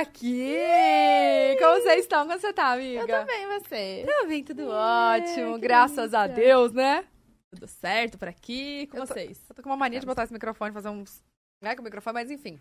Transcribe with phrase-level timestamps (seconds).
[0.00, 0.56] aqui!
[1.58, 2.26] Como vocês estão?
[2.26, 3.00] Como você tá, amiga?
[3.00, 4.04] Eu também, você.
[4.06, 5.58] Tá bem, tudo ótimo.
[5.58, 7.04] Graças a Deus, né?
[7.54, 9.40] Tudo certo por aqui com Eu tô- vocês.
[9.48, 11.22] Eu tô com uma mania de botar esse microfone, fazer uns...
[11.62, 12.60] Né, com o microfone, mas enfim.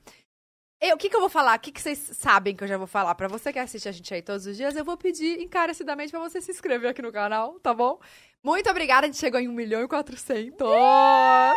[0.94, 1.58] O que, que eu vou falar?
[1.58, 3.16] O que, que vocês sabem que eu já vou falar?
[3.16, 6.20] Pra você que assiste a gente aí todos os dias, eu vou pedir encarecidamente pra
[6.20, 8.00] você se inscrever aqui no canal, tá bom?
[8.44, 10.68] Muito obrigada, a gente chegou em 1 milhão e 400.
[10.68, 11.54] Ai,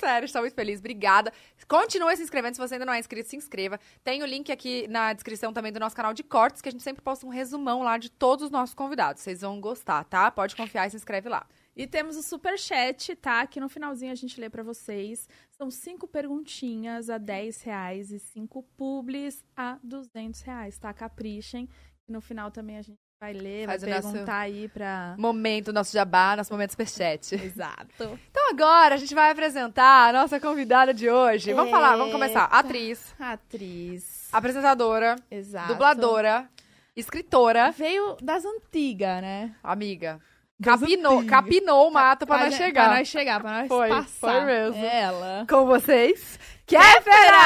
[0.00, 0.80] sério, estou muito feliz.
[0.80, 1.32] Obrigada.
[1.66, 3.80] Continue se inscrevendo, se você ainda não é inscrito, se inscreva.
[4.02, 6.82] Tem o link aqui na descrição também do nosso canal de cortes, que a gente
[6.82, 9.22] sempre posta um resumão lá de todos os nossos convidados.
[9.22, 10.30] Vocês vão gostar, tá?
[10.30, 11.46] Pode confiar e se inscreve lá.
[11.76, 13.40] E temos o super chat, tá?
[13.40, 15.28] Aqui no finalzinho a gente lê pra vocês.
[15.50, 20.92] São cinco perguntinhas a 10 reais e cinco publis a 200 reais, tá?
[20.92, 21.68] Caprichem.
[22.06, 25.14] E no final também a gente vai ler, Faz vai nosso- perguntar aí pra...
[25.18, 27.34] Momento, nosso jabá, nosso momento superchat.
[27.42, 28.18] Exato.
[28.30, 31.52] Então agora a gente vai apresentar a nossa convidada de hoje.
[31.52, 32.44] Vamos falar, vamos começar.
[32.44, 32.56] Eita.
[32.58, 34.28] Atriz, Atriz.
[34.32, 35.68] apresentadora, Exato.
[35.68, 36.48] dubladora,
[36.94, 39.54] escritora, Veio das antigas, né?
[39.62, 40.20] amiga.
[40.58, 41.30] Das Capinou, antigas.
[41.40, 42.88] capinou o mato pra, nós gente- chegar.
[42.88, 44.06] Pra nós chegar, pra nós Foi, passar.
[44.20, 44.84] foi mesmo.
[44.84, 45.44] Ela.
[45.48, 47.36] Com vocês, Kéfera!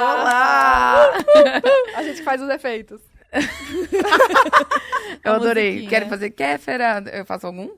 [0.00, 1.04] Olá!
[1.96, 3.00] A gente faz os efeitos.
[5.24, 5.86] Eu adorei.
[5.86, 7.02] Quero fazer Kéfera.
[7.12, 7.70] Eu faço algum?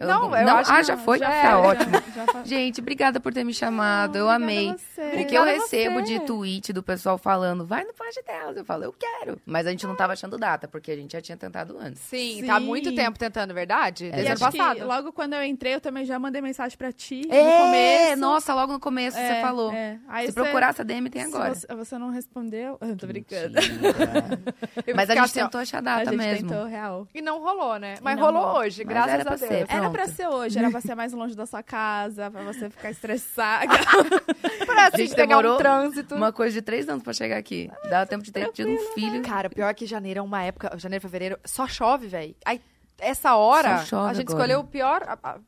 [0.00, 1.04] Eu Não, não, eu acho ah, que já não.
[1.04, 1.18] foi?
[1.18, 1.90] Já tá é, ótimo.
[2.16, 4.16] Já, já Gente, obrigada por ter me chamado.
[4.16, 4.70] eu Obrigada amei.
[4.70, 5.00] a você.
[5.00, 6.18] O que Obrigada eu a recebo você.
[6.18, 8.56] de tweet do pessoal falando, vai no pode delas.
[8.56, 9.38] Eu falo, eu quero.
[9.44, 12.00] Mas a gente não tava achando data, porque a gente já tinha tentado antes.
[12.02, 12.66] Sim, tá há Sim.
[12.66, 14.06] muito tempo tentando, verdade?
[14.06, 14.86] É Desde ano acho passado.
[14.86, 17.58] logo quando eu entrei, eu também já mandei mensagem pra ti no É,
[18.06, 18.16] começo.
[18.20, 19.70] nossa, logo no começo É, você falou.
[19.72, 19.98] é.
[20.08, 21.54] Aí Se você- procurar essa DM tem agora.
[21.54, 22.78] Você, você não respondeu.
[22.80, 23.54] Eu tô brincando.
[24.86, 26.48] Eu Mas a gente assim, tentou achar A data gente mesmo.
[26.48, 27.06] tentou, real.
[27.14, 27.96] E não rolou, né?
[28.00, 29.89] Mas Não rolou hoje, graças a Deus.
[29.90, 30.06] Era Pronto.
[30.06, 33.72] pra ser hoje, era pra ser mais longe da sua casa, pra você ficar estressada.
[34.66, 36.14] Pra assim, gente pegar um trânsito.
[36.14, 37.70] Uma coisa de três anos pra chegar aqui.
[37.88, 39.22] Dá tempo de ter tido um filho.
[39.22, 42.34] Cara, pior que janeiro é uma época, janeiro, fevereiro, só chove, velho.
[42.44, 42.60] Aí,
[42.98, 44.22] essa hora, a gente agora.
[44.22, 45.02] escolheu o pior.
[45.06, 45.38] a- a-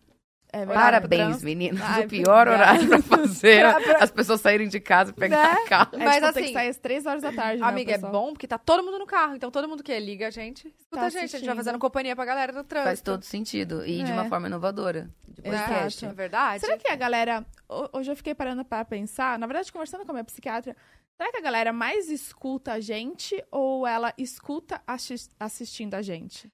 [0.54, 1.80] É Parabéns, meninas.
[1.80, 2.72] Ai, o pior obrigada.
[2.74, 5.64] horário pra fazer Pra- pra- as pessoas saírem de casa e pegar Né?
[5.66, 5.90] carro.
[5.94, 7.94] É, Mas tipo, assim, tem que sair às três horas da tarde, né, amiga, é
[7.94, 8.12] pessoal?
[8.12, 9.34] bom porque tá todo mundo no carro.
[9.34, 11.34] Então todo mundo que liga a gente, escuta Tá a gente.
[11.34, 12.86] A gente vai fazendo companhia pra galera do trânsito.
[12.88, 13.86] Faz todo sentido.
[13.86, 14.14] E de É.
[14.14, 15.08] uma forma inovadora.
[15.26, 16.04] De podcast.
[16.04, 16.60] É verdade?
[16.60, 17.46] Será que a galera.
[17.66, 20.76] ho- Hoje eu fiquei parando pra pensar, na verdade, conversando com a minha psiquiatra,
[21.16, 26.52] será que a galera mais escuta a gente ou ela escuta assis- assistindo a gente?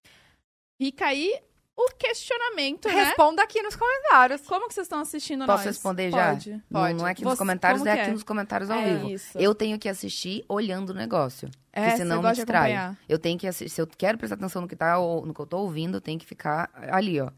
[0.80, 1.34] Fica aí
[1.80, 3.04] o questionamento, né?
[3.04, 4.40] Responda aqui nos comentários.
[4.42, 5.66] Como que vocês estão assistindo Posso nós?
[5.66, 6.30] responder já?
[6.32, 6.50] Pode.
[6.68, 6.94] Não, Pode.
[6.94, 8.12] não é aqui Você- nos comentários, é que aqui é?
[8.12, 9.08] nos comentários ao É vivo.
[9.10, 9.38] isso.
[9.38, 11.48] Eu tenho que assistir olhando o negócio.
[11.72, 12.96] É, porque senão me distrai.
[13.08, 13.72] Eu tenho que assistir.
[13.72, 16.00] Se eu quero prestar atenção no que, tá, ou no que eu tô ouvindo, eu
[16.00, 17.26] tenho que ficar ali, ó.
[17.26, 17.34] Por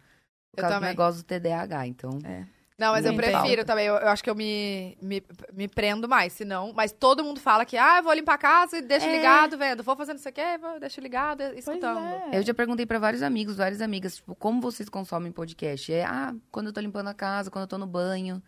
[0.57, 0.89] Eu causa do também.
[0.91, 2.19] negócio do TDAH, então.
[2.81, 3.87] Não, mas eu Não prefiro também.
[3.87, 6.73] Eu, eu acho que eu me, me, me prendo mais, senão.
[6.75, 9.17] Mas todo mundo fala que, ah, eu vou limpar a casa e deixo É.
[9.17, 9.83] ligado, vendo.
[9.83, 12.01] Vou fazendo isso aqui, vou, deixo ligado, escutando.
[12.33, 12.39] É.
[12.39, 15.93] Eu já perguntei pra vários amigos, várias amigas, tipo, como vocês consomem podcast?
[15.93, 18.43] É, ah, quando eu tô limpando a casa, quando eu tô no banho.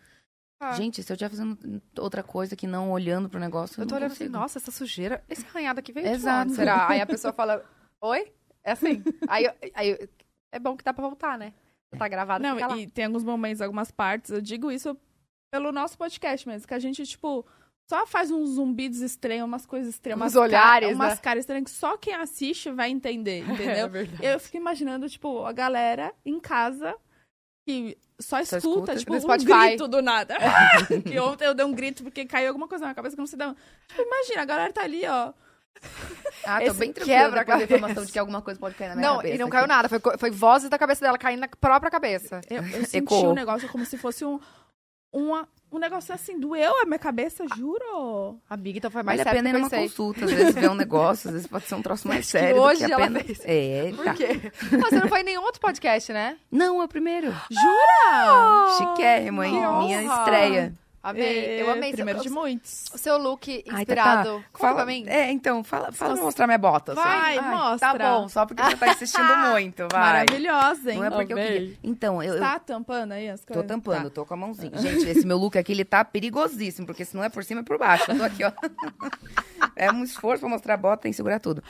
[0.59, 0.71] Ah.
[0.73, 3.91] Gente, se eu estiver fazendo outra coisa que não olhando pro negócio, eu, Eu tô
[3.95, 4.39] não olhando assim, consigo.
[4.39, 6.47] nossa, essa sujeira, esse arranhado aqui veio de Exato.
[6.47, 6.87] onde, será?
[6.89, 7.63] Aí a pessoa fala,
[8.01, 8.31] oi?
[8.63, 9.03] É assim.
[9.27, 10.09] aí, aí
[10.51, 11.53] é bom que dá pra voltar, né?
[11.97, 14.97] Tá gravado, Não, e tem alguns momentos, algumas partes, eu digo isso
[15.51, 17.45] pelo nosso podcast mesmo, que a gente, tipo,
[17.89, 21.19] só faz uns zumbidos estranhos, umas coisas estranhas, umas olhares, umas né?
[21.21, 23.89] caras estranhas que só quem assiste vai entender, entendeu?
[24.21, 26.95] É eu fico imaginando, tipo, a galera em casa
[27.67, 29.37] que só Só escuta, escuta.
[29.37, 30.35] tipo, um grito do nada.
[31.05, 33.27] que ontem eu dei um grito porque caiu alguma coisa na minha cabeça que não
[33.27, 33.55] se dá.
[33.87, 35.33] Tipo, imagina, a galera tá ali, ó.
[36.45, 38.95] Ah, tô Esse bem tranquila quebra a informação de que alguma coisa pode cair na
[38.95, 39.35] minha Não, cabeça.
[39.35, 39.51] e não aqui.
[39.55, 39.87] caiu nada.
[39.89, 42.41] Foi, foi vozes da cabeça dela caindo na própria cabeça.
[42.49, 43.31] Eu, eu senti Ecoou.
[43.31, 44.39] um negócio como se fosse um,
[45.11, 48.37] uma, um negócio assim, doeu a minha cabeça, juro.
[48.49, 50.55] Amiga, então foi mais Vale a sério pena ir que eu numa consulta, às vezes
[50.55, 52.85] ver um negócio, às vezes pode ser um troço mais Acho que sério hoje do
[52.87, 53.23] que ela apenas...
[53.23, 53.41] fez.
[53.45, 54.13] É, Por tá.
[54.13, 54.51] quê?
[54.85, 56.37] Ah, você não foi em nenhum outro podcast, né?
[56.51, 57.31] Não, é o primeiro.
[57.49, 58.77] Jura?
[58.77, 59.53] Chiquérrimo, hein?
[59.79, 60.73] Minha estreia.
[61.03, 61.61] Amei.
[61.61, 61.91] Eu amei.
[61.91, 62.85] Primeiro seu, de muitos.
[62.93, 64.29] o seu look Ai, inspirado.
[64.29, 65.03] Tatá, Conta fala, pra mim.
[65.05, 66.95] É, então, fala, fala pra mostrar minha bota.
[66.95, 67.03] só.
[67.03, 67.77] Vai, mostra.
[67.97, 69.99] Tá bom, só porque você tá insistindo muito, vai.
[70.01, 70.99] Maravilhosa, hein?
[70.99, 71.51] Não é porque eu Amei.
[71.51, 71.77] queria.
[71.83, 73.67] Então, eu, eu Tá tampando aí as tô coisas?
[73.67, 74.09] tampando, Tá.
[74.11, 74.77] tô com a mãozinha.
[74.77, 77.63] Gente, esse meu look aqui, ele tá perigosíssimo, porque se não é por cima, é
[77.63, 78.09] por baixo.
[78.09, 78.51] Eu tô aqui, ó.
[79.75, 81.63] É um esforço pra mostrar a bota, tem que segurar tudo.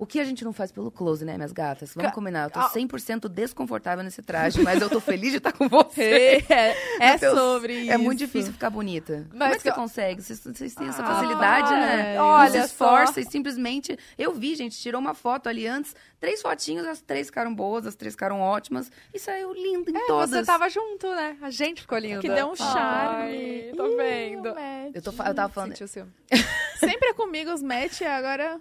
[0.00, 1.92] O que a gente não faz pelo close, né, minhas gatas?
[1.92, 2.44] Vamos Ca- combinar.
[2.44, 2.70] Eu tô Ah.
[2.70, 6.44] 100% desconfortável nesse traje, mas eu tô feliz de estar com você.
[6.48, 7.90] É, é sobre isso.
[7.90, 9.26] É muito difícil ficar bonita.
[9.28, 10.22] Como é Mas que você que- consegue?
[10.22, 12.14] Vocês, vocês têm essa Ah, facilidade, né?
[12.14, 12.20] é.
[12.20, 13.02] Olha Não se só.
[13.02, 13.98] esforça e simplesmente...
[14.16, 17.96] Eu vi, gente, tirou uma foto ali antes, três fotinhos, as três ficaram boas, as
[17.96, 20.30] três ficaram ótimas, e saiu lindo em todas.
[20.30, 21.36] Você tava junto, né?
[21.42, 22.20] A gente ficou linda.
[22.20, 23.32] Que deu um charme.
[23.66, 24.48] Ai, tô vendo.
[24.50, 25.74] Ih, Eu, tô, eu tava falando...
[26.78, 28.60] Sempre é comigo os match, agora...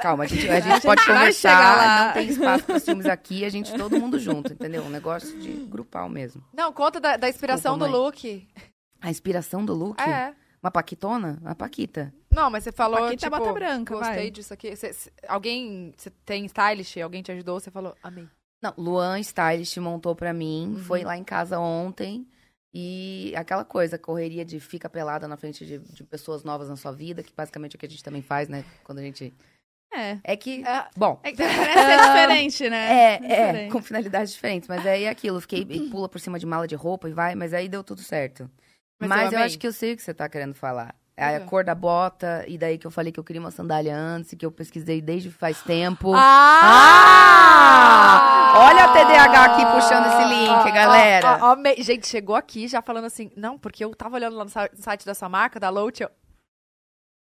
[0.00, 3.72] Calma, a gente, a gente pode conversar, não tem espaço para ciúmes aqui, a gente
[3.76, 4.82] todo mundo junto, entendeu?
[4.82, 6.42] Um negócio de grupal mesmo.
[6.52, 8.48] Não, conta da, da inspiração Desculpa, do look.
[9.00, 10.00] A inspiração do look?
[10.00, 10.34] É.
[10.62, 11.38] Uma paquitona?
[11.40, 12.12] Uma paquita.
[12.30, 14.30] Não, mas você falou, Paquita tipo, bota branca, gostei vai.
[14.30, 14.76] disso aqui.
[14.76, 18.28] Você- você- alguém, você tem stylist, alguém te ajudou, você falou, amei.
[18.62, 20.82] Não, Luan Stylist montou pra mim, Uhum.
[20.84, 22.26] foi lá em casa ontem.
[22.72, 26.92] E aquela coisa, correria de fica pelada na frente de, de pessoas novas na sua
[26.92, 28.64] vida, que basicamente é o que a gente também faz, né?
[28.84, 29.34] Quando a gente.
[29.92, 30.18] É.
[30.22, 30.62] É que.
[30.66, 30.86] É.
[30.96, 31.18] Bom.
[31.22, 32.92] É que parece ser diferente, né?
[32.92, 33.32] É,
[33.66, 34.68] é, com finalidades diferentes.
[34.68, 37.34] Mas aí é aquilo, fiquei e pula por cima de mala de roupa e vai,
[37.34, 38.48] mas aí deu tudo certo.
[39.00, 40.94] Mas Mas, eu eu, acho que eu sei o que você tá querendo falar.
[41.16, 41.46] É a Uhum.
[41.46, 44.46] cor da bota, e daí que eu falei que eu queria uma sandália antes, que
[44.46, 46.12] eu pesquisei desde faz tempo.
[47.32, 48.52] Ah!
[48.56, 51.38] Olha a TDAH aqui puxando esse link, galera.
[51.42, 54.44] Ó, ó, me- Gente, chegou aqui já falando assim, não, porque eu tava olhando lá
[54.44, 56.10] no site da sua marca, da Loach, eu...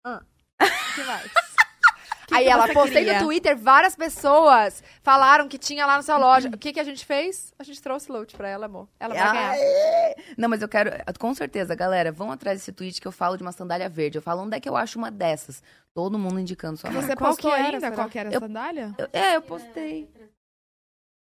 [0.05, 0.21] Ah,
[0.95, 1.31] que mais?
[2.35, 3.19] Aí que ela, postei queria?
[3.19, 6.49] no Twitter, várias pessoas falaram que tinha lá na sua loja.
[6.49, 7.53] O que, que a gente fez?
[7.57, 8.87] A gente trouxe Loach pra ela, amor.
[8.99, 9.55] Ela vai ganhar.
[10.37, 10.91] Não, mas eu quero.
[11.19, 14.17] Com certeza, galera, vão atrás desse tweet que eu falo de uma sandália verde.
[14.17, 15.61] Eu falo onde é que eu acho uma dessas.
[15.93, 17.07] Todo mundo indicando sua marca.
[17.07, 17.95] Você Qual postou que era, ainda será?
[17.95, 18.95] qual que era a Eu- sandália?
[18.97, 20.09] Eu- é, eu postei.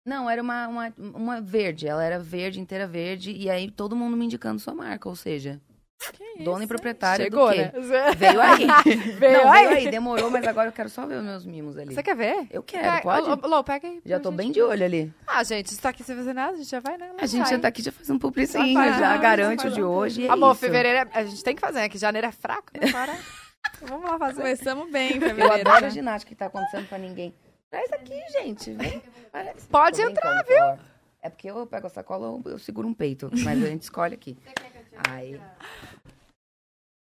[0.04, 1.86] Não, era uma, uma, uma verde.
[1.88, 3.32] Ela era verde, inteira verde.
[3.32, 5.08] E aí todo mundo me indicando sua marca.
[5.08, 5.60] Ou seja,
[6.12, 7.62] Que dona e isso, proprietária Chegou, do quê?
[7.62, 7.72] né?
[8.16, 8.66] Veio aí.
[9.18, 9.66] Veio Não, aí.
[9.66, 9.90] veio aí.
[9.90, 11.94] Demorou, mas agora eu quero só ver os meus mimos ali.
[11.94, 12.46] Você quer ver?
[12.50, 13.28] Eu quero, Pega- pode?
[13.30, 14.00] Ô, ô, Lô, pega aí.
[14.04, 14.36] Já tô gente.
[14.38, 15.12] bem de olho ali.
[15.26, 17.10] Ah, gente, isso tá aqui sem fazer nada, a gente já vai, né?
[17.18, 20.22] A gente já tá aqui, já faz um publicinho, Já já garante o de hoje.
[20.22, 20.60] e é Amor, isso.
[20.60, 21.88] fevereiro é- a gente tem que fazer, né?
[21.88, 22.92] Que janeiro é fraco, né?
[22.92, 23.16] Para.
[23.82, 24.42] Vamos lá fazer.
[24.42, 25.52] Começamos bem, Eu fevereiro.
[25.54, 25.90] adoro a né?
[25.90, 27.34] ginástica que tá acontecendo pra ninguém.
[27.70, 28.70] Traz aqui, gente.
[28.74, 29.02] Vem.
[29.32, 29.66] Parece.
[29.66, 30.78] Pode entrar, Paula.
[31.20, 33.28] É porque eu pego a sacola, eu, eu seguro um peito.
[33.42, 34.38] Mas a gente escolhe aqui.
[35.08, 35.40] Aí.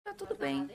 [0.06, 0.70] Tá tudo bem.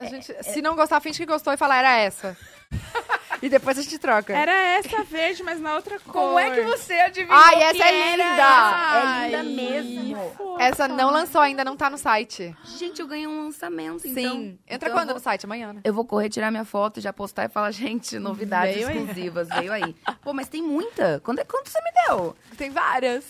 [0.00, 2.36] A gente, se não gostar, finge que gostou e fala, era essa.
[3.42, 4.32] e depois a gente troca.
[4.36, 6.12] Era essa verde, mas na outra cor.
[6.12, 7.36] Como é que você adivinhou?
[7.38, 8.22] Ai, essa é linda!
[8.24, 9.26] essa?
[9.26, 10.30] É linda Ai, mesmo.
[10.36, 10.62] fofa.
[10.62, 12.54] Essa não lançou ainda, não tá no site.
[12.64, 14.10] Gente, eu ganhei um lançamento, Sim.
[14.10, 14.36] então.
[14.68, 15.46] Entra então quando vou- no site?
[15.46, 15.80] Amanhã, né?
[15.84, 18.96] Eu vou correr, tirar minha foto, já postar e falar, gente, novidades Veio aí.
[18.98, 19.48] exclusivas.
[19.48, 19.96] Veio aí.
[20.22, 21.20] Pô, mas tem muita.
[21.24, 22.36] Quando, é- quanto você me deu?
[22.56, 23.24] Tem várias.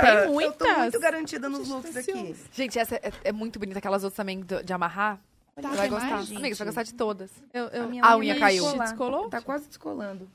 [0.00, 0.78] Tem Eu tô muitas.
[0.78, 2.36] muito garantida nos looks aqui.
[2.52, 3.78] Gente, essa é, é muito bonita.
[3.78, 5.18] Aquelas outras também de amarrar.
[5.60, 6.10] Tá, você vai gostar.
[6.10, 6.30] mais?
[6.32, 7.30] Amiga, você vai gostar de todas.
[7.52, 8.62] Eu, eu, minha A unha caiu.
[8.64, 8.88] descolar.
[8.88, 9.28] Descolou?
[9.30, 10.28] Tá quase descolando.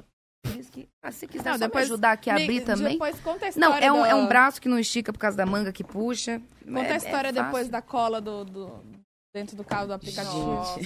[0.71, 2.93] Que, ah, se quiser Não, só depois me ajudar aqui a Me- abrir também.
[2.93, 5.19] Depois conta a Não, história é um, do- é um braço que não estica por
[5.19, 6.41] causa da manga que puxa.
[6.65, 7.43] Conta É- a é história fácil.
[7.45, 8.83] depois da cola do, do-
[9.35, 10.37] dentro do carro do aplicativo.
[10.45, 10.79] Nossa.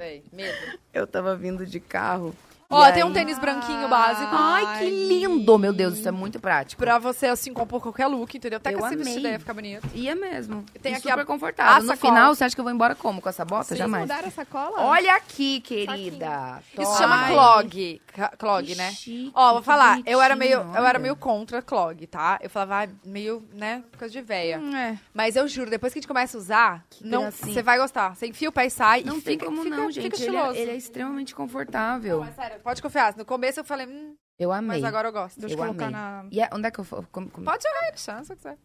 [0.00, 0.78] Véi, medo.
[0.92, 2.34] Eu tava vindo de carro.
[2.68, 4.28] Ó, e tem um tênis branquinho básico.
[4.32, 5.58] Ai, que lindo!
[5.58, 6.80] Meu Deus, isso é muito prático.
[6.82, 8.56] Pra você, assim, compor qualquer look, entendeu?
[8.56, 9.04] Até Eu que esse amei.
[9.04, 9.88] vestido aí ia ficar bonito.
[9.94, 10.64] E é mesmo.
[10.82, 11.72] Tem E aqui super a- confortável.
[11.72, 12.12] a No sacola.
[12.14, 13.20] final, você acha que eu vou embora como?
[13.22, 13.64] Com essa bota?
[13.64, 14.02] Vocês Jamais.
[14.02, 14.80] mudaram essa cola?
[14.82, 16.60] Olha aqui, querida.
[16.72, 16.96] Isso Toma.
[16.98, 17.32] chama Ai.
[17.32, 18.02] clog.
[18.38, 18.90] Clog, né?
[18.92, 22.38] chique, Ó, vou falar, eu era meio, eu era meio contra clog, tá?
[22.42, 24.58] Eu falava, ah, meio, né, por causa de véia.
[24.58, 24.98] Hum, é.
[25.12, 28.14] Mas eu juro, depois que a gente começa a usar, não, você vai gostar.
[28.16, 30.06] Você enfia o pé e sai Não e tem fica, como fica, não, fica gente.
[30.06, 30.58] Ele estiloso.
[30.58, 32.20] é, ele é extremamente confortável.
[32.20, 33.16] Não, é sério, pode confiar.
[33.16, 34.76] No começo eu falei, hum, Eu amei.
[34.80, 35.38] mas agora eu gosto.
[35.40, 35.96] Deixa eu Eu colocar amei.
[36.00, 36.28] na...
[36.30, 36.84] E é- onde é que eu...
[36.84, 38.58] for- como- como- Pode jogar aí no chão, se você quiser.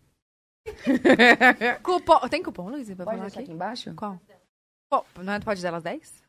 [1.84, 2.20] cupom.
[2.30, 3.40] Tem cupom, Luísa, pra Pode falar aqui?
[3.40, 3.94] aqui embaixo?
[3.96, 4.20] Qual?
[4.90, 6.22] Pô, não é do Pode Delas 10?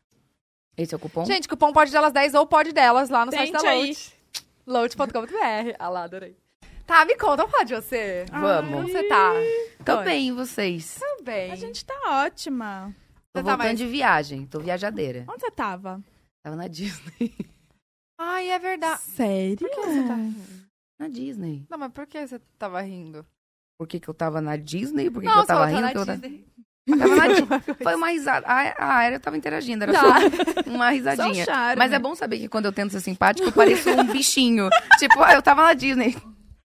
[0.77, 1.25] Esse é o cupom?
[1.25, 3.95] Gente, cupom Pode Delas 10 ou Pode Delas lá no site Tente da aí.
[4.65, 4.95] Load.
[4.97, 5.75] Load.com.br.
[5.77, 6.37] Ah lá, adorei.
[6.85, 8.25] Tá, me conta, pode você?
[8.31, 8.71] Vamos.
[8.75, 9.31] Como você tá?
[9.85, 10.03] Tô Oi.
[10.03, 10.99] bem, vocês?
[10.99, 11.51] Tô bem.
[11.51, 11.93] A gente tá
[12.25, 12.93] ótima.
[13.31, 14.45] Tô Você tá voltando mais- de viagem.
[14.45, 15.23] Tô viajadeira.
[15.29, 16.01] Onde você tava?
[16.43, 17.33] Tava na Disney.
[18.19, 19.01] Ai, é verdade.
[19.01, 19.57] Sério?
[19.57, 20.17] Por que você tá
[20.99, 21.65] Na Disney.
[21.69, 23.25] Não, mas por que você tava rindo?
[23.77, 25.09] Por que, que eu tava na Disney?
[25.09, 25.81] Por que, não, que eu tava rindo?
[25.81, 26.45] tá eu na tava- Disney.
[26.99, 27.75] tava na Disney.
[27.83, 28.45] Foi uma risada.
[28.47, 30.01] A, a Aérea tava interagindo, era Tá.
[30.01, 31.33] só uma risadinha.
[31.33, 31.79] Só um charme.
[31.79, 34.69] Mas é bom saber que quando eu tento ser simpática, eu pareço um bichinho.
[34.99, 36.15] tipo, ah, eu tava na Disney.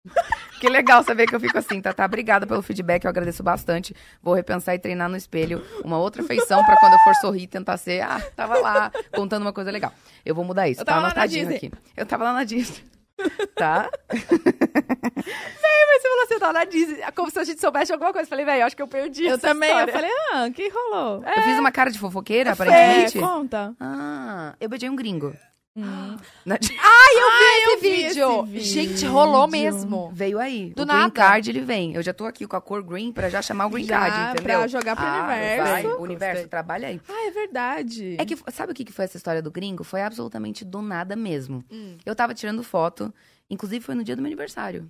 [0.60, 1.92] Que legal saber que eu fico assim, tá?
[1.92, 3.96] Tá, obrigada pelo feedback, eu agradeço bastante.
[4.22, 7.76] Vou repensar e treinar no espelho uma outra feição pra quando eu for sorrir tentar
[7.76, 9.92] ser, ah, tava lá, contando uma coisa legal.
[10.24, 11.72] Eu vou mudar isso, Eu tá tava na anotadinho aqui.
[11.96, 12.84] Eu tava lá na Disney.
[13.56, 13.88] Tá?
[14.10, 17.02] Mas você falou assim, eu tava na Disney.
[17.14, 18.26] Como se a gente soubesse alguma coisa.
[18.26, 19.90] Eu falei, velho, acho que eu perdi Eu também, história.
[19.90, 21.22] eu falei, ah, o que rolou?
[21.24, 23.18] Eu fiz uma cara de fofoqueira, É, aparentemente.
[23.20, 23.74] conta.
[23.78, 25.36] Ah, eu beijei um gringo.
[26.44, 28.48] Na Di- esse, vi vídeo.
[28.54, 29.10] esse Gente, vídeo.
[29.12, 30.10] rolou mesmo.
[30.12, 30.72] Veio aí.
[30.74, 31.00] Do o nada.
[31.00, 31.94] green card, ele vem.
[31.94, 34.32] Eu já tô aqui com a cor green pra já chamar o green Já, card,
[34.40, 34.58] entendeu?
[34.58, 35.70] pra jogar pro Ah, universo.
[35.72, 37.00] Vai, o universo, trabalha aí.
[37.08, 38.16] Ah, é verdade.
[38.18, 39.82] É que, sabe o que que foi essa história do gringo?
[39.82, 41.64] Foi absolutamente do nada mesmo.
[41.70, 41.96] Hum.
[42.04, 43.12] Eu tava tirando foto,
[43.48, 44.86] inclusive foi no dia do meu aniversário.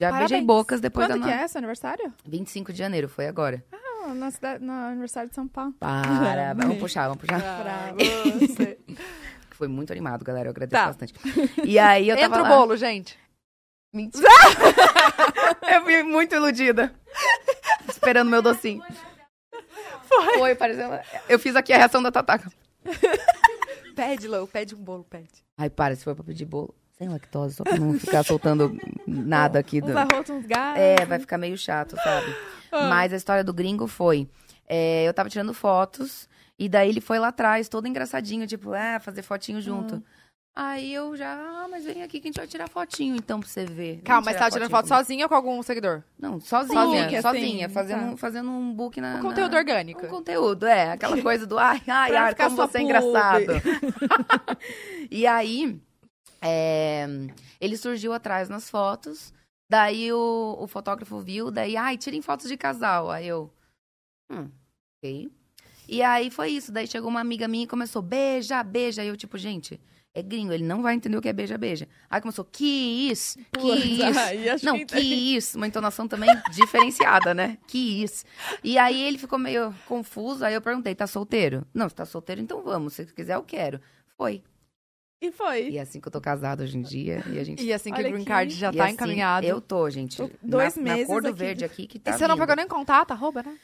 [0.00, 0.30] Já Parabéns.
[0.30, 1.42] beijei bocas depois Quando da que no...
[1.42, 2.12] é seu aniversário?
[2.26, 3.62] 25 de janeiro, foi agora.
[4.08, 5.72] no, na cidade, no aniversário de São Paulo.
[5.78, 7.40] Para, vamos puxar, vamos puxar.
[7.40, 7.92] Pra
[8.40, 8.78] você.
[9.62, 10.48] Foi muito animado, galera.
[10.48, 10.86] Eu agradeço Tá.
[10.88, 11.14] bastante.
[11.62, 13.16] E aí eu tava Entra o bolo, gente.
[13.94, 14.26] Mentira.
[15.72, 16.92] eu fui muito iludida.
[17.88, 18.82] Esperando meu docinho.
[20.02, 20.38] Foi.
[20.38, 20.98] Foi, parecendo...
[21.28, 22.50] Eu fiz aqui a reação da Tataca.
[23.94, 25.30] Pede, Lou, pede um bolo, pede.
[25.56, 26.74] Ai, para, se for pra pedir bolo.
[26.98, 28.76] Sem lactose, só pra não ficar soltando
[29.06, 29.80] nada aqui.
[29.80, 29.92] Do...
[29.92, 30.80] Uns arrotos, uns gatos.
[30.80, 32.34] É, vai ficar meio chato, sabe?
[32.72, 32.88] Ah.
[32.88, 34.28] Mas a história do gringo foi...
[34.66, 36.28] é, eu tava tirando fotos,
[36.58, 39.96] e daí ele foi lá atrás, todo engraçadinho, tipo, é, fazer fotinho junto.
[39.96, 40.02] Hum.
[40.54, 43.48] Aí eu já, ah, mas vem aqui que a gente vai tirar fotinho, então, pra
[43.48, 43.94] você ver.
[43.94, 44.96] Vem Calma, mas você tá tirando foto comigo.
[44.98, 46.02] sozinha ou com algum seguidor?
[46.18, 48.16] Não, sozinha, Book, sozinha, assim, fazendo, tá.
[48.18, 49.16] fazendo um book na...
[49.16, 49.58] Um conteúdo na...
[49.58, 50.04] orgânico.
[50.04, 50.92] Um conteúdo, é.
[50.92, 52.84] Aquela coisa do, ai, ai, ai, ficar como você é pub.
[52.84, 53.46] engraçado.
[55.10, 55.80] e aí,
[56.42, 57.06] é,
[57.58, 59.32] ele surgiu atrás nas fotos,
[59.70, 63.10] daí o, o fotógrafo viu, daí, ai, tirem fotos de casal.
[63.10, 63.50] Aí eu,
[64.30, 64.50] hum,
[64.98, 65.32] ok.
[65.92, 69.02] E aí foi isso, daí chegou uma amiga minha e começou, beija, beija.
[69.02, 69.78] Aí eu, tipo, gente,
[70.14, 71.86] é gringo, ele não vai entender o que é beija, beija.
[72.08, 72.64] Aí começou, que
[73.10, 74.64] isso, que isso.
[74.64, 75.00] Não, que- que
[75.36, 77.58] isso, uma entonação também diferenciada, né?
[77.66, 78.24] Que isso.
[78.64, 81.66] E aí ele ficou meio confuso, aí eu perguntei, tá solteiro?
[81.74, 83.78] Não, se tá solteiro, então vamos, se quiser eu quero.
[84.16, 84.42] Foi.
[85.24, 85.68] E foi.
[85.70, 87.62] E é assim que eu tô casada hoje em dia, e a gente...
[87.62, 88.24] E assim que Olha o Green.
[88.24, 89.46] Card já e tá assim, encaminhado.
[89.46, 90.16] Eu tô, gente.
[90.16, 91.38] Tô dois na, meses Na cor do aqui.
[91.38, 93.56] verde aqui que E tá você não pegou nem contato, arroba, né?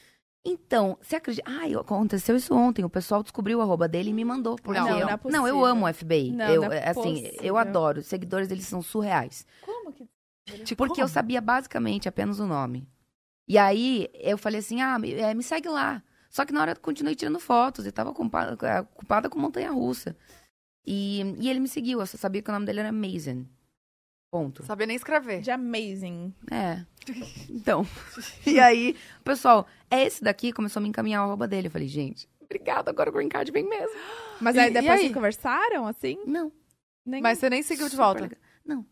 [0.49, 1.51] Então, você acredita?
[1.51, 2.85] Ai, aconteceu isso ontem.
[2.85, 4.57] O pessoal descobriu o arroba dele e me mandou.
[4.57, 6.33] Porque Não, eu, não é não, eu amo o FBI.
[6.33, 7.41] Não, eu, não é assim, possível.
[7.43, 8.01] eu adoro.
[8.01, 9.47] Os seguidores deles são surreais.
[9.61, 10.09] Como que...
[10.75, 12.89] Porque eu sabia basicamente apenas o nome.
[13.47, 16.03] E aí eu falei assim: ah, me, é, me segue lá.
[16.31, 20.17] Só que na hora eu continuei tirando fotos e tava ocupada, ocupada com montanha russa.
[20.87, 23.45] E, e ele me seguiu, eu só sabia que o nome dele era Mason.
[24.31, 24.63] Ponto.
[24.65, 25.41] Sabia nem escrever.
[25.41, 26.35] De amazing.
[26.51, 26.85] É.
[27.49, 27.87] Então.
[28.47, 28.95] E aí,
[29.25, 31.69] pessoal, é esse daqui, começou a me encaminhar a arroba dele.
[31.69, 33.97] Eu falei, gente, obrigada, agora o green card vem mesmo.
[34.41, 34.99] Mas E- aí e depois aí?
[35.01, 36.19] vocês conversaram, assim?
[36.27, 36.53] Não.
[37.07, 37.23] Nem...
[37.23, 38.23] Mas você nem seguiu de volta.
[38.25, 38.39] legal.
[38.67, 38.85] Não,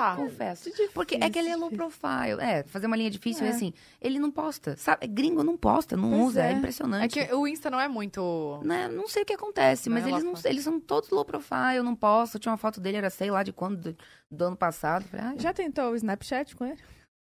[0.00, 0.16] Tá.
[0.16, 0.64] confesso.
[0.70, 0.90] difícil.
[0.94, 2.40] Porque é que ele é low profile.
[2.40, 3.52] É, fazer uma linha difícil é, É.
[3.52, 3.72] assim.
[4.00, 4.76] Ele não posta.
[4.76, 5.06] Sabe?
[5.06, 6.42] Gringo não posta, não Pois usa.
[6.44, 6.52] É, é.
[6.52, 7.18] impressionante.
[7.18, 8.60] É que o Insta não é muito.
[8.64, 10.54] né, não sei o que acontece, mas Não é eles, low não, profile.
[10.54, 12.38] eles são todos low profile, não posto.
[12.38, 13.96] Tinha uma foto dele, era sei lá de quando, do,
[14.30, 15.04] do ano passado.
[15.04, 16.78] Falei, ah, Já tentou o Snapchat com ele?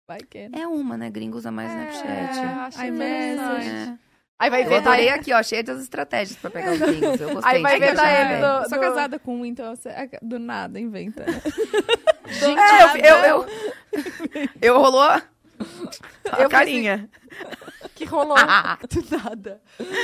[0.08, 0.50] Vai que...
[0.50, 0.60] né?
[0.62, 1.10] É uma, né?
[1.10, 2.40] Gringo usa mais Snapchat.
[2.68, 3.70] achei iMessage.
[3.70, 3.98] É.
[4.38, 5.18] Aí vai ver, adorei aí.
[5.18, 7.22] aqui, ó, cheia das estratégias pra pegar os gringos.
[7.22, 7.56] Eu gostei.
[7.56, 10.78] Aí vai ver, tá ele do- sou casada com um, então você é do nada
[10.78, 11.24] inventa.
[12.28, 15.22] Gente, É, eu, eu, eu, eu rolou a
[16.40, 17.10] Eu carinha.
[17.96, 18.36] Que rolou.
[18.92, 19.62] Do nada.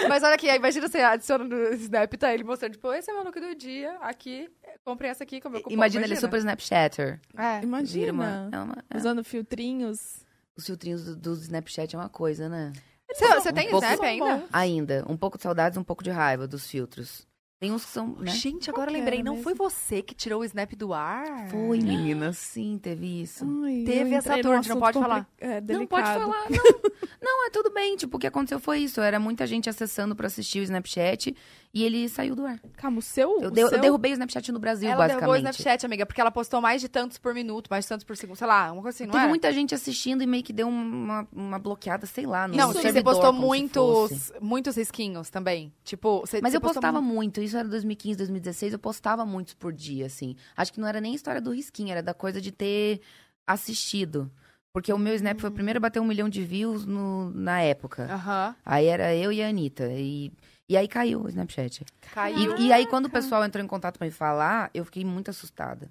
[0.08, 3.24] Mas olha aqui, imagina você adiciona no Snap, tá ele mostrando, tipo, esse é meu
[3.24, 4.50] look do dia, aqui,
[4.86, 5.74] comprei essa aqui com o meu cupom.
[5.74, 7.20] Imagina ele super Snapchatter.
[7.38, 7.62] É.
[7.64, 8.14] Imagina.
[8.14, 8.98] uma, é uma- é.
[8.98, 10.26] Usando filtrinhos.
[10.56, 12.72] Os filtrinhos do, do Snapchat é uma coisa, né?
[13.14, 14.44] Você, você tem Um pouco- Snap ainda?
[14.54, 15.06] Ainda.
[15.08, 17.28] Um pouco de saudades, um pouco de raiva dos filtros.
[17.62, 18.32] Tem uns que são, né?
[18.32, 19.44] Gente, agora eu lembrei, não mesmo?
[19.44, 21.48] foi você que tirou o Snap do ar?
[21.50, 22.34] Foi, menina.
[22.34, 23.46] Sim, teve isso.
[23.64, 25.30] Ai, Teve essa entrei dor, num a gente não pode falar.
[25.40, 26.82] É, Não pode falar, não.
[27.22, 27.96] Não, é tudo bem.
[27.96, 29.00] Tipo, o que aconteceu foi isso.
[29.00, 31.36] Era muita gente acessando pra assistir o Snapchat
[31.74, 32.60] e ele saiu do ar.
[32.76, 33.40] Calma, o seu?
[33.42, 33.80] Eu, o de- eu seu...
[33.80, 35.56] derrubei o Snapchat no Brasil, Ela derrubou o basicamente.
[35.60, 38.36] Snapchat, amiga, porque ela postou mais de tantos por minuto, mais de tantos por segundo,
[38.36, 39.28] sei lá, uma coisa assim, não Teve é?
[39.30, 42.74] muita gente assistindo e meio que deu uma, uma bloqueada, sei lá, no Não, sim,
[42.74, 45.72] você servidor, postou muitos, muitos risquinhos também.
[45.84, 49.54] Tipo, você, Mas você eu postava mu- muito, isso era 2015, 2016, eu postava muitos
[49.54, 50.36] por dia, assim.
[50.58, 53.00] Acho que não era nem história do risquinho, era da coisa de ter
[53.48, 54.32] assistido.
[54.74, 57.62] Porque o meu Snap foi o primeiro a bater um milhão de views no- na
[57.62, 58.08] época.
[58.10, 59.90] Aham, Aí era eu e a Anitta.
[59.92, 60.32] E,
[60.72, 61.84] e aí caiu o Snapchat.
[62.14, 62.58] caiu.
[62.58, 65.30] E, e aí, quando o pessoal entrou em contato pra me falar, eu fiquei muito
[65.30, 65.90] assustada.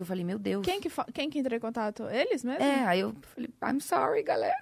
[0.00, 0.64] Eu falei, meu Deus.
[0.64, 2.02] Quem que, fa- Quem que entrou em contato?
[2.10, 2.62] Eles mesmo?
[2.62, 4.56] É, aí eu falei, I'm sorry, galera.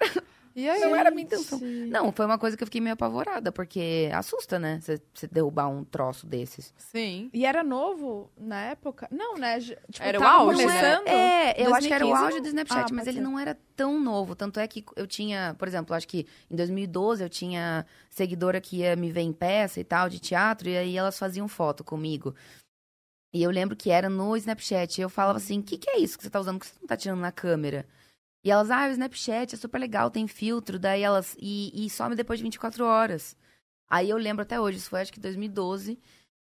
[0.55, 0.81] E aí?
[0.81, 1.59] Não era a minha intenção.
[1.59, 4.79] Não, foi uma coisa que eu fiquei meio apavorada, porque assusta, né?
[4.81, 6.73] Você derrubar um troço desses.
[6.77, 7.29] Sim.
[7.33, 9.07] E era novo na época?
[9.11, 9.59] Não, né?
[9.59, 10.73] Tipo, Era o auge, né?
[10.73, 11.07] começando.
[11.07, 13.23] É, eu acho que era o 2015 auge do Snapchat, Ah, mas ele ser.
[13.23, 14.35] não era tão novo.
[14.35, 18.77] Tanto é que eu tinha, por exemplo, acho que em 2012 eu tinha seguidora que
[18.77, 22.35] ia me ver em peça e tal, de teatro, e aí elas faziam foto comigo.
[23.33, 24.99] E eu lembro que era no Snapchat.
[24.99, 26.59] E eu falava assim: o que, que é isso que você tá usando?
[26.59, 27.87] que você não tá tirando na câmera?
[28.43, 30.77] E elas, ah, o Snapchat é super legal, tem filtro.
[30.77, 33.35] Daí elas, e, e some depois de 24 horas.
[33.89, 35.99] Aí eu lembro até hoje, isso foi acho que 2012.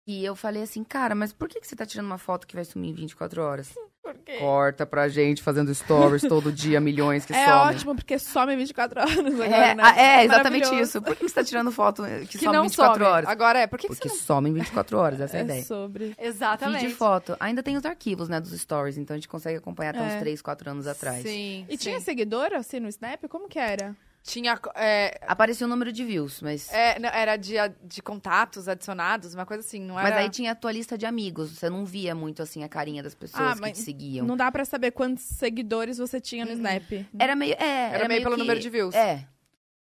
[0.06, 2.54] E eu falei assim, cara, mas por que, que você tá tirando uma foto que
[2.54, 3.74] vai sumir em 24 horas?
[4.06, 4.36] Por quê?
[4.38, 7.60] Corta pra gente fazendo stories todo dia, milhões que É somem.
[7.74, 9.82] ótimo, porque some 24 horas agora, É, né?
[9.84, 10.90] ah, é, exatamente Maravilhoso.
[10.98, 11.02] isso.
[11.02, 13.04] Por que que você tá tirando foto que, Que some não 24 some.
[13.12, 13.28] horas?
[13.28, 15.44] Agora é, por que, que Porque você some em 24 horas, essa é a É
[15.44, 15.64] ideia.
[15.64, 16.14] sobre.
[16.18, 16.24] não...
[16.24, 16.80] Exatamente.
[16.82, 17.36] Vídeo e foto.
[17.40, 20.14] Ainda tem os arquivos, né, dos stories, então a gente consegue acompanhar até É.
[20.14, 21.22] uns 3, 4 anos atrás.
[21.22, 21.76] Sim, E sim.
[21.78, 23.24] tinha seguidor, assim, no Snap?
[23.28, 23.94] Como que era?
[24.26, 24.58] Tinha.
[24.74, 26.70] É, Aparecia o número de views, mas.
[26.72, 27.54] é, não, era de,
[27.84, 30.16] de contatos adicionados, uma coisa assim, não Mas era.
[30.18, 31.52] aí tinha a tua lista de amigos.
[31.52, 34.26] Você não via muito assim a carinha das pessoas Ah, que mas te seguiam.
[34.26, 36.82] Não dá pra saber quantos seguidores você tinha no Snap.
[37.18, 37.54] Era meio.
[37.54, 38.94] É, Era meio pelo que- número de views.
[38.94, 39.24] É.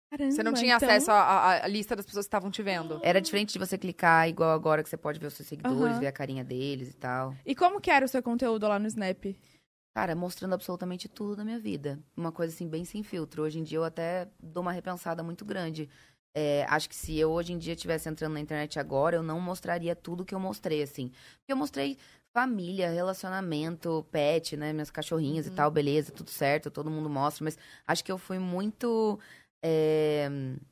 [0.09, 2.61] Caramba, Você não tinha então- acesso à, à- à lista das pessoas que estavam te
[2.61, 2.99] vendo.
[3.03, 5.99] Era diferente de você clicar igual agora que você pode ver os seus seguidores, Aham.
[5.99, 7.35] ver a carinha deles e tal.
[7.45, 9.25] E como que era o seu conteúdo lá no Snap?
[9.93, 11.99] Cara, mostrando absolutamente tudo da minha vida.
[12.17, 13.43] Uma coisa assim, bem sem filtro.
[13.43, 15.87] Hoje em dia eu até dou uma repensada muito grande.
[16.35, 19.39] É, acho que se eu hoje em dia estivesse entrando na internet agora, eu não
[19.39, 21.09] mostraria tudo que eu mostrei, assim.
[21.37, 21.95] Porque eu mostrei
[22.33, 24.73] família, relacionamento, pet, né?
[24.73, 27.43] Minhas cachorrinhas e tal, beleza, tudo certo, todo mundo mostra.
[27.43, 29.19] Mas acho que eu fui muito.
[29.61, 30.27] é,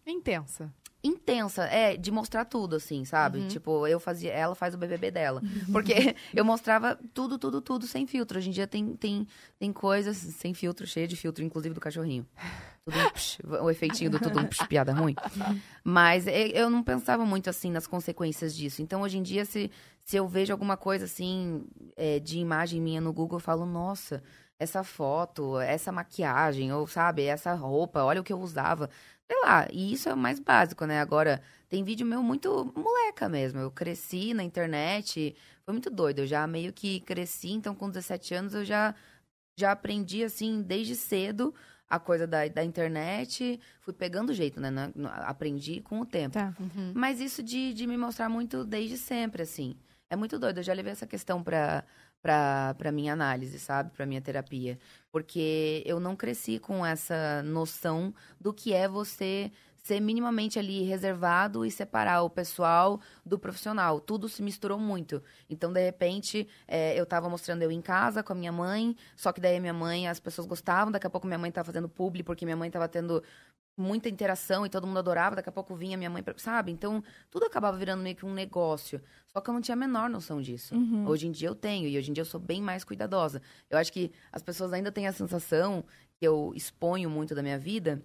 [0.07, 0.73] Intensa.
[1.03, 3.39] Intensa, é, de mostrar tudo, assim, sabe?
[3.39, 3.47] Uhum.
[3.47, 5.41] Tipo, eu fazia, ela faz o BBB dela.
[5.71, 8.37] Porque eu mostrava tudo, tudo, tudo sem filtro.
[8.37, 9.27] Hoje em dia tem, tem,
[9.57, 12.25] tem coisas sem filtro, cheia de filtro, inclusive do cachorrinho.
[12.85, 15.15] Tudo um psh, o efeitinho do tudo um psh, piada ruim.
[15.83, 18.81] Mas eu não pensava muito, assim, nas consequências disso.
[18.81, 19.71] Então, hoje em dia, se,
[20.03, 21.65] se eu vejo alguma coisa, assim,
[21.95, 24.21] é, de imagem minha no Google, eu falo, nossa,
[24.61, 28.91] essa foto, essa maquiagem, ou, sabe, essa roupa, olha o que eu usava.
[29.31, 30.99] Sei lá, e isso é o mais básico, né?
[30.99, 33.61] Agora, tem vídeo meu muito moleca mesmo.
[33.61, 35.33] Eu cresci na internet,
[35.63, 36.19] foi muito doido.
[36.19, 38.93] Eu já meio que cresci, então com 17 anos eu já,
[39.57, 41.55] já aprendi, assim, desde cedo
[41.89, 43.57] a coisa da, da internet.
[43.79, 44.69] Fui pegando jeito, né?
[44.69, 46.33] Na- na- Aprendi com o tempo.
[46.33, 46.53] Tá.
[46.93, 49.75] Mas isso de, de me mostrar muito desde sempre, assim.
[50.09, 50.57] É muito doido.
[50.57, 51.85] Eu já levei essa questão pra,
[52.21, 53.91] pra, pra minha análise, sabe?
[53.91, 54.77] Pra minha terapia.
[55.11, 59.51] Porque eu não cresci com essa noção do que é você
[59.83, 63.99] ser minimamente ali reservado e separar o pessoal do profissional.
[63.99, 65.23] Tudo se misturou muito.
[65.49, 69.31] Então, de repente, é, eu tava mostrando eu em casa com a minha mãe, só
[69.31, 72.23] que daí minha mãe, as pessoas gostavam, daqui a pouco minha mãe tava fazendo publi,
[72.23, 73.23] porque minha mãe tava tendo
[73.81, 76.71] muita interação e todo mundo adorava, daqui a pouco vinha minha mãe, pra, sabe?
[76.71, 79.01] Então, tudo acabava virando meio que um negócio.
[79.27, 80.75] Só que eu não tinha a menor noção disso.
[80.75, 81.07] Uhum.
[81.07, 83.41] Hoje em dia eu tenho, e hoje em dia eu sou bem mais cuidadosa.
[83.69, 85.83] Eu acho que as pessoas ainda têm a sensação
[86.15, 88.01] que eu exponho muito da minha vida,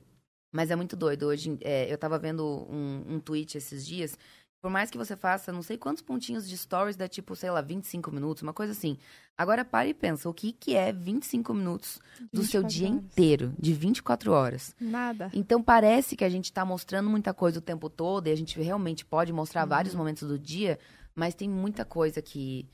[0.50, 1.26] mas é muito doido.
[1.26, 4.16] Hoje, é, eu tava vendo um, um tweet esses dias.
[4.66, 7.60] Por mais que você faça não sei quantos pontinhos de stories, dá tipo, sei lá,
[7.60, 8.98] 25 minutos, uma coisa assim.
[9.38, 12.00] Agora para e pensa, o que, que é 25 minutos
[12.32, 13.04] do seu 24 dia horas.
[13.04, 14.74] inteiro, de 24 horas?
[14.80, 15.30] Nada.
[15.32, 18.60] Então parece que a gente tá mostrando muita coisa o tempo todo e a gente
[18.60, 20.80] realmente pode mostrar vários momentos do dia,
[21.14, 22.68] mas tem muita coisa que,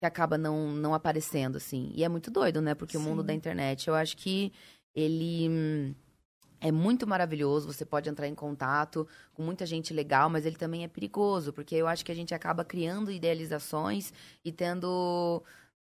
[0.00, 1.92] que acaba não, não aparecendo, assim.
[1.94, 2.74] E é muito doido, né?
[2.74, 3.26] Porque o mundo Sim.
[3.28, 4.52] da internet, eu acho que
[4.92, 5.94] ele hum,
[6.60, 10.84] é muito maravilhoso, você pode entrar em contato com muita gente legal, mas ele também
[10.84, 14.12] é perigoso, porque eu acho que a gente acaba criando idealizações
[14.44, 15.42] e tendo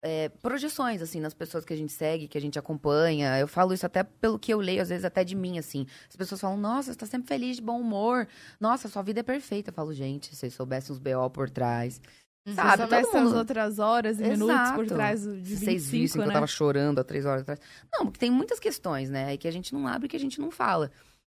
[0.02, 3.40] é, projeções, assim, nas pessoas que a gente segue, que a gente acompanha.
[3.40, 5.88] Eu falo isso até pelo que eu leio, às vezes até de mim, assim.
[6.08, 8.28] As pessoas falam, nossa, você tá sempre feliz, de bom humor.
[8.60, 9.72] Nossa, sua vida é perfeita.
[9.72, 12.00] Eu falo, gente, se vocês soubessem os BO por trás.
[12.48, 14.94] Se Sabe, todo mundo- as outras horas e minutos por Exato.
[14.96, 16.26] trás de 25, Se vocês vissem né?
[16.26, 17.60] que eu tava chorando há três horas atrás.
[17.92, 19.34] Não, porque tem muitas questões, né?
[19.34, 20.92] E que a gente não abre e que a gente não fala.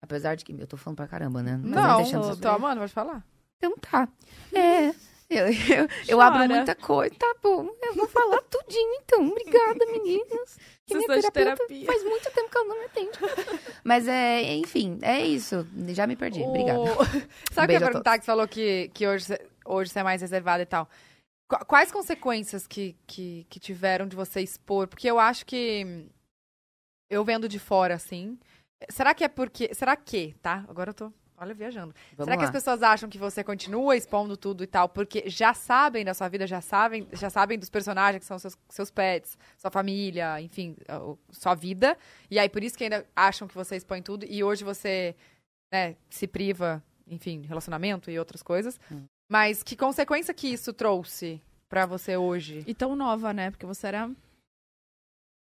[0.03, 0.53] Apesar de que.
[0.59, 1.61] Eu tô falando pra caramba, né?
[1.63, 3.25] Mas Não, eu vocês- tô amando, pode falar.
[3.59, 4.09] Então tá.
[4.53, 4.89] É.
[5.29, 7.13] Eu, eu, eu abro muita coisa.
[7.19, 9.27] Tá bom, eu vou falar tudinho então.
[9.29, 10.57] Obrigada, meninas.
[10.87, 11.87] Que minha Sessão de terapeuta terapia.
[11.87, 13.19] faz muito tempo que ela não me atende.
[13.83, 15.67] Mas é, enfim, é isso.
[15.89, 16.43] Já me perdi.
[16.43, 16.79] Obrigada.
[16.79, 16.87] O-
[17.53, 18.19] Sabe o que eu ia a perguntar?
[18.19, 20.89] Que você falou que, que hoje, você- hoje você é mais reservada e tal.
[21.49, 24.89] Qu- Quais consequências que, que, que tiveram de você expor?
[24.89, 26.07] Porque eu acho que.
[27.09, 28.39] Eu vendo de fora, assim.
[28.91, 29.73] Será que é porque.
[29.75, 30.65] Será que, tá?
[30.69, 31.13] Agora eu tô.
[31.39, 31.95] Olha, viajando.
[32.17, 32.49] Vamos Será que lá.
[32.49, 36.29] as pessoas acham que você continua expondo tudo e tal, porque já sabem da sua
[36.29, 40.75] vida, já sabem, já sabem dos personagens que são seus, seus pets, sua família, enfim,
[41.31, 41.95] sua vida.
[42.31, 45.15] E aí por isso que ainda acham que você expõe tudo e hoje você,
[45.71, 48.81] né, se priva, enfim, relacionamento e outras coisas.
[48.91, 49.05] Hum.
[49.29, 52.63] Mas que consequência que isso trouxe pra você hoje?
[52.67, 53.51] E tão nova, né?
[53.51, 54.11] Porque você era.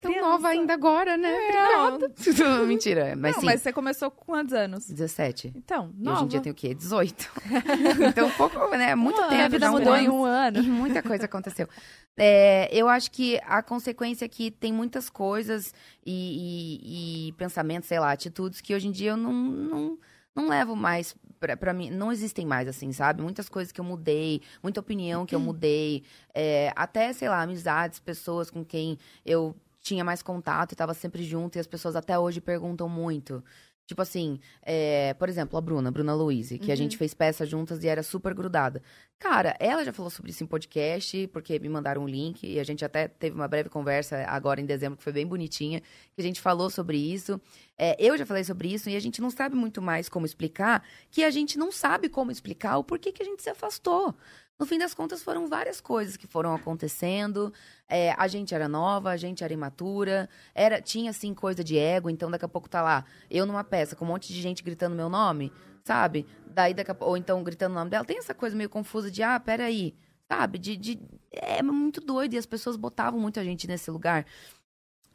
[0.01, 0.29] Tão criança.
[0.29, 1.31] nova ainda agora, né?
[1.53, 1.97] Não,
[2.67, 3.45] Mentira, mas não, sim.
[3.45, 4.85] mas você começou com quantos anos?
[4.85, 5.53] 17.
[5.55, 6.17] Então, E nova.
[6.17, 6.73] hoje em dia tem o quê?
[6.73, 7.31] 18.
[8.11, 8.95] então, um pouco, né?
[8.95, 9.43] Muito Um ano, tempo.
[9.43, 10.03] A vida um mudou ano.
[10.03, 10.59] em um ano.
[10.59, 11.67] E muita coisa aconteceu.
[12.15, 15.73] É, eu acho que a consequência é que tem muitas coisas
[16.05, 19.97] e, e- e pensamentos, sei lá, atitudes que hoje em dia eu não, não,
[20.35, 21.89] não levo mais pra, pra mim.
[21.89, 23.21] Não existem mais, assim, sabe?
[23.21, 26.03] Muitas coisas que eu mudei, muita opinião que eu mudei.
[26.33, 31.23] é, até, sei lá, amizades, pessoas com quem eu tinha mais contato e estava sempre
[31.23, 31.57] junto.
[31.57, 33.43] E as pessoas até hoje perguntam muito.
[33.85, 36.77] Tipo assim, é, por exemplo, a Bruna, Bruna Louise, que a Uhum.
[36.77, 38.81] gente fez peça juntas e era super grudada.
[39.19, 42.63] Cara, ela já falou sobre isso em podcast, porque me mandaram um link e a
[42.63, 45.81] gente até teve uma breve conversa agora em dezembro, que foi bem bonitinha,
[46.13, 47.39] que a gente falou sobre isso.
[47.77, 50.83] É, eu já falei sobre isso e a gente não sabe muito mais como explicar,
[51.11, 54.15] que a gente não sabe como explicar o porquê que a gente se afastou.
[54.59, 57.51] No fim das contas, foram várias coisas que foram acontecendo.
[57.87, 62.09] É, a gente era nova, a gente era imatura, era, tinha, assim, coisa de ego.
[62.09, 64.95] Então, daqui a pouco tá lá, eu numa peça com um monte de gente gritando
[64.95, 65.51] meu nome,
[65.83, 66.25] sabe?
[66.45, 68.05] Daí, daqui a, ou então gritando o nome dela.
[68.05, 69.95] Tem essa coisa meio confusa de, ah, peraí,
[70.27, 70.59] sabe?
[70.59, 70.99] De, de,
[71.31, 72.35] é muito doido.
[72.35, 74.25] E as pessoas botavam muita gente nesse lugar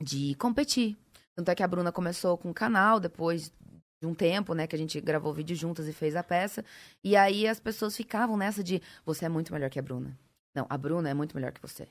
[0.01, 0.97] de competir.
[1.35, 3.53] Tanto é que a Bruna começou com o canal, depois
[4.01, 6.65] de um tempo, né, que a gente gravou vídeo juntas e fez a peça.
[7.03, 10.17] E aí as pessoas ficavam nessa de, você é muito melhor que a Bruna.
[10.55, 11.89] Não, a Bruna é muito melhor que você.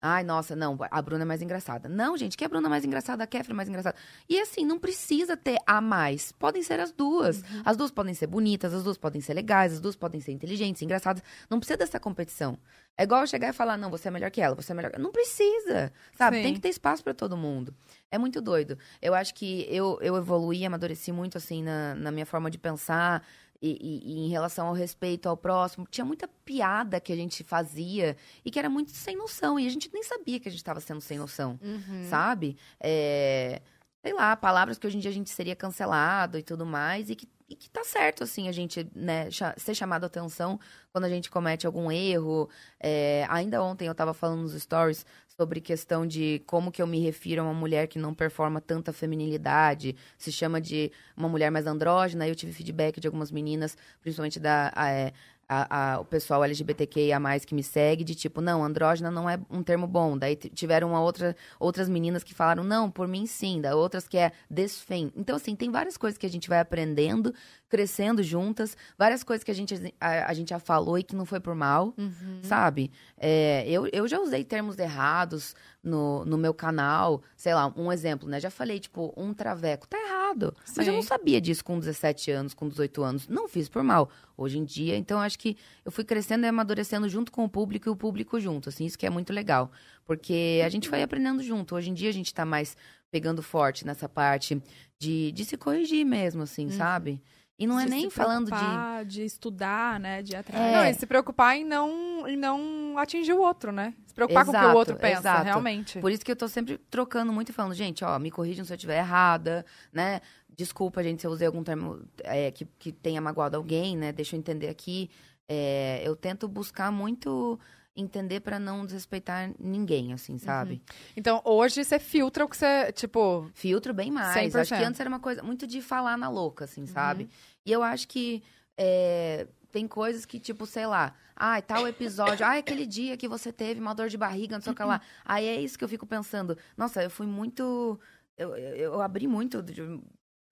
[0.00, 1.88] Ai, nossa, não, a Bruna é mais engraçada.
[1.88, 3.96] Não, gente, que a Bruna é mais engraçada, a Kefra é mais engraçada.
[4.28, 6.30] E assim, não precisa ter a mais.
[6.30, 7.42] Podem ser as duas.
[7.64, 10.82] As duas podem ser bonitas, as duas podem ser legais, as duas podem ser inteligentes,
[10.82, 11.20] engraçadas.
[11.50, 12.56] Não precisa dessa competição.
[12.96, 14.92] É igual eu chegar e falar, não, você é melhor que ela, você é melhor.
[14.98, 16.36] Não precisa, sabe?
[16.36, 16.42] Sim.
[16.44, 17.74] Tem que ter espaço pra todo mundo.
[18.10, 18.78] É muito doido.
[19.02, 23.24] Eu acho que eu, eu evoluí, amadureci muito, assim, na, na minha forma de pensar
[23.60, 25.86] e, e- e em relação ao respeito ao próximo.
[25.90, 29.58] Tinha muita piada que a gente fazia e que era muito sem noção.
[29.58, 32.06] E a gente nem sabia que a gente estava sendo sem noção, Uhum.
[32.08, 32.56] sabe?
[32.80, 33.60] É,
[34.02, 37.10] sei lá, palavras que hoje em dia a gente seria cancelado e tudo mais.
[37.10, 40.60] E que, e que tá certo, assim, a gente né, ser chamado a atenção
[40.92, 42.48] quando a gente comete algum erro.
[42.78, 45.04] É, ainda ontem eu tava falando nos stories
[45.38, 48.92] sobre questão de como que eu me refiro a uma mulher que não performa tanta
[48.92, 52.26] feminilidade, se chama de uma mulher mais andrógena.
[52.26, 55.12] Eu tive feedback de algumas meninas, principalmente da a, é,
[55.48, 59.62] a- a- o pessoal LGBTQIA+, que me segue, de tipo, não, andrógena não é um
[59.62, 60.18] termo bom.
[60.18, 63.60] Daí tiveram uma outra, outras meninas que falaram, não, por mim sim.
[63.60, 65.12] Da outras que é desfem.
[65.16, 67.32] Então, assim, tem várias coisas que a gente vai aprendendo,
[67.68, 71.24] crescendo juntas, várias coisas que a gente, a, a gente já falou e que não
[71.26, 72.40] foi por mal, Uhum.
[72.42, 72.90] sabe?
[73.16, 78.28] É, eu, eu já usei termos errados no, no meu canal, sei lá, um exemplo,
[78.28, 78.40] né?
[78.40, 79.86] Já falei, tipo, um traveco.
[79.86, 80.54] Tá errado.
[80.76, 81.08] Mas eu não Sim.
[81.08, 83.28] sabia disso com 17 anos, com 18 anos.
[83.28, 84.08] Não fiz por mal.
[84.36, 87.88] Hoje em dia, então, acho que eu fui crescendo e amadurecendo junto com o público
[87.88, 89.70] e o público junto, assim, isso que é muito legal.
[90.04, 91.74] Porque a gente vai aprendendo junto.
[91.74, 92.76] Hoje em dia, a gente tá mais
[93.10, 94.62] pegando forte nessa parte
[94.98, 97.20] de, de se corrigir mesmo, assim, sabe?
[97.58, 99.04] E não é De nem se falando de...
[99.06, 100.22] de estudar, né?
[100.22, 100.64] De atrás.
[100.64, 100.76] É.
[100.76, 103.94] Não, e se preocupar em não, em não atingir o outro, né?
[104.06, 105.44] Se preocupar com o que Exato, o outro pensa, exato.
[105.44, 105.98] realmente.
[105.98, 108.72] Por isso que eu tô sempre trocando muito e falando, gente, ó, me corrijam se
[108.72, 110.20] eu estiver errada, né?
[110.56, 114.12] Desculpa, gente, se eu usei algum termo é, que, que tenha magoado alguém, né?
[114.12, 115.10] Deixa eu entender aqui.
[115.48, 117.58] É, eu tento buscar muito
[118.00, 120.80] entender pra não desrespeitar ninguém, assim, sabe?
[121.16, 123.50] Então, hoje você filtra o que você, tipo...
[123.54, 124.54] Filtro bem mais.
[124.54, 124.86] Acho que 100%.
[124.86, 127.28] antes era uma coisa muito de falar na louca, assim, sabe?
[127.66, 128.42] E eu acho que
[128.76, 133.52] é, tem coisas que, tipo, sei lá, ai, tal episódio, ai, aquele dia que você
[133.52, 135.00] teve uma dor de barriga, não sei o que lá.
[135.24, 136.56] Aí é isso que eu fico pensando.
[136.76, 137.98] Nossa, eu fui muito.
[138.36, 139.60] Eu, eu, eu abri muito.
[139.62, 140.00] de-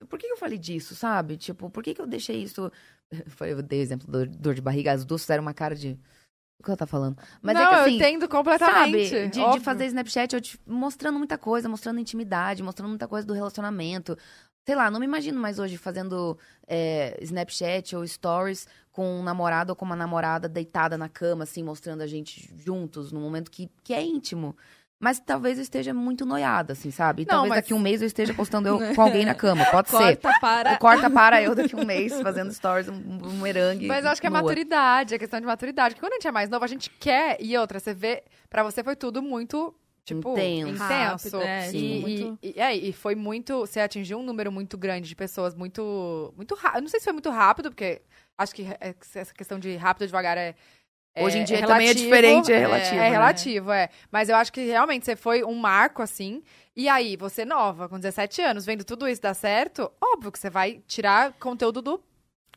[0.09, 1.37] Por que eu falei disso, sabe?
[1.37, 2.71] Tipo, por que, que eu deixei isso.
[3.41, 5.97] Eu dei o exemplo da dor de barriga, as duas fizeram uma cara de.
[6.59, 7.17] O que ela tá falando?
[7.43, 7.91] Mas não, é que assim.
[7.91, 9.09] eu entendo completamente.
[9.09, 13.27] Sabe, de, de fazer Snapchat, eu te- mostrando muita coisa, mostrando intimidade, mostrando muita coisa
[13.27, 14.17] do relacionamento.
[14.65, 19.71] Sei lá, não me imagino mais hoje fazendo é, Snapchat ou Stories com um namorado
[19.71, 23.71] ou com uma namorada deitada na cama, assim, mostrando a gente juntos, num momento que,
[23.85, 24.57] que é íntimo.
[24.99, 27.23] Mas talvez eu esteja muito noiada, assim, sabe?
[27.23, 29.65] E Não, talvez mas- daqui um mês eu esteja postando eu com alguém na cama,
[29.67, 30.17] pode ser.
[30.17, 30.77] Corta para.
[30.81, 33.87] Corta para eu daqui um mês fazendo stories, um, um merengue.
[33.87, 34.41] Mas eu acho que é nua.
[34.41, 35.95] maturidade, é questão de maturidade.
[35.95, 37.37] Porque quando a gente é mais novo, a gente quer.
[37.41, 38.25] E outra, você vê.
[38.49, 39.75] Pra você foi tudo muito.
[40.03, 40.69] Tipo, Intenso.
[40.69, 41.39] intenso.
[41.39, 43.59] Rápido, é, e, tipo, e- e- é, e foi muito.
[43.59, 46.33] Você atingiu um número muito grande de pessoas, muito.
[46.37, 46.83] Muito rápido.
[46.83, 48.01] Não sei se foi muito rápido, porque
[48.39, 50.55] acho que é- essa questão de rápido ou devagar é.
[51.17, 53.09] É- Hoje em dia é também é relativo, diferente, é relativo, É, né?
[53.09, 53.89] relativo, é.
[54.13, 56.43] Mas eu acho que realmente você foi um marco, assim.
[56.77, 60.51] E aí, você nova, com 17 anos, vendo tudo isso dar certo, óbvio que você
[60.51, 62.01] vai tirar conteúdo do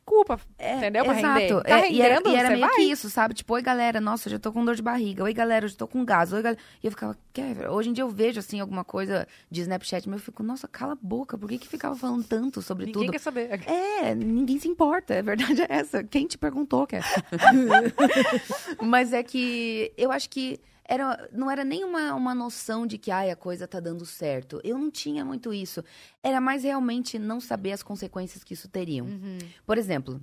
[0.10, 1.06] culpa, É, entendeu?
[1.06, 1.40] Pra Exato.
[1.40, 1.64] render.
[1.64, 2.76] Tá É, e era, e era meio vai.
[2.76, 3.34] que isso, sabe?
[3.36, 5.24] Tipo, oi, galera, nossa, eu já tô com dor de barriga.
[5.24, 6.34] Oi, galera, eu já tô com gás.
[6.34, 6.60] Oi, galera.
[6.84, 10.20] E eu ficava, "Kéver", hoje em dia eu vejo, assim, alguma coisa de Snapchat, mas
[10.20, 13.12] eu fico, nossa, cala a boca, por que que ficava falando tanto sobre Ninguém tudo?
[13.12, 13.62] quer saber.
[13.68, 16.04] É, ninguém se importa, a verdade é essa.
[16.04, 17.04] Quem te perguntou, quer?
[18.82, 23.12] Mas é que eu acho que era, não era nem uma, uma noção de que
[23.12, 24.60] ai, a coisa tá dando certo.
[24.64, 25.84] Eu não tinha muito isso.
[26.24, 29.06] Era mais realmente não saber as consequências que isso teriam.
[29.06, 29.38] Uhum.
[29.68, 30.20] Por exemplo,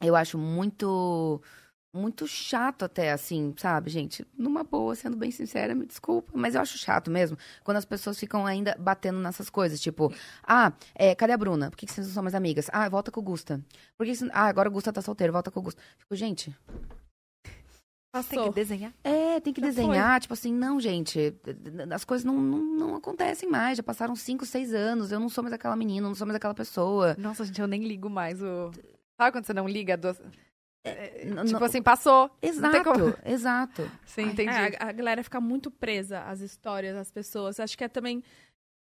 [0.00, 1.42] eu acho muito
[1.92, 4.24] muito chato até, assim, sabe, gente?
[4.36, 8.20] Numa boa, sendo bem sincera, me desculpa, mas eu acho chato mesmo quando as pessoas
[8.20, 11.70] ficam ainda batendo nessas coisas, tipo, ah, é, cadê a Bruna?
[11.70, 12.68] Por que, que vocês não são mais amigas?
[12.70, 13.64] Ah, volta com o Gusta.
[13.96, 15.80] Por que Ah, agora o Gusta tá solteiro, volta com o Gusta.
[15.96, 16.54] Fico, gente,
[18.22, 18.92] Tem que desenhar.
[19.04, 21.34] é, tem que Já desenhar, tipo assim, não, gente,
[21.94, 25.42] as coisas não, não, não acontecem mais, já passaram cinco, seis anos, eu não sou
[25.42, 27.14] mais aquela menina, não sou mais aquela pessoa.
[27.18, 28.70] Nossa, gente, eu nem ligo mais o.
[29.20, 29.96] Sabe quando você não liga?
[29.96, 30.08] Do...
[30.84, 32.28] N- Tipo não- assim, passou.
[32.40, 33.90] tem exato, como- exato.
[34.04, 34.50] Sim, entendi.
[34.50, 37.58] É, a, a galera fica muito presa às histórias, às pessoas.
[37.58, 38.22] Acho que é também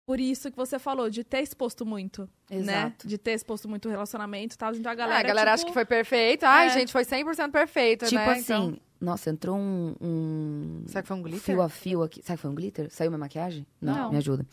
[0.07, 2.57] por isso que você falou, de ter exposto muito, né?
[2.57, 3.07] Exato.
[3.07, 4.73] De ter exposto muito o relacionamento e tal.
[4.73, 6.43] Então a galera, a galera tipo, acha que foi perfeito.
[6.43, 6.69] Ai, É.
[6.71, 8.31] gente, foi 100% perfeito, Tipo né?
[8.31, 11.41] assim, Então- nossa, entrou um, um Será que foi um glitter?
[11.41, 12.21] fio a fio aqui.
[12.23, 12.87] Sabe que foi um glitter?
[12.91, 13.65] Saiu minha maquiagem?
[13.81, 14.11] Não, Não.
[14.11, 14.45] me ajuda.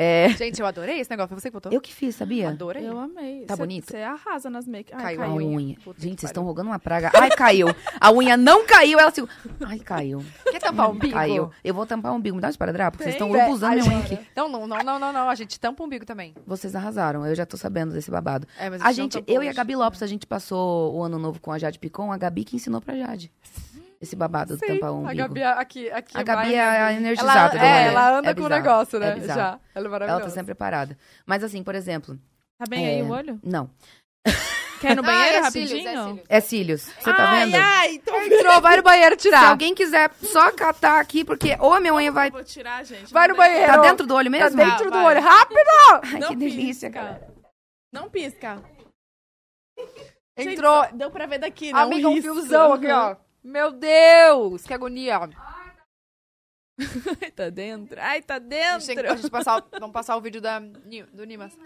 [0.00, 1.28] É, Gente, eu adorei esse negócio.
[1.30, 1.72] Foi você que botou?
[1.72, 2.50] eu que fiz, sabia?
[2.50, 2.86] Adorei.
[2.88, 3.44] Eu amei.
[3.46, 3.90] Tá Cê- bonito?
[3.90, 4.92] Você arrasa nas make.
[4.94, 5.48] Ai, Caiu A a caiu.
[5.48, 5.76] unha.
[5.82, 7.10] Puta que Gente, vocês estão rogando uma praga.
[7.12, 7.66] Ai, caiu.
[8.00, 9.26] A unha não caiu, ela se.
[9.66, 10.24] Ai, caiu.
[10.52, 11.12] Quer tampar o umbigo?
[11.14, 11.50] Caiu.
[11.64, 12.36] Eu vou tampar o umbigo.
[12.36, 14.18] Me dá um esparadrapo, porque vocês estão Vé, urbuzando ai, minha unha aqui.
[14.36, 15.28] Não, não, não, não, não, não.
[15.28, 16.32] A gente tampa o umbigo também.
[16.46, 17.26] Vocês arrasaram.
[17.26, 18.46] Eu já tô sabendo desse babado.
[18.56, 19.56] É, mas A gente, eu e a hoje.
[19.56, 22.12] Gabi Lopes, a gente passou o ano novo com a Jade Picon.
[22.12, 23.32] A Gabi que ensinou pra Jade.
[24.00, 25.10] Esse babado do Sim, tampar o umbigo.
[25.10, 27.88] a Gabi aqui, aqui A Gabi é a ela, energizada do é, rolê.
[27.88, 29.18] ela anda É com o negócio, né?
[29.18, 29.20] É.
[29.26, 29.58] Já.
[29.74, 30.20] Ela é maravilhosa.
[30.20, 30.96] Ela tá sempre preparada.
[31.26, 32.16] Mas assim, por exemplo...
[32.58, 33.02] Tá bem aí É.
[33.02, 33.40] o olho?
[33.42, 33.68] Não.
[34.80, 35.68] Quer ir no banheiro ah, é rapidinho?
[35.68, 36.26] cílios, é cílios.
[36.28, 36.82] É cílios.
[37.00, 37.54] Você tá ai, vendo?
[37.60, 39.48] Ai, então Entrou, vai no banheiro Se tirar.
[39.48, 42.28] alguém quiser só catar aqui, porque ou a minha unha vai...
[42.28, 43.12] Eu vou tirar, gente.
[43.12, 43.66] Vai no banheiro.
[43.72, 44.56] Tá dentro do olho Tá mesmo?
[44.56, 45.04] dentro do vai.
[45.06, 45.20] olho.
[45.20, 45.58] Rápido!
[46.14, 46.90] Ai, Não que delícia, pisca.
[47.02, 47.28] cara.
[47.92, 48.62] Não pisca.
[50.36, 50.84] Entrou.
[50.84, 51.80] Gente, deu pra ver daqui, né?
[51.80, 52.32] Amiga, um risco.
[52.34, 53.16] fiozão aqui, ó.
[53.48, 55.18] Meu Deus, que agonia.
[57.22, 58.00] Ai, tá dentro.
[58.00, 59.12] Ai, tá A gente, tem que- dentro.
[59.12, 61.56] a gente passar, vamos passar o vídeo da, do Nimas.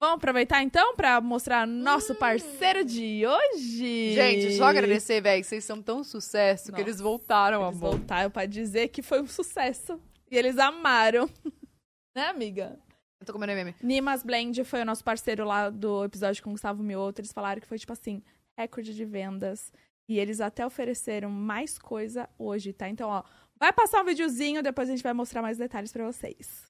[0.00, 4.12] Vamos aproveitar então pra mostrar nosso parceiro de hoje.
[4.14, 7.90] Gente, só agradecer, velho, que vocês são tão sucesso que Nossa, eles voltaram, Eles amor.
[7.98, 10.00] voltaram pra dizer que foi um sucesso.
[10.30, 11.28] E eles amaram.
[12.16, 12.78] né, amiga?
[13.20, 13.74] Eu tô comendo meme.
[13.82, 17.20] Nimas Blend foi o nosso parceiro lá do episódio com o Gustavo Mioto.
[17.20, 18.22] Eles falaram que foi, tipo assim,
[18.58, 19.72] recorde de vendas.
[20.08, 22.88] E eles até ofereceram mais coisa hoje, tá?
[22.88, 23.22] Então, ó,
[23.58, 26.64] vai passar um videozinho, depois a gente vai mostrar mais detalhes pra vocês.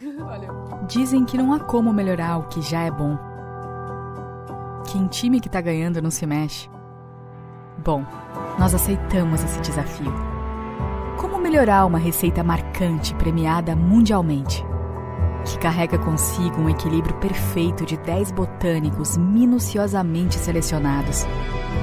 [0.18, 0.52] Valeu.
[0.86, 3.18] Dizem que não há como melhorar o que já é bom.
[4.90, 6.68] Que em time que tá ganhando não se mexe.
[7.84, 8.04] Bom,
[8.58, 10.12] nós aceitamos esse desafio.
[11.20, 14.64] Como melhorar uma receita marcante premiada mundialmente?
[15.44, 21.26] Que carrega consigo um equilíbrio perfeito de 10 botânicos minuciosamente selecionados,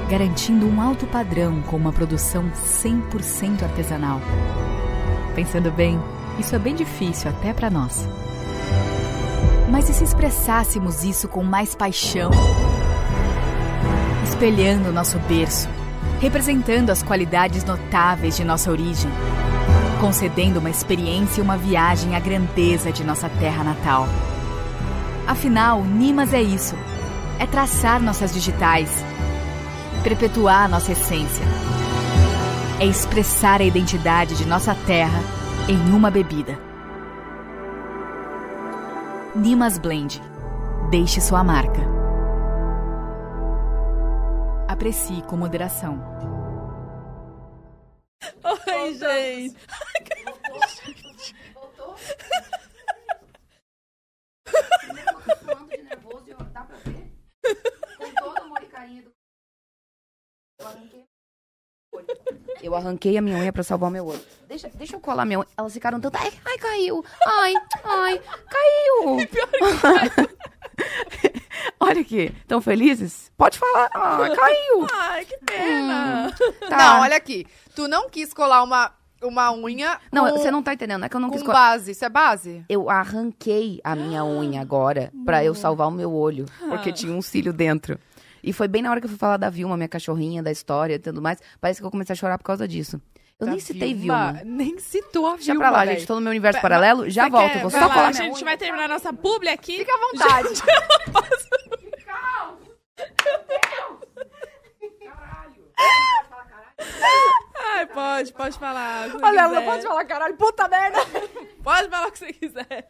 [0.08, 4.20] garantindo um alto padrão com uma produção 100% artesanal.
[5.34, 6.00] Pensando bem,
[6.38, 8.08] isso é bem difícil até para nós.
[9.68, 12.30] Mas e se expressássemos isso com mais paixão?
[14.28, 15.68] Espelhando nosso berço,
[16.20, 19.10] representando as qualidades notáveis de nossa origem,
[20.00, 24.06] concedendo uma experiência e uma viagem à grandeza de nossa terra natal.
[25.26, 26.74] Afinal, Nimas é isso:
[27.38, 29.04] é traçar nossas digitais,
[30.02, 31.44] perpetuar nossa essência,
[32.80, 35.20] é expressar a identidade de nossa terra
[35.68, 36.58] em uma bebida.
[39.34, 40.22] Nimas Blend.
[40.90, 41.82] Deixe sua marca.
[44.68, 46.35] Aprecie com moderação.
[48.44, 49.56] Oi, gente.
[55.68, 57.10] de nervoso, dá pra ver?
[57.98, 59.10] Com todo amor e carinho do...
[60.60, 61.04] Eu arranquei...
[62.62, 64.24] Eu arranquei a minha unha pra salvar o meu olho.
[64.46, 65.48] Deixa, deixa eu colar minha unha.
[65.56, 66.16] Elas ficaram tanto.
[66.16, 67.04] Ai, ai, caiu.
[67.26, 69.16] Ai, ai, caiu.
[71.80, 72.32] Olha aqui.
[72.46, 73.30] Tão felizes?
[73.36, 73.90] Pode falar.
[73.94, 74.86] Ah, caiu.
[74.92, 76.32] Ai, que pena.
[76.68, 76.76] Tá.
[76.76, 77.46] Não, olha aqui.
[77.76, 78.90] Tu não quis colar uma,
[79.22, 81.04] uma unha Não, com, você não tá entendendo.
[81.04, 81.54] É que eu não com quis colar.
[81.72, 81.92] base.
[81.92, 82.64] Isso é base?
[82.68, 87.20] Eu arranquei a minha unha agora pra eu salvar o meu olho, porque tinha um
[87.22, 87.98] cílio dentro.
[88.42, 90.94] E foi bem na hora que eu fui falar da Vilma, minha cachorrinha, da história
[90.94, 91.38] e tudo mais.
[91.60, 93.00] Parece que eu comecei a chorar por causa disso.
[93.38, 94.40] Eu Da nem citei Vilma.
[94.44, 95.96] Nem citou a Vilma, Deixa pra lá, véi.
[95.96, 96.06] gente.
[96.06, 97.10] Tô no meu universo paralelo.
[97.10, 97.52] Já volto.
[97.52, 99.76] quer- Vou só lá, colar A gente vai terminar nossa publi aqui.
[99.78, 100.62] Fica à vontade.
[106.78, 109.08] Ai, pode, pode falar.
[109.22, 110.98] Olha, ela pode falar, caralho, puta merda.
[111.62, 112.88] Pode falar o que você quiser.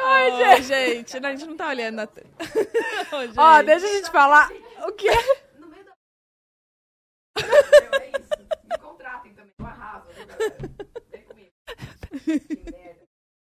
[0.00, 1.18] Ai, gente.
[1.20, 2.28] Não, a gente não tá olhando na tela.
[3.26, 3.38] Gente.
[3.38, 4.50] Ó, deixa a gente falar.
[4.86, 5.10] O quê?
[7.36, 9.52] Me contratem também.
[9.58, 10.06] Eu arraso,
[11.10, 11.50] Vem comigo.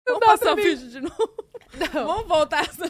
[0.06, 1.44] Vamos passar o vídeo de novo.
[1.92, 2.84] Vamos voltar essa...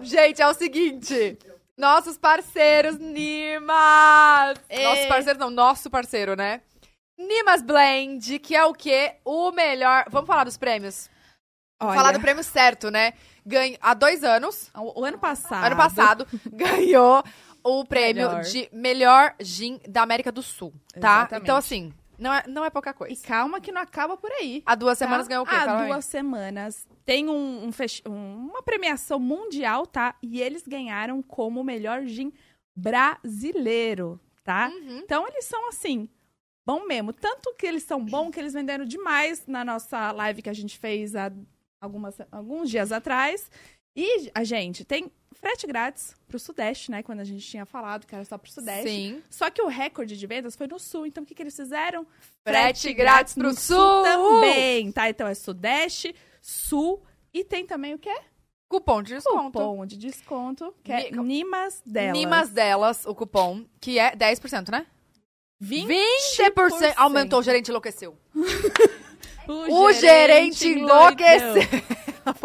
[0.00, 1.38] Gente, é o seguinte.
[1.80, 4.58] Nossos parceiros, Nimas!
[4.68, 4.84] Ê.
[4.84, 6.60] Nossos parceiros não, nosso parceiro, né?
[7.18, 9.14] Nimas Blend, que é o quê?
[9.24, 10.04] O melhor...
[10.10, 11.08] Vamos falar dos prêmios?
[11.80, 13.14] Vamos falar do prêmio certo, né?
[13.46, 13.78] Ganho...
[13.80, 15.64] Há dois anos, O, o ano passado.
[15.64, 17.24] ano passado, ganhou
[17.64, 18.42] o prêmio Melhor.
[18.42, 21.20] de melhor gin da América do Sul, tá?
[21.20, 21.42] Exatamente.
[21.44, 23.26] Então, assim, não é, não é pouca E coisa.
[23.26, 24.62] calma que não acaba por aí.
[24.66, 25.06] Há duas tá?
[25.06, 25.54] semanas ganhou o quê?
[25.54, 25.88] Há Fala aí.
[25.88, 26.86] duas semanas.
[27.10, 30.14] Tem um, um fech- um- uma premiação mundial, tá?
[30.22, 32.32] E eles ganharam como o melhor gin
[32.76, 34.68] brasileiro, tá?
[34.72, 34.98] Uhum.
[34.98, 36.08] Então eles são assim,
[36.64, 37.12] bom mesmo.
[37.12, 40.78] Tanto que eles são bons que eles venderam demais na nossa live que a gente
[40.78, 41.32] fez há
[41.82, 43.50] algumas, alguns dias atrás.
[43.96, 47.02] E a gente tem frete grátis pro Sudeste, né?
[47.02, 48.88] Quando a gente tinha falado que era só pro Sudeste.
[48.88, 49.22] Sim.
[49.28, 51.06] Só que o recorde de vendas foi no Sul.
[51.06, 52.06] Então o que, que eles fizeram?
[52.46, 54.04] Frete grátis pro no Sul.
[54.04, 55.08] também, tá?
[55.10, 58.14] Então é Sudeste, Sul e tem também o quê?
[58.68, 59.58] Cupom de desconto.
[59.58, 62.12] Cupom de desconto, que é Ni- Nimas delas.
[62.18, 64.86] Nimas delas, o cupom, que é 10%, né?
[65.62, 65.88] 20%.
[66.54, 68.16] 20% aumentou, o gerente enlouqueceu.
[69.48, 71.48] O, O gerente enlouqueceu.
[71.56, 71.82] enlouqueceu.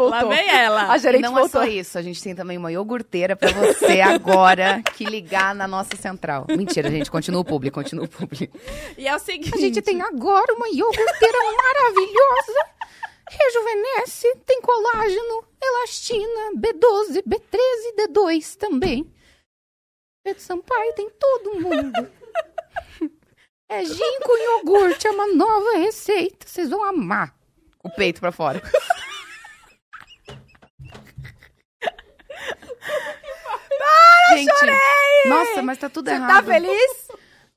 [0.10, 0.90] Lá vem ela.
[0.90, 1.62] A gerente não voltou.
[1.62, 5.68] é só isso, a gente tem também uma iogurteira pra você agora que ligar na
[5.68, 6.46] nossa central.
[6.48, 8.58] Mentira, gente, continua o público, continua o público.
[8.98, 9.54] E é o seguinte.
[9.54, 12.66] A gente tem agora uma iogurteira maravilhosa.
[13.28, 19.12] Rejuvenesce, tem colágeno, elastina, B12, B13 e D2 também.
[20.24, 22.10] Pedro Sampaio tem todo mundo.
[23.68, 26.46] É gin com iogurte, é uma nova receita.
[26.46, 27.34] Vocês vão amar.
[27.82, 28.62] O peito pra fora.
[34.30, 36.46] Gente, nossa, mas tá tudo Você errado.
[36.46, 37.08] tá feliz?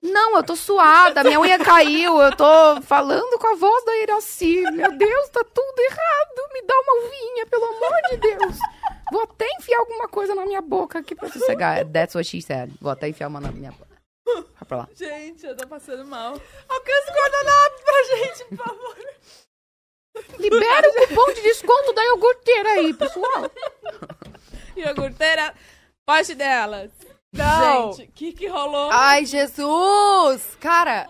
[0.01, 4.61] Não, eu tô suada, minha unha caiu, eu tô falando com a voz da Iraci.
[4.71, 6.53] Meu Deus, tá tudo errado.
[6.53, 8.57] Me dá uma uvinha, pelo amor de Deus.
[9.11, 11.85] Vou até enfiar alguma coisa na minha boca aqui pra sossegar.
[11.85, 12.71] That's what she said.
[12.79, 13.89] Vou até enfiar uma na minha boca.
[14.25, 14.89] Vai pra lá.
[14.95, 16.33] Gente, eu tô passando mal.
[16.69, 18.97] Alcança o guardanapo pra gente, por favor.
[20.39, 23.51] Libera o cupom de desconto da iogurteira aí, pessoal.
[24.75, 25.53] Iogurteira,
[26.05, 26.91] poste delas.
[27.33, 27.93] Não.
[27.93, 28.89] Gente, o que que rolou?
[28.91, 30.57] Ai, Jesus!
[30.59, 31.07] Cara...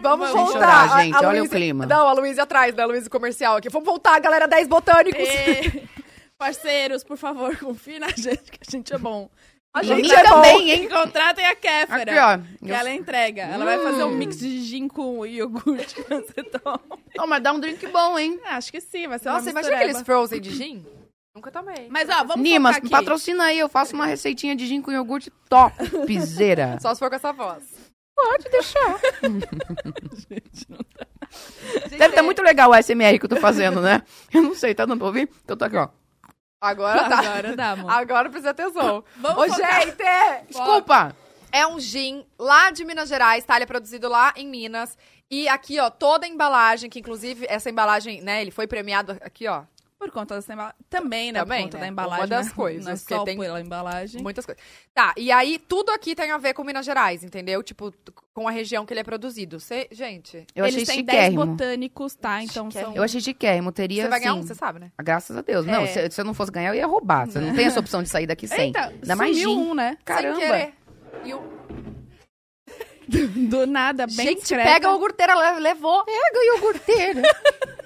[0.00, 0.88] Vamos Vamos voltar.
[0.88, 1.86] chorar, gente, A- a olha o Luísa- clima.
[1.86, 2.82] Não, a Luísa atrás, né?
[2.82, 3.68] A Luísa comercial aqui.
[3.68, 5.20] Vamos voltar, galera 10 botânicos.
[5.20, 5.88] E-
[6.38, 9.28] Parceiros, por favor, confiem na gente, que a gente é bom.
[9.74, 10.28] A gente é bom.
[10.42, 10.88] também, hein?
[10.88, 12.10] Contratem a Kéfera.
[12.34, 12.66] Aqui, ó.
[12.66, 13.42] Que ela entrega.
[13.42, 16.80] Ela vai fazer um mix de gin com iogurte que você toma.
[17.18, 18.40] Oh, mas dá um drink bom, hein?
[18.46, 20.86] Ah, Acho que sim, vai ser Nossa, uma imagina aqueles frozen de gin?
[21.36, 21.86] Nunca tomei.
[21.90, 22.88] Mas, ó, vamos Nimas, aqui.
[22.88, 26.78] patrocina aí, eu faço uma receitinha de gin com iogurte top, piseira.
[26.80, 27.62] Só se for com essa voz.
[28.16, 28.98] Pode deixar.
[30.16, 31.06] Gente, não tá.
[31.90, 34.00] Deve estar muito legal o SMR que eu tô fazendo, né?
[34.32, 35.28] Eu não sei, tá dando pra ouvir?
[35.46, 35.90] Eu tô aqui, ó.
[36.58, 37.18] Agora tá.
[37.18, 37.90] Agora dá, amor.
[37.90, 39.04] Agora precisa atenção.
[39.16, 39.82] Vamos Ô, focar.
[39.82, 39.96] gente!
[40.48, 41.14] Desculpa.
[41.52, 43.56] É um gin lá de Minas Gerais, tá?
[43.56, 44.96] Ele é produzido lá em Minas.
[45.30, 49.46] E aqui, ó, toda a embalagem, que inclusive essa embalagem, né, ele foi premiado aqui,
[49.46, 49.64] ó.
[49.98, 50.76] Por conta dessa embalagem.
[50.90, 51.38] Também, né?
[51.40, 51.80] Também, por conta né?
[51.84, 52.20] da embalagem.
[52.20, 52.52] Uma das né?
[52.54, 54.22] coisas, Não é porque só tem- pela embalagem.
[54.22, 54.62] Muitas coisas.
[54.94, 57.62] Tá, e aí tudo aqui tem a ver com Minas Gerais, entendeu?
[57.62, 57.92] Tipo,
[58.34, 59.58] com a região que ele é produzido.
[59.58, 61.46] Cê, gente, Eu Eles achei têm 10 chiquérrimo.
[61.46, 62.42] botânicos, tá?
[62.42, 62.94] Então são...
[62.94, 64.40] Eu achei chiquérrimo, teria você vai ganhar assim...
[64.40, 64.92] um, você sabe, né?
[65.02, 65.64] Graças a Deus.
[65.64, 65.86] Não, É.
[65.86, 67.26] se, se eu não fosse ganhar, eu ia roubar.
[67.26, 68.66] Você não tem essa opção de sair daqui sem.
[68.66, 69.46] Eita, Ainda mais gin.
[69.46, 69.92] um, né?
[69.96, 70.38] Sem Caramba.
[70.40, 70.74] querer.
[71.24, 71.56] E o...
[73.48, 74.64] Do nada, bem Gente, discreta.
[74.68, 76.04] pega a iogurteira, le- levou.
[76.04, 77.22] Pega iogurteira.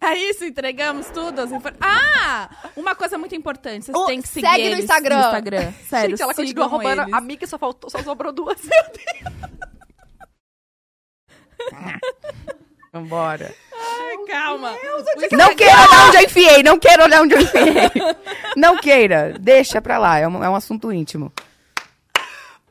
[0.00, 1.40] É isso, entregamos tudo.
[1.40, 2.48] as infor- Ah!
[2.76, 5.16] Uma coisa muito importante, vocês Ô, têm que seguir segue no eles Instagram.
[5.18, 5.72] no Instagram.
[5.88, 7.02] Sério, gente, ela continua roubando.
[7.02, 7.14] eles.
[7.14, 8.58] A Mika só, faltou, só sobrou duas.
[12.92, 13.54] Vambora.
[13.74, 14.72] Ai, calma.
[15.32, 17.74] Não queira olhar onde eu enfiei, não queira olhar onde eu enfiei.
[18.56, 21.32] Não queira, deixa pra lá, é um, é um assunto íntimo.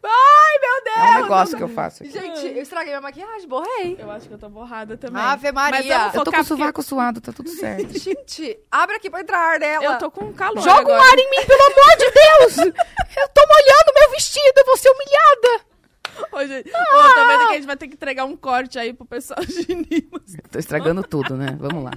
[0.07, 0.97] Ai, meu Deus!
[0.97, 2.11] É um negócio que eu faço aqui.
[2.11, 3.97] Gente, eu estraguei minha maquiagem, borrei.
[3.99, 5.21] Eu acho que eu tô borrada também.
[5.21, 6.11] Ave Maria.
[6.13, 7.91] Eu tô com o sovaco suado, tá tudo certo.
[7.97, 9.85] Gente, abre aqui pra entrar ar dela.
[9.85, 11.03] Eu tô com calor Joga um agora.
[11.03, 12.75] ar em mim, pelo amor de Deus!
[13.17, 15.65] Eu tô molhando meu vestido, eu vou ser humilhada.
[16.31, 18.93] Ô, gente, ô, tô vendo que a gente vai ter que entregar um corte aí
[18.93, 20.35] pro pessoal de Nimas.
[20.51, 21.57] Tô estragando tudo, né?
[21.59, 21.91] Vamos lá.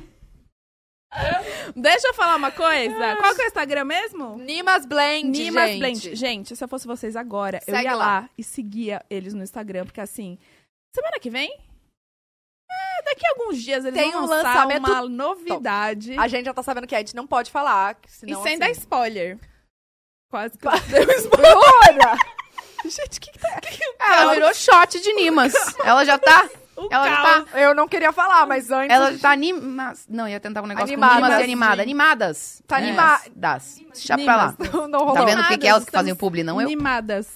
[1.75, 3.17] Deixa eu falar uma coisa.
[3.17, 4.37] Qual que é o Instagram mesmo?
[4.39, 5.79] Nimas Blend, Nimas gente.
[5.79, 6.17] Blend.
[6.17, 8.05] Gente, se eu fosse vocês agora, eu Segue ia lá.
[8.05, 8.31] lá.
[8.39, 10.39] e seguia eles no Instagram, porque assim,
[10.95, 11.53] semana que vem?
[12.71, 16.17] É, daqui a alguns dias eles Tem vão um lançar lançamento uma novidade.
[16.17, 18.53] A gente já tá sabendo que a gente não pode falar, que E senão, sem
[18.53, 18.61] assim...
[18.61, 19.39] dar spoiler.
[20.31, 22.17] Quase que Ora!
[22.85, 23.61] Gente, o que, que tá...
[24.01, 25.53] Ela virou shot de Nimas.
[25.85, 26.49] Ela já tá.
[26.87, 27.51] O Ela já caos.
[27.51, 28.95] tá, Eu não queria falar, mas antes.
[28.95, 29.93] ela tá anima...
[30.09, 31.83] Não, ia tentar um negócio Animadas, com animas e animada.
[31.83, 32.63] Animadas.
[32.67, 33.81] Tá É, anima- Das.
[33.93, 34.55] Deixa pra lá.
[34.73, 35.15] Não, não rolou.
[35.15, 36.67] Tá vendo o que, que elas que Animadas, fazem o publi, não eu?
[36.67, 37.29] Animadas.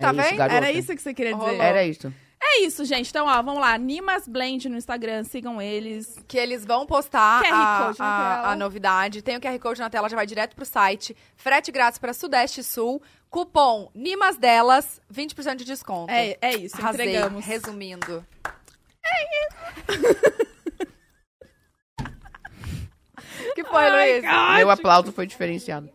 [0.00, 0.42] Tá É vendo?
[0.42, 1.44] Era isso que você queria dizer.
[1.46, 1.62] Rolou.
[1.62, 2.12] Era isso.
[2.46, 3.08] É isso, gente.
[3.08, 3.78] Então, ó, vamos lá.
[3.78, 6.18] Nimas Blend no Instagram, sigam eles.
[6.28, 9.22] Que eles vão postar QR a, a- a novidade.
[9.22, 11.16] Tem o QR Code na tela, já vai direto pro site.
[11.36, 13.00] Frete grátis para Sudeste e Sul.
[13.34, 16.08] Cupom Nimas Delas, 20% de desconto.
[16.08, 17.44] É, é isso, Arrasei, entregamos.
[17.44, 18.24] resumindo.
[23.56, 24.22] que foi, Luiz?
[24.22, 25.90] Meu aplauso foi diferenciado.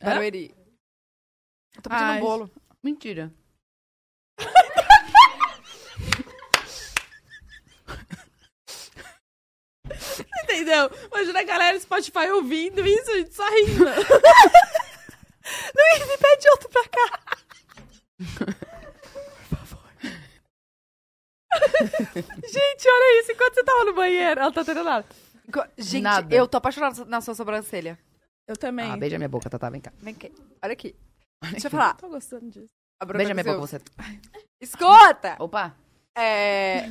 [0.00, 0.54] Barueri.
[1.74, 2.18] Eu tô pedindo Ai.
[2.18, 2.48] um bolo.
[2.80, 3.34] Mentira.
[10.44, 10.88] Entendeu?
[11.10, 13.84] Imagina a galera do Spotify ouvindo isso, a gente só rindo.
[15.44, 17.38] Luiz, me pede outro pra cá.
[22.44, 23.32] Gente, olha isso.
[23.32, 25.06] Enquanto você tava no banheiro, ela tá entendendo nada.
[25.76, 26.34] Gente, Nada.
[26.34, 27.98] eu tô apaixonada na sua sobrancelha.
[28.46, 28.90] Eu também.
[28.90, 29.92] Ah, beija minha boca, Tatá, vem cá.
[29.98, 30.32] Vem aqui.
[30.62, 30.94] Olha aqui.
[31.50, 31.94] Deixa eu falar.
[31.96, 32.72] Tô gostando disso.
[33.00, 34.40] A Bruna Beija minha boca, conseguiu- você.
[34.60, 35.36] Escuta!
[35.38, 35.74] Opa.
[36.16, 36.88] É,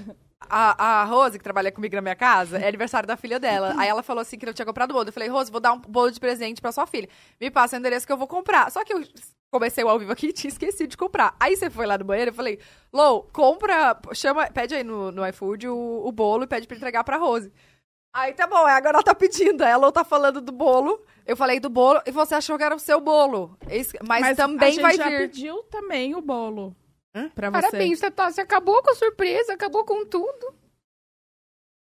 [0.50, 3.74] a, a Rose, que trabalha comigo na minha casa, é aniversário da filha dela.
[3.78, 5.08] Aí ela falou assim que não tinha comprado bolo.
[5.08, 7.10] Eu falei, Rose, vou dar um bolo de presente pra sua filha.
[7.40, 8.72] Me passa o endereço que eu vou comprar.
[8.72, 9.04] Só que eu
[9.52, 11.36] comecei o ao vivo aqui e tinha esquecido de comprar.
[11.40, 12.60] Aí você foi lá no banheiro, eu falei,
[12.92, 17.04] Lou, compra, chama, pede aí no, no iFood o, o bolo e pede pra entregar
[17.04, 17.52] pra Rose.
[18.16, 19.64] Aí tá bom, agora ela tá pedindo.
[19.64, 21.02] A Lou tá falando do bolo.
[21.26, 23.58] Eu falei do bolo e você achou que era o seu bolo.
[24.08, 25.30] Mas, a também gente vai já vir.
[25.30, 26.76] pediu também o bolo.
[27.16, 27.30] Hã?
[27.30, 27.62] Pra você.
[27.62, 28.32] Parabéns, Tatá.
[28.32, 30.54] Você acabou com a surpresa, acabou com tudo.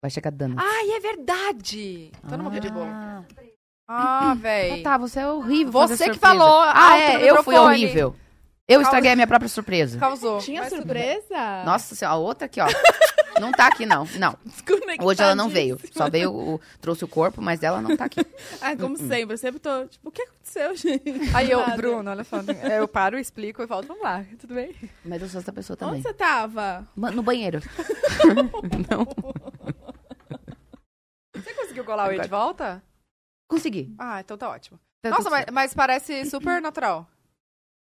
[0.01, 0.55] Vai chegar dando.
[0.57, 2.11] Ai, é verdade.
[2.19, 2.85] Então eu não vou pedir bolo.
[2.89, 3.23] Ah,
[3.87, 4.77] Ah, véi.
[4.83, 5.71] Tatá, você é horrível.
[5.71, 8.15] Você que falou Ah, alto é, eu fui horrível.
[8.67, 9.97] Eu estraguei a minha própria surpresa.
[9.97, 10.37] Causou.
[10.39, 11.63] Tinha surpresa?
[11.65, 12.67] Nossa senhora, a outra aqui, ó.
[13.39, 14.05] Não tá aqui, não.
[14.17, 14.37] Não.
[15.01, 15.79] Hoje ela não veio.
[15.91, 18.19] Só veio, o, trouxe o corpo, mas ela não tá aqui.
[18.61, 19.33] Ah, como sempre.
[19.33, 21.03] Eu sempre tô, tipo, o que aconteceu, gente?
[21.33, 21.63] Aí eu.
[21.75, 22.37] Bruno, olha só.
[22.71, 23.87] Eu paro, explico e volto.
[23.87, 24.75] Vamos lá, tudo bem?
[25.05, 26.01] Mas eu sou essa pessoa Onde também.
[26.01, 26.87] você tava?
[26.95, 27.59] No banheiro.
[28.89, 29.07] não.
[31.33, 32.83] Você conseguiu colar o E de volta?
[33.47, 33.93] Consegui.
[33.97, 34.79] Ah, então tá ótimo.
[35.01, 37.07] Tá Nossa, mas, mas parece super natural.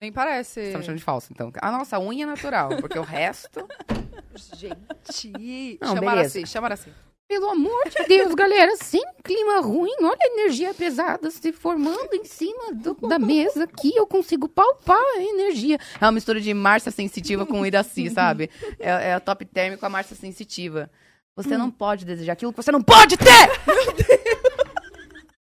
[0.01, 0.66] Nem parece.
[0.66, 1.51] Você tá me chamando de falso, então.
[1.61, 3.66] A nossa unha é natural, porque o resto...
[4.57, 5.78] Gente.
[5.80, 6.26] Não, chama beleza.
[6.26, 6.90] assim, chama assim.
[7.28, 12.24] Pelo amor de Deus, galera, sem clima ruim, olha a energia pesada se formando em
[12.24, 15.78] cima do- da mesa aqui, eu consigo palpar a energia.
[16.01, 18.51] É uma mistura de Márcia Sensitiva com Iraci, sabe?
[18.78, 20.90] É, é a top term com a Márcia Sensitiva.
[21.36, 23.24] Você não pode desejar aquilo que você não pode ter!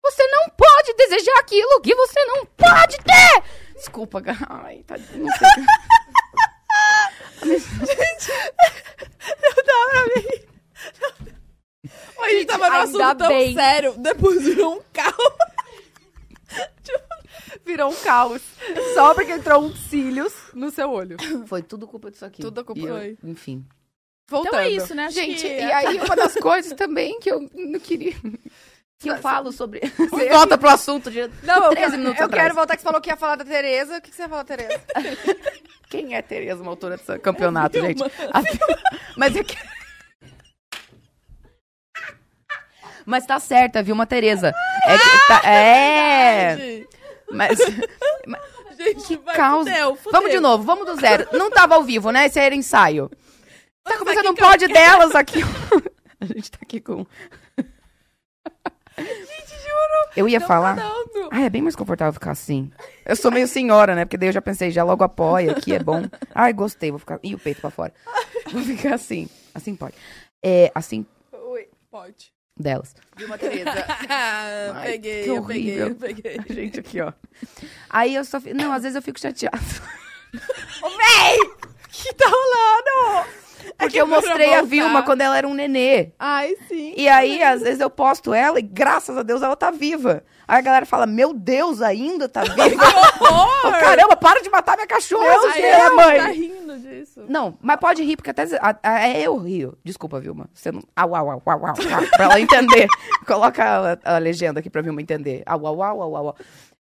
[0.05, 3.43] Você não pode desejar aquilo que você não pode ter!
[3.85, 4.97] Desculpa, ai, tá...
[5.15, 5.49] Não sei.
[12.19, 13.55] A gente tava no assunto tão bem.
[13.55, 15.33] sério, depois virou um carro.
[17.65, 18.43] Virou um caos.
[18.95, 21.17] Só porque entrou uns cílios no seu olho.
[21.47, 22.43] Foi tudo culpa disso aqui.
[22.43, 23.19] Tudo culpa- eu- Foi.
[23.25, 23.65] Enfim.
[24.29, 24.55] Voltando.
[24.55, 25.07] Então é isso, né?
[25.07, 28.15] Acho Gente, que- e aí uma das coisas também que eu não queria.
[29.01, 29.81] Que eu falo sobre.
[29.99, 31.29] Você- Volta pro assunto de.
[31.43, 32.43] Não, eu, 13 quero- minutos eu atrás.
[32.45, 33.99] quero voltar que você falou que ia falar da Tereza.
[33.99, 34.81] O que, que você da Tereza?
[35.91, 38.03] Quem é Tereza, uma autora desse campeonato, gente?
[38.03, 38.43] A.
[39.17, 39.57] Mas é que.
[43.07, 44.55] Mas tá certa, viu, uma Tereza?
[44.87, 44.99] É.
[44.99, 46.57] que tá- é.
[46.57, 46.89] Gente,
[47.31, 47.59] Mas.
[48.79, 49.71] gente vai, Causa.
[49.71, 50.13] fudeu, fudeu.
[50.13, 51.29] Vamos de novo, vamos do zero.
[51.33, 52.27] Não tava ao vivo, né?
[52.27, 53.11] Esse era ensaio.
[53.85, 55.41] Tá começando um que eu pod delas aqui.
[56.21, 57.07] A gente tá aqui com.
[60.17, 60.77] Eu ia falar.
[60.77, 62.71] Não, Ah, é bem mais confortável ficar assim.
[63.05, 64.05] Eu sou meio senhora, né?
[64.05, 66.03] Porque daí eu já pensei, já logo apoia, aqui é bom.
[66.35, 67.19] Ai, gostei, vou ficar.
[67.23, 67.93] Ih, o peito pra fora.
[68.53, 69.29] Vou ficar assim.
[69.55, 69.95] Assim pode.
[70.45, 72.33] É, assim Ui, pode.
[72.59, 72.95] delas.
[73.17, 73.71] de uma Tereza.
[74.09, 76.41] Ah, Ai, peguei, que eu peguei, eu peguei.
[76.49, 77.13] A gente aqui, ó.
[77.91, 78.39] Aí eu só.
[78.55, 79.59] Não, às vezes eu fico chateada.
[81.91, 83.29] que tá rolando?
[83.79, 84.63] Porque eu foi pra mostrei a.
[84.63, 86.11] Vilma quando ela era um nenê.
[86.19, 86.95] Ai, sim.
[86.97, 90.23] E aí, às vezes, eu posto ela e, graças a Deus, ela tá viva.
[90.47, 92.85] Aí a galera fala, meu Deus, ainda tá viva?
[93.21, 93.67] horror!
[93.67, 96.19] Ô, Caramba, para de matar minha cachorra, Meu Deus, é, mãe.
[96.19, 97.23] tá rindo disso.
[97.29, 99.77] Não, mas pode rir, porque até a- a- é eu rio.
[99.83, 100.49] Desculpa, Vilma.
[100.53, 100.83] Você não.
[100.95, 102.87] Au, au, au, au, au, pra ela entender.
[103.27, 105.43] Coloca a, a legenda aqui pra Vilma entender.
[105.47, 106.37] Au, au, au, au, au.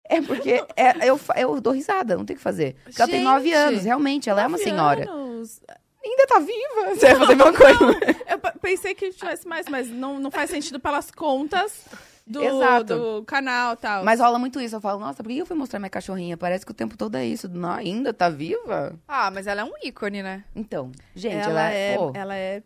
[0.09, 2.75] É porque é- eu, eu dou risada, não tem o que fazer.
[2.83, 5.09] Porque ela tem nove Gente, anos, realmente, ela é uma senhora.
[5.09, 5.61] anos.
[6.03, 6.95] Ainda tá viva.
[6.95, 7.99] Você vai fazer a mesma coisa.
[8.29, 11.85] Eu pe- pensei que tivesse mais, mas não, não faz sentido pelas contas.
[12.25, 12.95] do, Exato.
[12.95, 14.03] do canal e tal.
[14.03, 14.75] Mas rola muito isso.
[14.75, 16.37] Eu falo, nossa, por que eu fui mostrar minha cachorrinha?
[16.37, 17.47] Parece que o tempo todo é isso.
[17.49, 18.97] Não, ainda tá viva?
[19.07, 20.43] Ah, mas ela é um ícone, né?
[20.55, 22.63] Então, gente, ela, ela, é, pô, ela é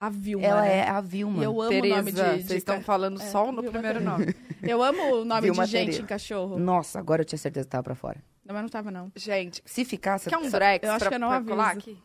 [0.00, 0.46] a Vilma.
[0.46, 0.78] ela né?
[0.78, 1.42] é a Vilma.
[1.44, 2.18] Eu amo Tereza, o nome de.
[2.20, 4.18] vocês de estão falando é, só no Vilma primeiro Tereza.
[4.18, 4.34] nome.
[4.62, 6.02] Eu amo o nome Vilma de gente Tereza.
[6.02, 6.58] em cachorro.
[6.58, 8.22] Nossa, agora eu tinha certeza que tava pra fora.
[8.44, 9.10] Não, mas não tava, não.
[9.16, 11.50] Gente, Se ficar, você quer um Drex eu acho pra, que eu não aviso.
[11.50, 11.98] colar aqui?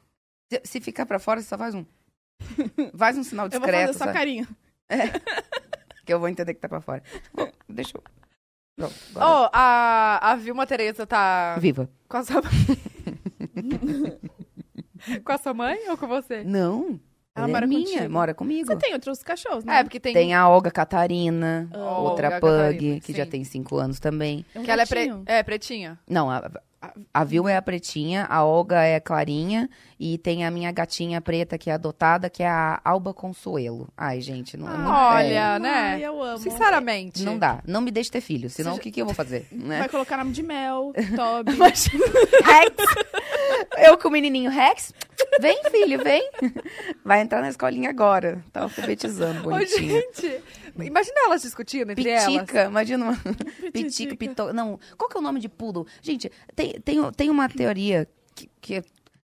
[0.52, 1.86] Se, se ficar pra fora, você só faz um.
[2.98, 4.18] Faz um sinal Eu vou discreto, fazer só sabe?
[4.18, 4.48] carinho.
[6.06, 7.02] que eu vou entender que tá pra fora.
[7.34, 8.04] Bom, deixa eu.
[8.78, 9.26] Pronto, agora.
[9.26, 11.89] Ó, a, a Vilma Tereza tá Viva.
[12.10, 12.41] com a sua
[15.24, 16.43] Com a sua mãe ou com você?
[16.43, 17.00] Não.
[17.36, 18.14] Ela Ela, mora é minha, contigo?
[18.14, 18.68] mora comigo.
[18.68, 19.80] Você tem outros cachorros, né?
[19.80, 23.30] É, porque tem, Tem a Olga Catarina, Ah, outra Olga pug, Catarina, que já sim.
[23.32, 24.46] tem cinco anos também.
[24.56, 25.12] É um que ela é, pre...
[25.26, 26.00] é pretinha.
[26.08, 26.50] Não, a,
[26.82, 29.70] a, a Vil é a pretinha, a Olga é a clarinha
[30.00, 33.88] e tem a minha gatinha preta que é adotada, que é a Alba Consuelo.
[33.96, 35.70] Ai, gente, não, não olha, é, né?
[35.70, 36.38] Ai, eu amo.
[36.38, 37.24] Sinceramente.
[37.24, 37.62] não dá.
[37.66, 39.48] Não me deixe ter filho, senão Você o que, que eu vou fazer?
[39.56, 39.80] Né?
[39.80, 41.54] Vai colocar nome de Mel, Toby.
[41.58, 42.76] Rex!
[43.78, 44.93] Eu com o menininho Rex.
[45.39, 46.30] Vem, filho, vem.
[47.04, 48.43] Vai entrar na escolinha agora.
[48.52, 49.89] Tá alfabetizando, Ô, bonitinho.
[49.91, 50.41] gente,
[50.80, 52.26] imagina elas discutindo entre elas.
[52.26, 54.16] Pitica, imagina uma pitica, Pititica.
[54.16, 54.54] pito...
[54.54, 55.88] Não, qual que é o nome de poodle?
[56.02, 58.84] Gente, tem, tem, tem uma teoria que, que-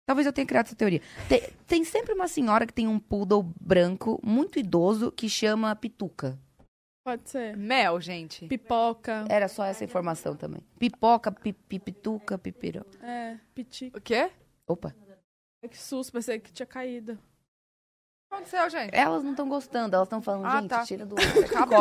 [0.10, 1.04] Talvez eu tenha criado essa teoria.
[1.28, 6.36] Tem, tem sempre uma senhora que tem um poodle branco, muito idoso, que chama Pituca.
[7.06, 7.56] Pode ser.
[7.56, 8.48] Mel, gente.
[8.48, 9.28] Pipoca.
[9.30, 10.62] Era só essa informação também.
[10.80, 12.84] Pipoca, pi, pi- pituca, pipirão.
[13.04, 14.00] É, pitica.
[14.00, 14.32] O quê?
[14.68, 14.96] Opa.
[15.70, 17.16] Que susto, pensei que tinha caído.
[18.30, 18.92] O que aconteceu, gente?
[18.96, 20.84] Elas não estão gostando, elas estão falando, Ah, gente, tá.
[20.86, 21.16] tira do.
[21.50, 21.78] Acabou,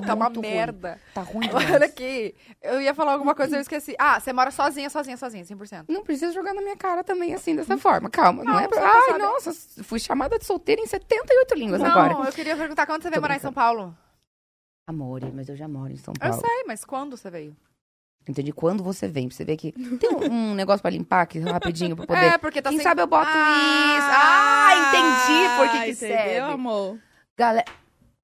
[0.00, 0.40] corta, tá, uma ruim.
[0.40, 0.98] merda.
[1.12, 1.82] Tá ruim Olha demais.
[1.82, 3.94] aqui, eu ia falar alguma coisa e eu esqueci.
[3.98, 5.84] Ah, você mora sozinha, sozinha, sozinha, 100%.
[5.88, 8.08] Não precisa jogar na minha cara também assim, dessa forma.
[8.08, 8.80] Calma, não, Não, é pra...
[8.80, 9.18] pra Ai, saber.
[9.18, 9.52] nossa,
[9.84, 12.26] fui chamada de solteira em 78 línguas Não, agora.
[12.26, 13.40] eu queria perguntar quando você veio Tô morar em.
[13.40, 13.94] São Paulo?
[14.86, 16.40] Amore, mas eu já moro em São Eu Paulo.
[16.40, 17.54] sei, mas quando você veio?
[18.28, 18.52] Entendi.
[18.52, 21.96] Quando você vem, pra você ver que tem um, um negócio pra limpar aqui rapidinho
[21.96, 22.20] pra poder.
[22.34, 22.84] É, porque tá Quem sem...
[22.84, 24.06] sabe eu boto Ah, isso.
[24.10, 26.52] Ah, entendi por que que entendeu, serve.
[26.52, 26.98] amor?
[27.36, 27.64] Galera.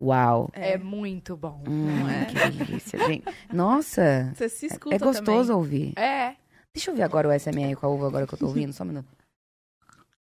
[0.00, 0.50] Uau.
[0.52, 1.64] É muito bom.
[1.66, 2.26] Hum, é?
[2.26, 3.24] Que delícia, gente.
[3.52, 5.56] Nossa, Você se escuta é gostoso também.
[5.56, 5.92] ouvir.
[5.98, 6.36] É.
[6.74, 8.84] Deixa eu ver agora o SMR com a uva agora que eu tô ouvindo, só
[8.84, 9.08] um minuto.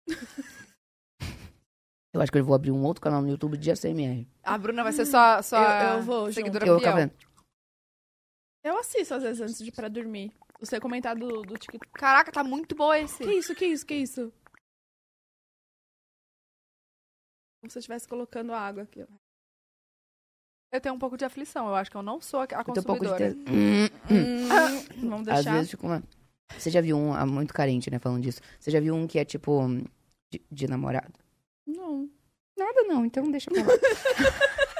[2.14, 4.28] Eu acho que eu vou abrir um outro canal no YouTube de ASMR.
[4.44, 6.34] A Bruna vai ser sua, sua Eu- eu vou junto.
[6.34, 6.94] seguidora Eu vou fiel.
[6.96, 7.12] vendo.
[8.64, 10.32] Eu assisto às vezes antes de ir pra dormir.
[10.60, 11.92] Você comentar do, do TikTok.
[11.94, 13.18] Caraca, tá muito bom esse.
[13.18, 14.32] Que isso, que isso, que isso?
[17.60, 19.02] Como se eu estivesse colocando água aqui.
[19.04, 19.08] ó.
[20.74, 21.68] Eu tenho um pouco de aflição.
[21.68, 23.34] Eu acho que eu não sou a, a Eu tenho um pouco de consumidora.
[23.36, 23.52] ter...
[23.52, 25.54] Hum, vamos Às deixar.
[25.54, 26.04] vezes fica uma...
[26.58, 28.42] Você já viu um, ah, muito carente, né, falando disso.
[28.60, 29.62] Você já viu um que é tipo
[30.32, 31.14] de, de namorado?
[31.66, 32.10] Não.
[32.58, 33.68] Nada não, então deixa pra lá.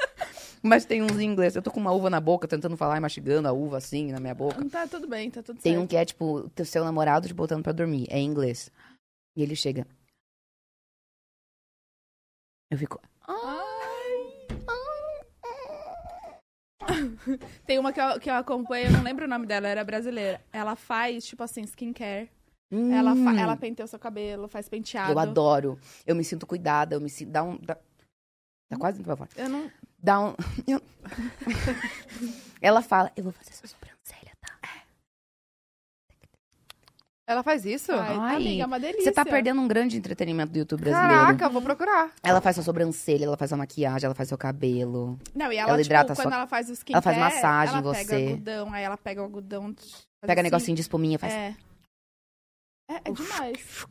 [0.62, 1.56] Mas tem uns em inglês.
[1.56, 4.20] Eu tô com uma uva na boca, tentando falar e mastigando a uva assim na
[4.20, 4.64] minha boca.
[4.70, 5.82] Tá tudo bem, tá tudo Tem certo.
[5.84, 8.06] um que é tipo o seu namorado te botando pra dormir.
[8.08, 8.70] É em inglês.
[9.36, 9.86] E ele chega.
[12.70, 13.00] Eu fico.
[17.66, 20.40] Tem uma que eu, que eu acompanho, eu não lembro o nome dela, era brasileira.
[20.52, 22.30] Ela faz, tipo assim, skincare.
[22.70, 25.12] Ela, fa- Hum, ela penteia o seu cabelo, faz penteado.
[25.12, 25.78] Eu adoro.
[26.06, 27.30] Eu me sinto cuidada, eu me sinto.
[27.30, 27.58] Dá um.
[27.58, 27.76] Dá,
[28.72, 29.30] tá quase indo pra fora.
[29.36, 29.70] Eu não.
[29.98, 30.34] Dá um.
[30.66, 30.82] eu-
[32.60, 34.52] Ela fala, eu vou fazer sua sobrancelha, tá?
[37.26, 37.92] Ela faz isso?
[37.92, 39.04] Ai, Ai, amiga, é uma delícia.
[39.04, 41.14] Você tá perdendo um grande entretenimento do YouTube brasileiro.
[41.24, 42.10] Caraca, eu vou procurar.
[42.22, 45.18] Ela faz sua sobrancelha, ela faz a maquiagem, ela faz seu cabelo.
[45.34, 47.74] Não, e ela, Ela tipo, hidrata quando sua- ela faz o skincare, Ela faz massagem
[47.76, 48.26] em ela pega você.
[48.26, 49.74] algodão, aí ela pega o algodão...
[50.20, 50.42] Pega assim.
[50.42, 51.32] negocinho de espuminha, faz.
[51.32, 51.54] É.
[53.04, 53.86] É, é demais.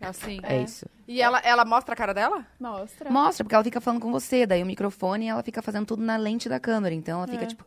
[0.00, 0.40] Assim.
[0.42, 0.62] É, É.
[0.62, 0.86] isso.
[1.06, 2.46] E ela, ela mostra a cara dela?
[2.58, 3.10] Mostra.
[3.10, 6.16] Mostra, porque ela fica falando com você, daí o microfone ela fica fazendo tudo na
[6.16, 6.94] lente da câmera.
[6.94, 7.46] Então ela fica É.
[7.46, 7.64] tipo.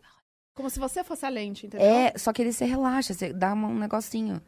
[0.56, 1.86] Como se você fosse a lente, entendeu?
[1.88, 4.42] É, só que ele se relaxa, você dá um negocinho.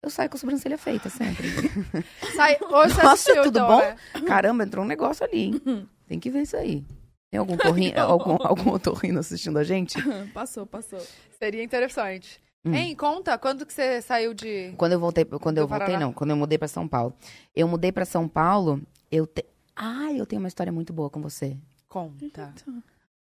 [0.00, 1.48] Eu saio com a sobrancelha feita sempre.
[2.36, 3.78] Sai, hoje você Nossa, assistiu, tudo então, bom?
[3.80, 3.96] né?
[4.24, 5.46] Caramba, entrou um negócio ali.
[5.66, 5.88] hein?
[6.06, 6.84] Tem que ver isso aí.
[7.30, 9.98] Tem algum torrinho, algum, algum otorrino assistindo a gente?
[10.32, 11.04] passou, passou.
[11.40, 12.40] Seria interessante.
[12.68, 12.74] Hum.
[12.74, 14.72] Hein, conta, quando que você saiu de...
[14.76, 16.06] Quando eu voltei, quando Do eu voltei Paraná.
[16.06, 17.14] não, quando eu mudei pra São Paulo.
[17.54, 19.44] Eu mudei pra São Paulo, eu te...
[19.76, 21.56] Ah, eu tenho uma história muito boa com você.
[21.88, 22.52] Conta.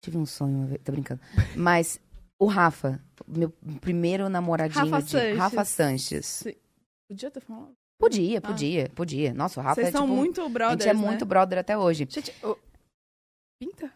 [0.01, 1.21] Tive um sonho uma vez, tô brincando.
[1.55, 1.99] Mas
[2.37, 5.37] o Rafa, meu primeiro namoradinho Rafa de Sanches.
[5.37, 6.25] Rafa Sanches.
[6.25, 6.53] Sim.
[7.07, 7.71] Podia ter falado?
[7.97, 9.33] Podia, podia, podia.
[9.33, 10.99] Nossa, o Rafa Vocês é são tipo, muito a brothers, gente é né?
[11.07, 12.05] muito brother até hoje.
[12.09, 12.33] Gente,
[13.61, 13.89] pinta?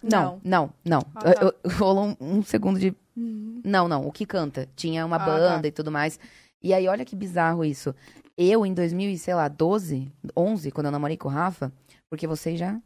[0.00, 1.00] Não, não, não.
[1.16, 1.32] Ah, tá.
[1.42, 3.60] Eu- eu- Rolou um, um segundo de Uhum.
[3.64, 4.68] Não, não, o que canta.
[4.76, 5.68] Tinha uma Ah, banda tá.
[5.68, 6.18] e tudo mais.
[6.62, 7.94] E aí, olha que bizarro isso.
[8.36, 11.72] Eu, em 2000, e, sei lá, 12, 11, quando eu namorei com o Rafa,
[12.08, 12.78] porque vocês já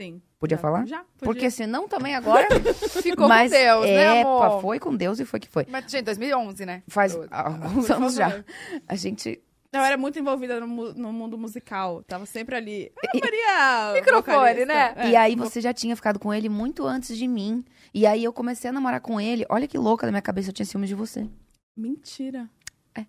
[0.00, 0.20] Sim.
[0.38, 0.86] Podia Já- falar?
[0.86, 0.98] Já.
[0.98, 1.08] podia.
[1.24, 2.46] Porque senão também agora.
[3.02, 4.60] Ficou mas com Deus, né, epa, amor?
[4.60, 5.66] foi com Deus e foi que foi.
[5.70, 6.82] Mas, gente, 2011, né?
[6.86, 8.02] Faz Por alguns favor.
[8.02, 8.44] anos já.
[8.86, 9.40] A gente.
[9.72, 12.02] Eu era muito envolvida no, no mundo musical.
[12.06, 12.92] Tava sempre ali.
[13.02, 13.92] Ah, E- Maria!
[14.00, 14.66] Microfone, vocalista.
[14.66, 14.92] né?
[14.96, 15.08] É.
[15.10, 17.64] E aí você já tinha ficado com ele muito antes de mim.
[17.96, 19.46] E aí eu comecei a namorar com ele.
[19.48, 21.26] Olha que louca na minha cabeça, eu tinha ciúmes de você.
[21.74, 22.46] Mentira.
[22.94, 23.06] É.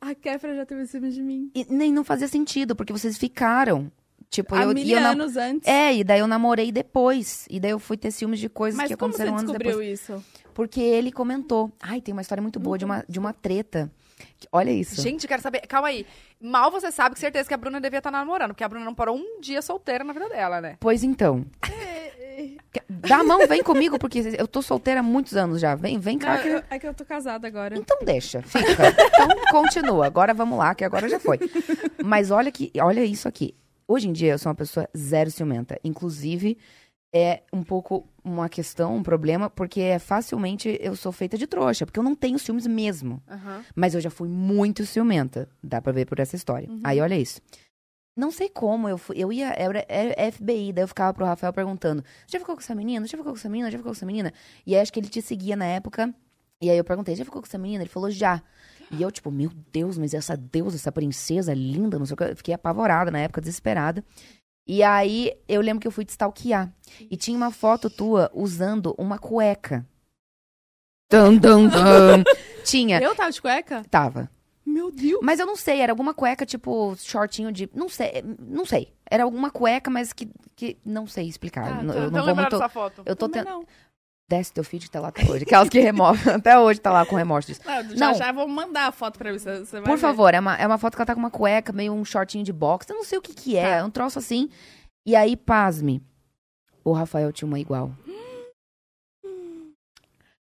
[0.00, 1.50] A Kéfera já teve ciúmes de mim.
[1.54, 3.92] E nem não fazia sentido, porque vocês ficaram.
[4.30, 5.68] Tipo, Há eu, mil eu anos antes.
[5.68, 7.46] É, e daí eu namorei depois.
[7.50, 9.78] E daí eu fui ter ciúmes de coisas Mas que como você aconteceram anos descobriu
[9.78, 10.00] depois.
[10.00, 10.24] isso?
[10.54, 11.70] Porque ele comentou.
[11.78, 13.92] Ai, tem uma história muito boa de uma, de uma treta.
[14.50, 15.02] Olha isso.
[15.02, 15.60] Gente, quero saber.
[15.66, 16.06] Calma aí.
[16.40, 18.94] Mal você sabe que certeza que a Bruna devia estar namorando, porque a Bruna não
[18.94, 20.78] parou um dia solteira na vida dela, né?
[20.80, 21.44] Pois então.
[22.88, 25.74] Dá a mão, vem comigo, porque eu tô solteira há muitos anos já.
[25.74, 26.34] Vem, vem cá.
[26.36, 27.76] Não, que- eu- é que eu tô casada agora.
[27.76, 28.64] Então deixa, fica.
[28.88, 30.06] Então continua.
[30.06, 31.38] Agora vamos lá, que agora já foi.
[32.04, 33.54] Mas olha que, olha isso aqui.
[33.86, 35.78] Hoje em dia eu sou uma pessoa zero ciumenta.
[35.84, 36.56] Inclusive,
[37.14, 41.84] é um pouco uma questão, um problema, porque é facilmente eu sou feita de trouxa,
[41.84, 43.22] porque eu não tenho ciúmes mesmo.
[43.76, 45.48] Mas eu já fui muito ciumenta.
[45.62, 46.68] Dá pra ver por essa história.
[46.82, 47.40] Aí olha isso.
[48.16, 51.52] Não sei como, eu, fui, eu ia, era, era FBI, daí eu ficava pro Rafael
[51.52, 53.06] perguntando: já ficou com essa menina?
[53.06, 53.70] Já ficou com essa menina?
[53.70, 54.32] Já ficou com essa menina?
[54.64, 56.14] E aí acho que ele te seguia na época.
[56.60, 57.82] E aí eu perguntei: já ficou com essa menina?
[57.82, 58.40] Ele falou: já.
[58.90, 62.24] E eu, tipo, meu Deus, mas essa deusa, essa princesa linda, não sei o que.
[62.24, 64.04] Eu fiquei apavorada na época, desesperada.
[64.66, 66.72] E aí eu lembro que eu fui te stalkear.
[67.10, 69.84] E tinha uma foto tua usando uma cueca.
[72.64, 73.00] Tinha.
[73.00, 73.84] Eu tava de cueca?
[73.90, 74.30] Tava.
[74.66, 75.20] Meu Deus.
[75.22, 77.68] Mas eu não sei, era alguma cueca, tipo, shortinho de.
[77.74, 78.92] Não sei, não sei.
[79.10, 80.28] Era alguma cueca, mas que.
[80.56, 81.64] que não sei explicar.
[81.66, 81.94] Ah, eu, tá.
[81.94, 82.50] eu Não não vou lembraram muito.
[82.58, 83.02] dessa foto.
[83.04, 83.66] Eu tô tentando.
[84.26, 85.44] Desce teu feed tá lá até hoje.
[85.44, 86.18] Aquelas que removem.
[86.32, 87.60] Até hoje tá lá com remorso disso.
[87.66, 88.14] Não, já Não.
[88.14, 89.58] já vou mandar a foto pra você.
[89.60, 89.98] você Por ver.
[89.98, 92.42] favor, é uma, é uma foto que ela tá com uma cueca, meio um shortinho
[92.42, 92.90] de boxe.
[92.90, 93.62] Eu não sei o que que é.
[93.62, 93.76] Tá.
[93.76, 94.48] É um troço assim.
[95.06, 96.02] E aí, pasme.
[96.82, 97.92] O Rafael tinha uma igual.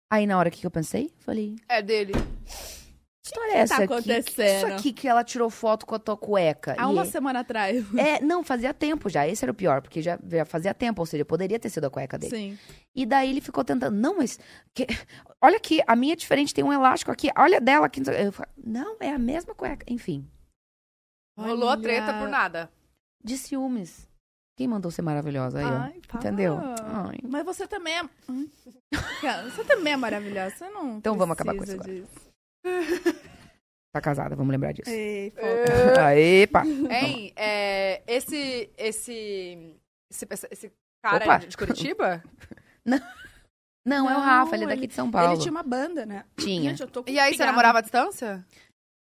[0.08, 2.12] Aí, na hora que eu pensei, falei, É dele.
[3.24, 3.92] Que história é essa tá aqui?
[3.94, 4.56] acontecendo?
[4.56, 6.74] Isso aqui que ela tirou foto com a tua cueca.
[6.78, 7.82] Há E- uma semana atrás.
[7.98, 9.26] É, não, fazia tempo já.
[9.26, 11.90] Esse era o pior, porque já, já fazia tempo, ou seja, poderia ter sido a
[11.90, 12.36] cueca dele.
[12.36, 12.58] Sim.
[12.94, 14.38] E daí ele ficou tentando, não, mas
[14.74, 14.86] que-
[15.42, 18.02] olha aqui, a minha é diferente, tem um elástico aqui, olha dela aqui.
[18.06, 19.84] Eu falo, não, é a mesma cueca.
[19.88, 20.28] Enfim,
[21.36, 21.82] Rolou a Olha.
[21.82, 22.70] treta por nada.
[23.24, 24.06] de ciúmes.
[24.56, 25.68] Quem mandou ser maravilhosa aí, ó?
[25.78, 26.18] Ai, para.
[26.20, 26.56] Entendeu?
[26.84, 27.18] Ai.
[27.24, 28.02] Mas você também é.
[28.28, 28.48] Hum?
[29.50, 30.54] Você também é maravilhosa.
[30.54, 30.98] Você não.
[30.98, 32.33] Então vamos acabar com isso disso.
[33.94, 34.90] Tá casada, vamos lembrar disso.
[34.90, 35.32] Ei.
[35.36, 36.00] É.
[36.00, 36.64] Aê, pá.
[36.66, 39.76] Hein, é, esse, esse,
[40.10, 41.38] esse, esse cara Opa.
[41.38, 42.20] de Curitiba?
[43.86, 45.34] Não, é o Não, Rafa, ele é daqui ele- de São Paulo.
[45.34, 46.24] Ele tinha uma banda, né?
[46.36, 46.70] Tinha.
[46.70, 48.44] Gente, eu tô com E aí, você namorava à distância?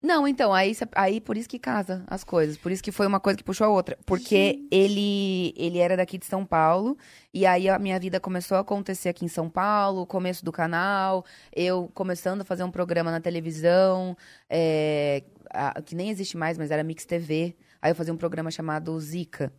[0.02, 2.56] Não, então, aí, aí por isso que casa as coisas.
[2.56, 3.96] Por isso que foi uma coisa que puxou a outra.
[4.04, 6.98] Porque ele, ele era daqui de São Paulo.
[7.32, 11.24] E aí a minha vida começou a acontecer aqui em São Paulo, começo do canal,
[11.54, 14.16] eu começando a fazer um programa na televisão,
[14.50, 17.54] é, a- que nem existe mais, mas era Mix TV.
[17.80, 19.52] Aí eu fazia um programa chamado Zika.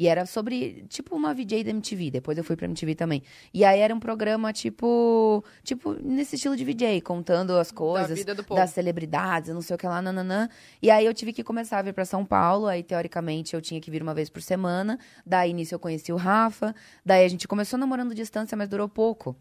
[0.00, 2.10] E era sobre, tipo, uma VJ da MTV.
[2.10, 3.22] Depois eu fui pra MTV também.
[3.52, 8.24] E aí era um programa, tipo, tipo, nesse estilo de VJ, contando as da coisas
[8.24, 8.58] povo.
[8.58, 10.48] das celebridades, não sei o que lá, nananã.
[10.80, 13.78] E aí eu tive que começar a vir pra São Paulo, aí teoricamente eu tinha
[13.78, 14.98] que vir uma vez por semana.
[15.26, 16.74] Daí início eu conheci o Rafa,
[17.04, 19.36] daí a gente começou namorando distância, mas durou pouco.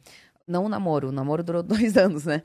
[0.45, 2.43] Não o namoro, o namoro durou dois anos, né?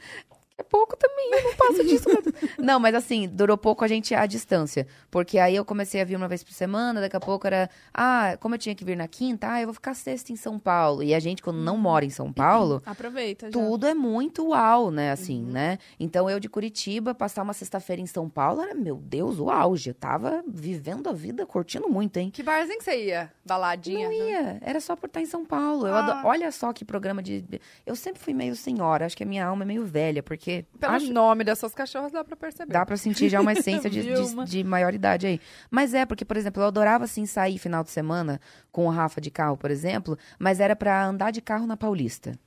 [0.56, 2.04] É pouco também, eu não passo disso.
[2.58, 4.86] não, mas assim, durou pouco a gente à distância.
[5.10, 7.68] Porque aí eu comecei a vir uma vez por semana, daqui a pouco era.
[7.92, 10.56] Ah, como eu tinha que vir na quinta, ah, eu vou ficar sexta em São
[10.56, 11.02] Paulo.
[11.02, 13.46] E a gente, quando não mora em São Paulo, Aproveita.
[13.46, 13.52] já.
[13.52, 15.10] tudo é muito uau, né?
[15.10, 15.76] Assim, né?
[15.98, 19.90] Então eu de Curitiba, passar uma sexta-feira em São Paulo era, meu Deus, o auge.
[19.90, 22.30] Eu tava vivendo a vida, curtindo muito, hein?
[22.30, 23.32] Que barzinho que você ia?
[23.44, 24.06] Baladinha?
[24.06, 25.88] Não ia, era só por estar em São Paulo.
[25.88, 25.98] Eu Ah.
[26.20, 27.44] ado- Olha só que programa de.
[27.84, 30.43] Eu sempre fui meio senhora, acho que a minha alma é meio velha, porque.
[30.78, 32.72] Pelo acho- nome das suas cachorras dá pra perceber.
[32.72, 35.40] Dá pra sentir já uma essência de, de, de maioridade aí.
[35.70, 38.40] Mas é, porque, por exemplo, eu adorava, assim, sair final de semana
[38.70, 42.38] com o Rafa de carro, por exemplo, mas era pra andar de carro na Paulista.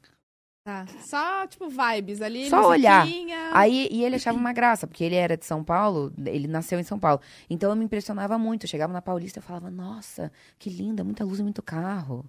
[0.66, 0.86] Tá.
[1.00, 2.50] Só, tipo, vibes ali.
[2.50, 3.08] Só olhar.
[3.54, 6.84] Aí, e ele achava uma graça, porque ele era de São Paulo, ele nasceu em
[6.84, 7.22] São Paulo.
[7.50, 8.66] Então eu me impressionava muito.
[8.66, 10.30] Eu chegava na Paulista e falava, nossa,
[10.60, 12.26] que linda, muita luz e muito carro.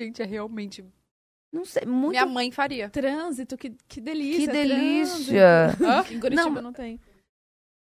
[0.00, 0.82] Gente, é realmente...
[1.52, 2.10] Não sei, muito.
[2.10, 2.90] Minha mãe faria.
[2.90, 4.40] Trânsito, que, que delícia.
[4.40, 5.76] que delícia!
[6.10, 6.62] Em Curitiba Não.
[6.62, 7.00] não, tem.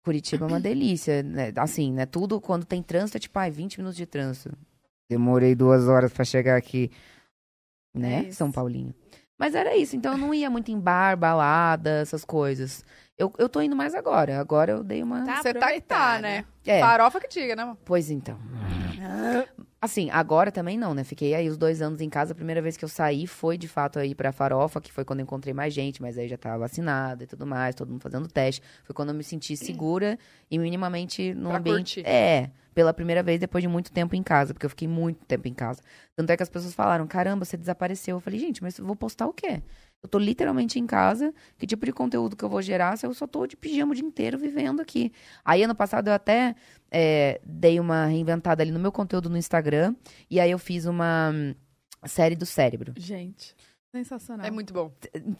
[0.03, 1.51] Curitiba é uma delícia, né?
[1.55, 2.05] Assim, né?
[2.05, 4.55] Tudo quando tem trânsito é tipo, ai, 20 minutos de trânsito.
[5.09, 6.91] Demorei duas horas pra chegar aqui.
[7.93, 8.25] Né?
[8.25, 8.37] É isso.
[8.37, 8.93] São Paulinho.
[9.37, 12.85] Mas era isso, então eu não ia muito em bar, balada, essas coisas.
[13.17, 14.39] Eu, eu tô indo mais agora.
[14.39, 15.25] Agora eu dei uma.
[15.25, 16.45] Tá Você tá que tá, né?
[16.65, 17.63] É, Farofa que diga, né?
[17.63, 17.77] amor?
[17.83, 18.37] pois então.
[19.85, 21.03] Assim, agora também não, né?
[21.03, 22.31] Fiquei aí os dois anos em casa.
[22.33, 25.19] A primeira vez que eu saí foi, de fato, aí pra Farofa, que foi quando
[25.19, 28.27] eu encontrei mais gente, mas aí já tava vacinada e tudo mais, todo mundo fazendo
[28.27, 28.61] teste.
[28.83, 30.17] Foi quando eu me senti segura
[30.49, 31.95] e minimamente no Pra ambiente.
[32.01, 32.09] curtir.
[32.09, 35.47] É, pela primeira vez depois de muito tempo em casa, porque eu fiquei muito tempo
[35.47, 35.81] em casa.
[36.15, 38.17] Tanto é que as pessoas falaram: caramba, você desapareceu.
[38.17, 39.61] Eu falei, gente, mas eu vou postar o quê?
[40.05, 41.33] Eu tô literalmente em casa.
[41.57, 43.95] Que tipo de conteúdo que eu vou gerar se eu só tô de pijama o
[43.95, 45.11] dia inteiro vivendo aqui?
[45.43, 46.55] Aí, ano passado, eu até
[46.91, 49.95] é, dei uma reinventada ali no meu conteúdo no Instagram.
[50.29, 51.55] E aí, eu fiz uma hum,
[52.05, 52.93] série do cérebro.
[52.95, 53.55] Gente,
[54.03, 54.45] sensacional.
[54.45, 54.91] É muito bom.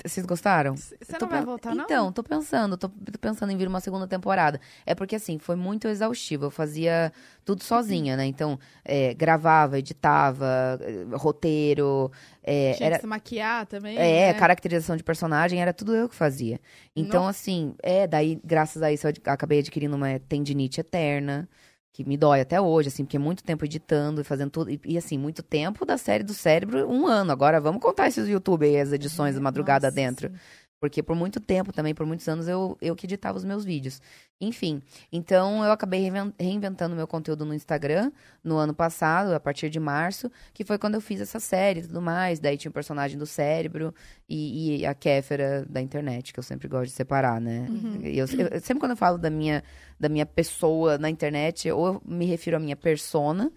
[0.06, 0.76] Vocês gostaram?
[0.78, 1.84] Você Tô não vai pen- voltar, não?
[1.84, 4.60] Então, tô pensando, tô, tô pensando em vir uma segunda temporada.
[4.86, 6.46] É porque, assim, foi muito exaustivo.
[6.46, 7.12] Eu fazia
[7.44, 8.26] tudo sozinha, né?
[8.26, 12.12] Então, é, gravava, editava, eh, roteiro,
[12.44, 13.98] é, Tinha era, que se maquiar também.
[13.98, 14.40] é, né?
[14.40, 16.60] caracterização de personagem, era tudo eu que fazia.
[16.96, 21.48] Então, assim, é, daí, graças a isso, eu acabei adquirindo uma tendinite eterna,
[21.96, 24.70] que me dói até hoje, assim, porque é muito tempo editando e fazendo tudo.
[24.70, 27.32] E, e, assim, muito tempo da série do cérebro, um ano.
[27.32, 30.28] Agora, vamos contar esses YouTube aí, as edições de madrugada Nossa, dentro.
[30.28, 30.36] sim.
[30.80, 34.02] Porque por muito tempo também, por muitos anos, eu, eu que editava os meus vídeos.
[34.42, 38.12] Enfim, então eu acabei reinven- reinventando meu conteúdo no Instagram
[38.44, 41.84] no ano passado, a partir de março, que foi quando eu fiz essa série e
[41.84, 42.40] tudo mais.
[42.40, 43.96] Daí tinha o personagem do cérebro
[44.28, 47.66] e, e a Kéfera da internet, que eu sempre gosto de separar, né?
[48.04, 49.64] Eu, eu- sempre quando eu falo da minha,
[49.98, 53.50] da minha pessoa na internet, ou eu me refiro à minha persona.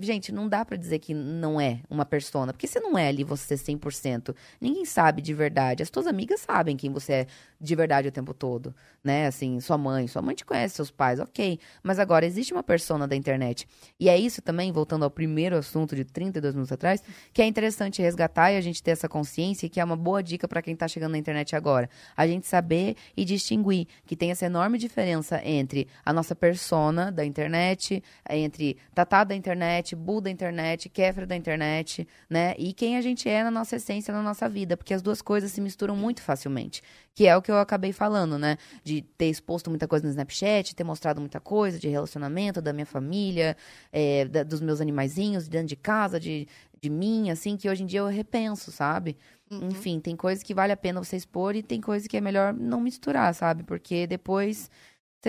[0.00, 3.22] Gente, não dá pra dizer que não é uma persona, porque você não é ali
[3.22, 4.34] você 100%.
[4.58, 5.82] Ninguém sabe de verdade.
[5.82, 7.26] As tuas amigas sabem quem você é
[7.60, 8.74] de verdade o tempo todo,
[9.04, 9.26] né?
[9.26, 11.58] Assim, sua mãe, sua mãe te conhece, seus pais, ok.
[11.82, 13.68] Mas agora existe uma persona da internet.
[14.00, 17.02] E é isso também, voltando ao primeiro assunto de 32 minutos atrás,
[17.34, 20.48] que é interessante resgatar e a gente ter essa consciência, que é uma boa dica
[20.48, 21.90] pra quem tá chegando na internet agora.
[22.16, 27.26] A gente saber e distinguir que tem essa enorme diferença entre a nossa persona da
[27.26, 29.65] internet, entre Tatá da internet,
[29.96, 32.54] Bu da internet, Kéfera da internet, né?
[32.58, 35.50] E quem a gente é na nossa essência, na nossa vida, porque as duas coisas
[35.52, 36.82] se misturam muito facilmente.
[37.14, 38.56] Que é o que eu acabei falando, né?
[38.84, 42.86] De ter exposto muita coisa no Snapchat, ter mostrado muita coisa de relacionamento, da minha
[42.86, 43.56] família,
[43.92, 46.46] é, da- dos meus animaizinhos, de dentro de casa, de,
[46.80, 49.16] de mim, assim, que hoje em dia eu repenso, sabe?
[49.50, 52.52] Enfim, tem coisas que vale a pena você expor e tem coisas que é melhor
[52.52, 53.62] não misturar, sabe?
[53.62, 54.68] Porque depois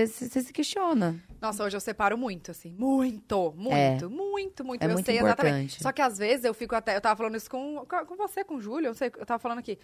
[0.05, 1.15] você se questiona.
[1.41, 2.75] Nossa, hoje eu separo muito, assim.
[2.77, 4.81] Muito, muito, muito, muito.
[4.83, 5.53] É eu muito sei exatamente.
[5.55, 5.81] importante.
[5.83, 6.95] Só que às vezes eu fico até.
[6.95, 9.59] Eu tava falando isso com, com você, com o Júlio, eu sei, eu tava falando
[9.59, 9.79] aqui.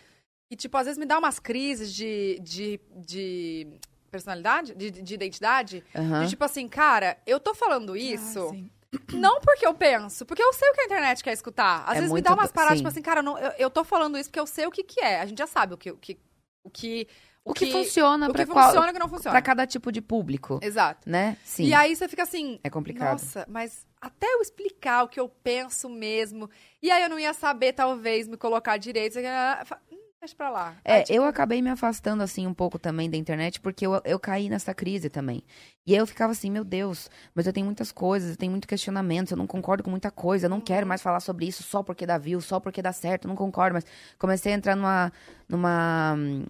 [0.52, 3.68] E, tipo, às vezes me dá umas crises de, de, de
[4.12, 5.84] personalidade, de, de identidade.
[5.96, 6.24] Aham.
[6.24, 8.52] De tipo assim, cara, eu tô falando isso.
[8.54, 8.84] Ah.
[9.12, 11.84] Não porque eu penso, porque eu sei o que a internet quer escutar.
[11.86, 12.84] Às É vezes muito me dá umas paradas, sim.
[12.84, 14.84] tipo assim, cara, eu, não- eu, eu tô falando isso porque eu sei o que
[14.84, 15.20] que é.
[15.20, 15.90] A gente já sabe o que...
[15.90, 16.20] O que,
[16.64, 17.08] o que,
[17.46, 19.32] O que, funciona o pra que qual- funciona e o que não funciona.
[19.32, 21.10] pra cada tipo de público, Exato.
[21.10, 21.36] né?
[21.44, 21.66] Sim.
[21.66, 22.58] E aí você fica assim...
[22.64, 23.12] É complicado.
[23.12, 26.50] Nossa, mas até eu explicar o que eu penso mesmo,
[26.82, 29.16] e aí eu não ia saber, talvez, me colocar direito,
[29.66, 30.78] fa- hum, deixa pra lá.
[30.86, 34.18] É, tipo, eu acabei me afastando, assim, um pouco também da internet, porque eu, eu
[34.20, 35.44] caí nessa crise também.
[35.86, 38.66] E aí eu ficava assim, meu Deus, mas eu tenho muitas coisas, eu tenho muito
[38.70, 41.84] questionamento, eu não concordo com muita coisa, eu não quero mais falar sobre isso só
[41.84, 43.86] porque dá view, só porque dá certo, eu não concordo, mas
[44.18, 45.12] comecei a entrar numa,
[45.50, 46.46] numa, hum,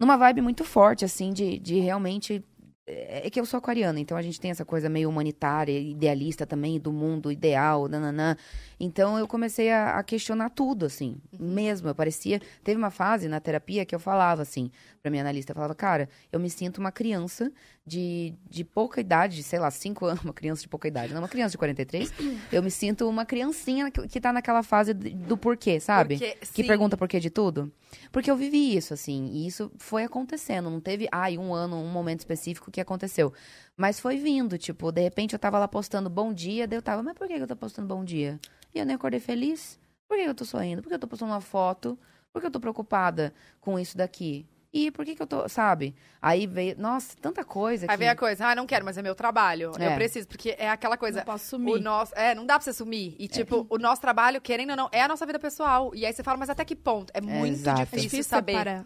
[0.00, 2.42] numa vibe muito forte, assim, de, de realmente...
[2.86, 6.44] É é que eu sou aquariana, então a gente tem essa coisa meio humanitária, idealista
[6.44, 8.36] também, do mundo ideal, nananã.
[8.80, 11.88] Então eu comecei a, a questionar tudo, assim, mesmo.
[11.88, 12.40] Eu parecia.
[12.64, 16.08] Teve uma fase na terapia que eu falava, assim, pra minha analista, eu falava, cara,
[16.32, 17.52] eu me sinto uma criança
[17.86, 21.20] de, de pouca idade, de, sei lá, 5 anos, uma criança de pouca idade, não
[21.20, 22.12] uma criança de 43.
[22.52, 26.18] eu me sinto uma criancinha que, que tá naquela fase do porquê, sabe?
[26.18, 27.72] Porque, Que pergunta por quê de tudo?
[28.12, 30.70] Porque eu vivi isso, assim, e isso foi acontecendo.
[30.70, 33.32] Não teve, ai, um ano, um momento específico que aconteceu.
[33.76, 37.02] Mas foi vindo, tipo, de repente eu tava lá postando bom dia, daí eu tava,
[37.02, 38.38] mas por que eu tô postando bom dia?
[38.74, 39.78] E eu nem acordei feliz?
[40.06, 40.82] Por que eu tô sorrindo?
[40.82, 41.98] Por que eu tô postando uma foto?
[42.32, 44.46] Por que eu tô preocupada com isso daqui?
[44.72, 45.96] E por que que eu tô, sabe?
[46.22, 47.96] Aí veio, nossa, tanta coisa Aí que...
[47.96, 49.72] vem a coisa, ah, não quero, mas é meu trabalho.
[49.76, 49.94] Eu É.
[49.96, 51.18] preciso, porque é aquela coisa.
[51.18, 51.80] Não posso O sumir.
[51.82, 53.16] nosso, é, não dá pra você sumir.
[53.18, 55.90] E, tipo, o nosso trabalho, querendo ou não, é a nossa vida pessoal.
[55.92, 57.10] E aí você fala, mas até que ponto?
[57.12, 57.80] É muito exato.
[57.80, 58.52] É difícil, difícil saber.
[58.52, 58.84] separar.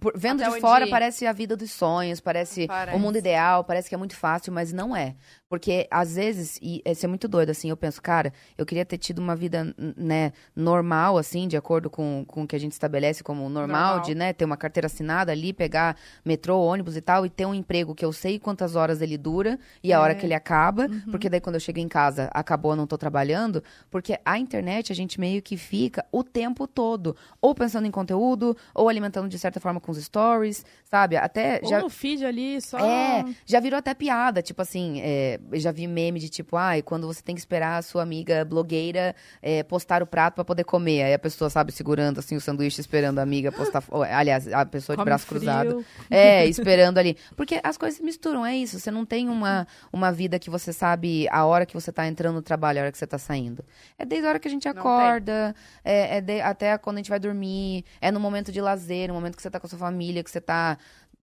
[0.00, 0.90] Por- vendo Até de fora ir.
[0.90, 2.96] parece a vida dos sonhos, parece, Parece.
[2.96, 5.14] o mundo ideal, parece que é muito fácil, mas não é.
[5.48, 8.96] Porque às vezes, e isso é muito doido, assim, eu penso, cara, eu queria ter
[8.98, 13.22] tido uma vida, né, normal, assim, de acordo com, com o que a gente estabelece
[13.22, 14.00] como normal, Normal.
[14.04, 17.54] de, né, ter uma carteira assinada ali, pegar metrô, ônibus e tal, e ter um
[17.54, 19.98] emprego que eu sei quantas horas ele dura e a É.
[20.00, 22.96] hora que ele acaba, porque daí quando eu chego em casa, acabou, eu não tô
[22.96, 27.90] trabalhando, porque a internet a gente meio que fica o tempo todo, ou pensando em
[27.90, 31.16] conteúdo, ou alimentando de certa forma forma com os stories, sabe?
[31.16, 31.80] Até Ou já.
[31.80, 32.78] no feed ali, só...
[32.78, 36.82] É, já virou até piada, tipo assim, é, eu já vi meme de tipo, ai,
[36.82, 40.64] quando você tem que esperar a sua amiga blogueira é, postar o prato pra poder
[40.64, 41.02] comer.
[41.02, 43.82] Aí a pessoa, sabe, segurando assim o sanduíche, esperando a amiga postar.
[43.88, 45.40] ou, aliás, a pessoa de Come braço frio.
[45.40, 45.84] cruzado.
[46.10, 47.16] É, esperando ali.
[47.36, 48.78] Porque as coisas se misturam, é isso.
[48.78, 52.34] Você não tem uma, uma vida que você sabe a hora que você tá entrando
[52.36, 53.64] no trabalho, a hora que você tá saindo.
[53.98, 55.54] É desde a hora que a gente acorda,
[55.84, 59.14] é, é de- até quando a gente vai dormir, é no momento de lazer, no
[59.14, 60.78] momento que você tá com a sua família, que você tá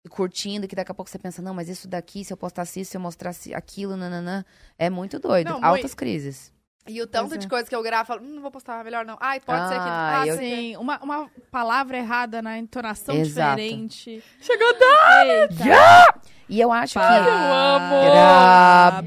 [0.08, 2.92] curtindo, que daqui a pouco você pensa, não, mas isso daqui, se eu postasse isso,
[2.92, 4.44] se eu mostrasse aquilo, nananã,
[4.78, 5.48] é muito doido.
[5.50, 6.52] Não, Altas muito- crises.
[6.88, 7.48] E o tanto Pois de é.
[7.50, 9.16] coisa que eu gravo, eu falo, hum, não vou postar, melhor não.
[9.20, 9.80] Ai, pode ser que.
[9.80, 10.74] Ah, Ah, eu- sim.
[10.78, 13.56] Uma, uma palavra errada na entonação Exato.
[13.60, 14.24] diferente.
[14.40, 15.54] Chegou a Eita.
[16.48, 17.08] E eu acho Eu que...
[17.30, 17.94] amo.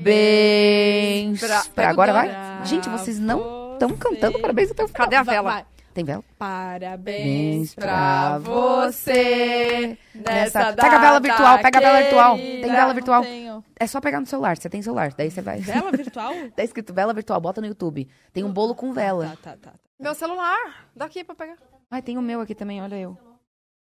[0.04, 1.40] Parabéns!
[1.40, 2.30] Pra- Pra agora vai?
[2.66, 5.04] Gente, vocês não estão cantando parabéns até o final.
[5.06, 5.52] Cadê a vela?
[5.52, 5.66] vai.
[5.94, 6.24] Tem vela?
[6.40, 10.74] Parabéns pra você Nessa...
[10.74, 12.36] Pega a vela virtual, pega a vela virtual.
[12.36, 12.76] Tem querida.
[12.76, 13.22] vela virtual.
[13.22, 13.66] Não tenho.
[13.80, 15.14] É só pegar no celular, você tem celular.
[15.14, 15.60] Daí você vai.
[15.60, 16.34] Vela virtual?
[16.56, 18.10] Tá escrito vela virtual, bota no YouTube.
[18.32, 19.38] Tem um bolo com vela.
[19.42, 19.72] Tá, tá, tá.
[19.72, 19.74] tá.
[20.00, 20.88] Meu celular.
[20.96, 21.58] Daqui pra pegar.
[21.92, 23.16] Ai, tem o meu aqui também, olha eu.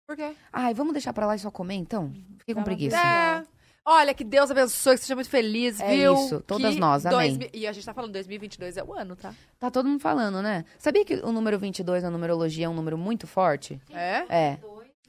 [0.06, 0.36] Por quê?
[0.52, 2.12] Ai, vamos deixar pra lá e só comer então?
[2.38, 2.98] Fiquei com preguiça.
[2.98, 3.44] É.
[3.86, 6.14] Olha, que Deus abençoe, que seja muito feliz, É viu?
[6.14, 7.38] isso, todas Que nós, amém.
[7.38, 9.34] dois E a gente tá falando 2022 é o ano, tá?
[9.60, 10.64] Tá todo mundo falando, né?
[10.80, 13.82] Sabia que o número 22 na numerologia é um número muito forte?
[13.92, 14.24] É?
[14.30, 14.60] É.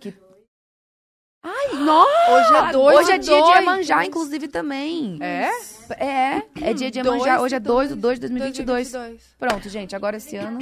[0.00, 0.12] Que...
[1.44, 2.32] Ai, nossa!
[2.32, 3.58] Hoje é dois Hoje é do dia de dois.
[3.58, 5.18] Iemanjá, inclusive, também.
[5.22, 5.50] É?
[5.96, 7.36] É, é dia de Dois Iemanjá.
[7.36, 8.90] do Hoje é 2 de 2 de 2022.
[8.90, 9.36] 2022.
[9.38, 10.58] Pronto, gente, agora esse ano...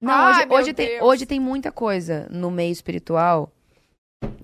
[0.00, 1.02] Não, Ai, hoje, meu hoje, tem, Deus.
[1.02, 3.50] hoje tem muita coisa no meio espiritual.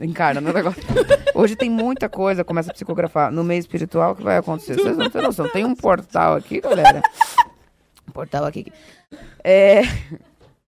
[0.05, 0.83] Encarna no negócio.
[1.35, 4.75] Hoje tem muita coisa, começa a psicografar, no meio espiritual que vai acontecer.
[4.75, 5.49] Vocês não têm noção.
[5.49, 7.01] Tem um portal aqui, galera.
[8.09, 8.73] Um portal aqui.
[9.43, 9.83] É.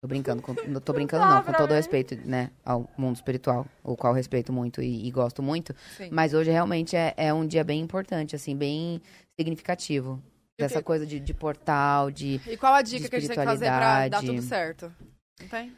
[0.01, 3.65] Tô brincando, com, não tô brincando não, com todo o respeito, né, ao mundo espiritual,
[3.85, 5.73] o qual respeito muito e, e gosto muito.
[5.97, 6.09] Sim.
[6.11, 9.01] Mas hoje realmente é, é um dia bem importante, assim, bem
[9.39, 10.15] significativo.
[10.59, 12.41] O Dessa coisa de, de portal, de.
[12.49, 14.93] E qual a dica que a gente tem que fazer pra dar tudo certo?
[15.41, 15.73] Não tem?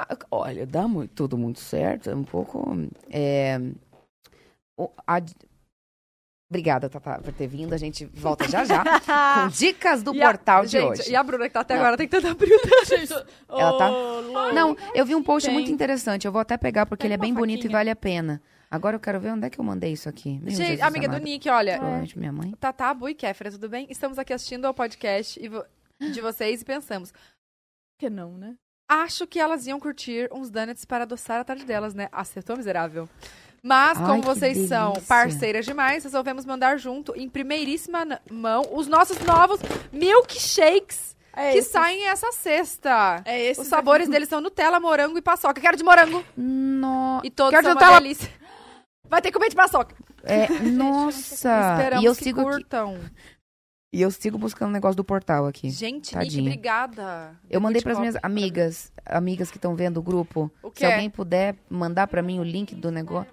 [0.00, 2.08] Ah, Olha, dá muito, tudo muito certo.
[2.10, 2.64] É um pouco.
[3.10, 3.58] É,
[4.78, 5.20] o- a-
[6.50, 7.74] Obrigada, Tata, por ter vindo.
[7.74, 8.82] A gente volta já já
[9.44, 11.10] com dicas do E a- portal de gente, hoje.
[11.10, 11.80] E a Bruna que tá até Não.
[11.82, 12.60] agora tentando abrir o
[13.58, 14.54] Ela tá- louco.
[14.54, 15.52] Não, eu vi um post Tem.
[15.54, 16.26] muito interessante.
[16.26, 17.78] Eu vou até pegar porque Pega ele é bem uma bonito e faquinha.
[17.78, 18.40] vale a pena.
[18.70, 20.38] Agora eu quero ver onde é que eu mandei isso aqui.
[20.38, 21.24] Meu Gente, Jesus amiga do amado.
[21.24, 21.72] Nick, olha.
[21.76, 22.52] Provavelmente minha mãe.
[22.58, 23.86] Tatá, Bu e Kéfera, tudo bem?
[23.90, 25.38] Estamos aqui assistindo ao podcast
[26.00, 27.10] de vocês e pensamos.
[27.12, 27.20] Por
[27.98, 28.54] que não, né?
[28.88, 32.08] Acho que elas iam curtir uns donuts para adoçar a tarde delas, né?
[32.10, 33.08] Acertou, miserável.
[33.62, 39.18] Mas, Ai, como vocês são parceiras demais, resolvemos mandar junto, em primeiríssima mão, os nossos
[39.20, 39.60] novos
[39.92, 41.70] milkshakes É que esse.
[41.70, 43.20] saem essa sexta.
[43.24, 43.60] É esse.
[43.60, 45.60] Os sabores deles são Nutella, morango e paçoca.
[45.60, 46.24] Quero de morango.
[46.36, 47.20] No...
[47.24, 48.00] E todos Quero são de uma Nutella.
[48.00, 48.30] delícia.
[49.08, 49.94] Vai ter que comer de paçoca.
[50.22, 51.72] É, nossa!
[51.72, 52.98] Esperamos e eu que sigo aqui- curtam.
[53.92, 55.70] E eu sigo buscando o negócio do portal aqui.
[55.70, 56.42] Gente, Nick, Tadinha.
[56.42, 57.38] obrigada.
[57.48, 60.50] Eu mandei para as minhas amigas, amigas que estão vendo o grupo.
[60.62, 63.32] O Se alguém puder mandar para mim o link do negócio.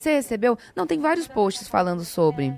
[0.00, 0.58] Você recebeu?
[0.76, 2.52] Não, tem vários posts falando sobre.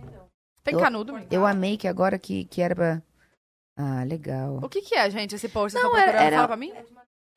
[0.65, 1.15] Tem Eu- canudo?
[1.31, 3.03] Eu amei que agora que, que era pra.
[3.79, 4.57] Ah, legal.
[4.63, 5.73] O que que é, gente, esse post?
[5.79, 6.27] Vocês Não, era- procurando?
[6.27, 6.73] era- Fala pra mim.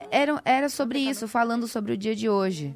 [0.09, 2.75] Era, era sobre isso, falando sobre o dia de hoje.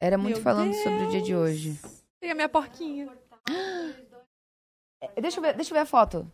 [0.00, 1.42] Era muito Meu falando sobre o dia de Deus.
[1.50, 1.80] hoje.
[2.20, 3.08] Tem a minha porquinha.
[5.14, 6.30] É, Deixa eu ver, deixa eu ver a foto.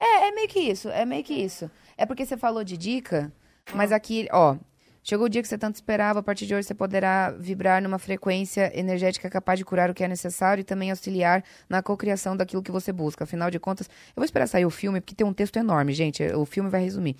[0.00, 1.70] É, é meio que isso, é meio que isso.
[1.96, 3.32] É porque você falou de dica,
[3.72, 4.56] mas aqui, ó,
[5.02, 7.98] chegou o dia que você tanto esperava, a partir de hoje você poderá vibrar numa
[8.00, 12.62] frequência energética capaz de curar o que é necessário e também auxiliar na cocriação daquilo
[12.62, 13.22] que você busca.
[13.24, 16.24] Afinal de contas, eu vou esperar sair o filme, porque tem um texto enorme, gente,
[16.34, 17.14] o filme vai resumir.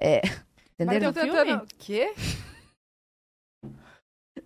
[0.00, 0.20] É,
[0.74, 1.12] entenderam?
[1.12, 1.66] ter um tentando- filme?
[1.78, 2.12] Quê?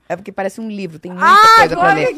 [0.08, 2.08] É porque parece um livro, tem muita Ah, coisa pra ler.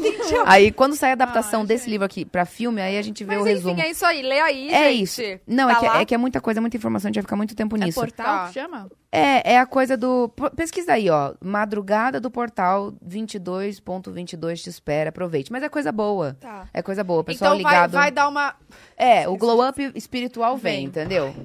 [0.47, 1.91] Aí, quando sai a adaptação Ai, desse gente.
[1.91, 3.81] livro aqui pra filme, aí a gente vê Mas o enfim, resumo.
[3.81, 4.21] é isso aí.
[4.23, 5.03] Lê aí, É gente.
[5.03, 5.21] isso.
[5.45, 6.01] Não, é Tá que, lá?
[6.01, 7.99] é que é muita coisa, muita informação, a gente vai ficar muito tempo É nisso.
[7.99, 8.47] portal Tá.
[8.47, 8.89] que chama?
[9.11, 10.27] É, é a coisa do.
[10.55, 11.33] Pesquisa aí, ó.
[11.39, 15.51] Madrugada do portal 22.22 te espera, aproveite.
[15.51, 16.35] Mas é coisa boa.
[16.39, 16.67] Tá.
[16.73, 17.21] É coisa boa.
[17.21, 17.91] O pessoal Então vai, ligado.
[17.91, 18.55] vai dar uma...
[18.97, 20.85] É, o glow up espiritual vem, Vem.
[20.85, 21.35] entendeu?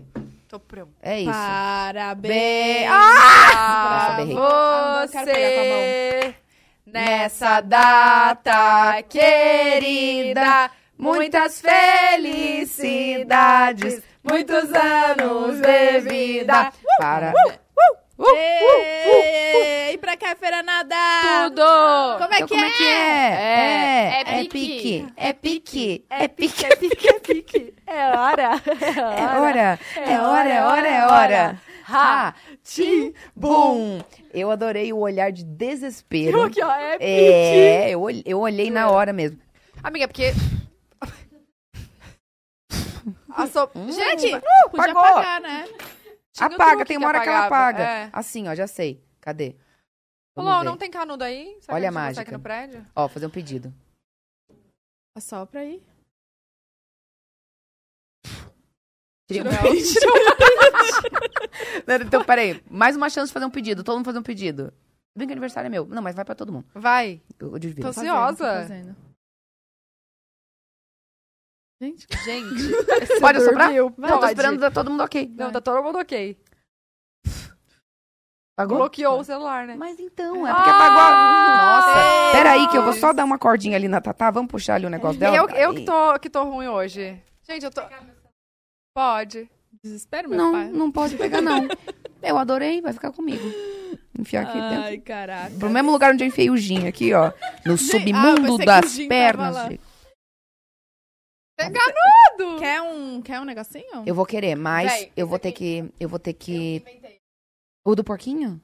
[0.49, 0.95] Tô pronto.
[1.03, 1.31] É isso.
[1.31, 2.89] Parabéns.
[2.91, 4.35] Ah, berrei.
[4.39, 6.35] Ah, não quero pegar com a você,
[6.87, 16.73] nessa data querida, muitas felicidades, muitos anos de vida.
[16.99, 17.35] Para.
[18.21, 20.97] Ei, E pra cá, Feira Nada.
[21.49, 21.63] Tudo!
[22.19, 22.69] Como é Então, que como é?
[22.69, 22.89] é que é?
[22.89, 24.49] É, é, é pique.
[24.51, 25.07] pique.
[25.17, 26.05] É pique.
[26.11, 26.67] É pique.
[26.67, 27.75] É pique, é pique.
[27.89, 28.61] É hora.
[28.67, 29.79] É hora.
[29.97, 31.59] É hora, é hora, é hora.
[31.89, 34.01] Ha, tim, bum.
[34.35, 36.37] Eu adorei o olhar de desespero.
[36.39, 39.39] Eu aqui, ó, é, É, eu, olhei- eu olhei na hora mesmo.
[39.83, 40.33] Amiga, porque...
[43.35, 43.71] A so...
[43.89, 44.41] Gente, Uh,
[44.71, 45.03] podia pagou.
[45.03, 45.65] pagar, né?
[46.39, 47.83] Tinha Apaga, tem uma hora que ela apaga.
[47.83, 48.11] é.
[48.13, 49.03] Assim, ó, já sei.
[49.21, 49.57] Cadê?
[50.37, 50.65] Ver.
[50.65, 51.57] não tem canudo aí?
[51.61, 52.33] Será que Olha a mágica.
[52.33, 52.87] no prédio?
[52.95, 53.75] Ó, fazer um pedido.
[55.17, 55.83] Assopra aí.
[59.27, 59.95] Tirei um print.
[62.07, 62.63] então, peraí.
[62.71, 63.83] Mais uma chance de fazer um pedido.
[63.83, 64.73] Todo mundo fazer um pedido.
[65.17, 65.85] Bem que aniversário é meu.
[65.87, 66.67] Não, mas vai pra todo mundo.
[66.73, 67.21] Vai.
[67.39, 67.61] Eu, eu.
[67.75, 68.45] Tô Fazendo, tô ansiosa.
[68.63, 68.97] fazendo.
[71.81, 72.73] Gente, Gente,
[73.21, 73.73] Pode assoprar?
[73.73, 74.27] Não, tô Pode.
[74.33, 75.33] esperando tá todo mundo ok.
[75.37, 76.37] Não, tá todo mundo ok.
[78.57, 78.79] Pagou?
[78.79, 79.77] Bloqueou o celular, né?
[79.77, 80.99] Mas então, é porque apagou.
[81.01, 84.33] Ah, Nossa, peraí que eu vou só dar uma cordinha ali na Tatá.
[84.33, 85.37] Vamos puxar ali o negócio dela.
[85.37, 87.23] Eu, eu que, tô, que tô ruim hoje.
[87.49, 87.83] Gente, eu tô...
[88.93, 89.49] Pode.
[89.81, 90.69] desespero, meu Não, pai.
[90.71, 91.69] não pode pegar, não.
[92.21, 93.45] Eu adorei, vai ficar comigo.
[94.19, 94.83] Enfiar aqui dentro.
[94.87, 95.53] Ai, caraca.
[95.57, 97.31] Pro mesmo lugar onde eu enfiei o gin aqui, ó.
[97.65, 99.57] No Ah, submundo o das pernas.
[99.69, 99.81] gente.
[101.61, 102.59] Enganado!
[102.61, 104.05] Quer um, quer um negocinho?
[104.07, 105.83] Eu vou querer, mas Véi, eu vou ter aqui.
[105.83, 105.95] que.
[105.99, 106.83] Eu vou ter que.
[107.85, 108.61] O do porquinho?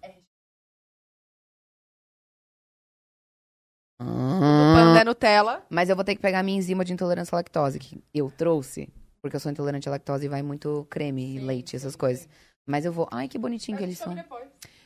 [4.00, 5.64] O Ah, panda é Nutella.
[5.70, 8.30] mas eu vou ter que pegar a minha enzima de intolerância à lactose, que eu
[8.30, 8.88] trouxe,
[9.22, 12.28] porque eu sou intolerante à lactose e vai muito creme e leite, essas coisas.
[12.66, 13.08] Mas eu vou.
[13.10, 14.14] Ai, que bonitinho que eles são.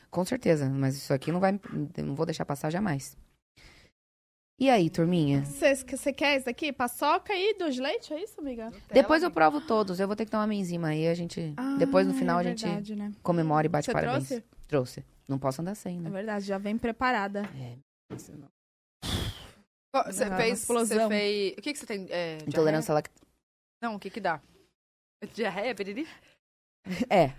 [0.09, 1.59] Com certeza, mas isso aqui não vai.
[1.97, 3.15] eu Não vou deixar passar jamais.
[4.59, 5.43] E aí, turminha?
[5.45, 6.73] Você quer esse aqui?
[6.73, 8.13] Paçoca e doce de leite?
[8.13, 8.69] É isso, amiga?
[8.91, 9.99] Depois eu provo todos.
[9.99, 11.07] Eu vou ter que tomar minha enzima aí.
[11.07, 11.53] A gente.
[11.77, 13.11] depois no Ah, final é a gente verdade, né?
[13.23, 14.27] comemora e bate Você parabéns.
[14.27, 14.43] trouxe?
[14.67, 15.05] Trouxe.
[15.29, 16.09] Não posso andar sem, É né?
[16.09, 17.43] verdade, já vem preparada.
[18.13, 18.49] Isso não.
[20.05, 20.59] Você Ah, fez...
[20.59, 21.03] explosão.
[21.03, 21.53] Você fez...
[21.53, 22.07] O que que você tem?
[22.09, 22.37] É?
[22.45, 23.25] Intolerância à lactose.
[23.81, 24.41] Não, o que que dá?
[25.33, 26.05] Diarreia, piriri?
[27.09, 27.33] É.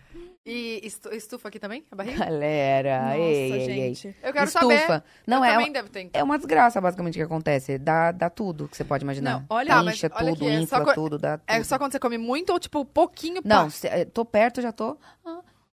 [0.46, 2.24] E estu- estufa aqui também, a barriga?
[2.24, 3.94] Galera, Nossa, ei, ei, ei.
[3.94, 4.16] gente.
[4.22, 4.86] Eu quero Estufa.
[4.86, 5.04] saber.
[5.26, 6.00] Não, eu é, também devo ter.
[6.00, 6.18] então.
[6.18, 7.76] é uma desgraça, basicamente, que acontece.
[7.76, 9.40] Dá, dá tudo que você pode imaginar.
[9.40, 11.46] Não, olha- Tá, mas Incha olha tudo, aqui, é só infla co- tudo, dá tudo.
[11.50, 13.42] É só quando você come muito ou, tipo, pouquinho?
[13.42, 13.48] pá?
[13.48, 14.96] Não, se- eh, tô perto, já tô...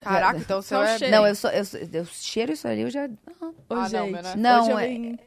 [0.02, 0.98] Caraca, já- então o seu é...
[0.98, 1.16] cheiro.
[1.16, 1.64] Não, eu, sou, eu,
[1.94, 3.06] eu cheiro isso ali, eu já...
[3.06, 3.10] Ah,
[3.70, 4.36] não, gente, meu, né?
[4.36, 5.20] Não, hoje eu, é- vim-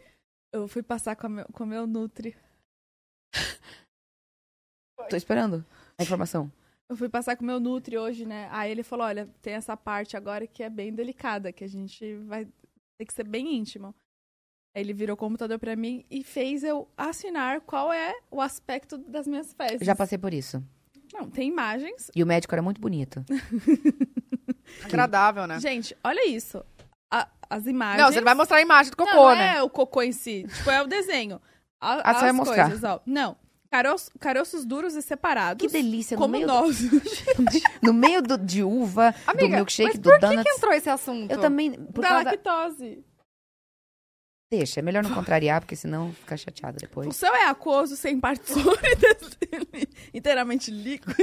[0.52, 2.36] eu fui passar com meu, com o meu Nutri.
[5.08, 5.64] Tô esperando
[5.98, 6.52] a informação.
[6.90, 8.48] Eu fui passar com o meu Nutri hoje, né?
[8.50, 12.16] Aí ele falou, olha, tem essa parte agora que é bem delicada, que a gente
[12.26, 12.44] vai
[12.98, 13.94] ter que ser bem íntimo.
[14.74, 18.98] Aí ele virou o computador pra mim e fez eu assinar qual é o aspecto
[18.98, 19.86] das minhas fezes.
[19.86, 20.60] Já passei por isso.
[21.14, 22.10] Não, tem imagens.
[22.12, 23.24] E o médico era muito bonito.
[24.84, 25.60] Agradável, né?
[25.60, 26.64] Gente, olha isso.
[27.12, 28.02] A- as imagens.
[28.02, 29.56] Não, você não vai mostrar a imagem do cocô, não, não né?
[29.58, 30.44] é o cocô em si.
[30.56, 31.40] Tipo, é o desenho.
[31.80, 32.64] A, Ah, você vai as mostrar.
[32.68, 33.00] Coisas, ó.
[33.06, 33.36] Não.
[33.72, 35.64] Caroços, caroços duros e separados.
[35.64, 36.76] Que delícia, no Como meio, do, nós.
[37.80, 40.42] no meio do- de uva, do Amiga, milkshake, mas do por que donuts.
[40.42, 41.30] que entrou esse assunto?
[41.30, 42.30] Eu também, por da causa da...
[42.32, 43.04] lactose.
[44.52, 47.14] Deixa, é melhor não contrariar, porque senão fica chateada O depois.
[47.14, 49.38] seu é aquoso, sem partes sólidas,
[50.12, 51.14] inteiramente líquido.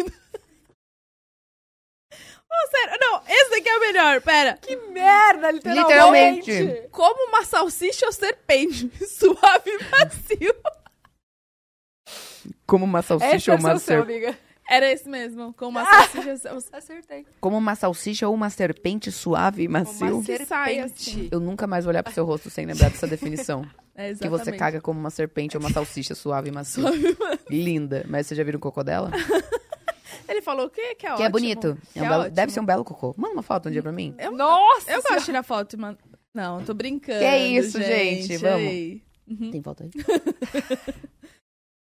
[2.50, 4.54] Oh, sério, não, esse daqui é o melhor, pera.
[4.58, 6.50] Que merda, literalmente.
[6.50, 6.88] Literalmente.
[6.90, 10.56] Como uma salsicha ou serpente, suave e macio.
[12.66, 14.02] Como uma salsicha é ou o uma seu, ser...
[14.02, 14.38] amiga.
[14.70, 16.54] Era esse mesmo, como uma salsicha...
[16.54, 17.26] ou- Acertei.
[17.40, 20.16] Como uma salsicha ou uma serpente suave e macio.
[20.18, 20.80] Uma Que serpente.
[20.82, 21.30] assim.
[21.32, 23.66] Eu nunca mais vou olhar pro seu rosto sem lembrar dessa definição.
[23.96, 26.84] É, que você caga como uma serpente ou uma salsicha suave e macia.
[27.50, 28.06] Linda.
[28.08, 29.10] Mas você já viu o cocô dela?
[30.30, 31.26] Ele falou que, que é Que ótimo.
[31.26, 31.68] é bonito.
[31.68, 32.36] É um Que belo- ótimo.
[32.36, 33.16] Deve ser um belo cocô.
[33.18, 34.14] Manda uma foto um dia pra mim.
[34.34, 34.92] Nossa!
[34.92, 35.98] Eu gosto de tirar foto, mano.
[36.34, 37.20] Não, tô brincando.
[37.20, 38.60] Que é isso, gente, vamos.
[38.68, 39.02] Ei.
[39.52, 39.90] Tem foto aí?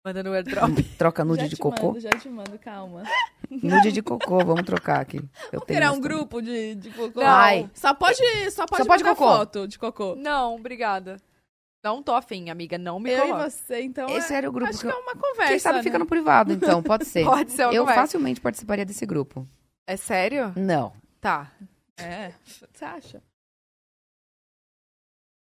[0.05, 0.83] Manda no airdrop.
[0.97, 1.89] Troca nude já de cocô?
[1.89, 3.03] Mando, já te mando, calma.
[3.51, 5.17] Nude de cocô, vamos trocar aqui.
[5.19, 5.23] Eu
[5.61, 7.21] Vamos tenho criar um grupo de, de cocô?
[7.21, 7.27] Não.
[7.27, 7.69] Ai.
[7.75, 8.17] Só pode,
[8.53, 9.29] só pode, Só pode mandar cocô.
[9.31, 10.15] foto de cocô.
[10.15, 11.17] Não, obrigada.
[11.85, 12.79] Não tô afim, amiga.
[12.79, 13.47] Não me Eu coloca.
[13.47, 14.09] e você, então.
[14.09, 14.97] Esse é, era o grupo Acho que que eu...
[14.99, 15.51] é uma conversa.
[15.51, 15.83] Quem sabe né?
[15.83, 16.83] fica no privado, então.
[16.83, 17.25] Pode ser.
[17.25, 18.01] Pode ser uma Eu conversa.
[18.03, 19.47] facilmente participaria desse grupo.
[19.87, 20.53] É sério?
[20.57, 20.93] Não.
[21.21, 21.51] Tá.
[21.99, 22.33] É.
[22.73, 23.23] Você acha?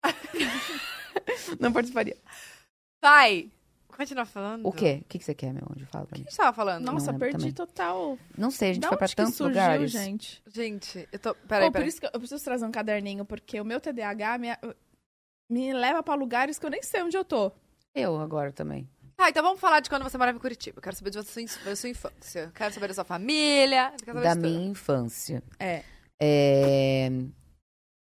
[1.60, 2.18] Não participaria.
[3.02, 3.50] Vai!
[3.96, 4.68] Continua falando.
[4.68, 5.00] O quê?
[5.02, 5.86] O que, que você quer, meu anjo?
[5.88, 6.28] Fala O pra que mim.
[6.28, 6.84] a gente tava falando?
[6.86, 7.54] Nossa, lembro perdi também.
[7.54, 8.18] total.
[8.38, 9.92] Não sei, a gente da foi pra onde que tantos surgiu, lugares.
[9.92, 10.44] gente?
[10.48, 11.34] Gente, eu tô.
[11.36, 11.88] Peraí, Oh, por peraí.
[11.90, 14.48] isso que eu eu preciso trazer um caderninho, porque o meu TDAH me,
[15.50, 17.52] me leva pra lugares que eu nem sei onde eu tô.
[17.94, 18.90] Eu agora também.
[19.16, 20.80] Tá, então vamos falar de quando você morava em Curitiba.
[20.80, 22.52] Eu quero saber de sua, da sua infância.
[22.54, 23.94] Quero saber da sua família.
[23.94, 24.50] eu Quero saber Da de tudo.
[24.50, 25.42] minha infância.
[25.58, 25.84] É.
[26.22, 27.10] É...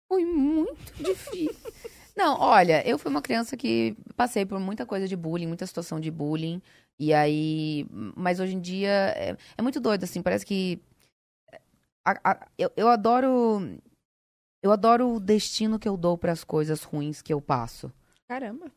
[0.09, 1.73] Foi muito difícil.
[2.21, 5.99] Não, olha, eu fui uma criança que passei por muita coisa de bullying, muita situação
[5.99, 6.61] de bullying.
[6.99, 7.87] E aí.
[8.15, 10.79] Mas hoje em dia é, é muito doido, assim, parece que.
[12.05, 13.61] a- a- eu, eu adoro.
[14.63, 17.91] Eu adoro o destino que eu dou pras coisas ruins que eu passo.
[18.29, 18.71] Caramba.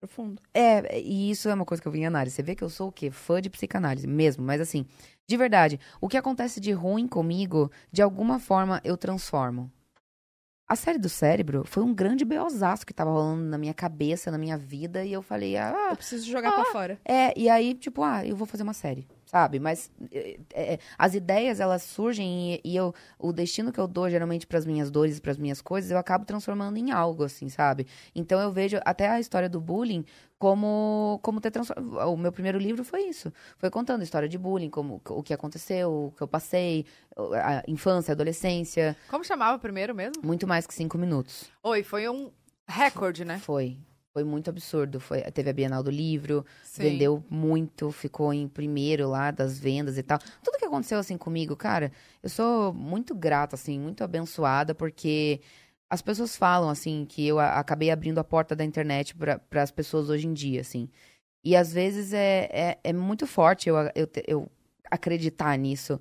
[0.00, 0.42] Profundo.
[0.54, 2.36] É, e isso é uma coisa que eu vi em análise.
[2.36, 3.10] Você vê que eu sou o quê?
[3.10, 4.44] Fã de psicanálise mesmo.
[4.44, 4.86] Mas assim,
[5.26, 9.72] de verdade, o que acontece de ruim comigo, de alguma forma eu transformo.
[10.68, 14.38] A série do cérebro foi um grande beozaço que tava rolando na minha cabeça, na
[14.38, 16.98] minha vida, e eu falei, ah, Eu preciso jogar pra fora.
[17.04, 19.58] é, e aí, tipo, ah, eu vou fazer uma série, sabe?
[19.58, 19.90] Mas
[20.54, 24.64] é, as ideias, elas surgem e, e eu, o destino que eu dou, geralmente, pras
[24.64, 27.86] minhas dores, pras minhas coisas, eu acabo transformando em algo, assim, sabe?
[28.14, 30.04] Então eu vejo até a história do bullying
[30.38, 32.08] como, como ter transformado.
[32.08, 33.32] O meu primeiro livro foi isso.
[33.58, 37.62] Foi contando a história de bullying, como o que aconteceu, o que eu passei, a
[37.66, 38.96] infância, a adolescência.
[39.08, 40.22] Como chamava primeiro mesmo?
[40.22, 41.50] Muito mais que cinco minutos.
[41.62, 42.30] Oi, foi um
[42.68, 43.38] recorde, né?
[43.38, 43.76] Foi.
[44.16, 44.98] Foi muito absurdo.
[44.98, 46.84] Foi, teve a Bienal do Livro, Sim.
[46.84, 50.18] vendeu muito, ficou em primeiro lá das vendas e tal.
[50.42, 51.92] Tudo que aconteceu assim comigo, cara,
[52.22, 55.42] eu sou muito grata, assim, muito abençoada, porque
[55.90, 60.08] as pessoas falam, assim, que eu acabei abrindo a porta da internet para as pessoas
[60.08, 60.88] hoje em dia, assim.
[61.44, 64.50] E às vezes é, é, é muito forte eu, eu, eu
[64.90, 66.00] acreditar nisso.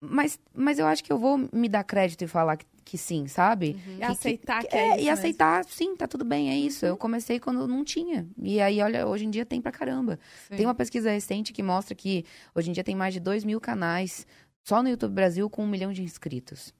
[0.00, 3.28] Mas, mas eu acho que eu vou me dar crédito e falar que, que sim,
[3.28, 3.76] sabe?
[3.96, 5.12] E aceitar que, É, é, isso e mesmo.
[5.12, 6.84] aceitar, sim, tá tudo bem, é isso.
[6.84, 8.26] Eu comecei quando não tinha.
[8.36, 10.18] E aí, olha, hoje em dia tem pra caramba.
[10.48, 10.56] Sim.
[10.56, 13.60] Tem uma pesquisa recente que mostra que hoje em dia tem mais de 2 mil
[13.60, 14.26] canais
[14.64, 16.74] só no YouTube Brasil com um milhão de inscritos.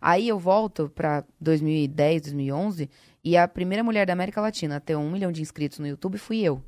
[0.00, 2.90] Aí eu volto pra 2010, 2011
[3.22, 6.18] e a primeira mulher da América Latina a ter um milhão de inscritos no YouTube
[6.18, 6.60] fui eu.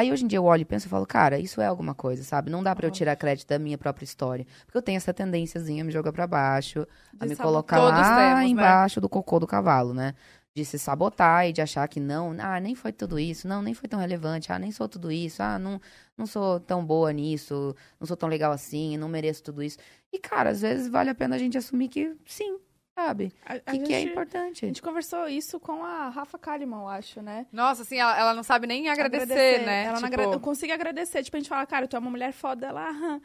[0.00, 2.22] Aí hoje em dia eu olho e penso e falo, cara, isso é alguma coisa,
[2.24, 2.50] sabe?
[2.50, 4.46] Não dá pra eu tirar crédito da minha própria história.
[4.64, 6.86] Porque eu tenho essa tendênciazinha a me jogar pra baixo,
[7.18, 7.80] a De me sabotar.
[7.80, 8.64] colocar lá temos, né?
[8.64, 10.14] embaixo do cocô do cavalo, né?
[10.54, 13.72] De se sabotar e de achar que não, ah, nem foi tudo isso, não, nem
[13.74, 15.80] foi tão relevante, ah, nem sou tudo isso, ah, não,
[16.18, 19.78] não sou tão boa nisso, não sou tão legal assim, não mereço tudo isso.
[20.12, 22.58] E, cara, às vezes vale a pena a gente assumir que sim,
[23.04, 23.32] sabe?
[23.44, 24.64] A Que, que é importante.
[24.64, 27.46] A gente conversou isso com a Rafa Kalimann, eu acho, né?
[27.50, 29.84] Nossa, assim, ela, ela não sabe nem agradecer, né?
[29.84, 30.34] Ela não Tipo, agra...
[30.34, 31.22] Eu consigo agradecer.
[31.22, 32.66] Tipo, a gente fala, cara, tu é uma mulher foda.
[32.66, 33.20] Ela "Aham."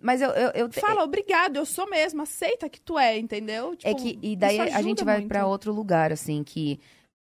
[0.00, 2.22] Mas eu, eu, eu te- fala, obrigado, eu sou mesmo.
[2.22, 3.72] Aceita que tu é, entendeu?
[3.82, 6.80] É Tipo, que, e daí a gente vai pra outro lugar, assim, que.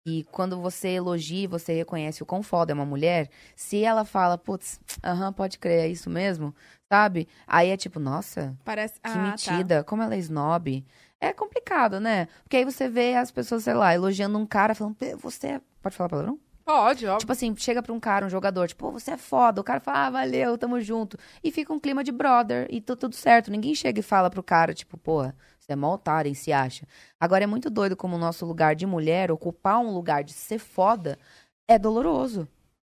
[0.08, 4.38] E quando você elogia, você reconhece o quão foda é uma mulher, se ela fala,
[4.38, 6.54] putz, aham, pode crer, é isso mesmo,
[6.88, 7.26] sabe?
[7.44, 9.00] Aí é tipo, nossa, Parece...
[9.00, 9.18] que ah, tá.
[9.18, 10.84] metida, como ela é snob.
[11.20, 12.26] É complicado, né?
[12.42, 15.60] Porque aí você vê as pessoas, sei lá, elogiando um cara, falando, "Pê, você é...
[15.80, 16.38] Pode falar palavrão?
[16.66, 17.20] Pode, óbvio.
[17.20, 19.60] Tipo assim, chega pra um cara, um jogador, tipo, você é foda.
[19.60, 21.16] O cara fala, ah, valeu, tamo junto.
[21.42, 23.52] E fica um clima de brother e tá tudo certo.
[23.52, 26.84] Ninguém chega e fala pro cara, tipo, porra, você é mó otário, hein, se acha.
[27.20, 30.58] Agora é muito doido como o nosso lugar de mulher, ocupar um lugar de ser
[30.58, 31.16] foda,
[31.68, 32.48] é doloroso,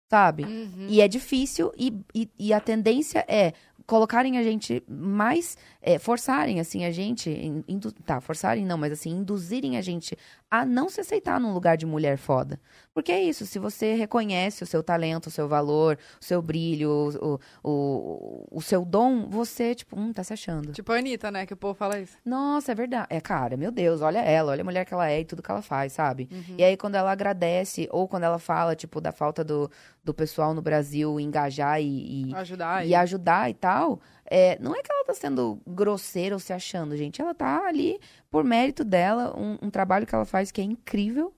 [0.09, 0.45] sabe?
[0.45, 0.87] Uhum.
[0.89, 3.55] E é difícil e, e, e a tendência é
[3.87, 7.64] colocarem a gente mais, é, forçarem, assim, a gente,
[8.05, 10.16] tá, forçarem não, mas assim, induzirem a gente
[10.51, 12.61] a não se aceitar num lugar de mulher foda.
[12.95, 17.11] Porque é isso, se você reconhece o seu talento, o seu valor, o seu brilho,
[17.21, 20.71] o, o, o, seu dom, você, tipo, hum, tá se achando.
[20.71, 21.45] Tipo a Anitta, né?
[21.45, 22.17] Que o povo fala isso.
[22.25, 23.09] Nossa, é verdade.
[23.11, 25.51] É, cara, meu Deus, olha ela, olha a mulher que ela é e tudo que
[25.51, 26.29] ela faz, sabe?
[26.31, 26.55] Uhum.
[26.57, 29.69] E aí, quando ela agradece, ou quando ela fala, tipo, da falta do,
[30.05, 32.87] do pessoal no Brasil engajar e, e, Ajudar.
[32.87, 36.97] e ajudar e tal, é, não é que ela tá sendo grosseira ou se achando,
[36.97, 37.21] gente.
[37.21, 37.99] Ela tá ali
[38.31, 41.35] por mérito dela, um, um trabalho que ela faz que é incrível,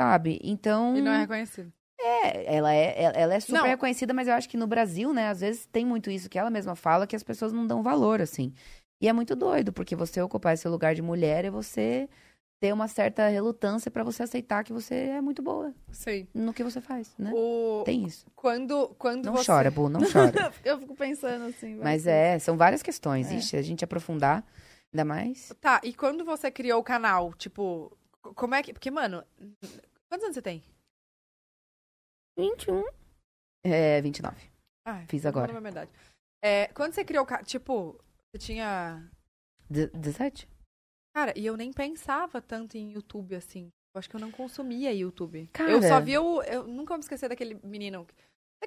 [0.00, 0.40] sabe?
[0.42, 0.96] Então.
[0.96, 1.70] E não é reconhecido.
[2.00, 3.66] É, ela é, ela- é super Não.
[3.66, 6.48] reconhecida, mas eu acho que no Brasil, né, às vezes tem muito isso que ela
[6.48, 8.54] mesma fala, que as pessoas não dão valor, assim.
[9.02, 12.08] E é muito doido, porque você ocupar esse lugar de mulher é você
[12.62, 16.26] ter uma certa relutância pra você aceitar que você é muito boa Sei.
[16.34, 17.30] no que você faz, né?
[17.34, 17.82] O...
[17.84, 18.26] Tem isso.
[18.34, 19.46] Quando, quando Não você...
[19.46, 20.52] chora, Bu, não chora.
[20.64, 21.74] Eu fico pensando assim.
[21.76, 23.30] Mas é, são várias questões.
[23.30, 23.34] É.
[23.36, 24.42] Ixi, a gente aprofundar,
[24.92, 25.52] ainda mais.
[25.60, 27.94] Tá, e quando você criou o canal, tipo,
[28.34, 28.72] como é que...
[28.74, 29.22] Porque, mano,
[30.10, 30.62] quantos anos você tem?
[32.38, 32.84] 21.
[33.64, 34.50] É, 29.
[34.86, 35.48] Ah, Fiz agora.
[35.48, 35.90] na mesma idade.
[36.42, 37.92] É, quando você criou o canal, tipo,
[38.32, 39.06] você tinha...
[39.68, 40.48] De- 17?
[41.14, 43.68] Cara, e eu nem pensava tanto em YouTube, assim.
[43.94, 45.48] Eu acho que eu não consumia YouTube.
[45.52, 45.70] Cara.
[45.70, 46.42] Eu só via o...
[46.42, 48.06] Eu nunca vou me esquecer daquele menino...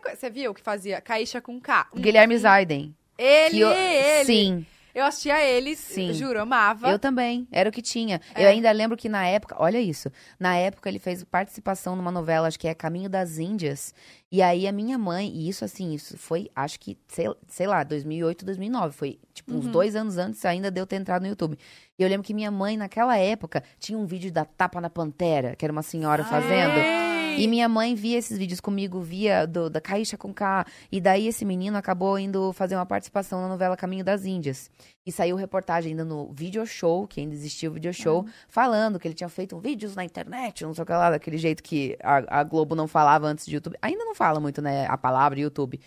[0.09, 1.89] Você viu que fazia Caixa com K?
[1.95, 2.95] Guilherme Zaiden.
[3.17, 4.25] Ele, eu- ele.
[4.25, 6.13] Sim, Eu assistia eles, Sim.
[6.13, 6.89] juro, amava.
[6.89, 7.47] eu também.
[7.51, 8.21] Era o que tinha.
[8.35, 8.43] É.
[8.43, 10.11] Eu ainda lembro que na época, olha isso.
[10.39, 13.93] Na época ele fez participação numa novela, acho que é Caminho das Índias.
[14.31, 17.83] E aí a minha mãe, e isso assim, isso foi, acho que, sei, sei lá,
[17.83, 18.95] 2008, 2009.
[18.95, 19.71] Foi tipo uns Uhum.
[19.71, 21.57] dois anos antes ainda de eu ter entrado no YouTube.
[21.97, 25.55] E eu lembro que minha mãe, naquela época, tinha um vídeo da Tapa na Pantera,
[25.55, 26.77] que era uma senhora fazendo.
[26.77, 27.12] Ei!
[27.35, 30.65] E minha mãe via esses vídeos comigo, via do, da Caixa com K.
[30.91, 34.69] E daí esse menino acabou indo fazer uma participação na novela Caminho das Índias.
[35.05, 39.07] E saiu reportagem ainda no Video Show, que ainda existia o Video Show, falando que
[39.07, 42.39] ele tinha feito vídeos na internet, não sei o que lá, daquele jeito que a,
[42.39, 43.75] a Globo não falava antes de YouTube.
[43.81, 45.79] Ainda não fala muito, né, a palavra YouTube.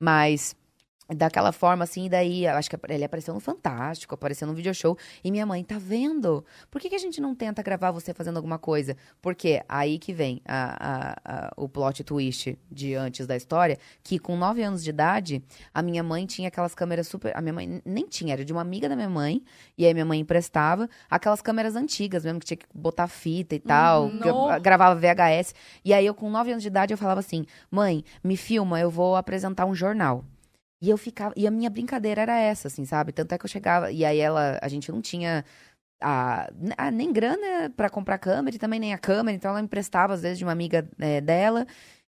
[0.00, 0.56] Mas
[1.08, 4.96] daquela forma, assim, e daí, acho que ele apareceu no Fantástico, apareceu no video show,
[5.22, 6.44] e minha mãe, tá vendo?
[6.70, 8.96] Por que, que a gente não tenta gravar você fazendo alguma coisa?
[9.20, 14.18] Porque aí que vem a, a- a- o plot twist de antes da história, que
[14.18, 15.42] com nove anos de idade,
[15.74, 17.36] a minha mãe tinha aquelas câmeras super...
[17.36, 19.42] A minha mãe nem tinha, era de uma amiga da minha mãe,
[19.76, 23.60] e aí minha mãe emprestava aquelas câmeras antigas mesmo, que tinha que botar fita e
[23.60, 24.12] tal, Uhum.
[24.18, 24.60] No.
[24.60, 25.54] gravava VHS,
[25.84, 28.90] e aí eu com nove anos de idade, eu falava assim, mãe, me filma, eu
[28.90, 30.24] vou apresentar um jornal.
[30.82, 31.32] E eu ficava.
[31.36, 33.12] E a minha brincadeira era essa, assim, sabe?
[33.12, 33.92] Tanto é que eu chegava.
[33.92, 34.58] E aí ela.
[34.62, 35.44] A gente não tinha.
[36.02, 39.36] A, a- nem grana pra comprar câmera e também nem a câmera.
[39.36, 41.66] Então ela emprestava, às vezes, de uma amiga é, dela.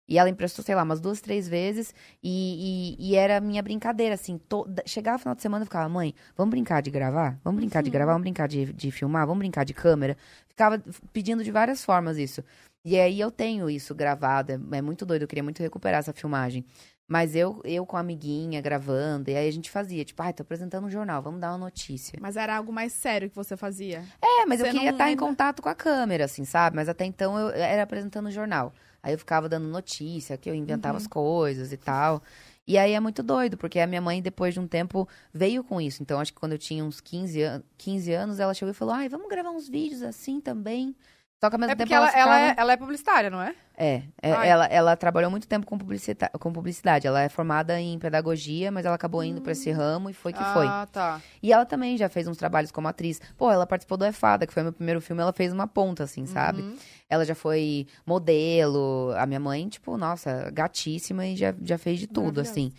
[0.09, 1.95] E ela emprestou, sei lá, umas duas, três vezes.
[2.23, 4.39] E, e, e era a minha brincadeira, assim.
[4.39, 7.39] Toda, chegava final de semana e ficava, mãe, vamos brincar de gravar?
[7.45, 8.13] Vamos brincar de gravar?
[8.13, 9.27] Vamos brincar de, de filmar?
[9.27, 10.17] Vamos brincar de câmera?
[10.49, 10.83] Ficava
[11.13, 12.43] pedindo de várias formas isso.
[12.85, 14.53] E aí eu tenho isso gravado.
[14.53, 15.23] É, é muito doido.
[15.23, 16.65] Eu queria muito recuperar essa filmagem.
[17.13, 20.43] Mas eu, eu com a amiguinha gravando, e aí a gente fazia, tipo, ai, tô
[20.43, 22.19] apresentando um jornal, vamos dar uma notícia.
[22.19, 24.03] Mas era algo mais sério que você fazia.
[24.23, 25.27] É, mas eu Você queria não estar em lembra?
[25.27, 26.75] contato com a câmera, assim, sabe?
[26.75, 28.73] Mas até então eu era apresentando o jornal.
[29.03, 32.23] Aí eu ficava dando notícia, que eu inventava as coisas e tal.
[32.67, 35.83] E aí é muito doido, porque a minha mãe, depois de um tempo, veio com
[35.83, 36.03] isso.
[36.03, 38.95] Então, acho que quando eu tinha uns 15, an 15 anos, ela chegou e falou:
[38.95, 40.97] ai, vamos gravar uns vídeos assim também.
[41.43, 43.53] Só que ao mesmo É tempo ela, ela, ficava- é, ela é publicitária, não é?
[43.77, 47.05] É, é, ela, ela trabalhou muito tempo com, publicita com publicidade.
[47.09, 50.45] Ela é formada em pedagogia, mas ela acabou indo pra esse ramo e foi que
[50.53, 50.67] foi.
[50.69, 51.21] Ah, tá.
[51.43, 53.21] E ela também já fez uns trabalhos como atriz.
[53.37, 56.27] Pô, ela participou do EFADA, que foi meu primeiro filme, ela fez uma ponta, assim,
[56.27, 56.63] sabe?
[56.63, 56.77] Uhum.
[57.11, 59.13] Ela já foi modelo.
[59.17, 62.73] A minha mãe, tipo, nossa, gatíssima e já, já fez de tudo, assim.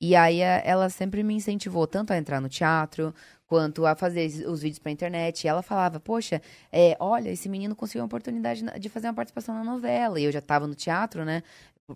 [0.00, 3.14] E aí a- ela sempre me incentivou tanto a entrar no teatro,
[3.46, 5.44] quanto a fazer os vídeos pra internet.
[5.44, 9.54] E ela falava, poxa, é, olha, esse menino conseguiu uma oportunidade de fazer uma participação
[9.54, 10.20] na novela.
[10.20, 11.42] E eu já tava no teatro, né?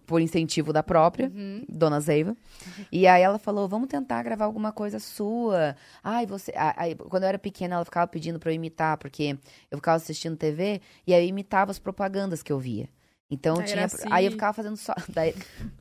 [0.06, 1.32] Por incentivo da própria.
[1.35, 1.64] Uhum.
[1.68, 2.36] Dona Zeiva.
[2.93, 5.74] E aí ela falou: vamos tentar gravar alguma coisa sua.
[6.02, 6.52] Ai, você.
[6.77, 9.36] Aí, quando eu era pequena, ela ficava pedindo pra eu imitar, porque
[9.70, 12.89] eu ficava assistindo TV e aí eu imitava as propagandas que eu via.
[13.31, 13.85] Então tinha.
[13.85, 14.09] assim.
[14.11, 14.93] Aí eu ficava fazendo só.
[15.09, 15.35] Daí.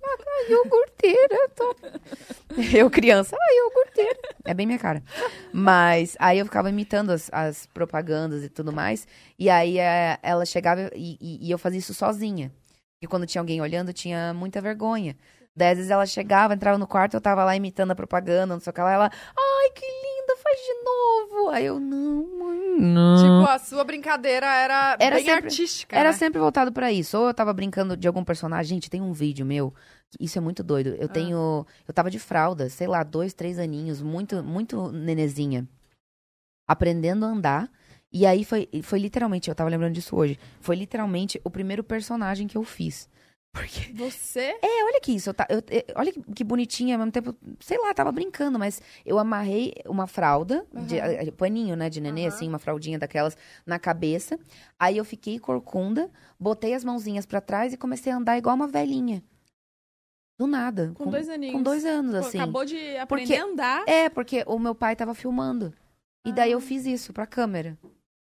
[0.03, 1.49] Ah, iogurteira.
[1.55, 1.75] Tô...
[2.75, 4.19] Eu, criança, ah, iogurteira.
[4.45, 5.03] É bem minha cara.
[5.53, 9.07] Mas aí eu ficava imitando as, as propagandas e tudo mais.
[9.37, 12.51] E aí eh, ela chegava e, e- e eu fazia isso sozinha.
[13.01, 15.15] E quando tinha alguém olhando, eu tinha muita vergonha.
[15.59, 18.59] Daí, às vezes, ela chegava, entrava no quarto, eu tava lá imitando a propaganda, não
[18.61, 18.91] sei o que lá.
[18.93, 21.49] Ela, ai, que linda, faz de novo.
[21.49, 23.17] Aí eu, não, mãe, não.
[23.41, 26.17] Tipo, a sua brincadeira era, Era bem sempre- artística, Era né?
[26.17, 27.17] sempre voltado pra isso.
[27.17, 28.69] Ou eu tava brincando de algum personagem.
[28.77, 29.73] Gente, tem um vídeo meu.
[30.19, 30.95] Isso é muito doido.
[30.97, 31.65] Eu tenho.
[31.87, 35.67] Eu tava de fralda, sei lá, dois, três aninhos, muito, muito nenezinha.
[36.67, 37.69] Aprendendo a andar.
[38.11, 40.39] E aí foi, foi literalmente, eu tava lembrando disso hoje.
[40.59, 43.07] Foi literalmente o primeiro personagem que eu fiz.
[43.51, 43.91] Porque.
[43.93, 44.57] Você?
[44.61, 45.29] É, olha que isso.
[45.29, 48.59] Eu, ta- eu- eu- olha que, que bonitinha, ao mesmo tempo, sei lá, tava brincando,
[48.59, 52.27] mas eu amarrei uma fralda, de, eh, paninho, né, de nenê, Aham.
[52.35, 53.35] assim, uma fraldinha daquelas
[53.65, 54.39] na cabeça.
[54.79, 58.67] Aí eu fiquei corcunda, botei as mãozinhas pra trás e comecei a andar igual uma
[58.67, 59.23] velhinha.
[60.39, 60.91] Do nada.
[60.95, 61.55] Com, dois aninhos.
[61.55, 62.37] Com dois anos, Pô, assim.
[62.39, 63.83] Acabou de aprender Porque- a andar.
[63.87, 65.73] É, porque o meu pai tava filmando.
[66.25, 66.53] E daí Ah.
[66.53, 67.77] eu fiz isso pra câmera.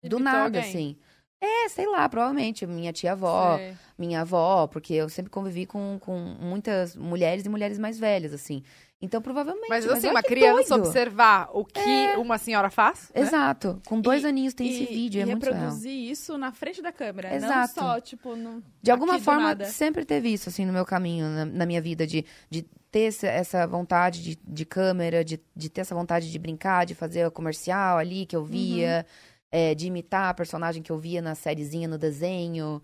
[0.02, 0.60] Do Imitou nada, alguém.
[0.62, 0.96] assim.
[1.40, 2.66] É, sei lá, provavelmente.
[2.66, 3.74] Minha tia-avó, Sei.
[3.98, 8.62] minha avó, porque eu sempre convivi com, com muitas mulheres e mulheres mais velhas, assim.
[9.02, 9.70] Então, provavelmente.
[9.70, 10.84] Mas assim, uma criança doido.
[10.86, 11.80] observar o que
[12.18, 13.22] uma senhora faz, né?
[13.22, 13.80] Exato.
[13.86, 15.54] Com dois E- aninhos tem e, esse vídeo, e é muito real.
[15.54, 17.30] reproduzir isso na frente da câmera.
[17.30, 17.72] Não Exato.
[17.72, 18.62] só, tipo, no...
[18.82, 22.26] De alguma forma, sempre teve isso, assim, no meu caminho, na, na minha vida, de,
[22.50, 26.94] de ter essa, vontade de, de câmera, de, de ter essa vontade de brincar, de
[26.94, 29.06] fazer o comercial ali que eu via,
[29.50, 32.82] é, de imitar a personagem que eu via na sériezinha, no desenho,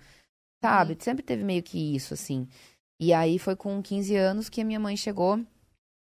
[0.62, 0.96] sabe?
[1.00, 2.48] Sempre teve meio que isso, assim.
[3.00, 5.38] E aí foi com 15 anos que a minha mãe chegou,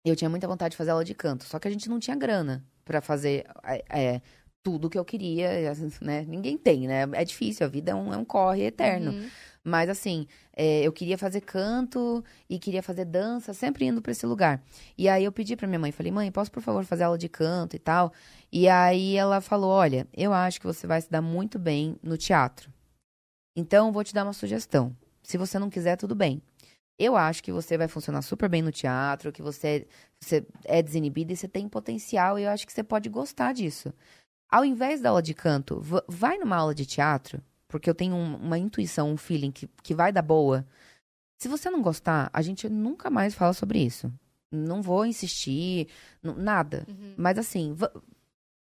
[0.06, 2.00] e eu tinha muita vontade de fazer aula de canto, só que a gente não
[2.00, 3.46] tinha grana pra fazer
[3.90, 4.22] é,
[4.64, 5.50] tudo que eu queria,
[6.02, 6.26] né?
[6.28, 7.04] Ninguém tem, né?
[7.14, 9.12] É difícil, a vida é um, é um corre eterno.
[9.12, 9.30] Uhum.
[9.66, 14.26] Mas assim, é, eu queria fazer canto e queria fazer dança, sempre indo pra esse
[14.26, 14.62] lugar.
[14.96, 17.28] E aí eu pedi pra minha mãe, falei, mãe, posso por favor fazer aula de
[17.28, 18.14] canto e tal?
[18.52, 22.16] E aí ela falou, olha, eu acho que você vai se dar muito bem no
[22.16, 22.72] teatro.
[23.58, 24.96] Então, vou te dar uma sugestão.
[25.24, 26.42] Se você não quiser, tudo bem.
[27.00, 29.88] Eu acho que você vai funcionar super bem no teatro, que você,
[30.22, 33.92] você é desinibida e você tem potencial, e eu acho que você pode gostar disso.
[34.50, 38.16] Ao invés da aula de canto, va- vai numa aula de teatro porque eu tenho
[38.16, 40.66] um- uma intuição, um feeling que, que vai dar boa.
[41.38, 44.12] Se você não gostar, a gente nunca mais fala sobre isso.
[44.52, 45.88] Não vou insistir,
[46.24, 46.86] nada.
[47.18, 47.76] Mas assim,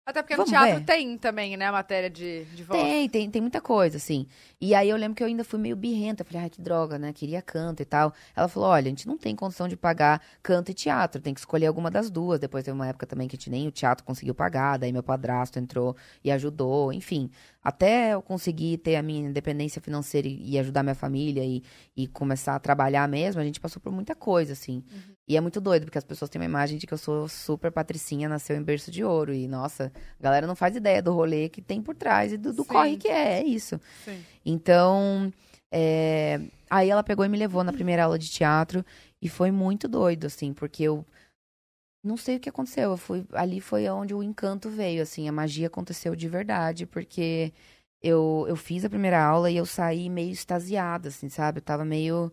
[0.06, 0.86] Até porque no Vamos teatro ver.
[0.86, 2.82] tem também, né, a matéria de, de voz.
[2.82, 4.28] Tem, tem, tem muita coisa, assim.
[4.60, 6.26] E aí eu lembro que eu ainda fui meio birrenta.
[6.26, 7.14] Falei, ai, que droga, né?
[7.14, 8.14] Queria canto e tal.
[8.36, 11.22] Ela falou, olha, a gente não tem condição de pagar canto e teatro.
[11.22, 12.38] Tem que escolher alguma das duas.
[12.38, 14.78] Depois teve uma época também que a gente nem o teatro conseguiu pagar.
[14.78, 16.92] Daí meu padrasto entrou e ajudou.
[16.92, 17.30] Enfim,
[17.64, 21.64] até eu conseguir ter a minha independência financeira e, e ajudar minha família e,
[21.96, 24.84] e começar a trabalhar mesmo, a gente passou por muita coisa, assim.
[25.28, 27.72] E é muito doido, porque as pessoas têm uma imagem de que eu sou super
[27.72, 29.34] patricinha, nasceu em berço de ouro.
[29.34, 32.52] E, nossa, a galera não faz ideia do rolê que tem por trás e do,
[32.52, 33.80] do corre que é, é isso.
[34.04, 34.22] Sim.
[34.46, 35.32] Então,
[35.72, 38.86] é, aí ela pegou e me levou na primeira aula de teatro
[39.22, 41.06] e foi muito doido, assim, porque eu
[42.04, 42.92] não sei o que aconteceu.
[42.92, 47.54] Eu fui, ali foi onde o encanto veio, assim, a magia aconteceu de verdade, porque
[48.02, 51.60] eu, eu fiz a primeira aula e eu saí meio extasiada, assim, sabe?
[51.60, 52.30] Eu tava meio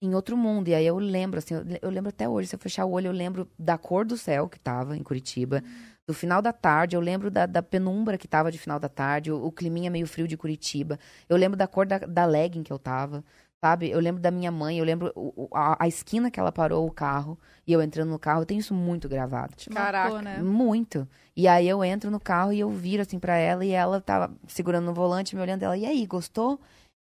[0.00, 0.68] em outro mundo.
[0.68, 3.08] E aí eu lembro, assim, eu, eu lembro até hoje, se eu fechar o olho,
[3.08, 5.62] eu lembro da cor do céu que tava em Curitiba,
[6.06, 9.32] do final da tarde, eu lembro da, da penumbra que tava de final da tarde,
[9.32, 10.98] o, o climinha meio frio de Curitiba.
[11.28, 13.24] Eu lembro da cor da, da legging que eu tava,
[13.64, 13.90] sabe?
[13.90, 16.90] Eu lembro da minha mãe, eu lembro o- a, a esquina que ela parou o
[16.92, 17.36] carro
[17.66, 19.56] e eu entrando no carro, eu tenho isso muito gravado.
[19.56, 20.10] Te Caraca.
[20.10, 20.40] marcou, né?
[20.40, 21.08] Muito.
[21.34, 24.32] E aí eu entro no carro e eu viro assim pra ela e ela tava
[24.46, 26.60] segurando no volante, me olhando, ela, e aí, gostou?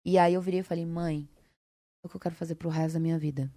[0.06, 1.28] E aí eu virei e falei, mãe,
[2.04, 3.52] o que eu quero fazer pro resto da minha vida.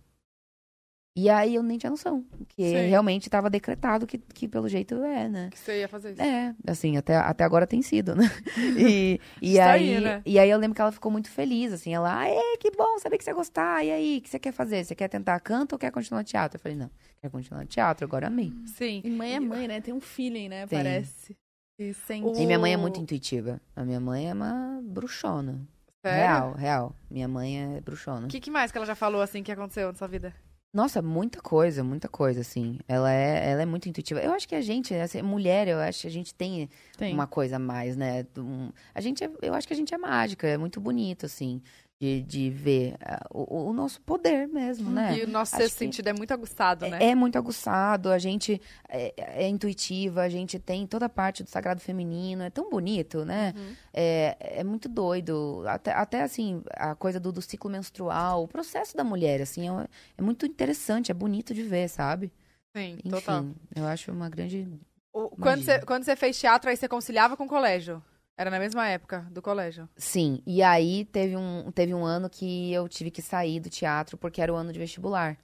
[1.17, 2.89] E aí eu nem tinha noção, que Sim.
[2.89, 5.49] realmente tava decretado que, que pelo jeito é, né?
[5.49, 6.21] Que você ia fazer isso.
[6.21, 8.25] É, assim, até, até agora tem sido, né?
[8.77, 10.23] E, e, aí, aí, né?
[10.27, 13.17] e aí eu lembro que ela ficou muito feliz, assim, ela, ah, que bom, sabia
[13.17, 14.85] que você ia gostar, e aí, o que você quer fazer?
[14.85, 16.57] Você quer tentar canto ou quer continuar teatro?
[16.57, 16.91] Eu falei, não,
[17.21, 18.53] quero continuar teatro, agora amei.
[18.67, 19.01] Sim.
[19.05, 19.81] E mãe é mãe, né?
[19.81, 20.67] Tem um feeling, né?
[20.67, 20.81] Tem.
[20.81, 21.37] Parece.
[21.79, 22.41] E sente.
[22.41, 23.61] E minha mãe é muito intuitiva.
[23.77, 25.61] A minha mãe é uma bruxona.
[26.05, 26.19] Sério?
[26.21, 26.97] Real, real.
[27.11, 28.27] Minha mãe é bruxona.
[28.27, 30.35] O que, que mais que ela já falou, assim, que aconteceu na sua vida?
[30.71, 32.79] Nossa, muita coisa, muita coisa, assim.
[32.87, 34.21] Ela é, ela é muito intuitiva.
[34.21, 36.69] Eu acho que a gente, assim, mulher, eu acho que a gente tem,
[36.99, 37.15] Tem.
[37.15, 38.27] uma coisa a mais, né?
[38.37, 41.63] Um- a gente, é- eu acho que a gente é mágica, é muito bonito, assim,
[42.01, 45.17] de, de ver ah, o, o nosso poder mesmo, né?
[45.17, 46.99] E o nosso Acho sentido é muito aguçado, né?
[47.01, 49.15] É, é muito aguçado, a gente é,
[49.45, 53.55] é intuitiva, a gente tem toda a parte do sagrado feminino, é tão bonito, né?
[53.57, 53.75] Uhum.
[53.93, 55.63] É, é muito doido.
[55.67, 59.87] Até, até assim, a coisa do, do ciclo menstrual, o processo da mulher, assim, é,
[60.19, 62.33] é muito interessante, é bonito de ver, sabe?
[62.77, 63.47] Sim, Enfim, total.
[63.75, 64.69] eu acho uma grande.
[65.13, 68.03] O- quando, você, quando você fez teatro, aí você conciliava com o colégio?
[68.37, 69.89] Era na mesma época do colégio?
[69.97, 74.19] Sim, e aí teve um, teve um ano que eu tive que sair do teatro
[74.19, 75.39] porque era o ano de vestibular.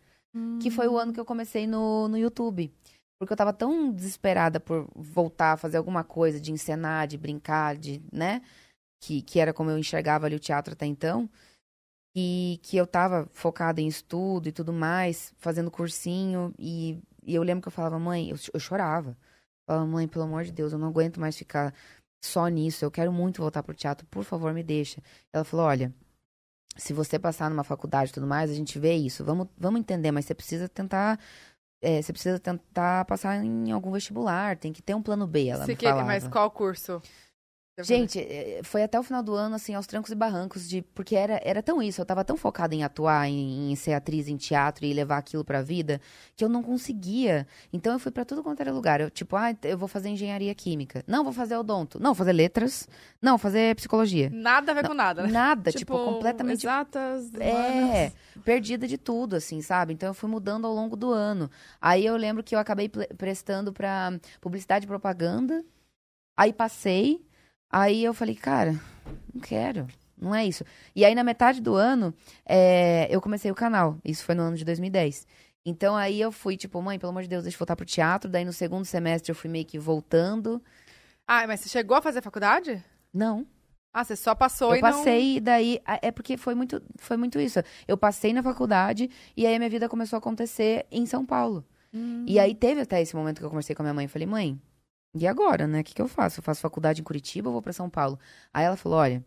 [0.60, 2.72] Que foi o ano que eu comecei no, no YouTube.
[3.18, 7.76] Porque eu tava tão desesperada por voltar a fazer alguma coisa, de encenar, de brincar,
[7.76, 8.40] de, né?
[9.02, 11.28] Que, que era como eu enxergava ali o teatro até então.
[12.14, 16.54] E que eu tava focada em estudo e tudo mais, fazendo cursinho.
[16.58, 19.10] E, e eu lembro que eu falava, mãe, eu, eu chorava.
[19.10, 21.74] Eu falava, mãe, pelo amor de Deus, eu não aguento mais ficar
[22.20, 22.84] só nisso.
[22.84, 25.02] Eu quero muito voltar pro teatro, por favor, me deixa.
[25.32, 25.92] Ela falou, olha,
[26.76, 29.24] se você passar numa faculdade e tudo mais, a gente vê isso.
[29.24, 31.18] Vamos, vamos entender, mas você precisa tentar.
[31.82, 35.64] é, você precisa tentar passar em algum vestibular, tem que ter um plano B, ela
[35.64, 36.06] Você me que- falava.
[36.06, 37.00] Mas qual curso?
[37.82, 41.16] Gente, eh, foi até o final do ano, assim, aos trancos e barrancos, de porque
[41.16, 44.36] era, era tão isso, eu tava tão focada em atuar, em, em ser atriz em
[44.36, 46.00] teatro e levar aquilo pra vida,
[46.36, 47.46] que eu não conseguia.
[47.72, 49.00] Então eu fui pra tudo quanto era lugar.
[49.00, 51.04] Eu, tipo, ah, eu vou fazer engenharia química.
[51.06, 51.98] Não, vou fazer odonto.
[51.98, 52.88] Não, vou fazer letras.
[53.20, 54.30] Não, vou fazer psicologia.
[54.32, 55.30] Nada a ver com nada, né?
[55.30, 57.32] Nada, tipo, completamente Exatas.
[57.34, 58.12] é,
[58.44, 59.92] perdida de tudo, assim, sabe?
[59.92, 61.50] Então eu fui mudando ao longo do ano.
[61.80, 65.64] Aí eu lembro que eu acabei prestando pra publicidade e propaganda.
[66.36, 67.20] Aí passei.
[67.70, 68.78] Aí eu falei, cara,
[69.32, 69.86] não quero.
[70.18, 70.64] Não é isso.
[70.94, 72.12] E aí, na metade do ano,
[72.44, 73.96] é, eu comecei o canal.
[74.04, 75.26] Isso foi no ano de 2010.
[75.64, 78.30] Então aí eu fui, tipo, mãe, pelo amor de Deus, deixa eu voltar pro teatro.
[78.30, 80.62] Daí no segundo semestre eu fui meio que voltando.
[81.26, 82.82] Ah, mas você chegou a fazer faculdade?
[83.12, 83.46] Não,
[83.92, 84.90] Ah, você só passou eu e não...
[84.90, 87.60] passei e daí é porque foi muito foi muito isso.
[87.88, 91.64] Eu passei na faculdade e aí a minha vida começou a acontecer em São Paulo.
[91.92, 92.24] Hum.
[92.26, 94.26] E aí teve até esse momento que eu conversei com a minha mãe e falei:
[94.26, 94.60] "Mãe,
[95.14, 95.80] e agora, né?
[95.80, 96.40] O que que eu faço?
[96.40, 98.18] Eu faço faculdade em Curitiba ou vou pra São Paulo?"
[98.52, 99.24] Aí ela falou: "Olha,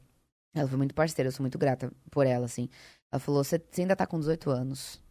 [0.56, 2.70] ela foi muito parceira, eu sou muito grata por ela assim.
[3.12, 5.02] Ela falou: "Você ainda tá com 18 anos.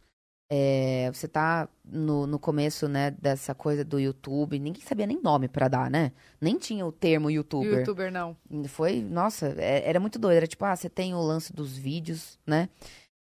[0.55, 4.59] É, você tá no, no começo, né, dessa coisa do YouTube.
[4.59, 6.12] Ninguém sabia nem nome pra dar, né?
[6.39, 7.78] Nem tinha o termo youtuber.
[7.78, 8.36] Youtuber, não.
[8.69, 10.36] Foi, nossa, é- era muito doido.
[10.36, 12.69] Era tipo, ah, você tem o lance dos vídeos, né?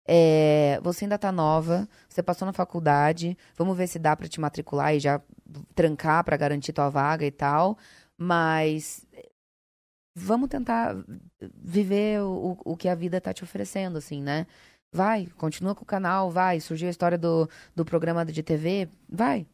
[0.07, 4.41] É, você ainda tá nova, você passou na faculdade, vamos ver se dá pra te
[4.41, 5.21] matricular e já
[5.75, 7.79] trancar pra garantir tua vaga e tal.
[8.19, 9.07] Mas
[10.15, 10.97] vamos tentar
[11.55, 14.47] viver o, o que a vida tá te oferecendo, assim, né?
[14.95, 16.61] Vai, continua com o canal, vai.
[16.61, 19.47] Surgiu a história do, do programa de TV, vai.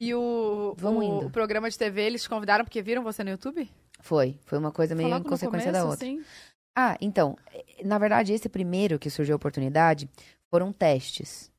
[0.00, 3.68] E o, o, o programa de TV, eles te convidaram porque viram você no YouTube?
[4.00, 6.06] Foi, foi uma coisa meio consequência da começo, outra.
[6.06, 6.24] assim,
[6.92, 10.08] Ah, então, eh, na verdade, esse primeiro que surgiu a oportunidade
[10.50, 11.50] foram testes.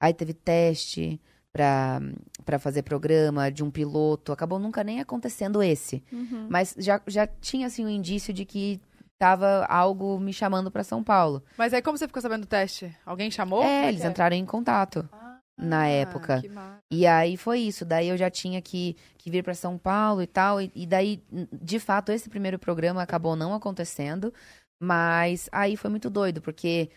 [0.00, 1.20] Aí teve teste
[1.52, 2.00] pra,
[2.44, 4.32] pra fazer programa de um piloto.
[4.32, 6.02] Acabou nunca nem acontecendo esse.
[6.12, 6.46] uhum.
[6.48, 8.80] Mas já, já tinha, assim, um indício de que
[9.18, 11.42] tava algo me chamando pra São Paulo.
[11.56, 12.92] Mas aí como você ficou sabendo do teste?
[13.06, 13.62] Alguém chamou?
[13.62, 14.08] é, Como eles é?
[14.08, 15.08] entraram em contato.
[15.56, 16.40] na Ah, época.
[16.40, 16.78] que massa.
[16.90, 17.84] E aí foi isso.
[17.84, 20.60] Daí eu já tinha que, que vir pra São Paulo e tal.
[20.60, 21.22] E, e daí,
[21.52, 24.34] de fato, esse primeiro programa acabou não acontecendo.
[24.82, 26.90] Mas aí foi muito doido, porque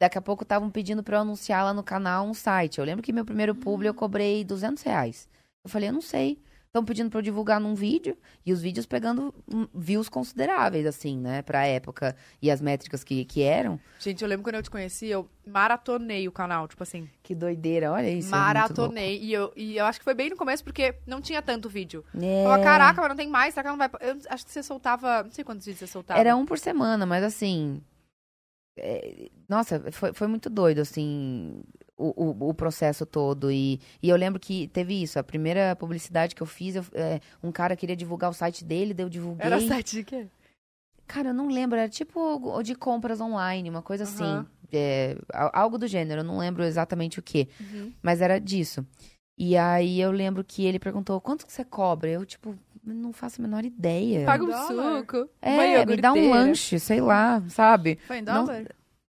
[0.00, 2.78] daqui a pouco estavam pedindo pra eu anunciar lá no canal um site.
[2.78, 5.28] Eu lembro que meu primeiro publi eu cobrei 200 reais.
[5.64, 6.38] Eu falei, eu não sei.
[6.72, 8.16] Estão pedindo pra eu divulgar num vídeo.
[8.46, 11.42] E os vídeos pegando hum, views consideráveis, assim, né?
[11.42, 13.78] Pra época e as métricas que, que eram.
[14.00, 17.06] Gente, eu lembro quando eu te conheci, eu maratonei o canal, tipo assim.
[17.22, 18.28] Que doideira, olha isso.
[18.28, 19.20] é maratonei.
[19.22, 22.02] e, eu, e eu acho que foi bem no começo, porque não tinha tanto vídeo.
[22.14, 22.42] Eu É.
[22.44, 24.08] falava, caraca, mas não tem mais, será que ela não vai...
[24.10, 25.24] Eu acho que você soltava...
[25.24, 26.18] Não sei quantos vídeos você soltava.
[26.18, 27.82] Era um por semana, mas assim.
[28.78, 31.62] é, nossa, foi, foi muito doido, assim,
[32.02, 32.12] o,
[32.46, 33.50] o, o processo todo.
[33.50, 35.18] E, e eu lembro que teve isso.
[35.18, 38.92] A primeira publicidade que eu fiz, eu- é, um cara queria divulgar o site dele,
[38.94, 39.46] daí eu divulguei.
[39.46, 40.26] Era site de quê?
[41.06, 44.22] Cara, eu não lembro, era tipo de compras online, uma coisa assim.
[44.24, 44.46] Aham.
[44.72, 45.16] é,
[45.52, 47.48] algo do gênero, eu não lembro exatamente o que.
[47.60, 47.92] Uhum.
[48.02, 48.86] Mas era disso.
[49.36, 52.08] E aí eu lembro que ele perguntou, quanto que você cobra?
[52.08, 52.54] Eu, tipo,
[52.84, 54.24] não faço a menor ideia.
[54.24, 54.98] Paga um Dólar?
[55.00, 55.28] suco.
[55.40, 57.98] É, me dá um lanche, sei lá, sabe?
[58.06, 58.60] Foi em dólar?
[58.60, 58.66] Não,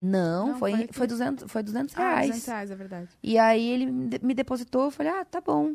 [0.06, 1.14] Não, foi, foi foi, aqui.
[1.14, 2.26] 200, foi 200 Ah, reais.
[2.28, 3.08] 200 reais, é verdade.
[3.22, 5.74] E aí ele me de- me depositou, eu falei, ah, tá bom.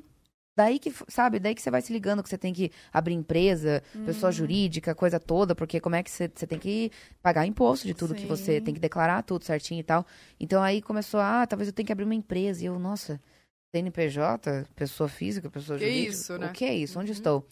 [0.58, 3.82] Daí que, sabe, daí que você vai se ligando que você tem que abrir empresa,
[4.06, 4.34] pessoa Hum.
[4.34, 6.92] jurídica, coisa toda, porque como é que você, você tem que
[7.22, 8.62] pagar imposto de tudo que você Sim.
[8.62, 10.06] tem que declarar tudo certinho e tal.
[10.40, 12.62] Então aí começou, ah, talvez eu tenha que abrir uma empresa.
[12.64, 13.20] E eu, nossa,
[13.74, 16.14] CNPJ, pessoa física, pessoa Que jurídica.
[16.14, 16.48] isso, né?
[16.48, 17.00] O que é isso?
[17.00, 17.18] Onde Uhum.
[17.18, 17.48] estou?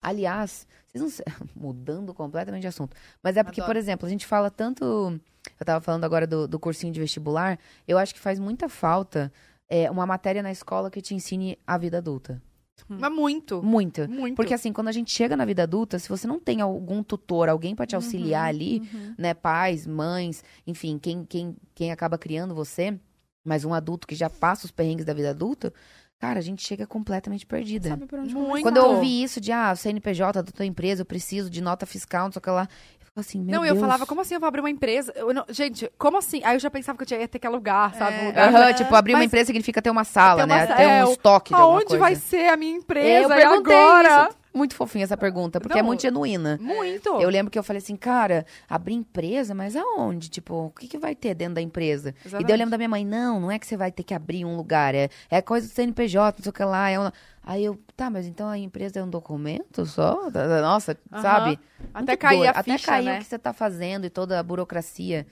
[0.00, 2.96] Aliás, vocês não mudando completamente de assunto.
[3.22, 3.74] Mas é porque, Adoro.
[3.74, 5.20] por exemplo, a gente fala tanto.
[5.58, 7.58] Eu tava falando agora do, do cursinho de vestibular.
[7.86, 9.32] Eu acho que faz muita falta
[9.68, 12.40] é, uma matéria na escola que te ensine a vida adulta.
[12.88, 13.60] Mas muito.
[13.62, 14.06] Muita.
[14.06, 14.36] Muito.
[14.36, 17.48] Porque assim, quando a gente chega na vida adulta, se você não tem algum tutor,
[17.48, 19.14] alguém pra te auxiliar ali, Uhum.
[19.18, 22.96] né, pais, mães, enfim, quem, quem, quem acaba criando você,
[23.44, 25.72] mas um adulto que já passa os perrengues da vida adulta,
[26.18, 27.90] cara, a gente chega completamente perdida.
[27.90, 28.62] Sabe por onde Muito.
[28.62, 32.24] Quando eu ouvi isso de, ah, CNPJ da tua empresa, eu preciso de nota fiscal,
[32.26, 32.68] não sei o que lá,
[33.16, 33.74] assim, meu não, Deus.
[33.74, 35.12] eu falava, como assim eu vou abrir uma empresa?
[35.16, 36.40] Eu não- gente, como assim?
[36.44, 38.16] Aí eu já pensava que eu tinha, ia ter que alugar, sabe?
[38.16, 38.22] É.
[38.22, 38.48] Um lugar.
[38.54, 40.66] Aham, tipo, abrir uma Mas- empresa significa ter uma sala, Ter uma né?
[40.68, 41.98] sa- Ter é, um o- estoque de Aonde coisa.
[42.00, 43.22] vai ser a minha É, empresa?
[43.34, 44.28] eu E perguntei agora?
[44.28, 44.37] isso.
[44.52, 46.58] Muito fofinha essa pergunta, porque é Não, muito genuína.
[46.60, 47.08] Muito.
[47.20, 50.28] Eu lembro que eu falei assim, cara, abrir empresa, mas aonde?
[50.28, 52.14] Tipo, o que, que vai ter dentro da empresa?
[52.26, 54.14] E daí eu lembro da minha mãe, não, não é que você vai ter que
[54.14, 56.90] abrir um lugar, é, é coisa do CNPJ, não sei o que lá.
[56.90, 57.12] É uma...
[57.42, 60.30] Aí eu, tá, mas então a empresa é um documento só?
[60.60, 61.58] Nossa, sabe?
[61.94, 63.16] Até cair a Até ficha, cair né?
[63.16, 65.26] o que você tá fazendo e toda a burocracia.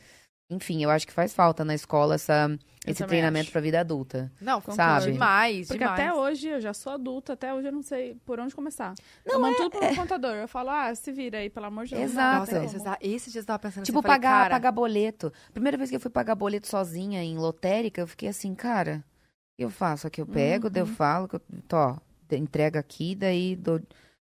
[0.48, 2.56] Enfim, eu acho que faz falta na escola essa,
[2.86, 4.30] esse treinamento pra vida adulta.
[4.40, 5.12] Não, Sabe?
[5.12, 6.00] demais, Porque demais.
[6.00, 8.94] até hoje, eu já sou adulta, até hoje eu não sei por onde começar.
[9.24, 10.34] eu mando tudo pro meu contador.
[10.36, 12.02] Eu falo, ah, se vira aí, pelo amor de Deus.
[12.02, 12.04] É.
[12.04, 12.52] Exato.
[12.52, 15.32] Não, Nossa, esses dias eu tava pensando Tipo, assim, eu falei, pagar, cara, pagar boleto.
[15.52, 19.56] Primeira vez que eu fui pagar boleto sozinha em lotérica, eu fiquei assim, cara, o
[19.58, 20.06] que eu faço?
[20.06, 21.96] Aqui eu pego, daí eu falo, que eu, tô,
[22.36, 23.80] entrega aqui, daí dou...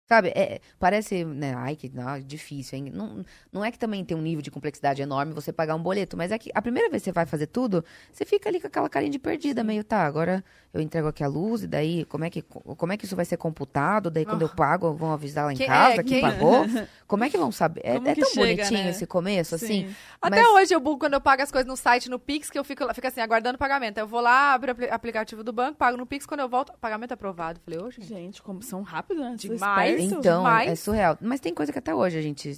[0.07, 2.91] Sabe, é, parece, né, ai, que não, difícil, hein?
[2.93, 6.15] Não, não é que também tem um nível de complexidade enorme você pagar um boleto,
[6.15, 8.67] mas é que a primeira vez que você vai fazer tudo, você fica ali com
[8.67, 10.41] aquela carinha de perdida, meio, tá, agora
[10.73, 13.25] eu entrego aqui a luz, e daí como é que, como é que isso vai
[13.25, 14.09] ser computado?
[14.09, 16.65] Daí quando eu pago, vão avisar lá em Quem- é, casa que quem- pagou?
[17.07, 17.79] Como é que vão saber?
[17.85, 18.89] É, Como é que tão chega, bonitinho né?
[18.89, 19.87] esse começo, assim.
[19.87, 19.95] Sim.
[20.21, 22.59] Até Mas- hoje eu bugo quando eu pago as coisas no site, no Pix, que
[22.59, 23.97] eu fico, fico assim, aguardando pagamento.
[23.97, 26.49] Aí Eu vou lá, abro o apli- aplicativo do banco, pago no Pix, quando eu
[26.49, 27.61] volto, pagamento aprovado.
[27.63, 28.07] Falei, ô, gente.
[28.09, 29.35] Gente, como são rápidos, né?
[29.37, 29.96] Demais.
[29.97, 30.25] Espertos.
[30.25, 30.71] Então, demais.
[30.71, 31.17] é surreal.
[31.21, 32.55] Mas tem coisa que até hoje a gente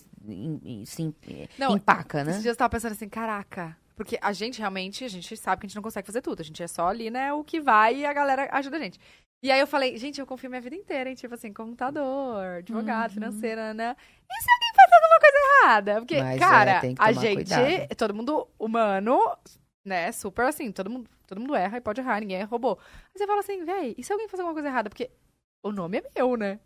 [0.85, 1.15] se
[1.57, 2.31] Não, empaca, né?
[2.31, 3.75] Esses dias eu tava pensando assim, caraca.
[3.95, 6.39] Porque a gente realmente, a gente sabe que a gente não consegue fazer tudo.
[6.39, 8.99] A gente é só ali, né, o que vai e a galera ajuda a gente.
[9.43, 11.15] E aí eu falei, gente, eu confio minha vida inteira, hein?
[11.15, 13.13] Tipo assim, computador, advogado, Uhum.
[13.15, 13.95] financeira, né?
[14.29, 15.95] E se alguém faz alguma coisa errada?
[16.01, 17.95] Porque, Mas, é, cara, que a gente, cuidado.
[17.95, 19.17] todo mundo humano,
[19.85, 20.11] né?
[20.11, 22.77] Super assim, todo mundo, todo mundo erra e pode errar, ninguém é robô.
[22.81, 24.89] Aí você fala assim, véi, e se alguém faz alguma coisa errada?
[24.89, 25.09] Porque
[25.63, 26.59] o nome é meu, né?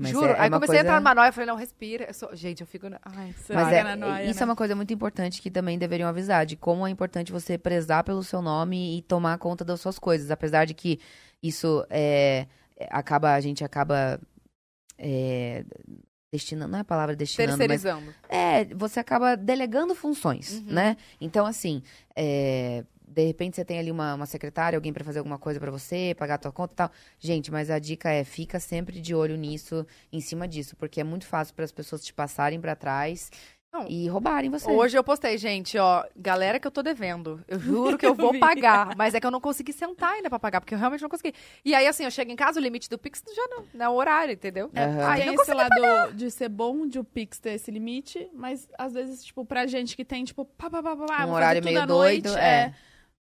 [0.00, 0.26] Mas Juro.
[0.26, 2.04] é- é aí comecei a coisa- entrar numa noia, falei, não, respira.
[2.04, 2.86] Eu sou- Gente, eu fico.
[2.86, 4.42] Ai, Mas é, na noia, isso né?
[4.42, 8.04] é uma coisa muito importante que também deveriam avisar, de como é importante você prezar
[8.04, 10.30] pelo seu nome e tomar conta das suas coisas.
[10.30, 11.00] Apesar de que
[11.42, 12.46] isso é,
[12.76, 14.20] é, acaba, a gente acaba
[14.96, 15.64] é,
[16.32, 18.14] destinando, não é a palavra destinando, mas Terceirizando.
[18.28, 20.72] é, você acaba delegando funções, Uhum.
[20.74, 20.96] né?
[21.20, 21.82] Então, assim,
[22.14, 25.70] é, de repente você tem ali uma, uma secretária, alguém pra fazer alguma coisa pra
[25.70, 26.90] você, pagar a tua conta e tal.
[27.18, 31.04] Gente, mas a dica é, fica sempre de olho nisso, em cima disso, porque é
[31.04, 33.30] muito fácil para as pessoas te passarem pra trás
[33.72, 33.86] Não.
[33.88, 34.70] e roubarem você.
[34.70, 37.42] Hoje eu postei, gente, ó, galera que eu tô devendo.
[37.48, 38.94] Eu juro que eu vou pagar.
[38.96, 41.34] Mas é que eu não consegui sentar ainda pra pagar, porque eu realmente não consegui.
[41.64, 43.88] E aí, assim, eu chego em casa, o limite do Pix já não, não é
[43.88, 44.70] o horário, entendeu?
[44.76, 45.08] Aham.
[45.08, 48.92] Aí tem esse lado de ser bom de o Pix ter esse limite, mas às
[48.94, 51.80] vezes, tipo, pra gente que tem, tipo, pá, pá, pá, pá, pá, Um horário meio
[51.80, 52.42] à noite, doido, é.
[52.62, 52.74] é.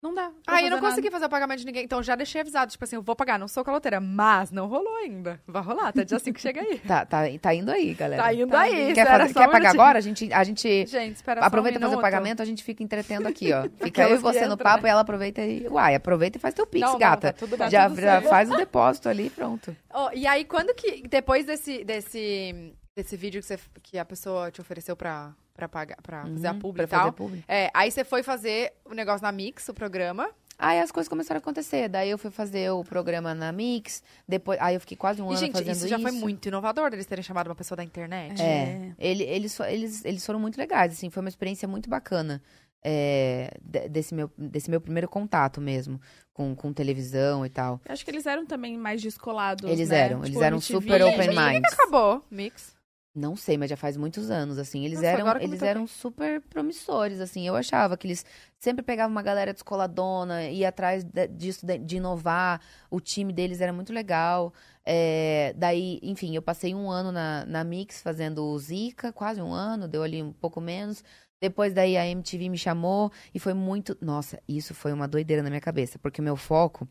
[0.04, 0.30] Não dá.
[0.46, 2.70] Aí eu não fazer consegui fazer o pagamento de ninguém, então já deixei avisado.
[2.70, 5.40] Tipo assim, eu vou pagar, não sou caloteira, mas não rolou ainda.
[5.46, 6.78] Vai rolar, até dia 5 chega aí.
[6.86, 8.22] Tá, tá, tá indo aí, galera.
[8.22, 9.80] Tá indo Tá aí, Quer, fazer- quer um pagar minutinho.
[9.80, 9.98] agora?
[9.98, 12.82] A gente, a gente Gente, espera aproveita um pra fazer o pagamento, a gente fica
[12.82, 13.62] entretendo aqui, ó.
[13.82, 14.90] Fica eu e você no papo né?
[14.90, 15.66] e ela aproveita e.
[15.68, 17.32] Uai, aproveita e faz teu pix, Não, não, gata.
[17.32, 17.70] tá tudo bem.
[17.70, 19.74] já tudo já faz o depósito ali e pronto.
[19.90, 21.08] Ó, e aí, quando que.
[21.08, 25.96] Depois desse, desse, desse vídeo que, você, que a pessoa te ofereceu pra, pra, pagar,
[26.02, 27.00] pra fazer a Uhum, publi pra e tal.
[27.00, 27.44] fazer publi.
[27.48, 30.28] É, aí você foi fazer o negócio na Mix, o programa.
[30.56, 31.88] Aí as coisas começaram a acontecer.
[31.88, 34.02] Daí eu fui fazer o programa na Mix.
[34.28, 35.88] Depois, aí eu fiquei quase um E, ano gente, fazendo isso isso.
[35.88, 38.40] já foi muito inovador deles terem chamado uma pessoa da internet.
[38.40, 38.92] É.
[38.98, 42.40] Ele, eles, eles, eles foram muito legais, assim, foi uma experiência muito bacana.
[42.86, 45.98] é, de- desse, meu, desse meu primeiro contato mesmo,
[46.34, 47.80] com, com televisão e tal.
[47.82, 50.00] Eu acho que eles eram também mais descolados, Eles né?
[50.00, 51.72] eram, eles Tipo, eram MTV, super open minds.
[51.72, 52.73] Acabou, Mix.
[53.16, 54.84] Não sei, mas já faz muitos anos, assim.
[54.84, 55.68] Eles Nossa, eram, eles toquei.
[55.68, 57.46] eram super promissores, assim.
[57.46, 58.26] Eu achava que eles
[58.58, 62.60] sempre pegavam uma galera descoladona, ia atrás de- disso, de, de inovar.
[62.90, 64.52] O time deles era muito legal.
[64.84, 69.52] É, daí, enfim, eu passei um ano na, na Mix fazendo o Zika, quase um
[69.52, 71.04] ano, deu ali um pouco menos.
[71.40, 73.96] Depois daí a MTV me chamou e foi muito.
[74.00, 76.88] Nossa, isso foi uma doideira na minha cabeça, porque o meu foco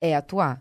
[0.00, 0.60] é atuar,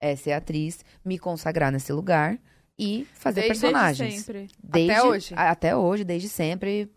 [0.00, 2.38] é ser atriz, me consagrar nesse lugar
[2.78, 3.98] e fazer Desde- personagens.
[3.98, 4.48] Desde sempre.
[4.62, 5.34] Desde, Até hoje?
[5.34, 6.90] a- Até hoje, desde sempre.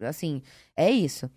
[0.00, 0.42] Assim,
[0.76, 1.30] é isso.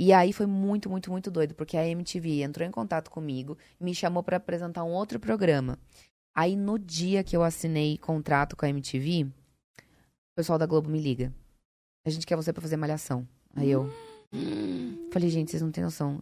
[0.00, 3.94] E aí foi muito, muito, muito doido, porque a MTV entrou em contato comigo, me
[3.94, 5.78] chamou pra apresentar um outro programa.
[6.36, 11.00] Aí no dia que eu assinei contrato com a MTV, o pessoal da Globo me
[11.00, 11.32] liga.
[12.06, 13.26] A gente quer você pra fazer malhação.
[13.56, 13.90] Aí eu.
[15.10, 16.18] Falei, gente, vocês não têm noção.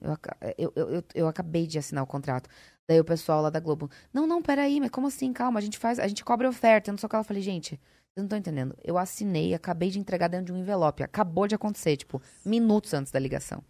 [0.56, 2.48] Eu, eu, eu, eu, acabei de assinar o contrato.
[2.88, 5.32] Daí o pessoal lá da Globo, não, não, peraí, mas como assim?
[5.32, 6.88] Calma, a gente faz, a gente cobra oferta.
[6.88, 8.76] Eu não sei o que ela falei, gente, vocês não estão entendendo.
[8.84, 11.02] Eu assinei, acabei de entregar dentro de um envelope.
[11.02, 13.62] Acabou de acontecer, tipo, minutos antes da ligação.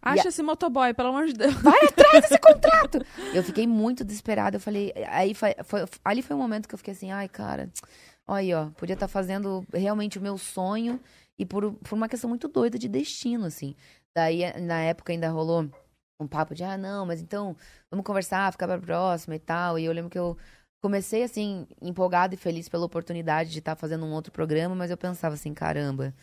[0.00, 1.54] Acha esse motoboy, pelo amor de Deus.
[3.32, 4.56] Eu fiquei muito desesperada.
[4.56, 7.70] Eu falei, aí foi, foi- ali foi um momento que eu fiquei assim, ai, cara,
[8.28, 11.00] olha aí, ó, podia estar fazendo realmente o meu sonho
[11.38, 13.74] e por, por uma questão muito doida de destino, assim.
[14.14, 15.68] Daí, na época, ainda rolou
[16.20, 17.56] um papo de, ah, não, mas então,
[17.90, 19.78] vamos conversar, ficar pra próxima e tal.
[19.78, 20.36] E eu lembro que eu
[20.80, 24.96] comecei, assim, empolgada e feliz pela oportunidade de estar fazendo um outro programa, mas eu
[24.96, 26.14] pensava assim, caramba,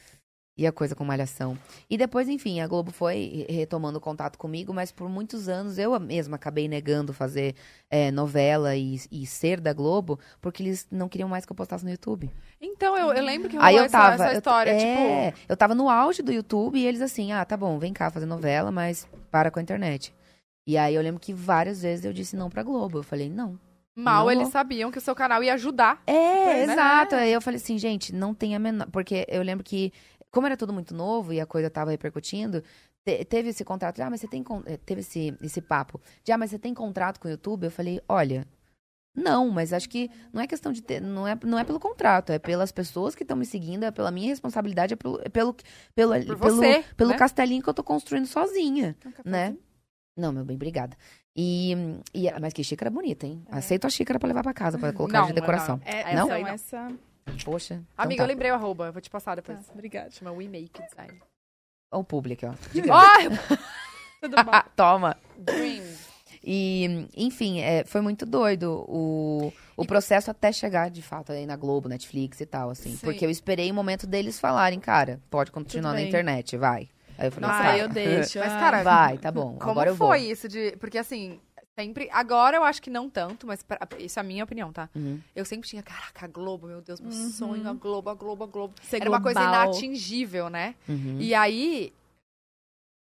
[0.61, 1.57] e a coisa com malhação.
[1.89, 5.77] E depois, enfim, a Globo foi re- retomando o contato comigo, mas por muitos anos
[5.79, 7.55] eu mesma acabei negando fazer
[7.89, 11.83] é, novela e, e ser da Globo, porque eles não queriam mais que eu postasse
[11.83, 12.29] no YouTube.
[12.61, 14.13] Então, eu, eu lembro que rolou Aí eu essa, tava.
[14.23, 15.39] essa eu- história, é, tipo.
[15.49, 18.27] eu tava no auge do YouTube e eles assim, ah, tá bom, vem cá fazer
[18.27, 20.13] novela, mas para com a internet.
[20.67, 22.99] E aí eu lembro que várias vezes eu disse não pra Globo.
[22.99, 23.59] Eu falei, não.
[23.93, 24.31] Mal, Não.
[24.31, 26.01] eles sabiam que o seu canal ia ajudar.
[26.07, 26.13] É,
[26.45, 26.71] Pois é.
[26.71, 27.15] exato.
[27.15, 28.87] Aí eu falei assim, gente, não tem a menor.
[28.89, 29.91] Porque eu lembro que,
[30.31, 32.63] como era tudo muito novo e a coisa tava repercutindo,
[33.05, 34.43] te- teve esse contrato, de, ah, mas você tem.
[34.65, 37.65] eh, Teve esse, esse papo, de, ah, mas você tem contrato com o YouTube?
[37.65, 38.47] Eu falei, olha.
[39.13, 42.31] Não, mas acho que não é questão de ter, não é, não é pelo contrato,
[42.31, 45.53] é pelas pessoas que estão me seguindo, é pela minha responsabilidade, é pelo, é pelo,
[45.93, 47.17] pelo, Por pelo, você, pelo né?
[47.17, 48.95] castelinho que eu tô construindo sozinha,
[49.25, 49.57] Um né?
[50.15, 50.95] Não, meu bem, obrigada.
[51.35, 51.73] E,
[52.13, 53.43] e- mas que xícara bonita, hein?
[53.51, 55.75] Aceito a xícara pra levar pra casa, pra colocar Não, de decoração.
[55.85, 55.91] não.
[55.91, 56.31] É, Não?
[56.31, 56.49] Aí não.
[56.49, 56.87] essa...
[57.43, 57.75] Poxa.
[57.75, 58.23] então Amiga, tá.
[58.23, 59.69] eu lembrei o arroba, eu vou te passar Tá, depois.
[59.73, 60.11] obrigada.
[60.11, 61.21] Chama We Make Design.
[61.91, 62.53] Olha o público, ó.
[62.91, 63.57] Ó,
[64.21, 64.51] Tudo bom.
[64.75, 65.17] Toma.
[65.37, 65.83] Dream.
[66.43, 71.55] E, enfim, é, foi muito doido o, o processo até chegar, de fato, aí na
[71.55, 72.91] Globo, Netflix e tal, assim.
[72.95, 72.97] Sim.
[73.05, 76.89] Porque eu esperei o momento deles falarem, cara, pode continuar na internet, vai.
[77.17, 77.49] Aí eu falei.
[77.51, 78.39] Ah, eu deixo.
[78.39, 80.31] Mas, cara, Vai, tá bom, Como agora eu foi vou.
[80.31, 80.75] isso de.
[80.79, 81.39] Porque assim,
[81.77, 82.09] sempre.
[82.11, 84.89] Agora eu acho que não tanto, mas pra- isso é a minha opinião, tá?
[84.95, 85.19] Uhum.
[85.35, 87.29] Eu sempre tinha, caraca, a Globo, meu Deus, meu Uhum.
[87.29, 88.73] sonho, a Globo, a Globo, a Globo.
[88.81, 89.63] Ser Era uma coisa global.
[89.65, 90.75] inatingível, né?
[90.87, 91.17] Uhum.
[91.19, 91.93] E aí.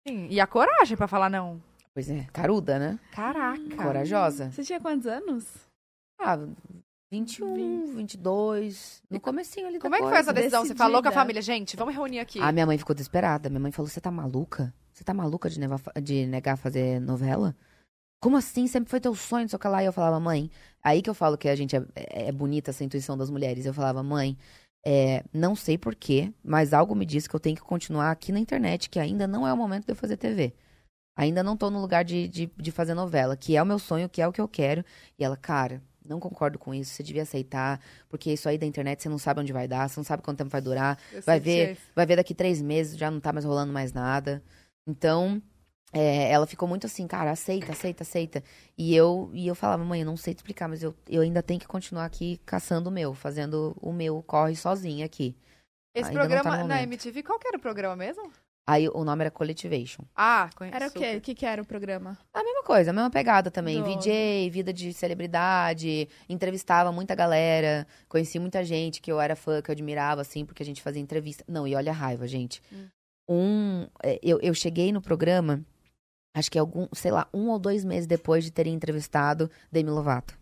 [0.08, 1.62] Sim, e a coragem pra falar não.
[1.94, 3.00] Pois é, caruda, né?
[3.12, 3.76] Caraca.
[3.76, 4.52] Corajosa.
[4.52, 5.46] Você tinha quantos anos?
[6.20, 6.38] Ah,
[7.12, 10.66] 21, 22, no comecinho ali Como é que foi essa decisão?
[10.66, 11.22] Você falou com a decidida.
[11.22, 12.40] família, gente, vamos reunir aqui.
[12.42, 13.50] A minha mãe ficou desesperada.
[13.50, 14.74] Minha mãe falou: Você tá maluca?
[14.94, 15.60] Você tá maluca de,
[16.04, 17.56] de negar fazer novela?
[18.22, 18.68] Como assim?
[18.68, 19.84] Sempre foi teu sonho, não sei o que lá.
[19.84, 20.50] E eu falava, mãe.
[20.84, 23.66] Aí que eu falo que a gente é, é bonita essa intuição das mulheres.
[23.66, 24.38] Eu falava, mãe,
[24.86, 28.40] É, não sei porquê, mas algo me diz que eu tenho que continuar aqui na
[28.40, 30.54] internet, que ainda não é o momento de eu fazer TV.
[31.18, 34.08] Ainda não tô no lugar de, de, de fazer novela, que é o meu sonho,
[34.10, 34.86] que é o que eu quero.
[35.20, 39.02] E ela, cara, não concordo com isso, você devia aceitar, porque isso aí da internet
[39.04, 40.98] você não sabe onde vai dar, você não sabe quanto tempo vai durar.
[41.12, 41.82] Eu Vai ver, isso.
[41.96, 44.44] vai ver daqui três meses, já não tá mais rolando mais nada.
[44.88, 45.42] Então,
[45.94, 48.44] é, ela ficou muito assim, cara, aceita, aceita, aceita.
[48.78, 51.42] E eu, e eu falava, mãe, eu não sei te explicar, mas eu, eu ainda
[51.42, 55.36] tenho que continuar aqui caçando o meu, fazendo o meu corre sozinha aqui.
[55.96, 56.84] Esse Ainda tá programa na momento.
[56.84, 58.32] MTV, qual que era o programa mesmo?
[58.70, 60.04] Aí o nome era Collectivation.
[60.14, 60.76] Ah, conheço.
[60.76, 61.16] Era o quê?
[61.16, 62.18] O que, que era o programa?
[62.34, 63.82] A mesma coisa, a mesma pegada também.
[63.82, 69.62] Do- VJ, vida de celebridade, entrevistava muita galera, conheci muita gente que eu era fã,
[69.62, 71.46] que eu admirava, assim, porque a gente fazia entrevista.
[71.48, 72.62] Não, e olha a raiva, gente.
[72.72, 72.88] Hum.
[73.30, 73.88] Um.
[74.04, 75.62] é, Eu, eu cheguei no programa,
[76.38, 80.38] acho que algum, sei lá, um ou dois meses depois de terem entrevistado Demi Lovato.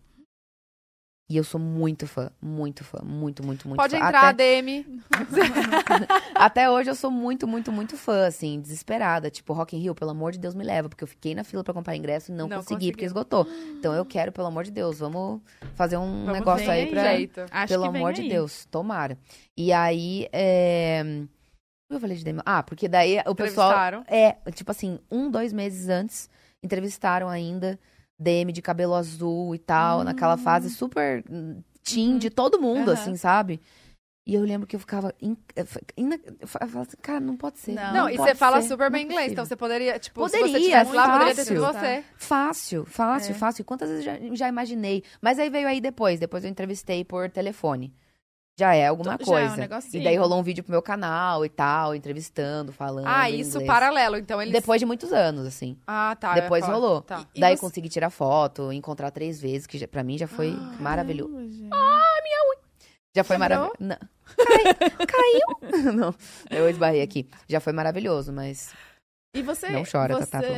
[1.28, 4.04] E eu sou muito fã, muito fã, muito, muito, muito Pode fã.
[4.06, 5.02] entrar, Até- DM.
[6.36, 9.28] até hoje eu sou muito, muito, muito fã, assim, desesperada.
[9.28, 10.88] Tipo, Rock in Rio, pelo amor de Deus, me leva.
[10.88, 13.06] Porque eu fiquei na fila pra comprar ingresso e não, Não consegui, porque conseguiu.
[13.06, 13.44] esgotou.
[13.76, 15.40] Então eu quero, pelo amor de Deus, vamos
[15.74, 17.14] fazer um Vamos negócio aí pra...
[17.16, 17.40] Jeito.
[17.50, 18.28] Acho Pelo amor de.
[18.28, 19.18] Deus, tomara.
[19.56, 21.02] E aí, é...
[21.90, 22.40] eu falei de Demi?
[22.44, 23.72] Ah, porque daí o pessoal...
[24.06, 26.28] É, tipo assim, um, dois meses antes,
[26.62, 27.78] entrevistaram ainda
[28.18, 32.92] DM de cabelo azul e tal, naquela fase super hum, teen de todo mundo, Aham.
[33.00, 33.60] assim, sabe?
[34.28, 35.14] E eu lembro que eu ficava.
[35.22, 35.64] in- eu
[35.96, 37.74] eu eu falava assim, cara, não pode ser.
[37.74, 39.32] Não, Não, e você fala ser, super bem é inglês, possível.
[39.34, 42.04] então você poderia, tipo, se você Poderia, estivesse lá, poderia ter sido você.
[42.16, 43.38] Fácil, fácil, É.
[43.38, 43.64] fácil.
[43.64, 45.04] Quantas vezes já, já imaginei?
[45.22, 46.18] Mas aí veio aí depois.
[46.18, 47.94] Depois eu entrevistei por telefone.
[48.58, 49.88] Já é alguma Já é um coisa.
[49.92, 53.06] e daí rolou um vídeo pro meu canal e tal, entrevistando, falando.
[53.06, 54.52] Ah, isso paralelo, então eles...
[54.52, 55.76] Depois de muitos anos, assim.
[55.86, 56.32] Ah, tá.
[56.32, 56.78] depois falar.
[56.78, 57.02] rolou.
[57.02, 57.26] Tá.
[57.34, 60.56] E daí você- consegui tirar foto, encontrar três vezes, que já, pra mim já foi
[60.80, 61.32] maravilhoso.
[61.32, 61.70] Caramba, gente.
[63.14, 63.76] Já foi maravilhoso.
[63.78, 64.74] Cai...
[65.06, 65.92] Caiu?
[65.92, 66.14] Não,
[66.50, 67.28] eu esbarrei aqui.
[67.48, 68.72] Já foi maravilhoso, mas
[69.34, 70.54] E você, Não chora, você Tatá, pelo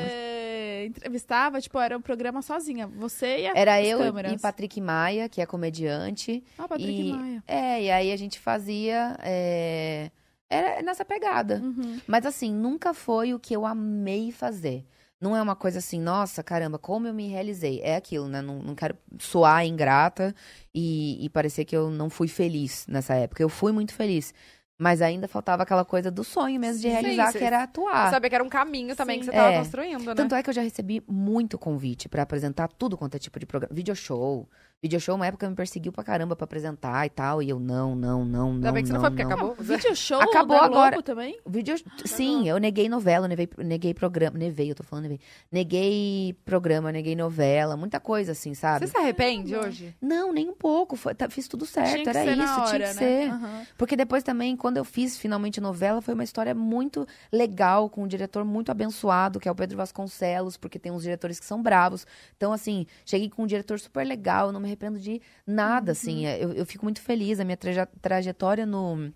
[0.87, 2.87] entrevistava, tipo, era um programa sozinha.
[2.87, 4.33] Você e a, era eu câmeras.
[4.33, 6.43] e Patrick Maia, que é comediante.
[6.59, 7.45] Ah, Patrick e- Maia.
[7.47, 9.17] É, e aí a gente fazia.
[9.23, 10.11] é,
[10.51, 11.61] Era nessa pegada.
[11.63, 12.01] Uhum.
[12.07, 14.85] Mas assim, nunca foi o que eu amei fazer.
[15.21, 17.81] Não é uma coisa assim, nossa, caramba, como eu me realizei.
[17.83, 18.41] É aquilo, né?
[18.41, 20.33] Não, não quero soar ingrata
[20.73, 23.43] e, e parecer que eu não fui feliz nessa época.
[23.43, 24.33] Eu fui muito feliz.
[24.79, 27.39] Mas ainda faltava aquela coisa do sonho mesmo de realizar, sim.
[27.39, 28.11] que era atuar.
[28.11, 29.21] sabia que era um caminho também Sim.
[29.21, 29.59] que você tava É.
[29.59, 30.15] construindo, né?
[30.15, 33.47] Tanto é que eu já recebi muito convite pra apresentar tudo quanto é tipo de
[33.47, 33.75] programa.
[33.75, 34.49] Video show.
[34.81, 37.43] Video show, uma época me perseguiu pra caramba pra apresentar e tal.
[37.43, 39.33] E eu, não, não, não, Ainda não, bem que você não não, foi, porque não.
[39.33, 39.57] acabou.
[39.59, 41.03] Vídeo show Acabou da Globo agora.
[41.03, 41.37] também?
[41.45, 41.75] Vídeo...
[42.05, 44.39] Sim, eu neguei novela, neguei, neguei programa.
[44.39, 45.19] Nevei, eu tô falando nevei.
[45.51, 48.87] Neguei programa, neguei novela, muita coisa assim, sabe?
[48.87, 49.97] Você se arrepende hoje?
[50.01, 50.95] Não, nem um pouco.
[50.95, 53.37] foi- tá- fiz tudo certo, era isso, hora, tinha que né?
[53.67, 53.67] ser.
[53.77, 58.07] Porque depois também, quando eu fiz finalmente novela, foi uma história muito legal, com um
[58.07, 62.07] diretor muito abençoado, que é o Pedro Vasconcelos, porque tem uns diretores que são bravos.
[62.37, 66.27] Então, assim, cheguei com um diretor super legal, eu não me arrependo de nada, assim.
[66.27, 67.40] Eu, eu fico muito feliz.
[67.40, 69.12] A minha traje- trajetória no.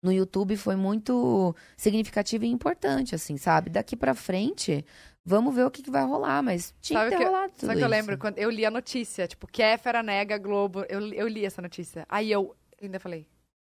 [0.00, 3.68] No YouTube foi muito significativa e importante, assim, sabe?
[3.68, 4.84] Daqui pra frente,
[5.24, 7.66] vamos ver o que, que vai rolar, mas tinha Sabe que ter que- rolado tudo
[7.66, 8.16] Sabe que eu lembro?
[8.16, 10.84] Quando eu li a notícia, tipo, Kéfera nega Globo.
[10.88, 12.06] Eu, eu li essa notícia.
[12.08, 13.26] Aí eu ainda falei,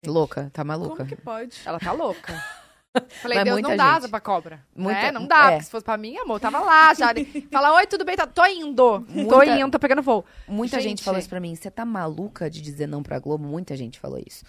[0.04, 0.96] Louca, tá maluca.
[0.96, 1.60] Como que pode?
[1.64, 2.32] ela tá louca.
[3.22, 4.10] Falei, Deus, não dá gente.
[4.10, 4.60] pra cobra.
[4.74, 5.12] Muita- né?
[5.12, 5.50] Não dá, é.
[5.52, 7.08] porque se fosse pra mim, amor, tava lá já.
[7.50, 8.16] Fala, oi, tudo bem?
[8.16, 8.74] Tá- Tô indo.
[8.74, 10.24] Tô Muita- indo, tô pegando voo.
[10.48, 11.04] Muita gente, Gente.
[11.04, 11.54] falou isso pra mim.
[11.54, 13.44] Você tá maluca de dizer não pra Globo?
[13.46, 14.44] Muita gente falou isso.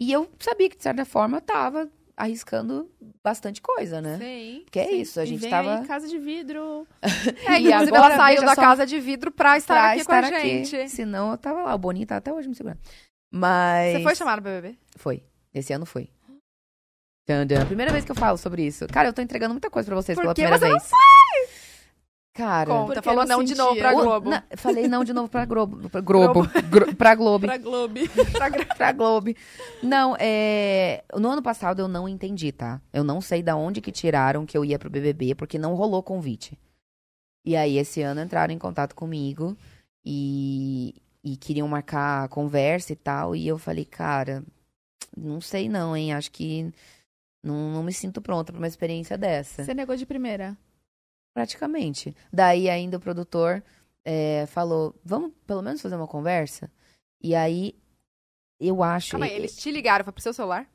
[0.00, 2.90] E eu sabia que, de certa forma, tava arriscando
[3.22, 4.18] bastante coisa, né?
[4.18, 4.62] Sim.
[4.64, 6.86] Porque é isso, a E gente vem tava aí, casa de vidro.
[7.46, 10.28] É, E inclusive ela saiu da só, casa de vidro pra estar pra aqui estar
[10.28, 10.64] com a aqui.
[10.64, 10.88] gente.
[10.88, 11.74] Senão eu tava lá.
[11.74, 12.80] O Boninho tá até hoje me segurando.
[13.32, 13.96] Mas.
[13.98, 14.78] Você foi chamada pro BBB?
[14.96, 15.22] Foi.
[15.54, 16.08] Esse ano foi.
[17.28, 18.86] Tchan, Primeira vez que eu falo sobre isso.
[18.86, 20.90] Cara, eu tô entregando muita coisa pra vocês Por pela que primeira você não vez.
[22.34, 22.70] Cara.
[22.70, 24.30] Conta, falou não não de novo pra o- Globo.
[24.30, 25.90] na- falei não de novo pra Globo.
[25.90, 26.48] Pra Globo.
[26.70, 27.46] Gro- pra Globo.
[27.46, 27.94] Pra Globo.
[28.78, 29.34] pra Globo.
[29.82, 31.02] Não, é.
[31.16, 32.80] No ano passado eu não entendi, tá?
[32.92, 36.00] Eu não sei da onde que tiraram que eu ia pro BBB, porque não rolou
[36.02, 36.56] convite.
[37.44, 39.56] E aí, esse ano entraram em contato comigo
[40.04, 40.94] e,
[41.24, 43.34] e queriam marcar a conversa e tal.
[43.34, 44.44] E eu falei, cara,
[45.16, 46.12] não sei não, hein?
[46.12, 46.72] Acho que
[47.42, 49.64] não, não me sinto pronta pra uma experiência dessa.
[49.64, 50.56] Você negou de primeira.
[51.34, 52.16] Praticamente.
[52.32, 53.62] Daí ainda o produtor
[54.04, 56.70] é, falou, vamos pelo menos fazer uma conversa?
[57.20, 57.74] E aí,
[58.60, 59.12] eu acho...
[59.12, 60.68] Calma aí, eles te ligaram, foi pro seu celular?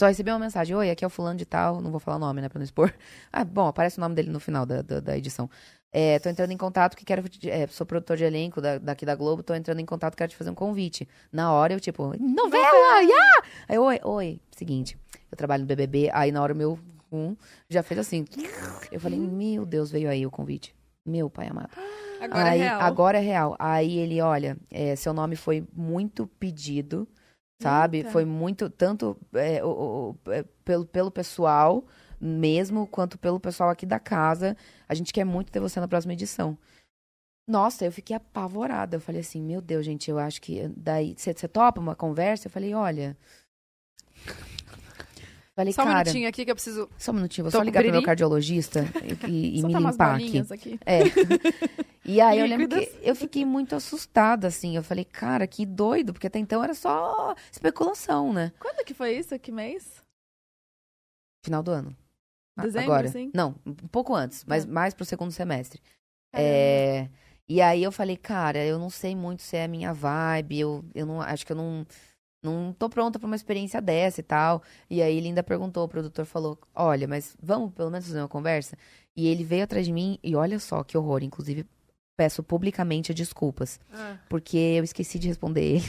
[0.00, 2.20] Só recebi uma mensagem, oi, aqui é o fulano de tal, não vou falar o
[2.20, 2.90] nome, né, pra não expor.
[3.30, 5.48] Ah, bom, aparece o nome dele no final da, da, da edição.
[5.92, 7.22] É, tô entrando em contato que quero.
[7.46, 10.36] é, sou produtor de elenco da- daqui da Globo, tô entrando em contato, quero te
[10.36, 11.08] fazer um convite.
[11.32, 13.00] Na hora eu, tipo, novela!
[13.02, 13.42] Yeah!
[13.68, 14.96] Aí, oi, oi, seguinte,
[15.30, 16.78] eu trabalho no BBB, aí na hora o meu
[17.12, 17.34] um
[17.68, 18.24] já fez assim.
[18.92, 20.72] Eu falei, meu Deus, veio aí o convite.
[21.04, 21.70] Meu pai amado.
[22.20, 22.80] Agora aí, é real.
[22.82, 23.56] Agora é real.
[23.58, 27.08] Aí ele, olha, é, seu nome foi muito pedido,
[27.60, 27.98] sabe?
[27.98, 28.10] Eita.
[28.10, 31.84] Foi muito, tanto é, o- o- é, pelo, pelo pessoal
[32.20, 34.56] mesmo, quanto pelo pessoal aqui da casa.
[34.88, 36.56] A gente quer muito ter você na próxima edição.
[37.48, 38.96] Nossa, eu fiquei apavorada.
[38.96, 42.46] Eu falei assim, meu Deus, gente, eu acho que daí você topa uma conversa?
[42.46, 43.16] Eu falei, olha.
[45.56, 46.88] Falei, Só um cara, minutinho aqui que eu preciso.
[46.96, 48.84] só um minutinho, vou só ligar pro meu cardiologista
[49.28, 50.38] e, e me tá umas limpar aqui.
[50.38, 50.80] aqui.
[50.86, 51.00] É.
[52.04, 54.76] E aí eu lembro que eu fiquei muito assustada, assim.
[54.76, 58.52] Eu falei, cara, que doido, porque até então era só especulação, né?
[58.58, 59.38] Quando que foi isso?
[59.38, 60.02] Que mês?
[61.44, 61.96] Final do ano.
[62.60, 63.08] A- Dezembro, Agora.
[63.08, 63.30] assim?
[63.34, 64.68] Não, um pouco antes, mas Ah.
[64.68, 65.80] mais pro segundo semestre.
[66.34, 67.08] É,
[67.48, 70.84] E aí eu falei, cara, eu não sei muito se é a minha vibe, eu,
[70.94, 71.84] eu não acho que eu não.
[72.42, 74.62] Não tô pronta pra uma experiência dessa e tal.
[74.88, 78.28] E aí ele ainda perguntou, o produtor falou: Olha, mas vamos pelo menos fazer uma
[78.28, 78.76] conversa?
[79.16, 81.22] E ele veio atrás de mim e olha só que horror.
[81.22, 81.66] Inclusive,
[82.16, 83.78] peço publicamente desculpas.
[84.28, 85.84] Porque eu esqueci de responder ele.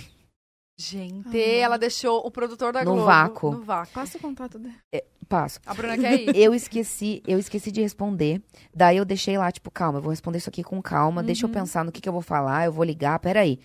[0.80, 1.58] Gente, Ah.
[1.60, 3.06] ela deixou o produtor da No Globo.
[3.06, 3.52] vácuo.
[3.52, 3.94] No vácuo.
[3.94, 4.76] Passa o contato dele.
[5.30, 5.60] Passo.
[5.66, 6.36] A Bruna quer ir.
[6.36, 8.42] Eu esqueci, eu esqueci de responder.
[8.76, 11.22] Daí eu deixei lá, tipo, calma, eu vou responder isso aqui com calma.
[11.24, 11.54] Deixa eu Uhum.
[11.54, 13.60] pensar no que, que eu vou falar, eu vou ligar, peraí.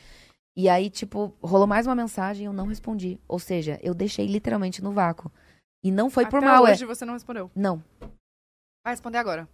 [0.57, 3.19] E aí, tipo, rolou mais uma mensagem e eu não respondi.
[3.27, 5.31] Ou seja, eu deixei literalmente no vácuo.
[5.85, 6.87] E não foi por Até mal, hoje é.
[6.87, 7.51] você não respondeu.
[7.55, 7.83] Não.
[8.85, 9.49] Vai responder agora.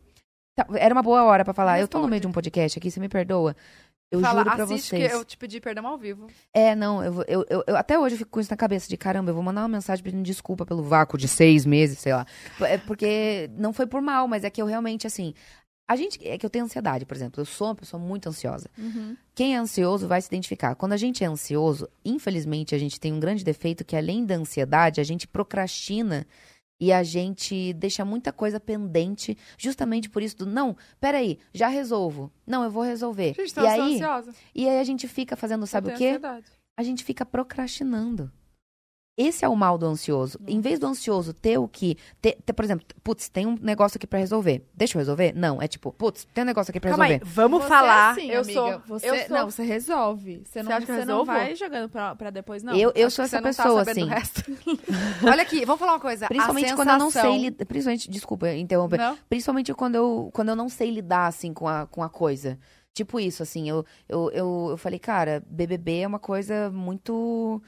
[0.54, 1.80] Tá, era uma boa hora pra falar.
[1.80, 2.10] Eu tô no Responde.
[2.10, 3.56] meio de um podcast aqui, você me perdoa.
[4.12, 5.10] Eu Fala, juro pra assiste vocês.
[5.10, 6.26] que eu te pedi perdão ao vivo.
[6.52, 8.96] É, não, eu, eu, eu, eu- até hoje eu fico com isso na cabeça de
[8.96, 12.26] caramba, eu vou mandar uma mensagem pedindo desculpa pelo vácuo de seis meses, sei lá.
[12.60, 15.32] É porque não foi por mal, mas é que eu realmente, assim.
[15.88, 16.26] A gente.
[16.26, 17.40] É que eu tenho ansiedade, por exemplo.
[17.40, 18.70] Eu sou uma pessoa muito ansiosa.
[18.78, 19.16] Uhum.
[19.34, 20.74] Quem é ansioso vai se identificar.
[20.76, 24.36] Quando a gente é ansioso, infelizmente, a gente tem um grande defeito que, além da
[24.36, 26.26] ansiedade, a gente procrastina
[26.82, 32.28] e a gente deixa muita coisa pendente, justamente por isso do não, peraí, já resolvo.
[32.44, 33.34] Não, eu vou resolver.
[33.34, 34.34] Gente, e aí, ansiosa.
[34.52, 36.06] e aí a gente fica fazendo, sabe o quê?
[36.06, 36.46] ansiedade.
[36.76, 38.32] a gente fica procrastinando.
[39.26, 40.38] Esse é o mal do ansioso.
[40.46, 41.96] Em vez do ansioso ter o que.
[42.20, 44.66] Ter, ter, por exemplo, putz, tem um negócio aqui pra resolver.
[44.74, 45.32] Deixa eu resolver?
[45.34, 47.32] Não, é tipo, putz, tem um negócio aqui pra Calma aí, resolver.
[47.34, 48.08] vamos Você falar.
[48.08, 48.60] é assim, eu amiga.
[48.60, 48.82] sou.
[48.86, 49.28] Você, eu sou.
[49.36, 50.42] Não, você resolve.
[50.44, 52.74] Você, não, acha que eu você não vai jogando pra, pra depois, não.
[52.74, 54.42] eu eu sou você essa não tá pessoa, sabendo assim.
[54.42, 55.22] do resto.
[55.26, 56.24] Olha aqui, vamos falar uma coisa.
[56.26, 57.64] A Principalmente quando eu não sei lidar.
[57.66, 58.98] Principalmente, desculpa interromper.
[58.98, 59.16] Não?
[59.28, 62.58] Principalmente quando eu, quando eu não sei lidar, assim, com a, com a coisa.
[62.94, 67.62] Tipo isso, assim, eu, eu, eu, eu falei, cara, BBB é uma coisa muito.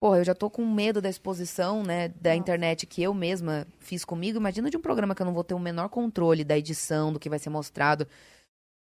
[0.00, 2.36] Porra, eu já tô com medo da exposição, né, da Nossa.
[2.36, 4.38] internet que eu mesma fiz comigo.
[4.38, 7.18] Imagina de um programa que eu não vou ter o menor controle da edição, do
[7.18, 8.06] que vai ser mostrado,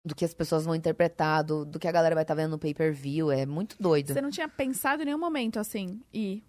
[0.04, 2.58] do que as pessoas vão interpretar, do, do que a galera vai estar vendo no
[2.58, 3.30] pay-per-view.
[3.30, 4.12] É muito doido.
[4.12, 6.42] Você não tinha pensado em nenhum momento, assim, e...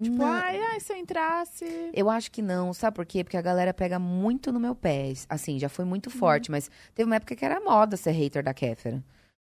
[0.00, 0.26] Tipo, Não.
[0.26, 1.64] ai, ai, se eu entrasse...
[1.94, 3.24] Eu acho que não, sabe por quê?
[3.24, 5.14] Porque a galera pega muito no meu pé.
[5.26, 6.16] Assim, já foi muito Uhum.
[6.16, 9.02] forte, mas teve uma época que era moda ser hater da Kéfera.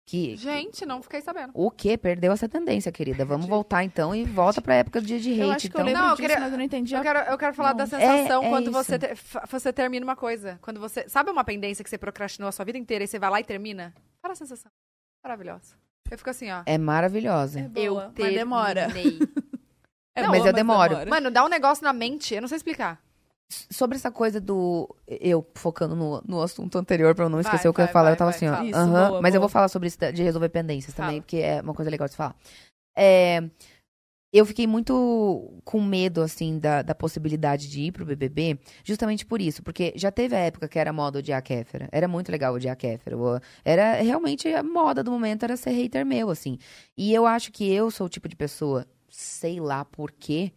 [0.09, 0.37] Que.
[0.37, 1.51] Gente, não fiquei sabendo.
[1.53, 1.99] O quê?
[1.99, 3.25] Perdeu essa tendência, querida.
[3.25, 5.41] Vamos voltar então e volta pra época de, de hate.
[5.41, 5.81] eu acho que então.
[5.81, 6.95] eu lembro Não, eu disso, queria- mas eu não entendi.
[6.95, 7.77] Eu quero, eu quero falar Não.
[7.79, 8.73] da sensação É- é quando isso.
[8.73, 9.15] você, te-
[9.51, 10.59] você termina uma coisa.
[10.63, 11.09] Quando você.
[11.09, 13.45] Sabe uma pendência que você procrastinou a sua vida inteira e você vai lá e
[13.45, 13.93] termina?
[14.23, 14.71] Fala a sensação.
[15.25, 15.75] Maravilhosa.
[16.09, 16.63] Eu fico assim, ó.
[16.67, 17.59] É maravilhosa.
[17.59, 18.39] É boa, eu mas terminei.
[18.39, 18.87] demora.
[20.19, 20.89] É Não, mas boa, eu demoro.
[20.91, 21.11] demora.
[21.11, 22.35] Mano, dá um negócio na mente.
[22.35, 22.99] Eu não sei explicar.
[23.49, 24.93] Sobre essa coisa do.
[25.07, 27.89] Eu focando no, no assunto anterior pra eu não Vai, esquecer o que eu vai,
[27.91, 28.63] ia falar, vai, eu tava vai, assim, ó.
[28.65, 29.49] Isso, aham, boa, mas eu boa.
[29.49, 31.09] vou falar sobre isso de resolver pendências Fala.
[31.09, 32.35] também, porque é uma coisa legal de se falar.
[32.97, 33.43] É,
[34.33, 39.41] eu fiquei muito com medo, assim, da, da possibilidade de ir pro BBB, justamente por
[39.41, 41.89] isso, porque já teve a época que era moda odiar a Kéfera.
[41.93, 43.15] Era muito legal odiar a Kéfera.
[43.17, 46.59] Eu- Era realmente a moda do momento era ser hater meu, assim.
[46.99, 50.53] E eu acho que eu sou o tipo de pessoa, sei lá por quê,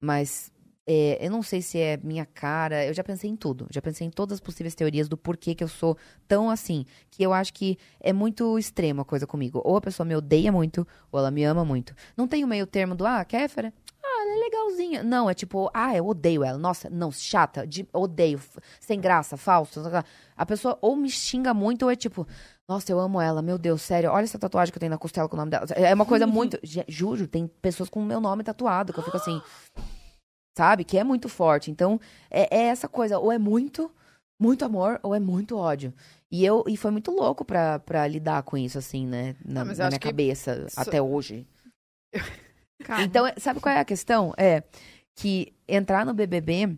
[0.00, 0.52] mas
[0.86, 2.84] é, eu não sei se é minha cara.
[2.84, 3.66] Eu já pensei em tudo.
[3.70, 5.96] Já pensei em todas as possíveis teorias do porquê que eu sou
[6.28, 6.84] tão assim.
[7.10, 9.60] Que eu acho que é muito extrema a coisa comigo.
[9.64, 11.94] Ou a pessoa me odeia muito, ou ela me ama muito.
[12.16, 13.72] Não tem o meio termo do, ah, Kéfera?
[14.02, 15.02] Ah, ela é legalzinha.
[15.02, 16.58] Não, é tipo, ah, eu odeio ela.
[16.58, 18.38] Nossa, não, chata, de- odeio,
[18.78, 19.80] sem graça, falso.
[20.36, 22.26] A pessoa ou me xinga muito, ou é tipo,
[22.68, 25.28] nossa, eu amo ela, meu Deus, sério, olha essa tatuagem que eu tenho na costela
[25.28, 25.64] com o nome dela.
[25.74, 26.58] É uma coisa muito.
[26.62, 29.40] Ju- Juro, tem pessoas com o meu nome tatuado, que eu fico assim.
[30.56, 30.84] Sabe?
[30.84, 31.70] Que é muito forte.
[31.70, 32.00] Então,
[32.30, 33.90] é, é essa coisa, ou é muito,
[34.40, 35.92] muito amor, ou é muito ódio.
[36.30, 39.34] E eu e foi muito louco pra, pra lidar com isso, assim, né?
[39.44, 41.46] Na, Ah, na minha que cabeça, isso- até hoje.
[42.84, 43.02] Calma.
[43.04, 44.32] Então, é- sabe qual é a questão?
[44.36, 44.62] É
[45.16, 46.76] que entrar no BBB,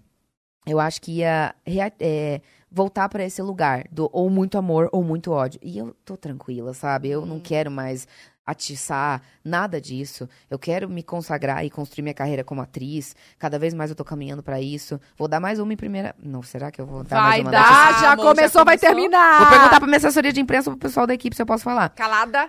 [0.67, 1.55] eu acho que ia.
[2.01, 2.41] é,
[2.71, 5.59] voltar pra esse lugar do ou muito amor ou muito ódio.
[5.63, 7.09] E eu tô tranquila, sabe?
[7.09, 7.27] Eu Hum.
[7.27, 8.07] não quero mais
[8.47, 10.29] atiçar nada disso.
[10.49, 13.17] Eu quero me consagrar e construir minha carreira como atriz.
[13.39, 15.01] Cada vez mais eu tô caminhando pra isso.
[15.19, 16.15] Vou dar mais uma em primeira.
[16.23, 17.51] Não, será que eu vou dar Vai mais uma?
[17.51, 18.01] dar, notícia?
[18.01, 18.97] já Amor, já começou, vai começou?
[18.97, 19.39] terminar.
[19.41, 21.89] Vou perguntar pra minha assessoria de imprensa pro pessoal da equipe se eu posso falar.
[21.91, 22.49] Calada.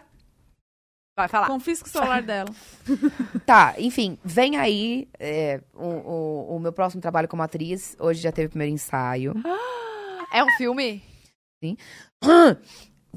[1.18, 1.48] Vai falar.
[1.48, 2.50] Confisca o celular dela.
[3.44, 7.96] Tá, enfim, vem aí é, o, o, o meu próximo trabalho como atriz.
[8.00, 9.34] Hoje já teve o primeiro ensaio.
[10.32, 11.02] É um filme?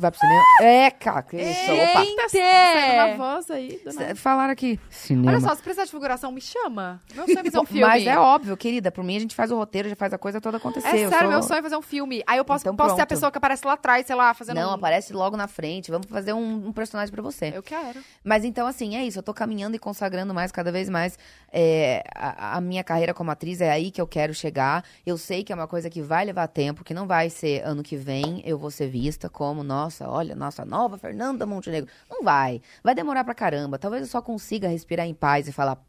[0.00, 0.42] Vai pro cinema?
[0.62, 1.72] É, cara, que isso?
[1.72, 2.04] Opa.
[2.16, 3.80] Tá saindo na voz aí.
[3.84, 4.14] do nada.
[4.14, 4.80] Falaram aqui.
[4.88, 5.30] Cinema.
[5.32, 7.00] Olha só, se precisar de figuração, me chama.
[7.14, 7.80] Meu sonho é fazer um filme.
[7.86, 8.90] Mas é óbvio, querida.
[8.90, 10.88] Por mim, a gente faz o roteiro, já faz a coisa toda acontecer.
[10.88, 12.22] É Eu sério, sou- meu sonho é fazer um filme.
[12.26, 13.08] Aí eu posso, Então posso ser a pronto.
[13.08, 14.74] pessoa que aparece lá atrás, sei lá, fazendo Não, um...
[14.74, 15.90] aparece logo na frente.
[15.90, 17.52] Vamos fazer um, um personagem pra você.
[17.54, 18.00] Eu quero.
[18.24, 19.18] Mas então, assim, é isso.
[19.18, 21.18] Eu tô caminhando e consagrando mais, cada vez mais.
[21.52, 24.84] é, a, a minha carreira como atriz é aí que eu quero chegar.
[25.04, 27.82] Eu sei que é uma coisa que vai levar tempo, que não vai ser ano
[27.82, 31.90] que vem eu vou ser vista como, nossa, olha, nossa nova Fernanda Montenegro.
[32.08, 32.60] Não vai.
[32.82, 33.78] Vai demorar pra caramba.
[33.78, 35.82] Talvez eu só consiga respirar em paz e falar.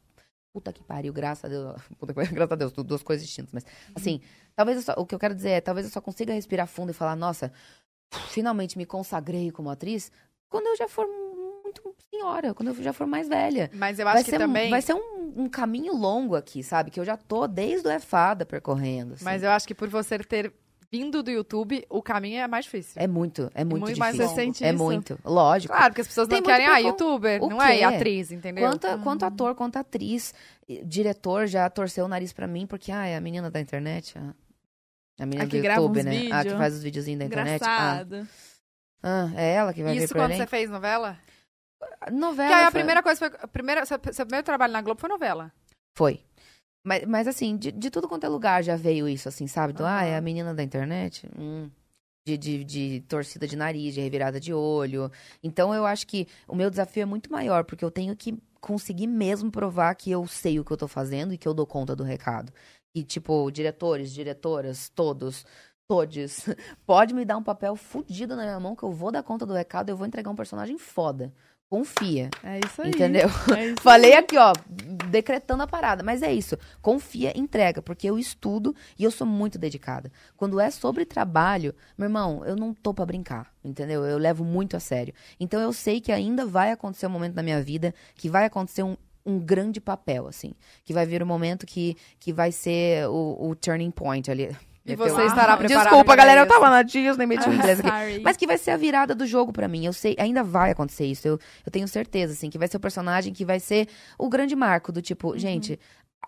[0.54, 1.82] Puta que pariu, graças a Deus.
[1.98, 3.54] Puta que pariu, graças a Deus, duas coisas distintas.
[3.54, 3.66] Mas,
[3.96, 4.22] assim,
[4.56, 6.90] talvez eu só, o que eu quero dizer é, talvez eu só consiga respirar fundo
[6.92, 7.52] e falar, nossa,
[8.30, 10.12] finalmente me consagrei como atriz
[10.50, 11.08] quando eu já for
[11.64, 13.72] muito senhora, quando eu já for mais velha.
[13.74, 14.70] Mas eu Vai acho que ser, também...
[14.70, 16.92] vai ser um, um caminho longo aqui, sabe?
[16.92, 19.14] Que eu já tô desde o EFADA percorrendo.
[19.14, 19.24] assim.
[19.24, 20.54] Mas eu acho que por você ter
[20.92, 22.94] vindo do YouTube, o caminho é mais difícil.
[23.02, 24.36] É muito, é muito, muito mais difícil.
[24.36, 24.84] Você sente é isso?
[24.84, 25.74] muito, lógico.
[25.74, 27.76] Claro, porque as pessoas Tem não querem, ah, youtuber, O não é?
[27.76, 27.84] E quê?
[27.86, 28.68] atriz, entendeu?
[28.68, 30.34] Quanto, quanto ator, quanto atriz,
[30.84, 34.18] diretor já torceu o nariz pra mim, porque, ah, é a menina da internet.
[34.18, 34.34] ah.
[35.20, 36.12] A menina A que do YouTube, né?
[36.12, 36.58] A que vídeo.
[36.58, 37.62] faz os videozinhos da internet.
[37.64, 38.28] Ah, Engraçado.
[39.04, 41.18] ah, é ela que vai vir Isso pra quando você fez novela?
[42.12, 42.48] Novela.
[42.50, 43.40] Porque aí a foi- primeira coisa foi.
[43.42, 45.52] A primeira, seu, seu primeiro trabalho na Globo foi novela.
[45.96, 46.22] Foi.
[46.84, 49.74] Mas, mas assim, de, de tudo quanto é lugar já veio isso, assim, sabe?
[49.74, 51.30] Do, ah, é a menina da internet?
[51.38, 51.70] Hum.
[52.26, 55.12] De, de, de torcida de nariz, de revirada de olho.
[55.44, 59.08] Então eu acho que o meu desafio é muito maior, porque eu tenho que conseguir
[59.08, 61.96] mesmo provar que eu sei o que eu tô fazendo e que eu dou conta
[61.96, 62.54] do recado.
[62.94, 65.46] E, tipo, diretores, diretoras, todos,
[65.88, 66.46] todes,
[66.86, 69.54] pode me dar um papel fudido na minha mão que eu vou dar conta do
[69.54, 71.34] recado e eu vou entregar um personagem foda.
[71.72, 72.30] Confia.
[72.44, 72.90] É isso aí.
[72.90, 73.30] Entendeu?
[73.58, 74.20] É isso Falei aí.
[74.20, 74.52] aqui, ó,
[75.10, 76.04] decretando a parada.
[76.04, 76.58] Mas é isso.
[76.82, 80.12] Confia, entrega, porque eu estudo e eu sou muito dedicada.
[80.36, 84.04] Quando é sobre trabalho, meu irmão, eu não tô pra brincar, entendeu?
[84.04, 85.14] Eu levo muito a sério.
[85.40, 88.84] Então eu sei que ainda vai acontecer um momento na minha vida que vai acontecer
[88.84, 90.52] um, um grande papel, assim.
[90.84, 94.54] Que vai vir um momento que, que vai ser o, o turning point ali.
[94.86, 97.90] E você um- estará preparado Desculpa, galera, eu tava na Disney, meti o inglês aqui.
[97.90, 98.20] Sorry.
[98.22, 99.86] Mas que vai ser a virada do jogo pra mim.
[99.86, 101.28] Eu sei, ainda vai acontecer isso.
[101.28, 103.88] Eu, eu tenho certeza, assim, que vai ser o personagem que vai ser
[104.18, 105.80] o grande marco do tipo, gente,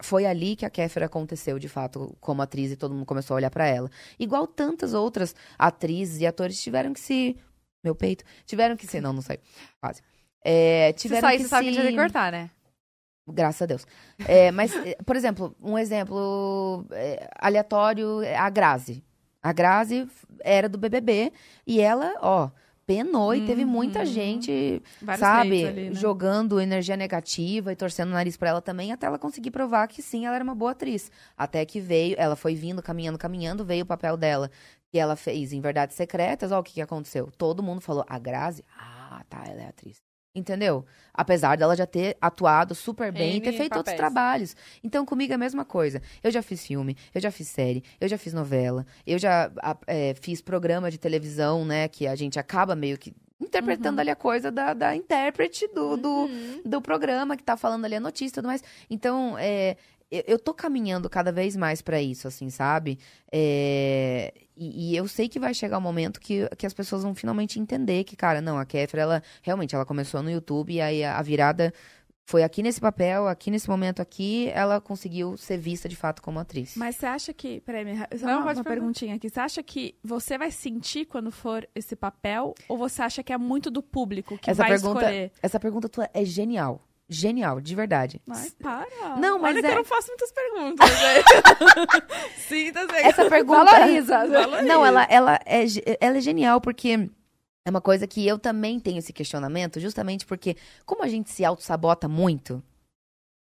[0.02, 3.38] foi ali que a Kéfera aconteceu, de fato, como atriz e todo mundo começou a
[3.38, 3.90] olhar pra ela.
[4.20, 7.36] Igual tantas outras atrizes e atores tiveram que se.
[7.84, 8.24] Meu peito.
[8.46, 9.02] Tiveram que se.
[9.02, 9.40] Não, não sei.
[9.82, 10.02] Quase.
[10.46, 11.76] É, Se tiveram sair, que você sabe que a se...
[11.76, 12.50] gente vai ter que cortar, né?
[13.28, 13.88] Graças a Deus.
[14.28, 19.04] É, mas, eh, por exemplo, um exemplo eh, aleatório, é a Grazi.
[19.42, 20.08] A Grazi
[20.42, 21.32] era do BBB
[21.66, 22.50] e ela, ó,
[22.86, 24.06] penou e teve muita Uhum.
[24.06, 25.96] gente, Vários sabe, ali, né?
[25.96, 30.02] jogando energia negativa e torcendo o nariz pra ela também, até ela conseguir provar que
[30.02, 31.10] sim, ela era uma boa atriz.
[31.38, 34.52] Até que veio, ela foi vindo, caminhando, caminhando, veio o papel dela,
[34.92, 37.32] que ela fez em Verdades Secretas, ó, o que, que aconteceu?
[37.38, 38.64] Todo mundo falou, a Grazi?
[38.78, 40.02] Ah, tá, ela é atriz.
[40.36, 40.84] Entendeu?
[41.14, 43.98] Apesar dela já ter atuado super bem e ter feito outros papéis.
[43.98, 44.56] trabalhos.
[44.84, 46.02] Então, comigo é a mesma coisa.
[46.24, 49.78] Eu já fiz filme, eu já fiz série, eu já fiz novela, eu já a-
[49.86, 51.88] é, fiz programa de televisão, né?
[51.88, 56.28] Que a gente acaba meio que interpretando ali a coisa da, da intérprete do, do,
[56.66, 58.64] do programa que tá falando ali a notícia e tudo mais.
[58.90, 59.78] Então, é,
[60.10, 62.98] eu, eu tô caminhando cada vez mais pra isso, assim, sabe?
[63.32, 67.14] É, e, e eu sei que vai chegar um momento que, que as pessoas vão
[67.16, 71.04] finalmente entender que, cara, não, a Kéfera, ela realmente ela começou no YouTube e aí
[71.04, 71.74] a, a virada
[72.26, 76.40] foi aqui nesse papel, aqui nesse momento aqui, ela conseguiu ser vista de fato como
[76.40, 76.74] atriz.
[76.78, 77.60] Mas você acha que.
[77.62, 78.70] Peraí, me- só Não, uma, pode uma perguntar.
[78.70, 79.30] perguntinha aqui.
[79.30, 82.56] Você acha que você vai sentir quando for esse papel?
[82.70, 85.32] Ou você acha que é muito do público que Essa vai pergunta, escolher?
[85.42, 86.82] essa pergunta tua é genial.
[87.10, 88.22] Genial, de verdade.
[88.30, 89.18] Ai, para.
[89.18, 90.90] Não, mas Olha que é- eu não faço muitas perguntas.
[90.90, 91.14] né?
[92.48, 92.96] Sinta-se.
[92.96, 93.64] Essa pergunta.
[93.66, 94.24] Valoriza.
[94.64, 95.66] Não, ela, ela, é,
[96.00, 97.10] ela é genial porque
[97.66, 100.56] é uma coisa que eu também tenho esse questionamento, justamente porque,
[100.86, 102.64] como a gente se auto-sabota muito,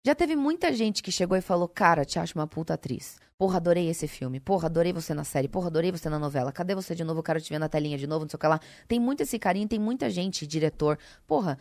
[0.06, 3.18] já teve muita gente que chegou e falou: Cara, te acho uma puta atriz.
[3.36, 4.38] Porra, adorei esse filme.
[4.40, 5.48] Porra, adorei você na série.
[5.48, 6.52] Porra, adorei você na novela.
[6.52, 7.18] Cadê você de novo?
[7.18, 8.60] Eu quero te ver na telinha de novo, não sei o que lá.
[8.86, 10.98] Tem muito esse carinho, tem muita gente, diretor.
[11.26, 11.58] Porra,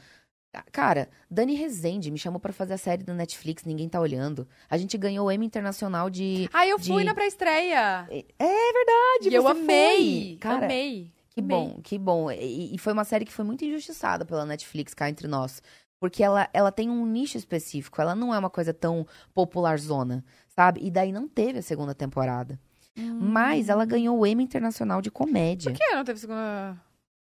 [0.72, 4.48] Cara, Dani Rezende me chamou pra fazer a série da Netflix, ninguém tá olhando.
[4.70, 6.48] A gente ganhou o Emmy Internacional de.
[6.54, 8.08] Ah, eu fui de- na pré-estreia.
[8.10, 10.28] É verdade, E eu amei.
[10.32, 10.38] foi.
[10.40, 11.12] Cara, amei.
[11.30, 11.58] Que Amei.
[11.58, 12.32] bom, que bom.
[12.32, 15.62] E, e foi uma série que foi muito injustiçada pela Netflix, cá entre nós.
[16.00, 20.24] Porque ela, ela tem um nicho específico, ela não é uma coisa tão popularzona,
[20.56, 20.82] sabe?
[20.84, 22.60] E daí não teve a segunda temporada.
[22.96, 25.72] Mas ela ganhou o Emmy Internacional de Comédia.
[25.72, 26.80] Por que não teve segunda?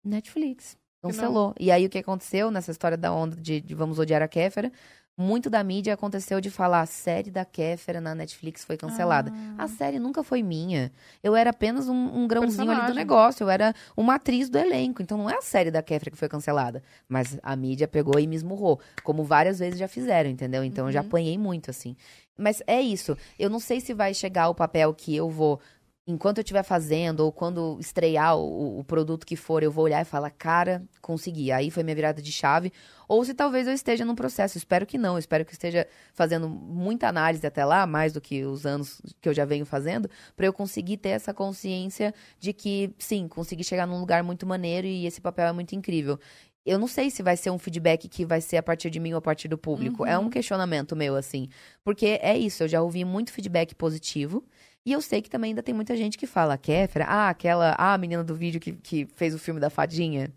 [0.03, 0.77] Netflix.
[1.01, 1.53] Cancelou.
[1.59, 4.71] E aí o que aconteceu nessa história da onda de, de Vamos Odiar a Kéfera?
[5.17, 9.31] Muito da mídia aconteceu de falar a série da Kéfera na Netflix foi cancelada.
[9.57, 9.63] Ah.
[9.63, 10.91] A série nunca foi minha.
[11.23, 12.95] Eu era apenas um, um grãozinho ali do Personagem.
[12.95, 13.43] negócio.
[13.45, 15.01] Eu era uma atriz do elenco.
[15.01, 16.83] Então não é a série da Kéfera que foi cancelada.
[17.07, 18.77] Mas a mídia pegou e me esmurrou.
[19.05, 20.65] Como várias vezes já fizeram, entendeu?
[20.65, 21.07] Então eu já Uhum.
[21.07, 21.95] apanhei muito, assim.
[22.37, 23.17] Mas é isso.
[23.39, 25.61] Eu não sei se vai chegar o papel que eu vou
[26.07, 30.01] enquanto eu estiver fazendo, ou quando estrear o, o produto que for, eu vou olhar
[30.01, 31.51] e falar, cara, consegui.
[31.51, 32.71] Aí foi minha virada de chave.
[33.07, 34.57] Ou se talvez eu esteja num processo.
[34.57, 35.17] Espero que não.
[35.17, 39.27] Espero que eu esteja fazendo muita análise até lá, mais do que os anos que
[39.27, 43.87] eu já venho fazendo, para eu conseguir ter essa consciência de que, sim, consegui chegar
[43.87, 46.19] num lugar muito maneiro e esse papel é muito incrível.
[46.65, 49.13] Eu não sei se vai ser um feedback que vai ser a partir de mim
[49.13, 50.03] ou a partir do público.
[50.03, 51.47] É um questionamento meu, assim.
[51.83, 54.43] Porque é isso, eu já ouvi muito feedback positivo.
[54.85, 57.93] E eu sei que também ainda tem muita gente que fala, Kéfera, ah, aquela, ah,
[57.93, 60.31] a menina do vídeo que, que fez o filme da fadinha.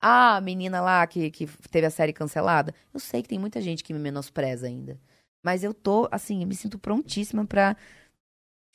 [0.00, 2.74] Ah, a menina lá que, que teve a série cancelada.
[2.92, 5.00] Eu sei que tem muita gente que me menospreza ainda.
[5.42, 7.74] Mas eu tô, assim, me sinto prontíssima pra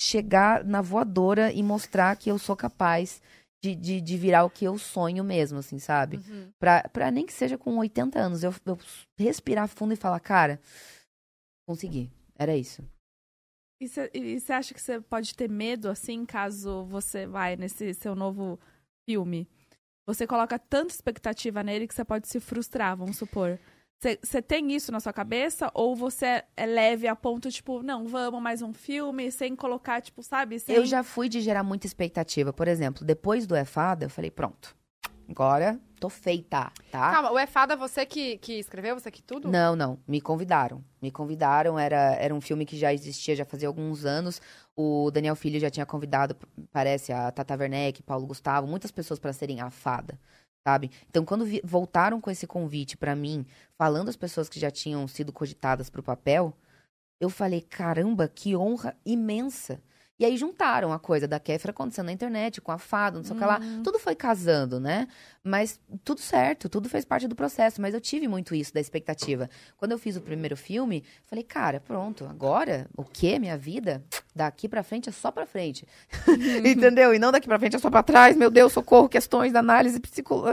[0.01, 3.21] chegar na voadora e mostrar que eu sou capaz
[3.61, 6.17] de, de, de virar o que eu sonho mesmo, assim, sabe?
[6.17, 6.51] Uhum.
[6.57, 8.79] Pra, pra nem que seja com 80 anos, eu, eu
[9.17, 10.59] respirar fundo e falar, cara,
[11.67, 12.09] consegui.
[12.35, 12.83] Era isso.
[13.79, 18.59] E você acha que você pode ter medo, assim, caso você vai nesse seu novo
[19.07, 19.47] filme?
[20.05, 23.59] Você coloca tanta expectativa nele que você pode se frustrar, vamos supor.
[24.01, 25.69] Você tem isso na sua cabeça?
[25.73, 30.23] Ou você é leve a ponto, tipo, não, vamos mais um filme, sem colocar, tipo,
[30.23, 30.57] sabe?
[30.57, 30.75] Sem...
[30.75, 32.53] Eu já fui de gerar muita expectativa.
[32.53, 34.75] Por exemplo, depois do É Fada, eu falei, pronto.
[35.29, 37.11] Agora tô feita, tá?
[37.11, 39.49] Calma, o É Fada, você que, que escreveu, você que tudo?
[39.49, 39.99] Não, não.
[40.07, 40.83] Me convidaram.
[41.01, 41.77] Me convidaram.
[41.77, 44.41] Era, era um filme que já existia, já fazia alguns anos.
[44.75, 46.35] O Daniel Filho já tinha convidado,
[46.71, 50.17] parece, a Tata Werneck, Paulo Gustavo, muitas pessoas para serem a fada,
[50.67, 50.89] sabe?
[51.09, 53.45] Então, quando vi- voltaram com esse convite pra mim,
[53.77, 56.53] falando as pessoas que já tinham sido cogitadas pro papel,
[57.19, 59.81] eu falei, caramba, que honra imensa.
[60.19, 63.35] E aí juntaram a coisa da Kéfera acontecendo na internet, com a fada, não sei
[63.35, 63.59] o que lá.
[63.83, 65.07] Tudo foi casando, né?
[65.41, 67.81] Mas tudo certo, tudo fez parte do processo.
[67.81, 69.49] Mas eu tive muito isso da expectativa.
[69.77, 73.39] Quando eu fiz o primeiro filme, falei, cara, pronto, agora o quê?
[73.39, 74.03] Minha vida?
[74.39, 75.85] Daqui pra frente é só pra frente.
[76.65, 77.13] Entendeu?
[77.13, 78.37] E não daqui pra frente é só pra trás.
[78.37, 80.45] Meu Deus, socorro, questões da análise, psico...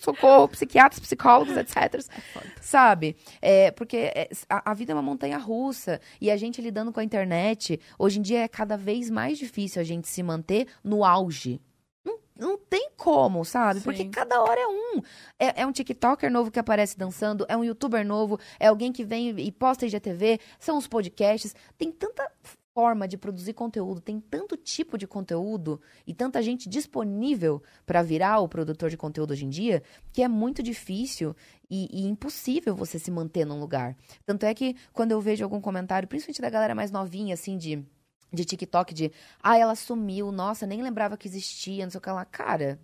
[0.00, 2.06] socorro, psiquiatras, psicólogos, etc.
[2.62, 3.16] Sabe?
[3.40, 6.00] É, porque é, a, a vida é uma montanha russa.
[6.20, 9.82] E a gente lidando com a internet, hoje em dia é cada vez mais difícil
[9.82, 11.60] a gente se manter no auge.
[12.04, 13.80] Não, não tem como, sabe?
[13.80, 14.10] Porque Sim.
[14.12, 15.02] cada hora é um.
[15.36, 19.04] É, é um TikToker novo que aparece dançando, é um youtuber novo, é alguém que
[19.04, 21.56] vem e posta IGTV, são os podcasts.
[21.76, 22.30] Tem tanta
[22.74, 28.40] forma de produzir conteúdo, tem tanto tipo de conteúdo e tanta gente disponível para virar
[28.40, 29.82] o produtor de conteúdo hoje em dia,
[30.12, 31.36] que é muito difícil
[31.70, 33.96] e, e impossível você se manter num lugar.
[34.24, 37.84] Tanto é que quando eu vejo algum comentário, principalmente da galera mais novinha, assim, de,
[38.32, 39.12] de TikTok, de
[39.42, 42.24] ah, ela sumiu, nossa, nem lembrava que existia, não sei o que lá.
[42.24, 42.80] Cara,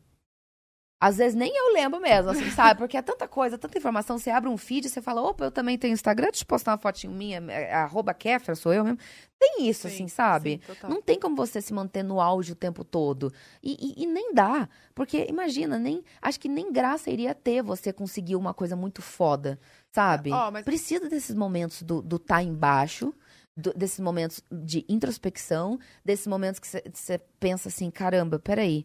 [1.00, 2.78] às vezes nem eu lembro mesmo, assim, sabe?
[2.80, 4.18] Porque é tanta coisa, tanta informação.
[4.18, 6.78] Você abre um feed você fala, opa, eu também tenho Instagram, deixa eu postar uma
[6.78, 8.98] fotinho minha, é, arroba Kéfera, sou eu mesmo.
[9.38, 10.60] Tem isso, Sim, assim, sabe?
[10.66, 10.76] sim.
[10.88, 13.32] Não tem como você se manter no auge o tempo todo.
[13.62, 14.68] E, e- e nem dá.
[14.94, 19.58] Porque, imagina, nem acho que nem graça iria ter você conseguir uma coisa muito foda,
[19.92, 20.32] sabe?
[20.32, 23.14] Ó, mas- Precisa desses momentos do, do tá embaixo,
[23.56, 28.84] do- desses momentos de introspecção, desses momentos que você pensa assim, caramba, peraí.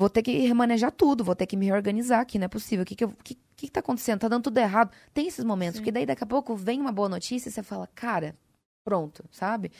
[0.00, 2.84] Vou ter que remanejar tudo, vou ter que me reorganizar aqui, não é possível.
[2.84, 4.18] O que, que, eu- que, que tá acontecendo?
[4.20, 4.90] Tá dando tudo errado.
[5.12, 5.80] Tem esses momentos, Sim.
[5.82, 8.34] porque daí daqui a pouco vem uma boa notícia e você fala, cara,
[8.82, 9.70] pronto, sabe?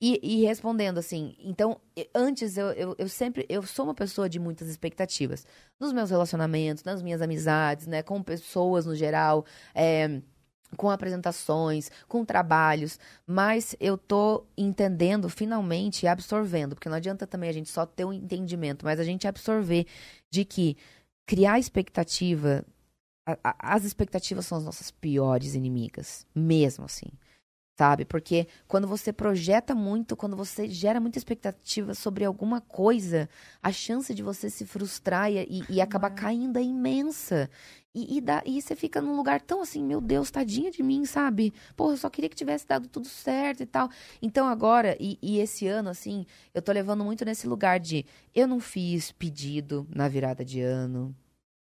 [0.00, 1.80] E, e respondendo assim, então,
[2.12, 5.46] antes eu, eu, eu sempre, eu sou uma pessoa de muitas expectativas.
[5.78, 10.20] Nos meus relacionamentos, nas minhas amizades, né, com pessoas no geral, é,
[10.76, 17.48] com apresentações, com trabalhos, mas eu tô entendendo finalmente e absorvendo, porque não adianta também
[17.50, 19.86] a gente só ter um entendimento, mas a gente absorver
[20.30, 20.76] de que
[21.26, 22.64] criar expectativa,
[23.26, 27.08] a- a- as expectativas são as nossas piores inimigas, mesmo assim.
[27.78, 28.04] Sabe?
[28.04, 33.28] Porque quando você projeta muito, quando você gera muita expectativa sobre alguma coisa,
[33.62, 37.48] a chance de você se frustrar e, e acabar caindo é imensa.
[37.94, 41.04] E, e, dá, e você fica num lugar tão assim, meu Deus, tadinha de mim,
[41.04, 41.54] sabe?
[41.76, 43.88] Pô, eu só queria que tivesse dado tudo certo e tal.
[44.20, 48.48] Então agora, e, e esse ano, assim, eu tô levando muito nesse lugar de eu
[48.48, 51.14] não fiz pedido na virada de ano,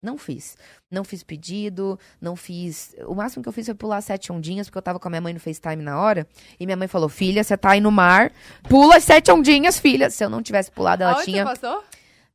[0.03, 0.57] não fiz.
[0.91, 2.95] Não fiz pedido, não fiz.
[3.07, 5.20] O máximo que eu fiz foi pular sete ondinhas, porque eu tava com a minha
[5.20, 6.27] mãe no FaceTime na hora.
[6.59, 8.33] E minha mãe falou: Filha, você tá aí no mar,
[8.69, 10.11] pula as sete ondinhas, filha.
[10.11, 11.45] Se eu não tivesse pulado, ela Aonde tinha.
[11.47, 11.85] você passou?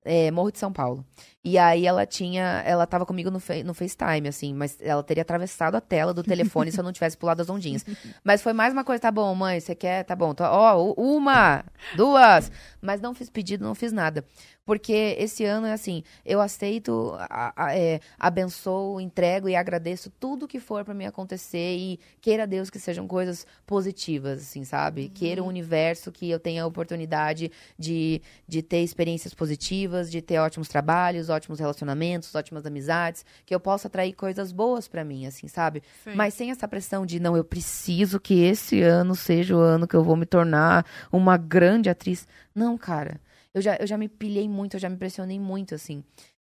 [0.05, 1.05] É, Morro de São Paulo.
[1.43, 2.63] E aí ela tinha.
[2.65, 6.71] Ela tava comigo no, no FaceTime, assim, mas ela teria atravessado a tela do telefone
[6.71, 7.85] se eu não tivesse pulado as ondinhas.
[8.23, 10.03] Mas foi mais uma coisa, tá bom, mãe, você quer?
[10.03, 10.33] Tá bom.
[10.39, 11.63] Ó, uma,
[11.95, 12.51] duas.
[12.81, 14.25] Mas não fiz pedido, não fiz nada.
[14.67, 20.45] Porque esse ano é assim, eu aceito, a- a- é, abençoo, entrego e agradeço tudo
[20.45, 25.07] que for pra mim acontecer e queira Deus que sejam coisas positivas, assim, sabe?
[25.07, 27.49] Queira o universo que eu tenha a oportunidade
[27.79, 33.61] de, de ter experiências positivas, de ter ótimos trabalhos, ótimos relacionamentos, ótimas amizades, que eu
[33.61, 35.81] possa atrair coisas boas pra mim, assim, sabe?
[36.03, 36.11] Sim.
[36.13, 39.95] Mas sem essa pressão de não, eu preciso que esse ano seja o ano que
[39.95, 42.27] eu vou me tornar uma grande atriz.
[42.53, 43.21] Não, cara.
[43.57, 46.03] Eu já, eu já me pilhei muito, eu já me pressionei muito, assim.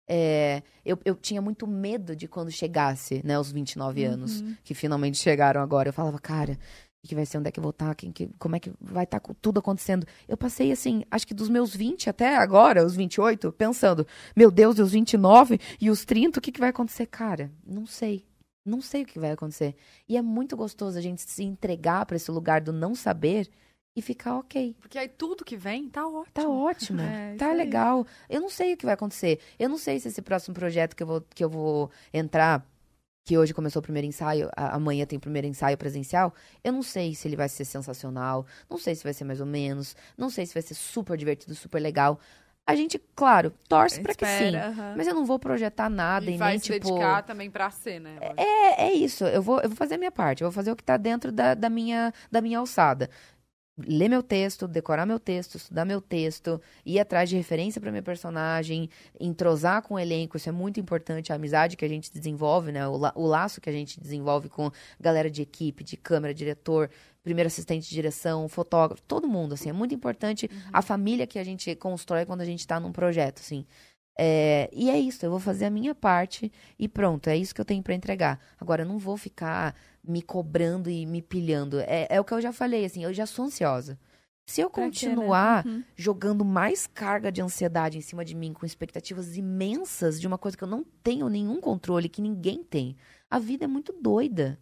[0.09, 5.18] É, eu, eu tinha muito medo de quando chegasse, né, os 29 anos, que finalmente
[5.18, 5.90] chegaram agora.
[5.90, 6.59] Eu falava, cara,
[7.05, 7.39] o que vai ser?
[7.39, 7.94] Onde é que eu vou estar?
[7.94, 10.06] Quem que, como é que vai estar tudo acontecendo?
[10.28, 14.06] Eu passei, assim, acho que dos meus 20 até agora, os 28, pensando,
[14.36, 17.06] meu Deus, e os 29 e os 30, o que, que vai acontecer?
[17.06, 18.24] Cara, não sei.
[18.64, 19.74] Não sei o que vai acontecer.
[20.09, 23.48] E é muito gostoso a gente se entregar para esse lugar do não saber
[23.94, 24.74] e ficar ok.
[24.81, 26.32] Porque aí tudo que vem tá ótimo.
[26.32, 27.01] Tá ótimo.
[27.02, 27.56] É, tá aí.
[27.56, 28.06] legal.
[28.28, 29.39] Eu não sei o que vai acontecer.
[29.59, 32.64] Eu não sei se esse próximo projeto que eu vou, que eu vou entrar,
[33.24, 36.82] que hoje começou o primeiro ensaio, a- amanhã tem o primeiro ensaio presencial, eu não
[36.82, 40.28] sei se ele vai ser sensacional, não sei se vai ser mais ou menos, não
[40.28, 42.19] sei se vai ser super divertido, super legal.
[42.64, 44.55] A gente, claro, torce pra que sim.
[44.56, 44.94] Aham.
[44.97, 46.89] Mas eu não vou projetar nada e, E vai nem, se tipo...
[46.89, 48.16] dedicar também pra ser, né?
[48.36, 49.24] É, é isso.
[49.24, 50.43] Eu vou, eu vou fazer a minha parte.
[50.43, 53.10] Eu vou fazer o que tá dentro da, da, minha, da minha alçada.
[53.78, 58.03] Ler meu texto, decorar meu texto, estudar meu texto, ir atrás de referência para minha
[58.03, 58.89] personagem,
[59.19, 62.86] entrosar com o elenco, isso é muito importante, a amizade que a gente desenvolve, né?
[62.86, 64.70] O, la- o laço que a gente desenvolve com
[65.01, 66.90] galera de equipe, de câmera, diretor,
[67.23, 71.44] primeiro assistente de direção, fotógrafo, todo mundo, assim, é muito importante a família que a
[71.44, 73.65] gente constrói quando a gente tá num projeto, assim.
[74.18, 77.60] É, e é isso, eu vou fazer a minha parte e pronto, é isso que
[77.60, 78.39] eu tenho pra entregar.
[78.60, 79.74] Agora, eu não vou ficar
[80.06, 81.80] me cobrando e me pilhando.
[81.80, 83.98] É, é o que eu já falei, assim, eu já sou ansiosa.
[84.47, 84.89] Se eu Pra né?
[84.89, 85.82] continuar Uhum.
[85.97, 90.56] jogando mais carga de ansiedade em cima de mim, com expectativas imensas de uma coisa
[90.56, 92.97] que eu não tenho nenhum controle, que ninguém tem,
[93.30, 94.59] a vida é muito doida.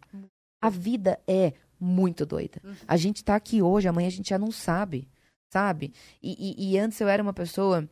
[0.61, 2.61] A vida é muito doida.
[2.87, 5.09] A gente tá aqui hoje, amanhã a gente já não sabe,
[5.51, 5.91] sabe?
[6.21, 6.37] E,
[6.69, 7.89] e- e antes eu era uma pessoa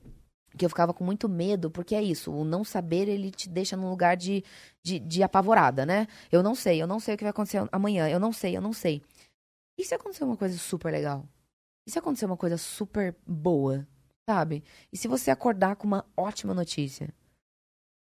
[0.57, 3.77] que eu ficava com muito medo, porque é isso, o não saber, ele te deixa
[3.77, 4.43] num lugar de,
[4.83, 6.07] de, de apavorada, né?
[6.31, 8.61] Eu não sei, eu não sei o que vai acontecer amanhã, eu não sei, eu
[8.61, 9.01] não sei.
[9.77, 11.25] E se acontecer uma coisa super legal?
[11.87, 13.87] E se acontecer uma coisa super boa,
[14.29, 14.63] sabe?
[14.91, 17.13] E se você acordar com uma ótima notícia?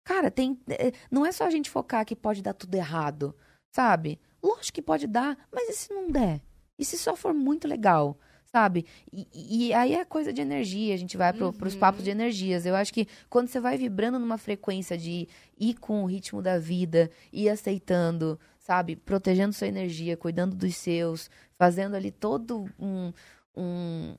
[0.06, 0.60] Cara, tem.
[0.70, 3.36] é, Não é só a gente focar que pode dar tudo errado,
[3.76, 4.20] sabe?
[4.42, 6.42] Lógico que pode dar, mas e se não der?
[6.78, 8.18] E se só for muito legal?
[8.56, 8.86] Sabe?
[9.12, 11.80] E, e- aí é coisa de energia, a gente vai pro, pros Uhum.
[11.82, 12.66] papos de energias.
[12.66, 15.28] Eu acho que quando você vai vibrando numa frequência de
[15.60, 18.96] ir com o ritmo da vida, ir aceitando, sabe?
[18.96, 23.12] Protegendo sua energia, cuidando dos seus, fazendo ali todo um,
[23.58, 24.16] um,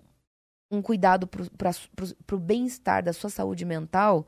[0.71, 4.27] um cuidado pro, pra, pro, pro bem-estar da sua saúde mental,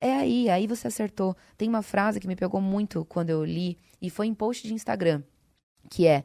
[0.00, 1.36] é aí, aí você acertou.
[1.58, 4.72] Tem uma frase que me pegou muito quando eu li, e foi em post de
[4.72, 5.22] Instagram,
[5.90, 6.24] que é,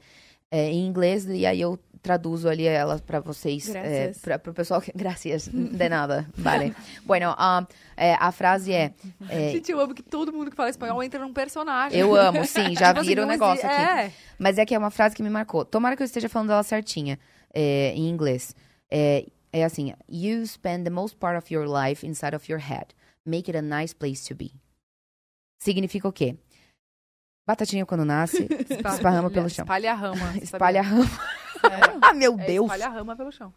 [0.50, 4.82] é, em inglês, e aí eu traduzo ali ela pra vocês, é, pra, pro pessoal
[4.82, 4.92] que...
[4.96, 6.76] Gracias, de nada, vale.
[7.06, 7.66] Bueno, um,
[7.96, 8.94] é, a frase é...
[9.30, 12.00] é, Gente, eu amo que todo mundo que fala espanhol entra num personagem.
[12.00, 13.82] eu amo, sim, já Tipo assim, vira o negócio aqui.
[13.82, 14.12] É.
[14.38, 15.66] Mas é que é uma frase que me marcou.
[15.66, 17.20] Tomara que eu esteja falando ela certinha
[17.54, 18.56] é, em inglês.
[18.90, 22.88] É, é assim: You spend the most part of your life inside of your head.
[23.26, 24.52] Make it a nice place to be.
[25.60, 26.38] Significa o quê?
[27.46, 29.64] Batatinha quando nasce, esparrama pelo chão.
[29.64, 30.38] Espalha a rama.
[30.38, 31.10] Espalha a rama.
[31.62, 32.00] Sério?
[32.02, 32.66] Ah, meu É, Deus!
[32.66, 33.54] espalha a rama pelo chão.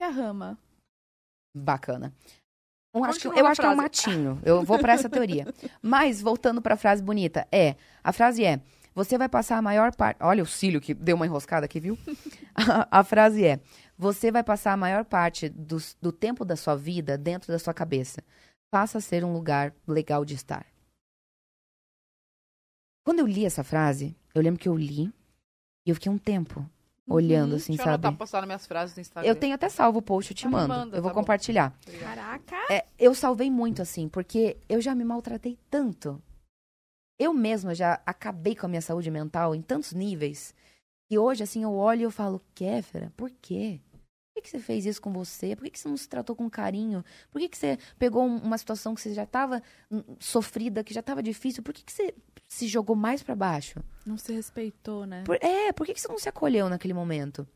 [0.00, 0.58] E a rama?
[1.54, 2.12] Bacana.
[2.94, 4.40] Um, acho que, eu acho que é um matinho.
[4.44, 5.46] Eu vou pra essa teoria.
[5.80, 7.76] Mas, voltando pra frase bonita, é.
[8.02, 8.60] A frase é:
[8.94, 10.18] Você vai passar a maior parte.
[10.22, 11.96] Olha o cílio que deu uma enroscada aqui, viu?
[12.54, 13.60] a, a frase é:
[13.96, 17.72] Você vai passar a maior parte do, do tempo da sua vida dentro da sua
[17.74, 18.24] cabeça.
[18.74, 20.66] Faça ser um lugar legal de estar.
[23.04, 25.12] Quando eu li essa frase, eu lembro que eu li
[25.86, 26.68] E eu fiquei um tempo
[27.08, 28.06] olhando, assim, Deixa eu sabe?
[28.06, 29.28] anotar, postar nas minhas frases do Instagram.
[29.28, 30.68] Eu tenho até salvo o post, eu te Ah, me mando.
[30.68, 31.20] manda, eu vou tá bom.
[31.20, 31.74] compartilhar.
[31.98, 32.56] Caraca!
[32.70, 36.22] É, eu salvei muito, assim, porque eu já me maltratei tanto.
[37.18, 40.54] Eu mesma já acabei com a minha saúde mental em tantos níveis.
[41.10, 43.80] E hoje, assim, eu olho e eu falo, Kéfera, por quê?
[44.32, 45.56] Por que, que você fez isso com você?
[45.56, 47.04] Por que, que você não se tratou com carinho?
[47.32, 49.60] Por que, que você pegou um- uma situação que você já estava
[50.18, 51.62] sofrida, que já estava difícil?
[51.62, 52.14] Por que, que você
[52.48, 53.80] se jogou mais pra baixo?
[54.06, 55.24] Não se respeitou, né?
[55.24, 57.46] Por- é, por que, que você não se acolheu naquele momento?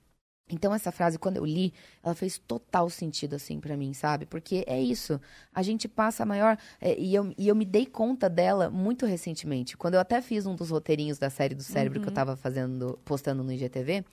[0.51, 1.73] Então, essa frase, quando eu li,
[2.03, 4.27] ela fez total sentido, assim, pra mim, sabe?
[4.27, 5.19] Porque é isso.
[5.55, 6.59] A gente passa a maior.
[6.81, 9.75] é, e, eu, e eu me dei conta dela muito recentemente.
[9.75, 12.99] Quando eu até fiz um dos roteirinhos da série do cérebro que eu tava fazendo,
[13.07, 14.05] postando no IGTV.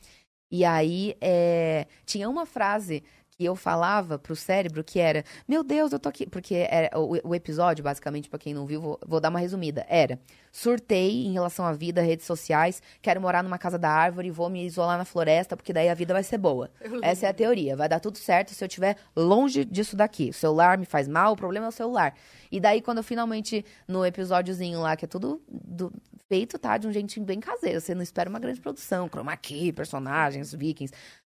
[0.51, 3.03] E aí, é, tinha uma frase
[3.41, 6.27] que eu falava pro cérebro que era: Meu Deus, eu tô aqui.
[6.27, 9.83] Porque era, o, o episódio, basicamente, pra quem não viu, vou, vou dar uma resumida.
[9.89, 10.19] Era:
[10.51, 14.47] surtei em relação à vida, redes sociais, quero morar numa casa da árvore e vou
[14.47, 16.69] me isolar na floresta, porque daí a vida vai ser boa.
[17.01, 17.75] Essa é a teoria.
[17.75, 20.29] Vai dar tudo certo se eu estiver longe disso daqui.
[20.29, 22.13] O celular me faz mal, o problema é o celular.
[22.51, 25.91] E daí, quando eu finalmente, no episódiozinho lá, que é tudo do-
[26.27, 26.77] feito, tá?
[26.77, 27.81] De um jeitinho bem caseiro.
[27.81, 30.93] Você não espera uma grande produção, chroma key, personagens, vikings.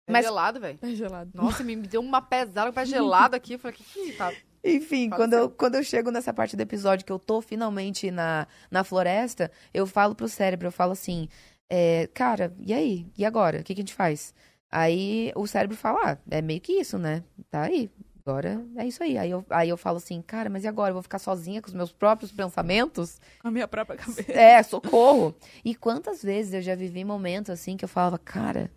[0.07, 0.79] É Mas- gelado, velho.
[0.83, 1.31] É gelado.
[1.35, 3.55] Nossa, me deu uma pesada, pé gelado aqui.
[3.55, 4.33] Eu falei, que que tá?
[4.63, 8.11] Enfim, Fala quando eu, quando eu chego nessa parte do episódio que eu tô finalmente
[8.11, 11.29] na, na floresta, eu falo pro cérebro, eu falo assim,
[11.69, 13.07] é, cara, e aí?
[13.17, 13.61] E agora?
[13.61, 14.33] O que, que a gente faz?
[14.71, 17.23] Aí o cérebro fala, ah, é meio que isso, né?
[17.51, 17.91] Tá aí.
[18.27, 19.19] Agora é isso aí.
[19.19, 20.91] Aí eu, aí eu falo assim, cara, mas e agora?
[20.91, 23.21] Eu vou ficar sozinha com os meus próprios pensamentos?
[23.43, 24.33] Com a minha própria cabeça.
[24.33, 25.35] É, socorro.
[25.63, 28.71] E quantas vezes eu já vivi momentos assim que eu falava, cara,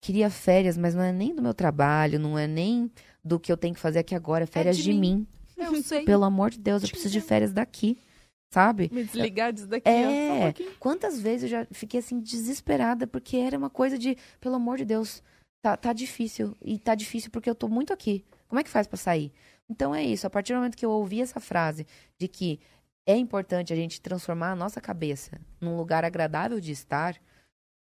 [0.00, 2.90] queria férias, mas não é nem do meu trabalho, não é nem
[3.24, 5.26] do que eu tenho que fazer aqui agora, é férias de de mim.
[5.58, 5.64] mim.
[5.64, 6.04] Eu sei.
[6.04, 7.98] Pelo amor de Deus, eu preciso de férias daqui,
[8.52, 8.88] sabe?
[8.92, 10.54] Me desligar disso daqui, É.
[10.58, 10.74] ó.
[10.78, 14.86] Quantas vezes eu já fiquei assim desesperada porque era uma coisa de, pelo amor de
[14.86, 15.22] Deus,
[15.62, 18.24] tá, tá difícil e tá difícil porque eu tô muito aqui.
[18.48, 19.30] Como é que faz pra sair?
[19.68, 21.86] Então é isso, a partir do momento que eu ouvi essa frase
[22.18, 22.58] de que
[23.06, 27.16] é importante a gente transformar a nossa cabeça num lugar agradável de estar,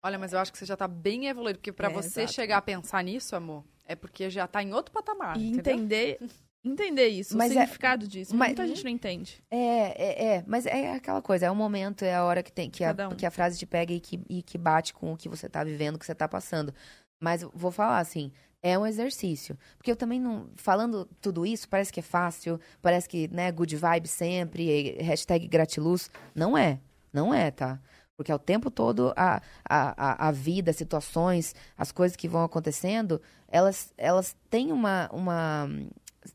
[0.02, 2.34] Olha, mas eu acho que você já tá bem evoluído, porque pra É, você exato.
[2.34, 5.74] chegar a pensar nisso, amor, é porque já tá em outro patamar, E entendeu?
[5.74, 6.18] entender,
[6.64, 8.34] entender isso, Mas o é- significado disso.
[8.36, 9.42] mas- Muita gente não entende.
[9.50, 12.70] É, é, é, mas é aquela coisa, é o momento, é a hora que tem
[12.70, 13.16] que a, um.
[13.16, 15.64] que a frase te pega e que, e que bate com o que você tá
[15.64, 16.72] vivendo, o que você tá passando.
[17.20, 18.30] Mas eu vou falar assim,
[18.62, 19.58] é um exercício.
[19.76, 20.48] Porque eu também não.
[20.54, 26.08] Falando tudo isso, parece que é fácil, parece que, né, good vibe sempre, hashtag gratiluz.
[26.36, 26.78] Não é.
[27.12, 27.80] Não é, tá?
[28.18, 33.22] Porque ao tempo todo a, a, a, vida, as situações, as coisas que vão acontecendo,
[33.46, 35.70] elas, elas têm uma, uma.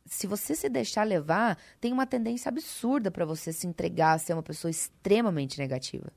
[0.06, 4.32] Se você se deixar levar, tem uma tendência absurda pra você se entregar a ser
[4.32, 6.10] uma pessoa extremamente negativa.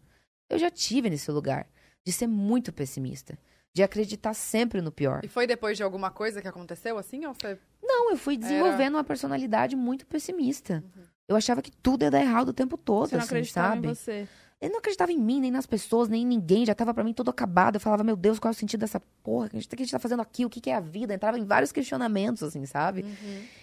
[0.49, 1.67] Eu já tive nesse lugar
[2.07, 3.37] de ser muito pessimista,
[3.75, 5.23] de acreditar sempre no pior.
[5.25, 7.59] E foi depois de alguma coisa que aconteceu, assim, ou foi...
[7.83, 10.85] Não, eu fui desenvolvendo uma personalidade muito pessimista.
[11.27, 13.89] Eu achava que tudo ia dar errado o tempo todo, Você não assim, sabe?
[13.89, 14.29] em você.
[14.59, 16.65] Eu não acreditava em mim, nem nas pessoas, nem em ninguém.
[16.65, 17.77] Já tava pra mim todo acabado.
[17.77, 19.47] Eu falava, meu Deus, qual é o sentido dessa porra?
[19.47, 20.47] O que a gente, tá fazendo aqui?
[20.47, 21.13] O que, que é a vida?
[21.13, 23.05] Entrava em vários questionamentos, assim, sabe?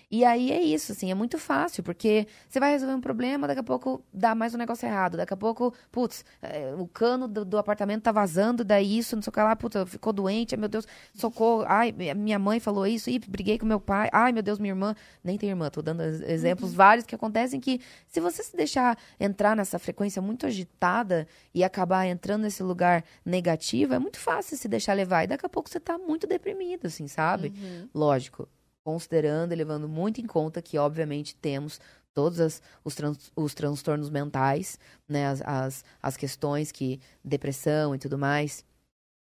[0.09, 3.59] E aí é isso, assim, é muito fácil, porque você vai resolver um problema, daqui
[3.59, 5.17] a pouco dá mais um negócio errado.
[5.17, 9.23] Daqui a pouco, putz, é, o cano do, do apartamento tá vazando, daí isso, não
[9.23, 11.63] sei o que lá, puta, ficou doente, ai, meu Deus, socorro.
[11.67, 14.09] Ai, minha mãe falou isso, ih, briguei com meu pai.
[14.11, 14.95] Ai, meu Deus, minha irmã.
[15.23, 18.97] Nem tem irmã, tô dando ex- exemplos vários que acontecem que, se você se deixar
[19.19, 24.67] entrar nessa frequência muito agitada e acabar entrando nesse lugar negativo, é muito fácil se
[24.67, 25.23] deixar levar.
[25.23, 27.53] E daqui a pouco você tá muito deprimido, assim, sabe?
[27.93, 28.47] Lógico,
[28.84, 31.80] considerando e levando muito em conta que, obviamente, temos
[32.14, 32.95] todos as- os,
[33.35, 34.77] os transtornos mentais,
[35.07, 35.27] né?
[35.27, 36.99] As, as, as questões que.
[37.23, 38.64] depressão e tudo mais.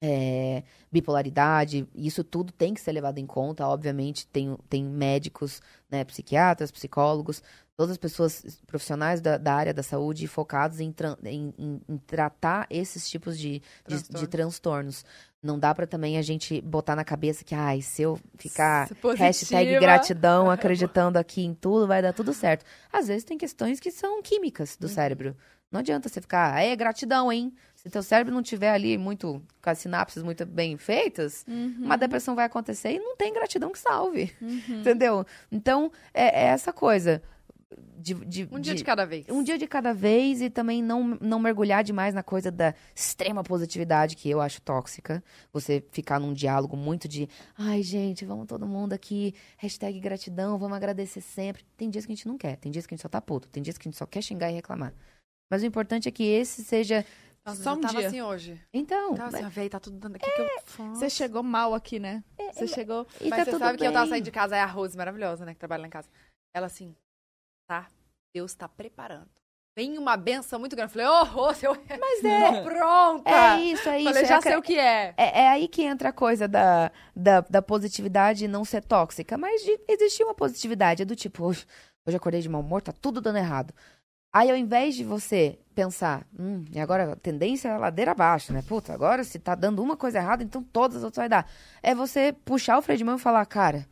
[0.03, 0.62] é,
[0.93, 3.66] bipolaridade, isso tudo tem que ser levado em conta.
[3.66, 5.61] Obviamente, tem, tem médicos,
[5.91, 7.43] né, psiquiatras, psicólogos,
[7.79, 10.93] todas as pessoas profissionais da, da área da saúde focados em,
[11.25, 14.29] em- em- em tratar esses tipos de, de, de Transtornos.
[14.29, 15.05] transtornos.
[15.41, 19.25] Não dá pra também a gente botar na cabeça que, ai, se eu ficar positiva.
[19.27, 22.65] hashtag gratidão, acreditando aqui em tudo, vai dar tudo certo.
[22.93, 25.37] Às vezes tem questões que são químicas do cérebro.
[25.71, 27.55] Não adianta você ficar, "Ah, é gratidão, hein?
[27.77, 32.35] Se teu cérebro não tiver ali muito, com as sinapses muito bem feitas, uma depressão
[32.35, 34.35] vai acontecer e não tem gratidão que salve.
[34.69, 35.25] Entendeu?
[35.53, 37.23] Então, é, é essa coisa.
[38.01, 39.27] De, de- Um dia de- de cada vez.
[39.29, 43.43] um dia de cada vez e também não, não mergulhar demais na coisa da extrema
[43.43, 45.23] positividade, que eu acho tóxica.
[45.53, 50.77] Você ficar num diálogo muito de, ai, gente, vamos todo mundo aqui, hashtag gratidão, vamos
[50.77, 51.65] agradecer sempre.
[51.77, 53.49] Tem dias que a gente não quer, tem dias que a gente só tá puto,
[53.49, 54.95] tem dias que a gente só quer xingar e reclamar.
[55.51, 57.05] Mas o importante é que esse seja
[57.47, 58.09] Nossa, Só um tava dia.
[58.09, 58.61] assim hoje.
[58.75, 60.95] Então, Tava mas- assim, véi, tá tudo dando aqui que eu faço.
[61.01, 62.23] Você chegou mal aqui, né?
[62.53, 63.07] Você chegou.
[63.20, 64.11] e Mas tá você tudo sabe que eu tava bem.
[64.11, 66.09] saindo de casa, é a Rose maravilhosa, né, que trabalha lá em casa.
[66.55, 66.95] Ela assim,
[67.69, 67.86] tá,
[68.35, 69.28] Deus tá preparando.
[69.77, 70.93] Vem uma benção muito grande.
[70.93, 73.31] Eu falei, ô, Rose, eu Mas é, tô pronta.
[73.31, 74.09] é isso, é isso.
[74.09, 75.15] falei, é já acre- sei o que é.
[75.16, 79.39] É, é aí que entra a coisa da, da, da positividade não ser tóxica.
[79.39, 81.03] Mas de existir uma positividade.
[81.03, 81.65] É do tipo, hoje,
[82.05, 83.73] hoje acordei de mau humor, tá tudo dando errado.
[84.32, 88.53] Aí, ao invés de você pensar, hum, e agora a tendência é a ladeira abaixo,
[88.53, 88.62] né?
[88.66, 91.49] Puta, agora se tá dando uma coisa errada, então todas as outras vai dar.
[91.82, 93.86] É você puxar o freio de mão e falar, cara,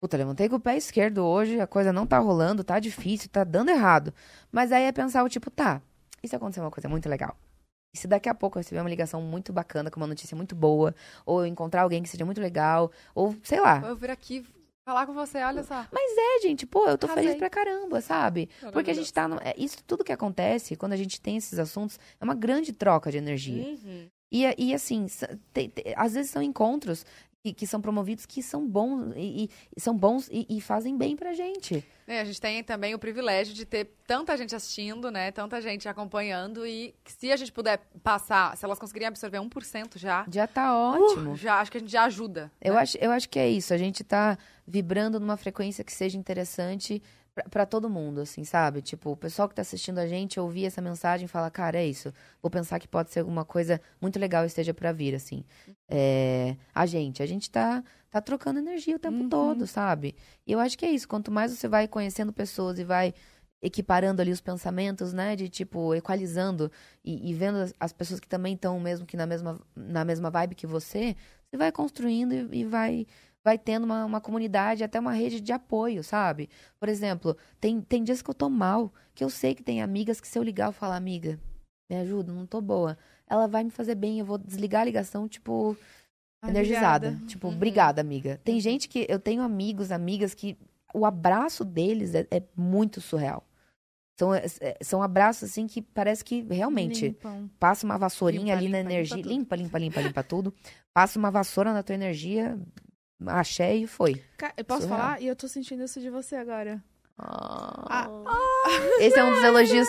[0.00, 3.44] puta, levantei com o pé esquerdo hoje, a coisa não tá rolando, tá difícil, tá
[3.44, 4.12] dando errado.
[4.50, 5.82] Mas aí é pensar o tipo, tá,
[6.22, 7.36] e se acontecer uma coisa muito legal?
[7.94, 10.54] E se daqui a pouco eu receber uma ligação muito bacana, com uma notícia muito
[10.54, 10.94] boa,
[11.26, 13.82] ou eu encontrar alguém que seja muito legal, ou sei lá.
[13.84, 14.46] Eu vir aqui
[14.88, 15.84] falar com você, olha só.
[15.92, 17.24] É, gente, pô, eu tô Arrasei.
[17.24, 18.48] feliz pra caramba, sabe?
[18.72, 19.26] Porque a gente tá.
[19.28, 22.72] No, é, isso tudo que acontece, quando a gente tem esses assuntos, é uma grande
[22.72, 23.64] troca de energia.
[23.64, 24.06] Uhum.
[24.32, 25.06] E, e assim,
[25.52, 27.04] te- te- às vezes são encontros
[27.42, 31.16] que, que são promovidos que são bons e, e- são bons e, e fazem bem
[31.16, 31.82] pra gente.
[32.06, 35.30] É, a gente tem também o privilégio de ter tanta gente assistindo, né?
[35.30, 40.26] Tanta gente acompanhando e se a gente puder passar, se elas conseguirem absorver 1% já,
[40.30, 41.32] Já tá ótimo.
[41.32, 42.50] uh, já acho que a gente já ajuda.
[42.60, 42.80] Eu, né?
[42.80, 43.72] acho, eu acho que é isso.
[43.72, 44.36] A gente tá
[44.66, 47.02] vibrando numa frequência que seja interessante
[47.34, 48.82] pra- pra todo mundo, assim, sabe?
[48.82, 51.86] Tipo, o pessoal que tá assistindo a gente ouvir essa mensagem e falar, cara, é
[51.86, 52.12] isso.
[52.42, 55.44] Vou pensar que pode ser alguma coisa muito legal esteja pra vir, assim.
[55.88, 59.28] É, a gente, a gente tá, tá trocando energia o tempo Uhum.
[59.28, 60.14] todo, sabe?
[60.46, 61.08] E eu acho que é isso.
[61.08, 63.14] Quanto mais você vai conhecendo pessoas e vai
[63.62, 65.36] equiparando ali os pensamentos, né?
[65.36, 66.70] De tipo, equalizando
[67.04, 70.30] e, e vendo as, as pessoas que também estão mesmo que na mesma, na mesma
[70.30, 71.14] vibe que você,
[71.50, 73.06] você vai construindo e, e vai
[73.44, 76.48] vai tendo uma, uma comunidade, até uma rede de apoio, sabe?
[76.78, 80.20] Por exemplo, tem, tem dias que eu tô mal, que eu sei que tem amigas
[80.20, 81.38] que se eu ligar eu falar, amiga,
[81.90, 82.96] me ajuda, não tô boa.
[83.26, 85.76] Ela vai me fazer bem, eu vou desligar a ligação, tipo,
[86.46, 87.08] energizada.
[87.08, 87.26] Obrigada.
[87.28, 87.54] Tipo, Uhum.
[87.54, 88.40] obrigada, amiga.
[88.44, 90.56] Tem gente que, eu tenho amigos, amigas que
[90.92, 93.46] o abraço deles é, é muito surreal.
[94.18, 94.44] São, é,
[94.82, 97.48] são abraços, assim, que parece que realmente Limpam.
[97.58, 99.16] passa uma vassourinha Limpa, ali na limpa, limpa energia.
[99.16, 99.28] tudo.
[99.30, 100.54] Limpa, limpa, limpa, limpa tudo.
[100.92, 102.58] Passa uma vassoura na tua energia,
[103.26, 104.22] axé e foi.
[104.56, 104.98] Eu posso Surreal.
[105.00, 105.22] falar?
[105.22, 106.82] E eu tô sentindo isso de você agora.
[107.22, 108.08] Ah.
[108.98, 109.86] Esse é um dos elogios.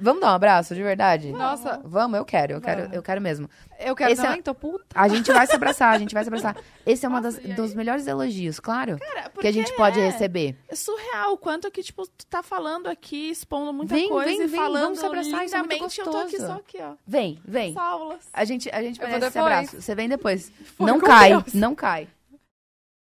[0.00, 1.32] Vamos dar um abraço, de verdade?
[1.32, 3.48] Nossa, Vamos, eu quero, eu quero, eu quero mesmo.
[3.78, 4.84] eu quero Esse é- também, tô puta.
[4.94, 6.56] A gente vai se abraçar, a gente vai se abraçar.
[6.86, 7.20] Esse é um
[7.56, 10.56] dos melhores elogios, claro, Cara, que a gente pode é, receber.
[10.68, 14.42] É surreal o quanto que, tipo, tu tá falando aqui, expondo muita Vem, coisa vem,
[14.42, 15.98] e vem, falando vamos se abraçar, isso é muito lindamente.
[16.00, 16.46] eu tô aqui gostoso.
[16.46, 16.92] só aqui, ó.
[17.06, 17.74] Vem, vem.
[17.76, 18.28] Aulas.
[18.32, 19.80] A gente, a gente merece esse abraço.
[19.82, 20.52] Você vem depois.
[20.76, 21.52] Foi não cai, Deus.
[21.54, 22.08] não cai.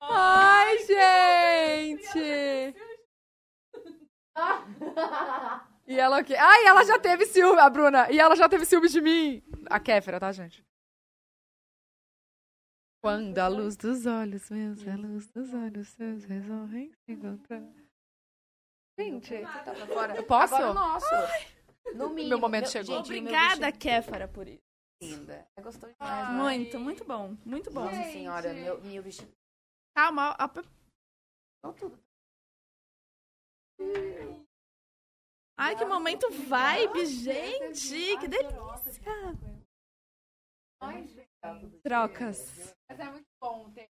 [0.05, 2.75] Ai, gente!
[5.87, 6.35] E ela o quê?
[6.35, 8.11] Ai, ela já teve ciúme, a Bruna.
[8.11, 9.43] E ela já teve ciúme de mim.
[9.71, 10.65] A Kéfera, tá, gente?
[13.03, 17.63] Quando a luz dos olhos meus, a luz dos olhos seus resolvem se encontrar.
[18.99, 20.17] Gente, você tá pra fora?
[20.17, 20.55] Eu posso?
[20.55, 21.07] Agora o nosso.
[21.95, 22.29] No mínimo.
[22.29, 22.97] Meu momento chegou.
[22.97, 24.63] Gente, Obrigada, Kéfera, por isso.
[25.03, 25.47] é linda.
[25.57, 26.27] É gostoso demais.
[26.29, 26.33] Ai.
[26.33, 26.39] né?
[26.41, 27.37] Muito, muito bom.
[27.45, 27.85] Muito bom.
[27.85, 29.33] Nossa senhora, meu, meu vestido.
[29.95, 30.65] Calma, a- a-
[35.59, 38.17] Ai, que momento vibe, gente.
[38.19, 38.59] Que delícia.
[41.85, 42.75] Trocas.
[42.89, 43.89] Mas é muito bom ter.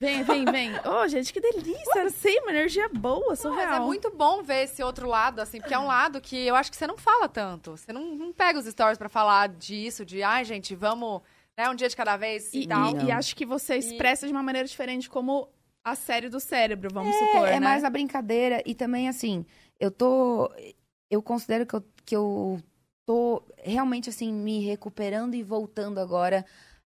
[0.00, 0.70] Vem, vem, vem.
[0.86, 1.98] Ô, gente, que delícia.
[2.02, 3.74] Eu sei, uma energia boa, Mas surreal.
[3.74, 6.70] é muito bom ver esse outro lado, assim, porque é um lado que eu acho
[6.70, 7.72] que você não fala tanto.
[7.76, 11.20] Você não, não pega os stories pra falar disso, de, ai, gente, vamos,
[11.58, 12.96] né, um dia de cada vez e, E, tal.
[12.96, 15.48] e- e acho que você expressa de uma maneira diferente, como
[15.84, 17.60] a série do cérebro, vamos supor, É, né?
[17.60, 19.44] mais a brincadeira e também assim,
[19.80, 20.48] eu tô
[21.10, 22.62] eu considero que eu, que eu
[23.06, 26.44] tô realmente assim me recuperando e voltando agora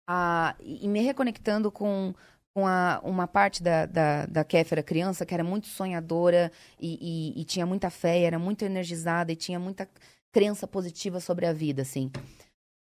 [0.07, 2.13] a e me reconectando com
[2.55, 7.41] com a, uma parte da, da, da Kéfera criança que era muito sonhadora e, e,
[7.41, 9.89] e tinha muita fé, era muito energizada e tinha muita
[10.31, 12.11] crença positiva sobre a vida, assim.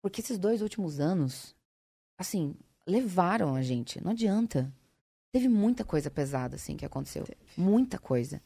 [0.02, 1.54] Porque esses dois últimos anos,
[2.22, 2.54] assim,
[2.86, 4.02] levaram a gente.
[4.02, 4.72] Não adianta.
[5.32, 7.24] Teve muita coisa pesada, assim, que aconteceu.
[7.56, 8.42] Muita coisa.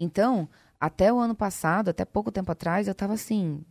[0.00, 0.48] Então,
[0.80, 3.64] até o ano passado, até pouco tempo atrás, eu tava assim.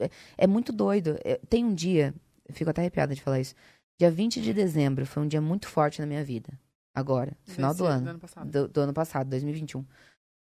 [0.00, 1.18] É, é muito doido.
[1.24, 2.14] É, tem um dia,
[2.46, 3.54] eu fico até arrepiada de falar isso.
[3.98, 6.58] Dia 20 de dezembro foi um dia muito forte na minha vida.
[6.94, 8.50] Agora, final do ano ano passado.
[8.50, 9.84] do, do ano passado, 2021.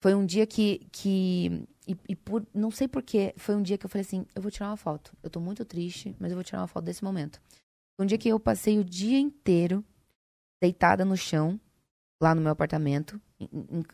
[0.02, 0.86] Foi um dia que.
[0.92, 4.42] que e, e por, não sei porquê, foi um dia que eu falei assim: eu
[4.42, 5.16] vou tirar uma foto.
[5.22, 7.40] Eu tô muito triste, mas eu vou tirar uma foto desse momento.
[7.98, 9.84] Um dia que eu passei o dia inteiro
[10.60, 11.58] deitada no chão,
[12.20, 13.20] lá no meu apartamento,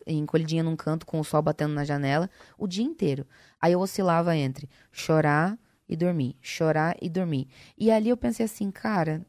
[0.07, 3.27] encolhidinha num canto com o sol batendo na janela, o dia inteiro.
[3.61, 5.57] Aí eu oscilava entre chorar
[5.87, 7.47] e dormir, chorar e dormir.
[7.77, 9.25] E ali eu pensei assim, cara,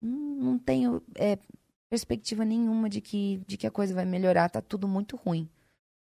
[0.00, 1.38] não tenho é,
[1.88, 5.48] perspectiva nenhuma de que, de que a coisa vai melhorar, tá tudo muito ruim.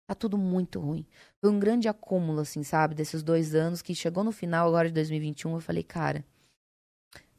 [0.08, 1.04] Tá tudo muito ruim.
[1.40, 4.94] Foi um grande acúmulo, assim, sabe, desses dois anos que chegou no final agora de
[4.94, 6.24] 2021, eu falei, cara,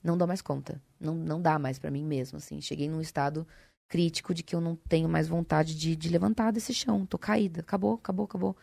[0.07, 0.81] não dou mais conta.
[0.99, 2.61] Não, não dá mais para mim mesmo, assim.
[2.61, 3.45] Cheguei num estado
[3.87, 7.05] crítico de que eu não tenho mais vontade de, de levantar desse chão.
[7.05, 7.59] Tô caída.
[7.61, 8.57] Acabou, acabou, acabou.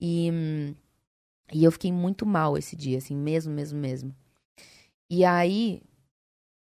[0.00, 0.74] E,
[1.52, 4.14] e eu fiquei muito mal esse dia, assim, mesmo, mesmo, mesmo.
[5.08, 5.80] E aí,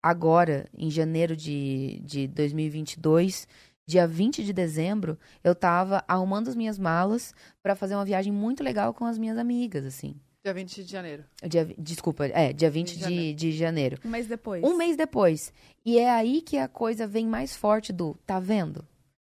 [0.02, 3.46] agora, em janeiro de, de 2022,
[3.86, 8.62] dia 20 de dezembro, eu tava arrumando as minhas malas para fazer uma viagem muito
[8.62, 10.14] legal com as minhas amigas, assim.
[10.48, 11.24] Dia 20 de janeiro.
[11.46, 13.36] Dia, desculpa, é, dia 20 De de, janeiro.
[13.36, 13.98] de janeiro.
[14.04, 14.64] Um mês depois.
[14.64, 15.52] Um mês depois.
[15.84, 18.86] E é aí que a coisa vem mais forte do, tá vendo?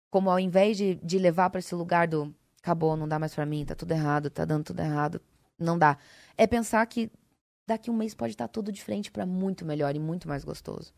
[0.10, 3.46] Como ao invés de, de levar para esse lugar do, acabou, não dá mais pra
[3.46, 5.22] mim, tá tudo errado, tá dando tudo errado,
[5.60, 5.96] não dá.
[6.36, 7.12] É pensar que
[7.68, 10.92] daqui um mês pode estar tudo de frente pra muito melhor e muito mais gostoso.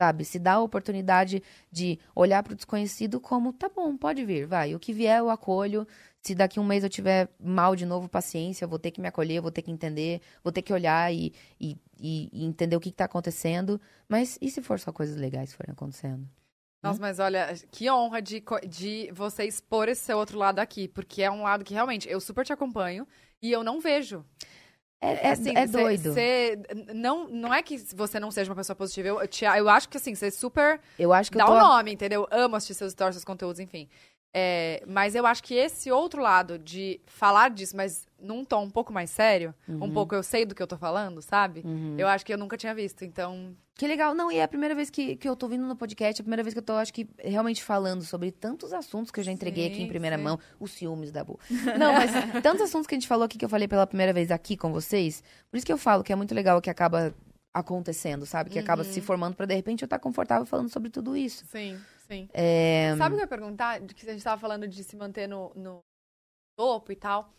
[0.00, 0.24] Sabe?
[0.24, 1.42] Se dá a oportunidade
[1.72, 4.74] de olhar pro desconhecido como, tá bom, pode vir, vai.
[4.74, 5.86] O que vier eu acolho.
[6.22, 9.08] Se daqui um mês eu tiver mal de novo, paciência, eu vou ter que me
[9.08, 12.90] acolher, vou ter que entender, vou ter que olhar e, e, e- entender o que,
[12.90, 13.80] que tá acontecendo.
[14.08, 16.28] Mas e se for só coisas legais forem acontecendo?
[16.82, 21.22] Nossa, mas olha, que honra de, de você expor esse seu outro lado aqui, porque
[21.22, 23.06] é um lado que realmente eu super te acompanho
[23.42, 24.24] e eu não vejo.
[25.00, 26.12] É, é, Assim, é cê- doido.
[26.12, 26.58] cê-
[26.94, 29.88] não, não é que você não seja uma pessoa positiva, eu, eu, te- eu acho
[29.88, 32.26] que assim, você super Eu acho que dá o nome, entendeu?
[32.30, 33.88] Amo assistir seus stories, seus conteúdos, enfim.
[34.34, 38.70] É, mas eu acho que esse outro lado de falar disso, mas num tom um
[38.70, 41.62] pouco mais sério, um pouco eu sei do que eu tô falando, sabe?
[41.64, 41.94] Uhum.
[41.98, 43.56] Eu acho que eu nunca tinha visto, então.
[43.74, 44.12] Que legal.
[44.14, 46.24] Não, e é a primeira vez que, que eu tô vindo no podcast, é a
[46.24, 49.30] primeira vez que eu tô, acho que, realmente falando sobre tantos assuntos que eu já
[49.32, 50.22] entreguei aqui em Sim, primeira sim.
[50.24, 50.38] mão.
[50.60, 51.38] Os ciúmes da Bu.
[51.78, 52.10] Não, mas
[52.42, 54.72] tantos assuntos que a gente falou aqui, que eu falei pela primeira vez aqui com
[54.72, 55.22] vocês.
[55.50, 57.14] Por isso que eu falo que é muito legal que acaba
[57.54, 58.50] acontecendo, sabe?
[58.50, 58.92] Que acaba Uhum.
[58.92, 61.44] se formando pra, de repente, eu estar confortável falando sobre tudo isso.
[61.50, 61.78] Sim,
[62.10, 62.28] sim.
[62.32, 62.94] É...
[62.96, 63.80] Sabe o que eu ia perguntar?
[63.80, 65.80] De que a gente tava falando de se manter no, no
[66.58, 67.32] topo e tal.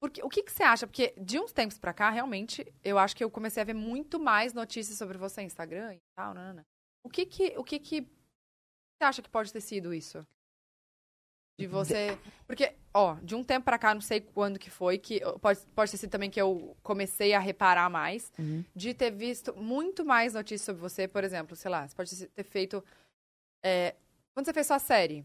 [0.00, 0.86] Porque, o que, que você acha?
[0.86, 4.18] Porque de uns tempos pra cá, realmente, eu acho que eu comecei a ver muito
[4.18, 6.66] mais notícias sobre você no Instagram e tal, Nana.
[7.04, 10.26] O que que, o que que você acha que pode ter sido isso?
[11.58, 12.18] De você...
[12.46, 15.90] Porque, ó, de um tempo pra cá, não sei quando que foi, que pode, pode
[15.92, 18.64] ter sido também que eu comecei a reparar mais, Uhum.
[18.74, 22.42] de ter visto muito mais notícias sobre você, por exemplo, sei lá, você pode ter
[22.44, 22.84] feito...
[23.64, 23.94] é,
[24.34, 25.24] quando você fez sua série,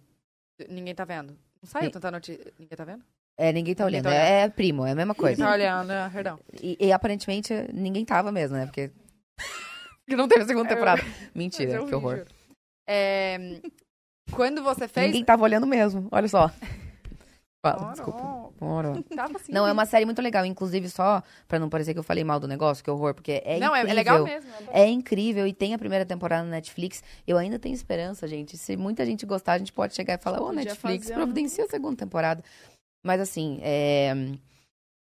[0.69, 1.31] ninguém tá vendo.
[1.61, 1.91] Não saiu Sim.
[1.91, 2.53] tanta notícia.
[2.57, 3.03] Ninguém tá vendo?
[3.37, 4.13] É, ninguém tá Ninguém olhando.
[4.13, 5.43] tá É, é primo, é a mesma Ninguém coisa.
[5.45, 6.39] tá olhando, ah, perdão.
[6.61, 8.65] E, e aparentemente ninguém tava mesmo, né?
[8.65, 8.91] Porque.
[10.05, 11.01] Porque não teve segunda É, eu- temporada.
[11.35, 12.25] Mentira, eu que ri, horror.
[12.87, 13.61] É,
[14.31, 15.05] quando você fez.
[15.07, 16.49] Ninguém tava olhando mesmo, olha só.
[17.61, 18.21] Fala, Oh, desculpa.
[18.61, 19.35] não.
[19.35, 19.51] Assim.
[19.51, 20.45] Não, é uma série muito legal.
[20.45, 23.59] Inclusive, só pra não parecer que eu falei mal do negócio, que horror, porque é
[23.59, 23.89] Não, é, incrível.
[23.91, 24.49] é legal mesmo.
[24.71, 24.83] é.
[24.83, 27.03] É incrível e tem a primeira temporada na Netflix.
[27.27, 28.57] Eu ainda tenho esperança, gente.
[28.57, 31.17] Se muita gente gostar, a gente pode chegar e falar: Ô, Podia Netflix, fazer um-
[31.17, 32.41] providencia a segunda temporada.
[33.05, 34.13] Mas assim, é...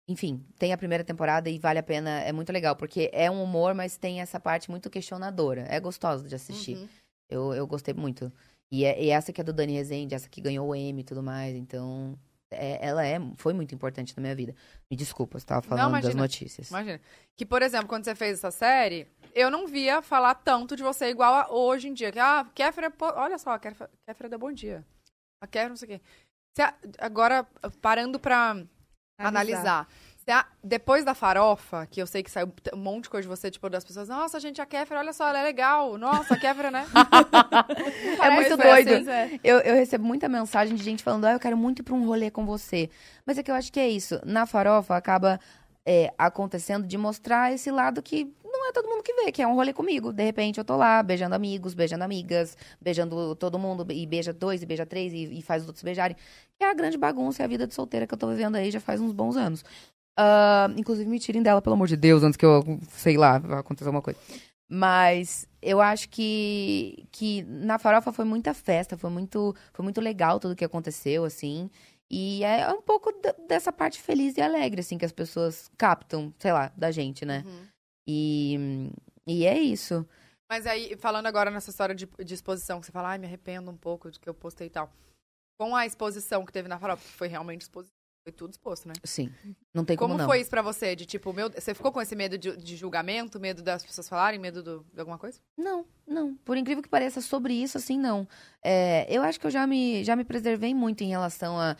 [0.09, 2.21] enfim, tem a primeira temporada e vale a pena.
[2.21, 5.65] É muito legal, porque é um humor, mas tem essa parte muito questionadora.
[5.69, 6.77] É gostoso de assistir.
[6.77, 6.87] Uhum.
[7.29, 8.31] Eu, eu gostei muito.
[8.71, 11.03] E, é- e essa que é do Dani Rezende, essa que ganhou o Emmy e
[11.03, 11.55] tudo mais.
[11.55, 12.17] Então,
[12.51, 14.55] é- ela é, foi muito importante na minha vida.
[14.89, 16.21] Me desculpa, você tava falando das imagina.
[16.21, 16.69] notícias.
[16.69, 17.01] Imagina.
[17.37, 21.07] Que, por exemplo, quando você fez essa série, eu não via falar tanto de você
[21.09, 22.11] igual a hoje em dia.
[22.11, 24.85] Que, ah, Kéfera, olha só, a Kéfera, Kéfera deu bom dia.
[25.43, 26.01] A Kéfera, não sei o quê.
[26.55, 26.63] Você,
[26.97, 27.43] agora,
[27.81, 28.55] parando pra
[29.19, 29.87] analisar.
[29.89, 30.06] Você a-
[30.63, 33.69] depois da farofa, que eu sei que saiu um monte de coisa de você, tipo,
[33.69, 35.97] das pessoas, nossa, gente, a Kéfera, olha só, ela é legal.
[35.97, 36.85] Nossa, a Kéfera, né?
[38.21, 38.89] É muito doido.
[38.93, 39.39] assim, é.
[39.43, 42.05] Eu, eu recebo muita mensagem de gente falando, ah, eu quero muito ir pra um
[42.05, 42.89] rolê com você.
[43.25, 44.19] Mas é que eu acho que é isso.
[44.25, 45.39] Na farofa acaba
[45.85, 49.47] é, acontecendo de mostrar esse lado que não é todo mundo que vê, que é
[49.47, 50.11] um rolê comigo.
[50.11, 54.61] De repente eu tô lá, beijando amigos, beijando amigas, beijando todo mundo, e beija dois,
[54.61, 56.17] e beija três, e, e faz os outros beijarem.
[56.57, 58.69] Que é a grande bagunça, é a vida de solteira que eu tô vivendo aí
[58.69, 59.63] já faz uns bons anos.
[60.17, 63.59] Ah, inclusive, me tirem dela, pelo amor de Deus, antes que eu, sei lá, vai
[63.59, 64.19] acontecer alguma coisa.
[64.69, 70.39] Mas eu acho que, que na farofa foi muita festa, foi muito, foi muito legal
[70.39, 71.69] tudo que aconteceu, assim.
[72.09, 73.11] E é um pouco
[73.47, 77.43] dessa parte feliz e alegre, assim, que as pessoas captam, sei lá, da gente, né?
[77.45, 77.67] Uhum.
[78.07, 78.91] E,
[79.27, 80.05] e é isso.
[80.49, 83.69] Mas aí, falando agora nessa história de, de exposição, que você fala, ai, me arrependo
[83.69, 84.91] um pouco do que eu postei e tal.
[85.59, 87.96] Com a exposição que teve na farofa, que foi realmente exposição,
[88.27, 88.93] foi tudo exposto, né?
[89.05, 89.31] Sim.
[89.73, 90.25] Não tem como, Como não.
[90.25, 90.93] foi isso pra você?
[90.97, 94.37] De tipo, meu, você ficou com esse medo de, de julgamento, medo das pessoas falarem,
[94.37, 95.39] medo do- de alguma coisa?
[95.57, 96.35] Não, não.
[96.43, 98.27] Por incrível que pareça, sobre isso, assim, não.
[98.61, 101.77] É, eu acho que eu já me, já me preservei muito em relação a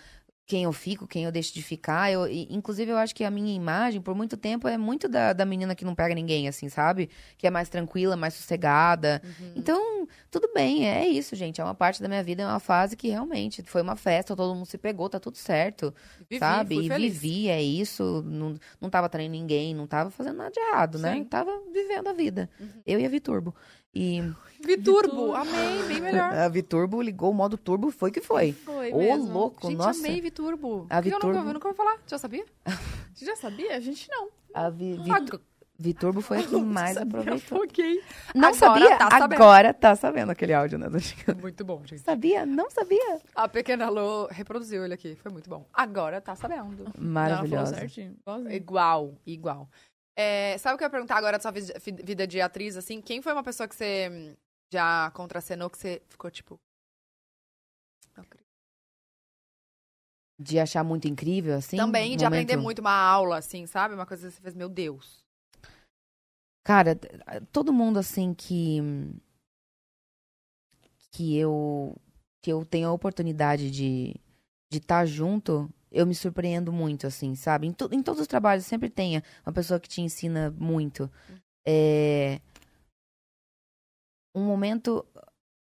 [0.48, 2.10] quem eu fico, quem eu deixo de ficar.
[2.10, 5.45] Eu, inclusive, eu acho que a minha imagem, por muito tempo, é muito da, da
[5.45, 7.10] menina que não pega ninguém, assim, sabe?
[7.38, 9.22] Que é mais tranquila, mais sossegada.
[9.26, 9.52] Uhum.
[9.57, 11.60] Então, tudo bem, é isso, gente.
[11.60, 14.56] É uma parte da minha vida, é uma fase que realmente foi uma festa, todo
[14.56, 15.94] mundo se pegou, tá tudo certo,
[16.30, 16.86] Vivi, sabe?
[16.86, 17.14] E feliz.
[17.19, 18.24] vivi, é isso.
[18.26, 21.11] Não, não tava traindo ninguém, não tava fazendo nada de errado, né?
[21.11, 21.19] Sim.
[21.19, 21.26] Uhum.
[21.26, 22.49] Tava vivendo a vida.
[22.86, 23.53] Eu e a Viturbo.
[23.99, 24.22] E
[24.64, 26.32] Viturbo, amei, bem melhor.
[26.34, 28.52] a Viturbo ligou o modo turbo, foi que foi.
[28.53, 29.32] Foi Ô, mesmo.
[29.34, 29.99] louco, Gente, nossa.
[29.99, 30.86] amei Viturbo.
[30.90, 32.45] A Eu nunca, Viturbo- eu nunca ouvi falar, já sabia?
[33.14, 33.76] Você já sabia?
[33.76, 34.30] A gente não.
[34.53, 34.99] A Vi-
[35.80, 37.57] Viturbo foi a que mais Sabia, aproveitou.
[37.64, 38.02] Afoguei.
[38.34, 38.98] Não Agora sabia?
[38.98, 39.10] tá.
[39.11, 40.88] Agora tá sabendo aquele áudio, né?
[41.40, 42.02] Muito bom, gente.
[42.02, 42.45] Sabia?
[42.48, 43.19] Não sabia?
[43.36, 45.65] A pequena Lô reproduziu ele aqui, foi muito bom.
[45.72, 46.86] Agora tá sabendo.
[47.45, 48.15] Igualzinho.
[48.52, 49.69] Igual, igual.
[50.19, 52.99] É, sabe o que eu ia perguntar agora da sua vida de atriz, assim?
[52.99, 54.35] Quem foi uma pessoa que você
[54.73, 56.60] já contracenou que você ficou tipo.
[58.15, 58.48] Não acredito.
[60.39, 61.77] De achar muito incrível, assim?
[61.77, 63.94] Também, de momento- aprender muito, uma aula, assim, sabe?
[63.94, 65.23] Uma coisa que você fez, meu Deus.
[66.65, 66.95] Cara,
[67.52, 68.80] todo mundo assim que
[71.11, 71.95] que eu
[72.44, 74.15] que eu tenho a oportunidade de
[74.69, 77.68] de estar junto, eu me surpreendo muito assim, sabe?
[77.68, 81.09] Em, em todos os trabalhos sempre tenha uma pessoa que te ensina muito.
[81.65, 82.39] É
[84.35, 85.05] um momento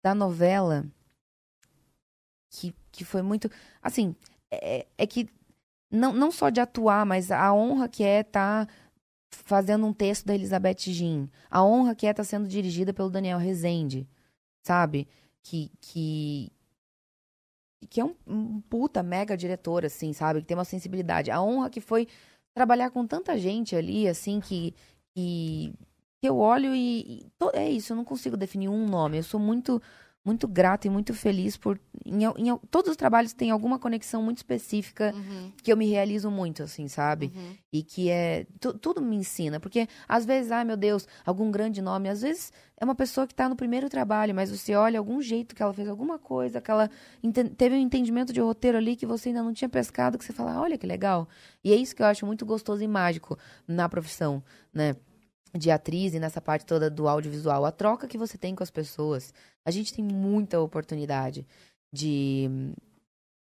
[0.05, 0.85] da novela
[2.51, 3.51] que, que foi muito
[3.83, 4.15] assim,
[4.51, 5.29] é, é que
[5.91, 8.69] não, não só de atuar, mas a honra que é estar
[9.31, 11.29] fazendo um texto da Elizabeth Jean.
[11.51, 14.09] A honra que é estar sendo dirigida pelo Daniel Rezende,
[14.63, 15.09] sabe?
[15.43, 16.53] Que, que,
[17.87, 20.41] que é um, um puta mega diretor, assim, sabe?
[20.41, 21.31] Que tem uma sensibilidade.
[21.31, 22.09] A honra que foi
[22.55, 24.75] trabalhar com tanta gente ali, assim, que,
[25.15, 25.73] que,
[26.21, 29.19] que eu olho e, e é isso, eu não consigo definir um nome.
[29.19, 29.81] Eu sou muito
[30.27, 34.39] muito grata e muito feliz por em, em todos os trabalhos têm alguma conexão muito
[34.39, 37.33] específica Uhum, que eu me realizo muito, assim, sabe?
[37.35, 37.55] uhum.
[37.73, 38.47] E que é.
[38.61, 39.59] tu- tudo me ensina.
[39.61, 42.09] Porque, às vezes, ai meu Deus, algum grande nome.
[42.09, 45.55] Às vezes é uma pessoa que tá no primeiro trabalho, mas você olha algum jeito
[45.55, 46.91] que ela fez alguma coisa, que ela
[47.57, 50.61] teve um entendimento de roteiro ali que você ainda não tinha pescado, que você fala,
[50.61, 51.29] olha que legal.
[51.65, 54.43] E é isso que eu acho muito gostoso e mágico na profissão,
[54.75, 54.97] né?
[55.55, 57.65] De atriz e nessa parte toda do audiovisual.
[57.65, 59.33] A troca que você tem com as pessoas.
[59.65, 61.47] A gente tem muita oportunidade
[61.93, 62.49] de.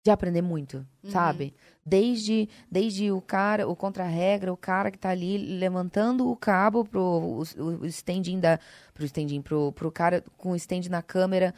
[0.05, 1.11] De aprender muito, Uhum.
[1.11, 1.53] sabe?
[1.85, 7.01] Desde, desde o cara, o contra-regra, o cara que tá ali levantando o cabo pro
[7.01, 8.61] o, o, standing da.
[8.95, 11.53] Pro standing, pro, pro cara com o stand na câmera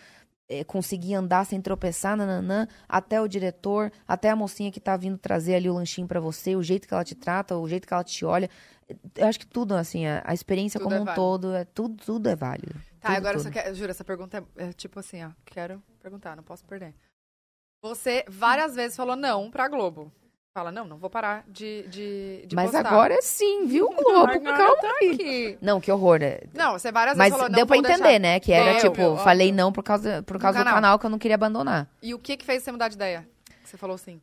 [0.48, 5.18] eh, conseguir andar sem tropeçar, nananã, até o diretor, até a mocinha que tá vindo
[5.18, 7.92] trazer ali o lanchinho pra você, o jeito que ela te trata, o jeito que
[7.92, 8.48] ela te olha.
[9.16, 11.20] Eu acho que tudo, assim, a, a experiência Tudo como é um válido.
[11.22, 12.74] todo, é, tudo, tudo é válido.
[13.00, 13.52] Tá, Tudo, agora eu tudo.
[13.52, 13.74] só quero.
[13.74, 15.30] Juro, essa pergunta é, é tipo assim, ó.
[15.44, 16.94] Quero perguntar, não posso perder.
[17.82, 20.10] Você várias vezes falou não pra Globo.
[20.54, 22.88] Fala, não, não vou parar de, de, de Mas postar.
[22.88, 24.40] agora é sim, viu, Globo?
[24.42, 25.56] Calma tá aí.
[25.62, 26.18] Não, que horror.
[26.18, 26.40] né?
[26.54, 28.18] Não, você várias Mas vezes falou, não deu pra entender, deixar.
[28.18, 28.40] né?
[28.40, 30.74] Que era Deu, tipo, falei não por causa, por Do causa do canal.
[30.74, 31.88] canal que eu não queria abandonar.
[32.02, 33.28] E o que que fez você mudar de ideia?
[33.62, 34.20] Que Você falou sim.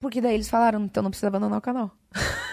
[0.00, 1.90] Porque daí eles falaram, então não precisa abandonar o canal.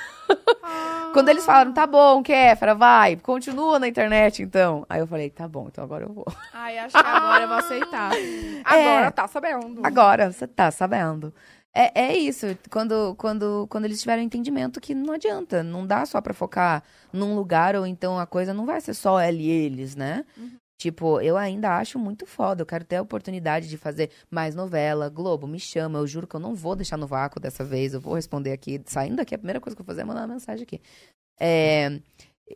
[1.15, 4.85] Quando eles falaram, tá bom, Kéfera, vai, continua na internet então.
[4.89, 6.25] Aí eu falei, tá bom, então agora eu vou.
[6.53, 8.11] Ai, acho que agora eu vou aceitar.
[8.65, 9.11] Agora É.
[9.11, 9.79] tá sabendo.
[9.81, 11.33] Agora, você tá sabendo.
[11.73, 16.19] É, é isso, quando, quando, quando eles tiveram entendimento que não adianta, não dá só
[16.21, 16.83] pra focar
[17.13, 20.25] num lugar, ou então a coisa não vai ser só ela e eles, né?
[20.77, 25.09] Tipo, eu ainda acho muito foda, eu quero ter a oportunidade de fazer mais novela,
[25.09, 28.01] Globo, me chama, eu juro que eu não vou deixar no vácuo dessa vez, eu
[28.01, 30.33] vou responder aqui, saindo daqui, a primeira coisa que eu vou fazer é mandar uma
[30.33, 30.81] mensagem aqui.
[31.39, 31.99] É,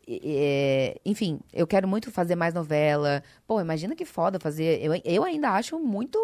[0.07, 3.23] e- enfim, eu quero muito fazer mais novela.
[3.47, 4.81] Pô, imagina que foda fazer.
[4.83, 6.19] Eu, eu ainda acho muito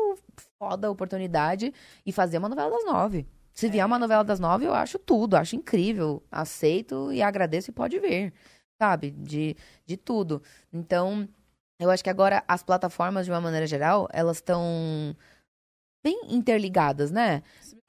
[0.59, 1.73] foda a oportunidade
[2.05, 3.25] e fazer uma novela das nove.
[3.53, 6.21] Se vier uma novela das nove, eu acho tudo, acho incrível.
[6.31, 8.33] Aceito e agradeço e pode vir.
[8.81, 9.11] Sabe?
[9.11, 9.55] De,
[9.85, 10.41] de tudo.
[10.73, 11.27] Então,
[11.79, 15.15] eu acho que agora as plataformas, de uma maneira geral, elas estão
[16.03, 17.41] bem interligadas, né?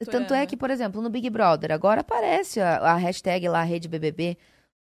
[0.09, 3.87] Tanto é que, por exemplo, no Big Brother, agora aparece a, a hashtag lá, Rede
[3.87, 4.37] BBB,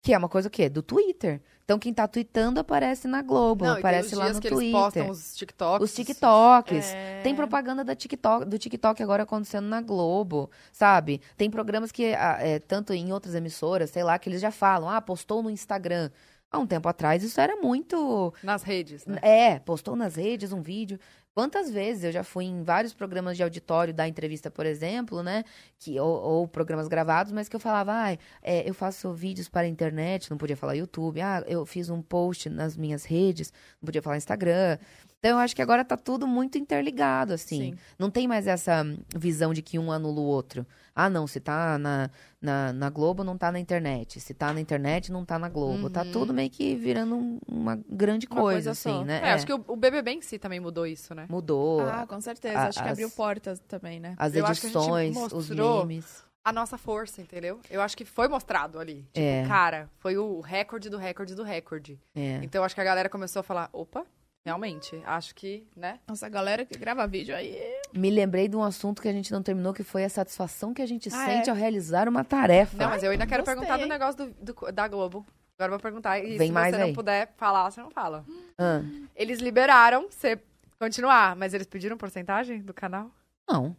[0.02, 0.68] que é uma coisa o quê?
[0.68, 1.40] Do Twitter.
[1.64, 4.68] Então, quem tá tweetando aparece na Globo, Não, aparece lá no que Twitter.
[4.68, 5.84] eles postam os TikToks.
[5.84, 6.92] Os TikToks.
[6.92, 7.20] É.
[7.22, 11.20] Tem propaganda da TikTok, do TikTok agora acontecendo na Globo, sabe?
[11.36, 14.88] Tem programas que, ah, é, tanto em outras emissoras, sei lá, que eles já falam,
[14.88, 16.10] ah, postou no Instagram.
[16.52, 19.18] Há um tempo atrás, isso era muito Nas redes, né?
[19.22, 20.98] é, postou nas redes um vídeo.
[21.32, 25.44] Quantas vezes eu já fui em vários programas de auditório da entrevista, por exemplo, né?
[25.78, 29.62] Que, ou, ou programas gravados, mas que eu falava, ah, é, eu faço vídeos para
[29.66, 31.20] a internet, não podia falar YouTube.
[31.20, 34.76] Ah, eu fiz um post nas minhas redes, não podia falar Instagram.
[35.22, 37.72] Então, eu acho que agora tá tudo muito interligado, assim.
[37.72, 37.78] Sim.
[37.98, 38.82] Não tem mais essa
[39.14, 40.66] visão de que um anula o outro.
[40.94, 42.10] Ah, não, se tá na,
[42.40, 44.18] na, na Globo, não tá na internet.
[44.18, 45.90] Se tá na internet, não tá na Globo.
[45.90, 46.10] Tá Uhum.
[46.12, 49.04] tudo meio que virando um- uma grande Uma coisa, coisa assim, só.
[49.04, 49.20] né?
[49.22, 51.26] É, acho que o, o BBB em si também mudou isso, né?
[51.28, 51.82] Mudou.
[51.86, 52.58] Ah, com certeza.
[52.58, 54.14] a- Acho que as- abriu portas também, né?
[54.16, 56.24] As eu acho que a gente edições, os mostrou- memes.
[56.42, 57.60] A nossa força, entendeu?
[57.70, 59.02] Eu acho que foi mostrado ali.
[59.12, 59.44] Tipo, É.
[59.46, 62.00] cara, foi o recorde do recorde do recorde.
[62.14, 62.40] É.
[62.42, 64.06] Então, acho que a galera começou a falar, opa,
[64.44, 66.00] realmente, acho que, né?
[66.08, 67.56] Nossa, a galera que grava vídeo aí.
[67.92, 70.82] Me lembrei de um assunto que a gente não terminou, que foi a satisfação que
[70.82, 71.52] a gente Ah, sente é?
[71.52, 72.76] ao realizar uma tarefa.
[72.76, 75.26] Não, mas eu ainda quero gostei, perguntar do negócio do, do- da Globo.
[75.58, 76.18] Agora eu vou perguntar.
[76.18, 76.88] E Vem se mais você aí.
[76.88, 78.24] não puder falar, você não fala.
[78.58, 78.80] Ah,
[79.14, 80.38] Eles liberaram você
[80.78, 83.10] continuar, mas eles pediram porcentagem do canal?
[83.48, 83.76] não.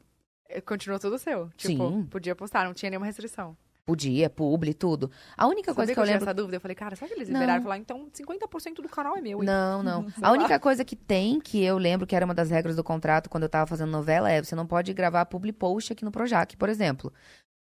[0.47, 1.49] Eh, Continuou tudo seu.
[1.55, 2.07] Tipo, Sim.
[2.11, 3.55] podia postar, não tinha nenhuma restrição.
[3.91, 5.11] Podia, publi, tudo.
[5.37, 6.25] A única coisa que eu tinha lembro.
[6.29, 6.55] essa dúvida?
[6.55, 7.61] Eu falei, cara, será que eles liberaram?
[7.61, 9.39] Falar, então 50% do canal é meu.
[9.39, 9.45] hein?
[9.45, 10.05] Não, não.
[10.21, 13.29] A única coisa que tem, que eu lembro que era uma das regras do contrato
[13.29, 16.55] quando eu tava fazendo novela, é você não pode gravar public post aqui no Projac,
[16.55, 17.11] por exemplo.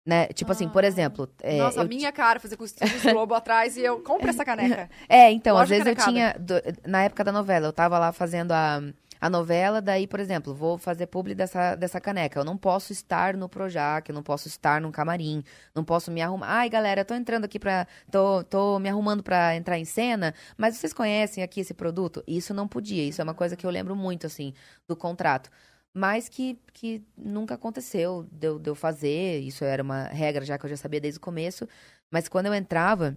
[0.06, 0.26] Né?
[0.28, 0.86] Tipo assim, por Ah.
[0.86, 1.28] exemplo.
[1.42, 2.74] é, Nossa, a eu minha cara fazer com os
[3.10, 4.88] Globo atrás e eu compre essa caneca.
[5.08, 6.36] É, então, às Lógico vezes eu que tinha.
[6.38, 8.82] do- na época da novela, eu tava lá fazendo a,
[9.24, 12.38] a novela, daí, por exemplo, vou fazer publi dessa, dessa caneca.
[12.38, 15.42] Eu não posso estar no Projac, eu não posso estar num camarim,
[15.74, 16.46] não posso me arrumar.
[16.46, 17.86] Ai, galera, eu tô entrando aqui pra.
[18.10, 22.22] tô, tô me arrumando pra entrar em cena, mas vocês conhecem aqui esse produto?
[22.26, 23.02] Isso não podia.
[23.02, 24.52] Isso é uma coisa que eu lembro muito, assim,
[24.86, 25.50] do contrato.
[25.94, 29.40] Mas que, que nunca aconteceu de eu, de eu fazer.
[29.40, 31.66] Isso era uma regra já que eu já sabia desde o começo.
[32.10, 33.16] Mas quando eu entrava.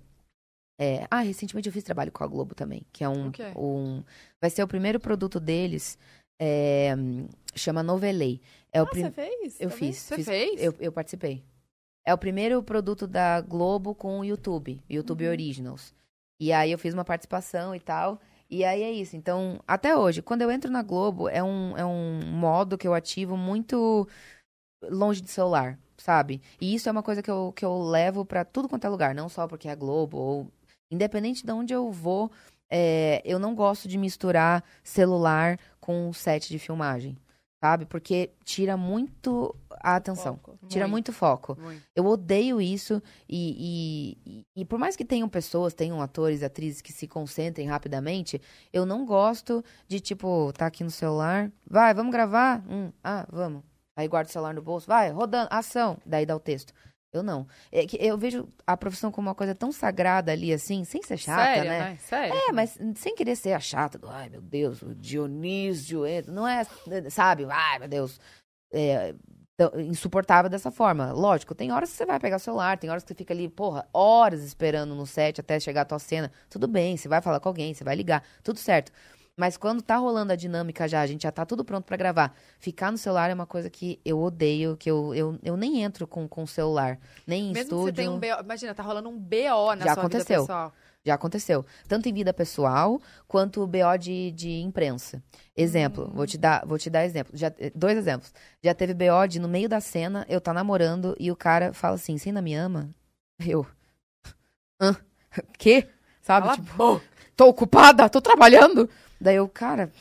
[0.77, 3.27] É, Ah, recentemente eu fiz trabalho com a Globo também, que é um.
[3.29, 3.51] O quê?
[3.55, 4.03] um
[4.39, 5.97] vai ser o primeiro produto deles.
[6.39, 6.93] é,
[7.55, 8.39] chama Novelei.
[8.71, 9.59] É o Ah, prim- você fez?
[9.59, 9.91] Eu também?
[9.91, 9.97] fiz.
[9.97, 10.61] Você fiz- fez?
[10.63, 11.43] Eu, eu participei.
[12.05, 15.31] É o primeiro produto da Globo com o YouTube, YouTube Uhum.
[15.31, 15.95] Originals.
[16.39, 18.21] E aí eu fiz uma participação e tal.
[18.49, 19.17] E aí é isso.
[19.17, 22.93] Então, até hoje, quando eu entro na Globo, é um, é um modo que eu
[22.93, 24.07] ativo muito
[24.91, 26.39] longe de celular, sabe?
[26.61, 29.15] E isso é uma coisa que eu, que eu levo pra tudo quanto é lugar,
[29.15, 30.51] não só porque é a Globo, ou
[30.91, 32.31] independente de onde eu vou,
[32.69, 37.17] é, eu não gosto de misturar celular com set de filmagem,
[37.63, 37.85] sabe?
[37.85, 40.35] Porque tira muito a atenção.
[40.35, 40.59] Foco.
[40.67, 41.57] Tira muito foco.
[41.59, 41.83] Muito.
[41.95, 46.81] Eu odeio isso e, e, e- e por mais que tenham pessoas, tenham atores, atrizes
[46.81, 48.41] que se concentrem rapidamente,
[48.73, 52.61] eu não gosto de, tipo, tá aqui no celular, vai, vamos gravar?
[52.69, 53.63] Hum, ah, vamos.
[53.97, 56.73] Aí guarda o celular no bolso, vai, rodando, ação, daí dá o texto.
[57.17, 57.47] Eu não.
[57.71, 61.17] É que eu vejo a profissão como uma coisa tão sagrada ali, assim, sem ser
[61.17, 61.79] chata, Sério, né?
[61.79, 61.97] né?
[62.01, 62.35] Sério.
[62.35, 66.31] É, mas sem querer ser a chata do, ai meu Deus, o Dionísio, entra.
[66.31, 66.63] não é,
[67.09, 68.19] sabe, ai meu Deus,
[68.71, 69.13] é,
[69.79, 71.11] insuportável dessa forma.
[71.11, 73.49] Lógico, tem horas que você vai pegar o celular, tem horas que você fica ali,
[73.49, 76.31] porra, horas esperando no set até chegar a tua cena.
[76.49, 78.91] Tudo bem, você vai falar com alguém, você vai ligar, tudo certo.
[79.37, 82.35] Mas quando tá rolando a dinâmica já, a gente já tá tudo pronto pra gravar.
[82.59, 86.07] Ficar no celular é uma coisa que eu odeio, que eu, eu, eu nem entro
[86.07, 87.93] com o celular, nem em Mesmo que você estúdio.
[87.93, 90.41] tenha um BO, imagina, tá rolando um BO na Já sua aconteceu.
[90.41, 90.73] vida pessoal.
[91.05, 91.65] Já aconteceu.
[91.87, 95.21] Tanto em vida pessoal, quanto BO de, de imprensa.
[95.55, 97.37] Exemplo, vou te dar, vou te dar exemplo.
[97.37, 98.33] Já, eh, dois exemplos.
[98.63, 101.93] Já teve BO de, no meio da cena, eu tá namorando e o cara fala
[101.93, 102.89] assim, você ainda me ama?
[103.45, 103.67] Eu.
[104.81, 104.95] Hã?
[105.59, 105.87] Quê?
[106.23, 106.47] Sabe?
[106.47, 107.01] Cala a tipo,
[107.35, 108.89] tô ocupada, tô trabalhando.
[109.19, 109.91] Daí eu, cara,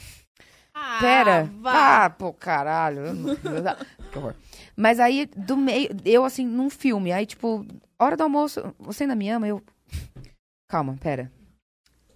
[0.74, 1.44] Ah, Pera.
[1.60, 2.04] vá.
[2.04, 3.14] Ah, pô, caralho.
[3.14, 3.34] não-
[4.12, 4.34] que horror.
[4.76, 7.64] Mas aí, do meio, eu assim, num filme, aí, tipo,
[7.98, 9.48] hora do almoço, você ainda me ama?
[9.48, 9.62] Eu.
[10.68, 11.32] Calma, pera.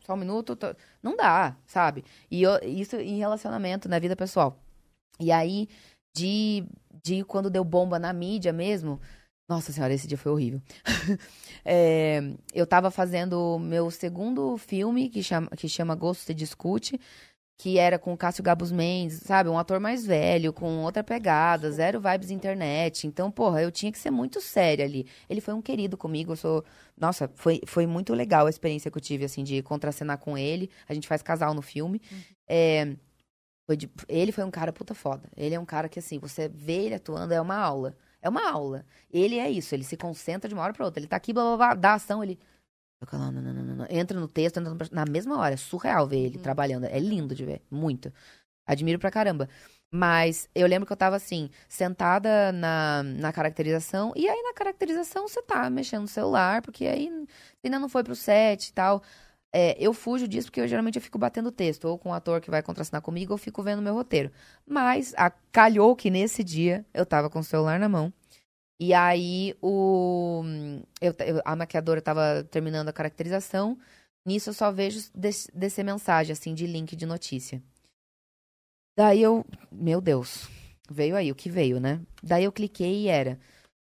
[0.04, 0.56] Só um minuto.
[0.56, 2.04] tô- Não dá, sabe?
[2.30, 4.58] E eu- isso em relacionamento, na vida pessoal.
[5.18, 5.68] E aí,
[6.14, 6.64] de,
[7.02, 9.00] de quando deu bomba na mídia mesmo.
[9.50, 10.62] Nossa senhora, esse dia foi horrível.
[11.62, 12.22] É,
[12.54, 16.98] eu tava fazendo meu segundo filme, que chama, que chama Gosto se Discute
[17.58, 19.48] que era com o Cássio Gabus Mendes, sabe?
[19.50, 23.06] Um ator mais velho, com outra pegada, zero vibes internet.
[23.06, 25.06] Então, porra, eu tinha que ser muito séria ali.
[25.28, 26.64] Ele foi um querido comigo, eu sou...
[26.98, 30.70] Nossa, foi, foi muito legal a experiência que eu tive, assim, de contracenar com ele.
[30.88, 32.02] A gente faz casal no filme.
[32.48, 32.96] É,
[33.66, 35.28] foi de- Ele foi um cara puta foda.
[35.36, 37.96] Ele é um cara que, assim, você vê ele atuando, é uma aula.
[38.22, 38.84] É uma aula.
[39.10, 41.00] Ele é isso, ele se concentra de uma hora pra outra.
[41.00, 42.38] Ele tá aqui, blá, blá, blá, dá ação, ele...
[43.12, 43.42] Não, não,
[43.76, 43.86] não.
[43.88, 44.78] Entra no texto, entra no...
[44.92, 45.54] na mesma hora.
[45.54, 46.42] É surreal ver ele Uhum.
[46.42, 46.84] trabalhando.
[46.84, 47.62] É lindo de ver.
[47.70, 48.12] Muito.
[48.66, 49.48] Admiro pra caramba.
[49.90, 55.26] Mas eu lembro que eu tava assim, sentada na, na caracterização, e aí na caracterização
[55.26, 57.10] você tá mexendo no celular, porque aí
[57.64, 59.02] ainda não foi pro set e tal.
[59.52, 62.40] É, eu fujo disso porque eu geralmente eu fico batendo texto, ou com o ator
[62.40, 64.30] que vai contracenar comigo, ou fico vendo meu roteiro.
[64.66, 68.12] Mas a, calhou que nesse dia eu tava com o celular na mão.
[68.80, 70.42] E aí o
[71.00, 71.14] eu-
[71.44, 73.78] a maquiadora tava terminando a caracterização.
[74.26, 77.62] Nisso eu só vejo des- descer mensagem, assim, de link de notícia.
[78.96, 79.44] Daí eu.
[79.70, 80.48] Meu Deus.
[80.90, 82.00] Veio aí o que veio, né?
[82.22, 83.38] Daí eu cliquei e era.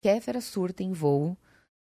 [0.01, 1.37] Kéfera surta em voo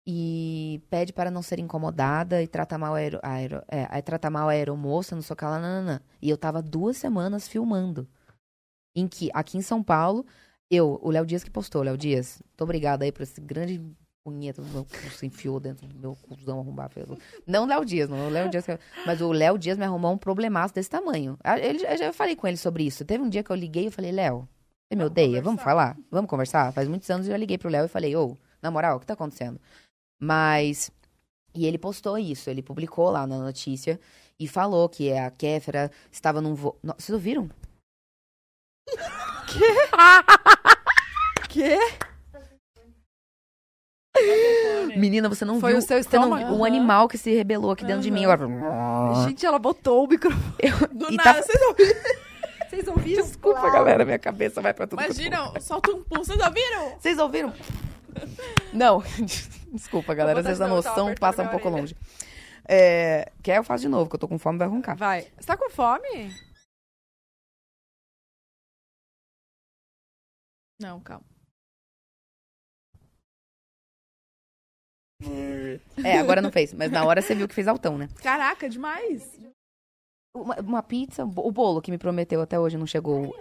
[0.07, 4.29] e pede para não ser incomodada e trata mal a, aero, a aero- é, trata
[4.29, 5.99] mal a aeromoça, não sei o que lá, nananã.
[6.21, 8.07] E eu tava duas semanas filmando.
[8.95, 10.25] Em que, aqui em São Paulo,
[10.69, 13.81] eu, o Léo Dias que postou, Léo Dias, muito obrigada aí por esse grande
[14.23, 14.87] punheta do meu
[15.21, 16.93] enfiou dentro do meu cuzão arrombado.
[17.45, 20.13] Não o Léo Dias, não o Léo Dias, que- mas o Léo Dias me arrumou
[20.13, 21.37] um problemaço desse tamanho.
[21.61, 23.03] Ele, eu já falei com ele sobre isso.
[23.05, 24.47] Teve um dia que eu liguei e falei, Léo,
[24.87, 25.41] você me Vamos odeia?
[25.41, 25.97] Vamos conversar." falar?
[26.09, 26.71] Vamos conversar?
[26.73, 29.05] Faz muitos anos eu já liguei pro Léo e falei, ô, na moral, o que
[29.05, 29.59] tá acontecendo?
[30.19, 30.91] Mas.
[31.53, 33.97] E ele postou isso, ele publicou lá na notícia
[34.37, 36.77] e falou que a Kéfera estava num voo.
[36.97, 37.49] Vocês ouviram?
[41.49, 41.77] Quê?
[44.97, 45.79] Menina, você não Foi viu.
[45.79, 46.45] o seu você não estômago?
[46.47, 46.67] viu o Aham.
[46.67, 48.25] animal que se rebelou aqui dentro de mim.
[48.25, 48.47] Agora...
[49.27, 50.43] Gente, ela botou o microfone.
[50.91, 52.01] Do E nada, tá- vocês ouviram?
[52.69, 53.23] Vocês ouviram?
[53.25, 54.99] Desculpa, galera, minha cabeça vai pra tudo.
[54.99, 56.89] quanto é Imagina, solta um pulso, vocês ouviram?
[56.99, 57.53] Vocês ouviram?
[58.73, 59.03] Não,
[59.71, 60.39] desculpa, galera.
[60.39, 61.81] Às vezes a noção passa um pouco orelha.
[61.81, 61.95] longe.
[62.67, 64.97] É, quer eu faço de novo, que eu tô com fome, vai roncar.
[64.97, 65.27] Vai.
[65.37, 66.31] Você tá com fome?
[70.81, 71.25] Não, calma.
[76.03, 78.09] É, agora não fez, mas na hora você viu que fez altão, né?
[78.21, 79.39] Caraca, demais.
[80.35, 83.33] Uma, uma pizza, o bolo que me prometeu até hoje não chegou.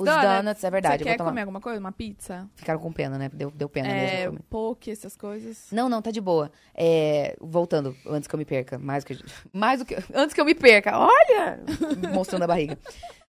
[0.00, 0.22] Os, donuts.
[0.38, 0.98] donuts, é verdade.
[1.02, 1.30] Você quer tomar.
[1.30, 1.80] comer alguma coisa?
[1.80, 2.48] Uma pizza?
[2.54, 3.30] Ficaram com pena, né?
[3.32, 4.32] Deu, deu pena É, mesmo.
[4.32, 4.42] comer.
[4.50, 5.68] poke, essas coisas.
[5.72, 6.50] Não, não, tá de boa.
[6.74, 10.40] É, voltando, antes que eu me perca, mais do que mais do que antes que
[10.40, 10.98] eu me perca.
[10.98, 11.60] Olha,
[12.12, 12.78] mostrando a barriga.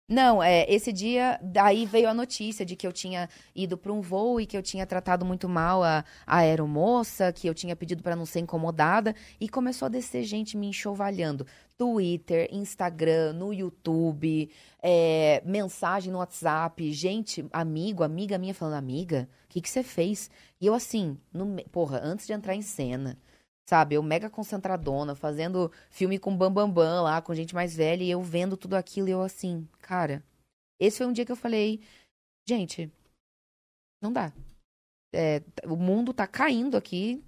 [0.07, 4.02] Não, é, esse dia, daí veio a notícia de que eu tinha ido para um
[4.02, 8.02] voo e que eu tinha tratado muito mal a, a aeromoça, que eu tinha pedido
[8.02, 11.47] para não ser incomodada, e começou a descer gente me enxovalhando.
[11.78, 14.50] Twitter, Instagram, no YouTube,
[14.83, 20.31] é, mensagem no WhatsApp, gente, amigo, amiga minha falando, amiga, o que que você fez?
[20.60, 23.18] E eu assim, no porra, antes de entrar em cena,
[23.68, 28.02] sabe, eu mega concentradona, fazendo filme com Bambambam Bam Bam lá, com gente mais velha,
[28.02, 30.23] e eu vendo tudo aquilo, e eu assim, cara,
[30.78, 31.81] esse foi um dia que eu falei,
[32.49, 32.93] gente,
[34.02, 34.33] não dá.
[35.15, 37.25] É, o mundo tá caindo aqui,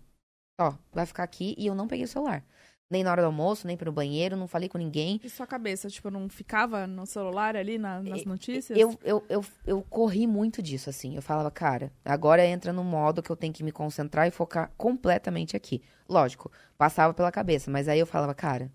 [0.60, 2.44] ó, vai ficar aqui, e eu não peguei o celular.
[2.89, 5.20] Nem na hora do almoço, nem pro banheiro, não falei com ninguém.
[5.24, 8.78] E sua cabeça, tipo, não ficava no celular ali na- nas notícias?
[8.78, 11.16] Eu, eu, eu, eu corri muito disso, assim.
[11.16, 14.70] Eu falava, cara, agora entra no modo que eu tenho que me concentrar e focar
[14.76, 15.82] completamente aqui.
[16.08, 18.70] Lógico, passava pela cabeça, mas aí eu falava, cara,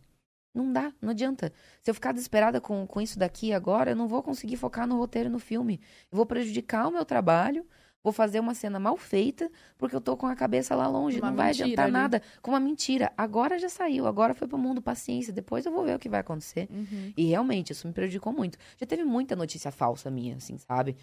[0.54, 1.54] não dá, não adianta.
[1.82, 4.98] Se eu ficar desesperada com, com isso daqui agora, eu não vou conseguir focar no
[4.98, 5.80] roteiro no filme.
[6.12, 7.66] Eu vou prejudicar o meu trabalho,
[8.04, 11.20] vou fazer uma cena mal feita, porque eu tô com a cabeça lá longe.
[11.20, 11.94] Uma não vai adiantar ali.
[11.94, 12.22] nada.
[12.42, 13.12] Com uma mentira.
[13.18, 15.32] Agora já saiu, agora foi pro mundo, paciência.
[15.32, 16.68] Depois eu vou ver o que vai acontecer.
[16.72, 17.14] Uhum.
[17.16, 18.58] E realmente, isso me prejudicou muito.
[18.78, 20.96] Já teve muita notícia falsa minha, assim, sabe?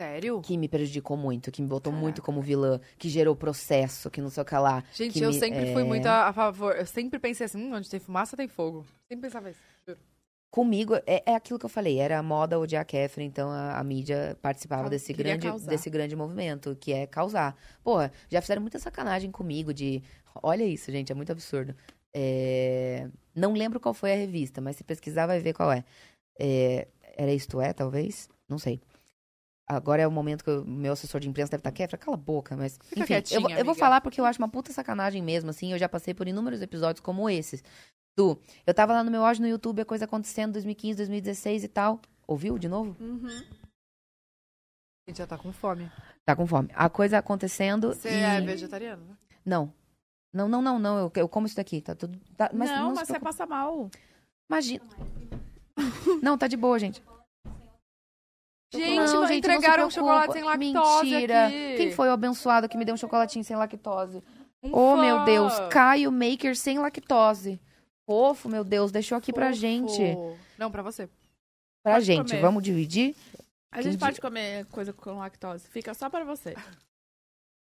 [0.00, 0.40] Sério?
[0.42, 4.30] Que me prejudicou muito, que me botou muito como vilã, que gerou processo, que não
[4.30, 4.82] sei o que lá.
[4.92, 6.74] Gente, eu me- sempre fui é, muito a, a favor.
[6.74, 8.84] Eu sempre pensei assim, hum, onde tem fumaça tem fogo.
[9.08, 9.60] Sempre pensava isso.
[10.52, 13.78] Comigo, é, é aquilo que eu falei, era a moda odiar a Catherine, então a,
[13.78, 15.70] a mídia participava desse grande, causar.
[15.70, 17.56] desse grande movimento, que é causar.
[17.82, 20.02] Porra, já fizeram muita sacanagem comigo de.
[20.42, 21.74] Olha isso, gente, é muito absurdo.
[22.12, 25.82] É, Não lembro qual foi a revista, mas se pesquisar vai ver qual é.
[26.38, 28.28] É, Era Isto É, talvez?
[28.46, 28.78] Não sei.
[29.66, 31.96] Agora é o momento que o meu assessor de imprensa deve estar quieto.
[31.96, 32.78] Cala a boca, mas.
[32.82, 35.72] Fica enfim, eu, eu vou falar porque eu acho uma puta sacanagem mesmo, assim.
[35.72, 37.64] Eu já passei por inúmeros episódios como esses.
[38.16, 41.68] Du, eu tava lá no meu auge no YouTube, a coisa acontecendo 2015, 2016 e
[41.68, 42.00] tal.
[42.26, 42.94] Ouviu de novo?
[43.00, 43.26] Uhum.
[45.06, 45.90] A gente já tá com fome.
[46.24, 46.68] Tá com fome.
[46.74, 48.12] A coisa acontecendo Você e...
[48.22, 49.04] é vegetariano?
[49.04, 49.16] né?
[49.44, 49.72] Não.
[50.32, 50.98] Não, não, não, não.
[50.98, 51.80] Eu, eu como isso daqui.
[51.80, 52.18] Tá tudo.
[52.36, 53.90] tá- mas não, não, mas você passa mal.
[54.50, 54.84] Imagina.
[56.22, 57.02] Não, tá de boa, gente.
[58.74, 61.46] Gente, não, gente, entregaram um chocolate sem lactose Mentira.
[61.46, 61.74] aqui.
[61.76, 64.22] Quem foi o abençoado que me deu um chocolatinho sem lactose?
[64.62, 65.00] Um Oh, fã.
[65.02, 65.52] meu Deus.
[65.70, 67.60] Caio Maker sem lactose.
[68.06, 68.90] Fofo, meu Deus.
[68.92, 69.58] Deixou aqui pra Fofo.
[69.60, 70.00] gente.
[70.58, 71.08] Não, pra você.
[71.82, 72.28] Pra Pode gente.
[72.30, 72.40] comer.
[72.42, 73.14] Vamos dividir?
[73.70, 73.98] A gente Entendi.
[73.98, 75.66] pode comer coisa com lactose.
[75.68, 76.54] Fica só pra você.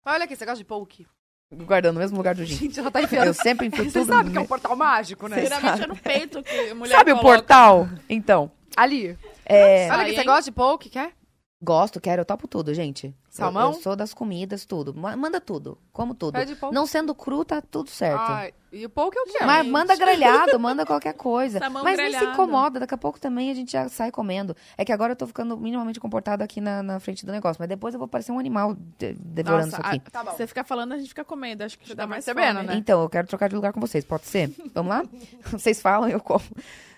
[0.05, 1.07] Olha aqui, você gosta de poke?
[1.53, 2.55] Guardando no mesmo lugar do gin.
[2.55, 3.27] Gente, ela tá enfiando.
[3.27, 5.41] Eu sempre enfio Você sabe no que é um portal mágico, né?
[5.41, 7.37] Geralmente é no peito que a mulher Sabe o coloca.
[7.37, 7.89] portal?
[8.09, 8.51] Então.
[8.75, 9.17] Ali.
[9.45, 9.89] É...
[9.91, 11.13] Olha aqui, você gosta de poke, quer?
[11.61, 13.07] Gosto, quero, eu topo tudo, gente.
[13.07, 13.71] Eu- Salmão?
[13.71, 14.93] Eu, sou das comidas, tudo.
[14.93, 16.33] Ma- Manda tudo, como tudo.
[16.33, 16.75] Pede pouco.
[16.75, 18.19] Não sendo cru, tá tudo certo.
[18.19, 19.45] Ai, e o pouco eu quero.
[19.47, 19.71] Mas gente.
[19.71, 21.59] manda grelhado, manda qualquer coisa.
[21.59, 22.33] Salmão Mas nem se grelhado.
[22.33, 24.55] incomoda, daqui a pouco também a gente já sai comendo.
[24.77, 27.69] É que agora eu tô ficando minimamente comportada aqui na, na frente do negócio, mas
[27.69, 30.01] depois eu vou parecer um animal de- devorando Nossa, isso aqui.
[30.07, 30.31] a- Tá bom.
[30.35, 31.63] Você fica falando, a gente fica comendo.
[31.63, 32.41] Acho que Você dá tá mais fome.
[32.63, 32.75] né?
[32.75, 34.53] Então, eu quero trocar de lugar com vocês, pode ser?
[34.75, 35.03] Vamos lá?
[35.51, 36.43] Vocês falam, eu como.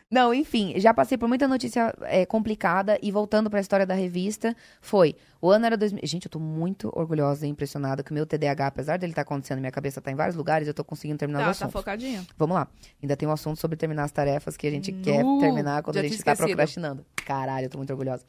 [0.10, 4.56] Não, enfim, já passei por muita notícia é, complicada e voltando pra história da revista,
[4.80, 6.00] foi, o ano era 2000...
[6.06, 9.60] Gente, eu tô muito orgulhosa e impressionada que o meu TDAH, apesar dele estar acontecendo,
[9.60, 11.82] minha cabeça tá em vários lugares, eu tô conseguindo terminar Tá, os tá assuntos.
[11.82, 12.26] focadinha.
[12.38, 12.69] Vamos lá.
[13.03, 15.98] Ainda tem um assunto sobre terminar as tarefas que a gente Nu, quer terminar quando
[15.98, 16.48] a gente tá esquecido.
[16.48, 17.06] procrastinando.
[17.26, 18.24] Caralho, eu tô muito orgulhosa.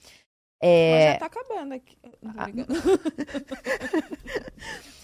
[0.60, 1.96] Mas É, já tá acabando aqui.
[2.20, 2.48] Não Ah.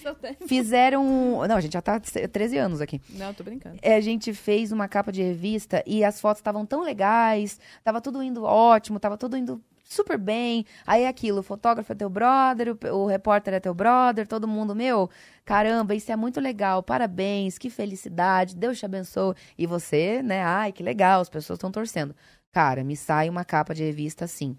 [0.02, 0.46] Seu tempo.
[0.46, 1.02] fizeram...
[1.48, 3.00] Não, a gente já tá 13 anos aqui.
[3.10, 3.78] Não, tô brincando.
[3.80, 8.00] É, a gente fez uma capa de revista e as fotos estavam tão legais, tava
[8.00, 10.66] tudo indo ótimo, tava tudo indo super bem.
[10.86, 14.74] Aí aquilo, o fotógrafo é teu brother, o, o repórter é teu brother, todo mundo,
[14.74, 15.08] meu,
[15.44, 19.34] caramba, isso é muito legal, parabéns, que felicidade, Deus te abençoe.
[19.56, 22.14] E você, né, ai, que legal, as pessoas estão torcendo.
[22.52, 24.56] Cara, me sai uma capa de revista assim.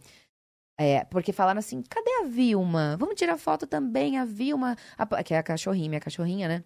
[0.78, 2.98] É, porque falaram assim, cadê a Vilma?
[3.00, 6.64] Vamos tirar foto também, a Vilma, a- que é a cachorrinha, minha cachorrinha, né?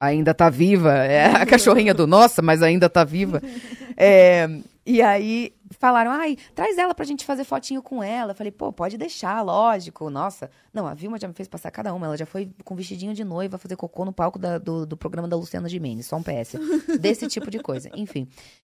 [0.00, 0.92] ainda tá viva.
[0.94, 3.40] É a cachorrinha do nossa, mas ainda tá viva.
[3.94, 4.48] É,
[4.86, 8.32] e aí falaram, ai, traz ela pra gente fazer fotinho com ela.
[8.32, 10.08] Eu falei, pô, pode deixar, lógico.
[10.10, 10.50] Nossa.
[10.72, 12.06] Não, a Vilma já me fez passar cada uma.
[12.06, 15.28] Ela já foi com vestidinho de noiva fazer cocô no palco da- do, do programa
[15.28, 16.54] da Luciana Gimenez, só um PS.
[17.00, 17.90] Desse tipo de coisa.
[17.96, 18.28] Enfim.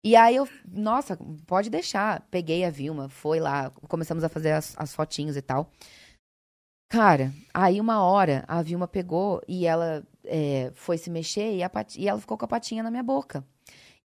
[0.03, 2.21] E aí eu, nossa, pode deixar.
[2.31, 5.69] Peguei a Vilma, foi lá, começamos a fazer as, as fotinhos e tal.
[6.89, 11.69] Cara, aí uma hora a Vilma pegou e ela é, foi se mexer e, a
[11.97, 13.43] e ela ficou com a patinha na minha boca.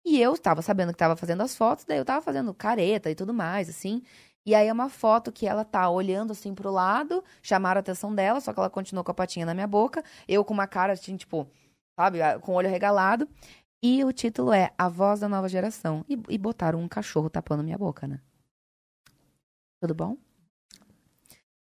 [0.04, 3.14] E eu tava sabendo que tava fazendo as fotos, daí eu tava fazendo careta e
[3.14, 4.02] tudo mais, assim.
[4.44, 8.12] E aí é uma foto que ela tá olhando assim pro lado, chamaram a atenção
[8.12, 10.02] dela, só que ela continuou com a patinha na minha boca.
[10.26, 11.48] Eu com uma cara assim, tipo,
[11.98, 13.28] sabe, com o olho regalado.
[13.84, 16.04] E o título é A Voz da Nova Geração.
[16.08, 18.20] E, e botaram um cachorro tapando minha boca, né?
[19.80, 20.16] Tudo bom?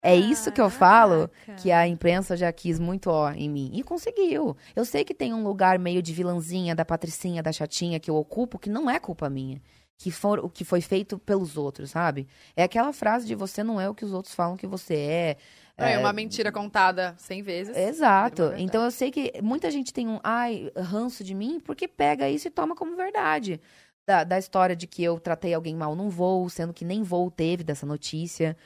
[0.02, 3.70] É isso que eu falo que a imprensa já quis muito ó em mim.
[3.72, 4.56] E conseguiu.
[4.74, 8.16] Eu sei que tem um lugar meio de vilãzinha, da patricinha, da chatinha que eu
[8.16, 9.62] ocupo, que não é culpa minha.
[9.97, 12.26] Que for, o que foi feito pelos outros, sabe?
[12.56, 15.36] É aquela frase de você não é o que os outros falam que você é.
[15.76, 17.76] É uma mentira contada 100 vezes.
[17.76, 18.52] Exato.
[18.56, 22.48] Então eu sei que muita gente tem um ai, ranço de mim porque pega isso
[22.48, 23.60] e toma como verdade.
[24.05, 27.31] Da, da história de que eu tratei alguém mal num voo, sendo que nem voo
[27.31, 28.56] teve dessa notícia.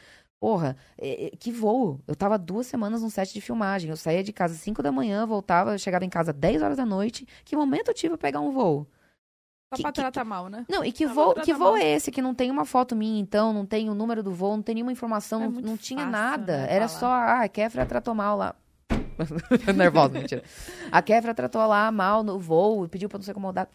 [0.41, 2.01] Porra, é- é- que voo?
[2.07, 3.89] Eu tava duas semanas num set de filmagem.
[3.91, 6.77] Eu saía de casa às 5 da manhã, voltava, chegava em casa às 10 horas
[6.77, 7.27] da noite.
[7.45, 8.87] Que momento eu tive pra pegar um voo?
[9.73, 10.65] Só Que- pra que- tratar mal, né?
[10.69, 11.77] Não, e que Ah, voo, que voo mal.
[11.77, 14.55] é esse que não tem uma foto minha, então, não tem o número do voo,
[14.57, 16.59] não tem nenhuma informação, É não, não tinha nada.
[16.59, 17.01] né, Era falar.
[17.01, 18.55] só, ah, a Kefra tratou mal lá.
[19.77, 20.43] Nervosa, mentira.
[20.93, 23.69] A Kefra tratou lá mal no voo e pediu pra não se incomodar.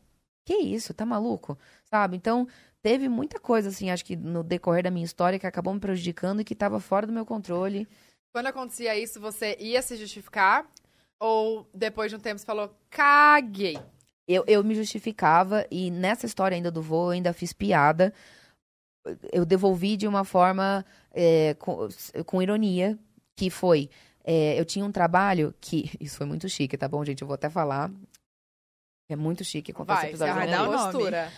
[0.45, 1.57] Que isso, tá maluco?
[1.85, 2.15] Sabe?
[2.17, 2.47] Então,
[2.81, 6.41] teve muita coisa, assim, acho que no decorrer da minha história que acabou me prejudicando
[6.41, 7.87] e que tava fora do meu controle.
[8.33, 10.65] Quando acontecia isso, você ia se justificar?
[11.19, 13.77] Ou depois de um tempo você falou, caguei?
[14.27, 18.13] Eu, eu me justificava e nessa história ainda do voo eu ainda fiz piada.
[19.31, 21.87] Eu devolvi de uma forma é, com,
[22.25, 22.97] com ironia,
[23.35, 23.89] que foi...
[24.23, 25.91] é, eu tinha um trabalho que...
[25.99, 27.21] Isso foi muito chique, tá bom, gente?
[27.21, 27.91] Eu vou até falar.
[29.09, 30.35] É muito chique contar esse Vai, episódio.
[30.35, 30.91] vai dar uma nome.
[30.91, 31.31] postura.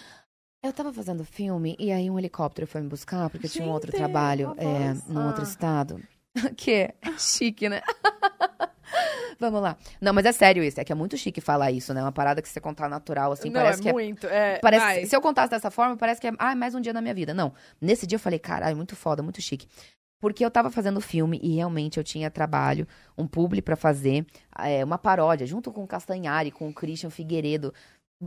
[0.63, 3.71] Eu tava fazendo filme e aí um helicóptero foi me buscar porque eu tinha um
[3.71, 6.01] outro trabalho é, num outro estado.
[6.55, 7.81] que é chique, né?
[9.37, 9.75] Vamos lá.
[9.99, 10.79] Não, mas é sério isso.
[10.79, 12.01] É que é muito chique falar isso, né?
[12.01, 13.49] Uma parada que você contar natural, assim.
[13.49, 14.25] não, parece é que é muito.
[14.27, 17.01] É, Parece, se eu contasse dessa forma, parece que é ah, mais um dia na
[17.01, 17.33] minha vida.
[17.33, 17.53] Não.
[17.81, 19.67] Nesse dia eu falei, caralho, muito foda, muito chique.
[20.23, 24.25] Porque eu tava fazendo filme e realmente eu tinha trabalho, um publi pra fazer,
[24.57, 27.73] é, uma paródia, junto com o Castanhari, com o Christian Figueiredo,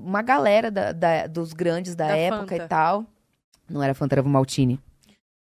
[0.05, 2.65] uma galera da- da- dos grandes da, Da época Fanta.
[2.65, 3.05] e tal.
[3.68, 4.81] Não era Fanta, era Ovo Maltini.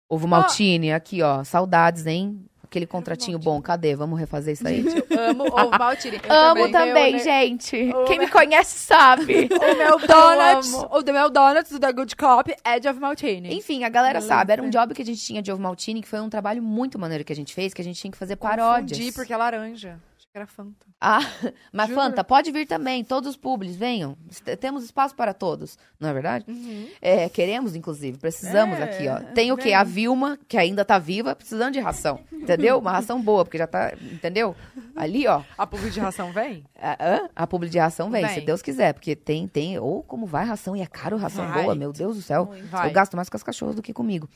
[0.10, 1.44] Ovo Maltini, aqui, ó.
[1.44, 2.40] Saudades, hein?
[2.64, 3.62] Aquele contratinho bom.
[3.62, 3.96] Cadê?
[3.96, 4.84] Vamos refazer isso aí?
[5.10, 6.20] Eu amo ovo maltine.
[6.28, 7.76] Eu Amo também, Eu, gente.
[7.94, 9.48] o Quem me meu- conhece sabe.
[9.54, 13.56] O meu donuts, o do meu donuts, da Good Cop, é de ovo maltine.
[13.56, 14.28] Enfim, a galera Beleza.
[14.28, 14.52] sabe.
[14.52, 17.00] Era um job que a gente tinha de ovo maltine, que foi um trabalho muito
[17.00, 18.98] maneiro que a gente fez, que a gente tinha que fazer paródias.
[18.98, 20.00] Confundi porque é laranja.
[20.36, 20.86] Era Fanta.
[21.00, 21.22] Ah,
[21.72, 22.02] mas Juro.
[22.02, 23.06] Fanta, pode vir também.
[23.06, 24.18] Todos os públicos, venham.
[24.60, 25.78] Temos espaço para todos.
[25.98, 26.44] Não é verdade?
[26.46, 26.90] Uhum.
[27.02, 28.18] É, queremos, inclusive.
[28.18, 29.34] Precisamos É, aqui, ó.
[29.34, 29.72] Tem o quê?
[29.72, 32.20] A Vilma, que ainda tá viva, precisando de ração.
[32.34, 32.80] Entendeu?
[32.80, 33.94] Uma ração boa, porque já tá.
[34.12, 34.54] Entendeu?
[34.94, 35.42] Ali, ó.
[35.58, 36.66] A publi de ração vem?
[36.78, 37.30] A, hã?
[37.34, 38.46] a publi de ração vem, se Vem.
[38.46, 38.94] Deus quiser.
[38.94, 39.80] Porque tem, tem.
[39.80, 41.64] Ou como vai ração e é caro ração Vai.
[41.64, 42.52] boa, meu Deus do céu.
[42.70, 42.90] Vai.
[42.90, 44.28] Eu gasto mais com as cachorras do que comigo.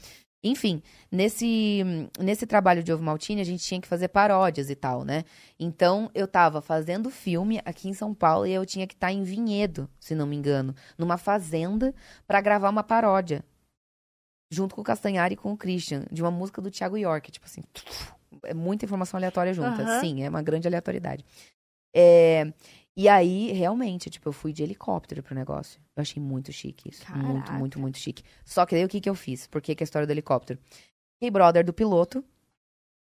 [0.41, 1.83] Enfim, nesse,
[2.17, 5.25] nesse trabalho de Ovo Maltini, a gente tinha que fazer paródias e tal, né?
[5.59, 9.21] Então, eu tava fazendo filme aqui em São Paulo e eu tinha que estar em
[9.23, 11.93] Vinhedo, se não me engano, numa fazenda,
[12.25, 13.43] pra gravar uma paródia.
[14.51, 17.31] Junto com o Castanhari e com o Christian, de uma música do Thiago York.
[17.31, 17.61] Tipo assim,
[18.43, 19.83] é muita informação aleatória junta.
[19.83, 19.99] Aham.
[19.99, 21.25] Sim, é uma grande aleatoriedade.
[21.93, 22.53] É,
[22.95, 25.79] e aí, realmente, tipo, eu fui de helicóptero pro negócio.
[25.95, 27.09] Eu achei muito chique isso.
[27.11, 27.53] Muito, Caraca.
[27.53, 28.23] muito, muito chique.
[28.43, 29.47] Só que daí o que que eu fiz?
[29.47, 30.59] Por que que é a história do helicóptero?
[31.13, 32.23] Fiquei brother do piloto.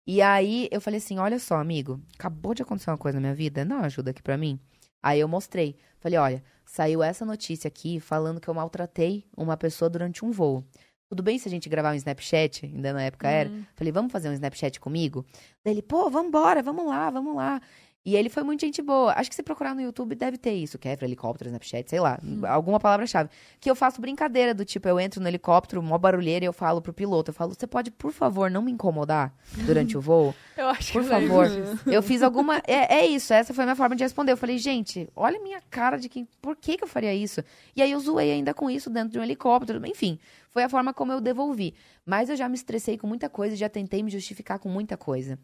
[0.05, 3.35] E aí eu falei assim: olha só, amigo, acabou de acontecer uma coisa na minha
[3.35, 4.59] vida, dá uma ajuda aqui pra mim.
[5.01, 5.75] Aí eu mostrei.
[5.99, 10.63] Falei: olha, saiu essa notícia aqui falando que eu maltratei uma pessoa durante um voo.
[11.09, 12.65] Tudo bem se a gente gravar um Snapchat?
[12.65, 13.49] Ainda na época era.
[13.75, 15.25] Falei, vamos fazer um Snapchat comigo?
[15.63, 17.61] Daí ele, pô, vambora, vamos lá, vamos lá.
[18.07, 19.11] E ele foi muito gente boa.
[19.17, 20.79] Acho que se procurar no YouTube deve ter isso.
[20.79, 22.17] Kefra, helicóptero, Snapchat, sei lá.
[22.47, 23.29] Alguma palavra-chave.
[23.59, 26.81] Que eu faço brincadeira do tipo, eu entro no helicóptero, mó barulheira, e eu falo
[26.81, 27.31] pro piloto.
[27.31, 30.33] Eu falo, você pode, por favor, não me incomodar durante o voo?
[30.55, 31.79] Eu acho Por que eu lembro favor.
[31.85, 32.63] Eu fiz alguma.
[32.65, 34.31] É, é isso, essa foi a minha forma de responder.
[34.31, 36.27] Eu falei, gente, olha a minha cara de quem.
[36.41, 37.43] Por que, que eu faria isso?
[37.75, 39.85] E aí eu zoei ainda com isso dentro de um helicóptero.
[39.85, 40.17] Enfim,
[40.49, 41.75] foi a forma como eu devolvi.
[42.03, 44.97] Mas eu já me estressei com muita coisa e já tentei me justificar com muita
[44.97, 45.37] coisa.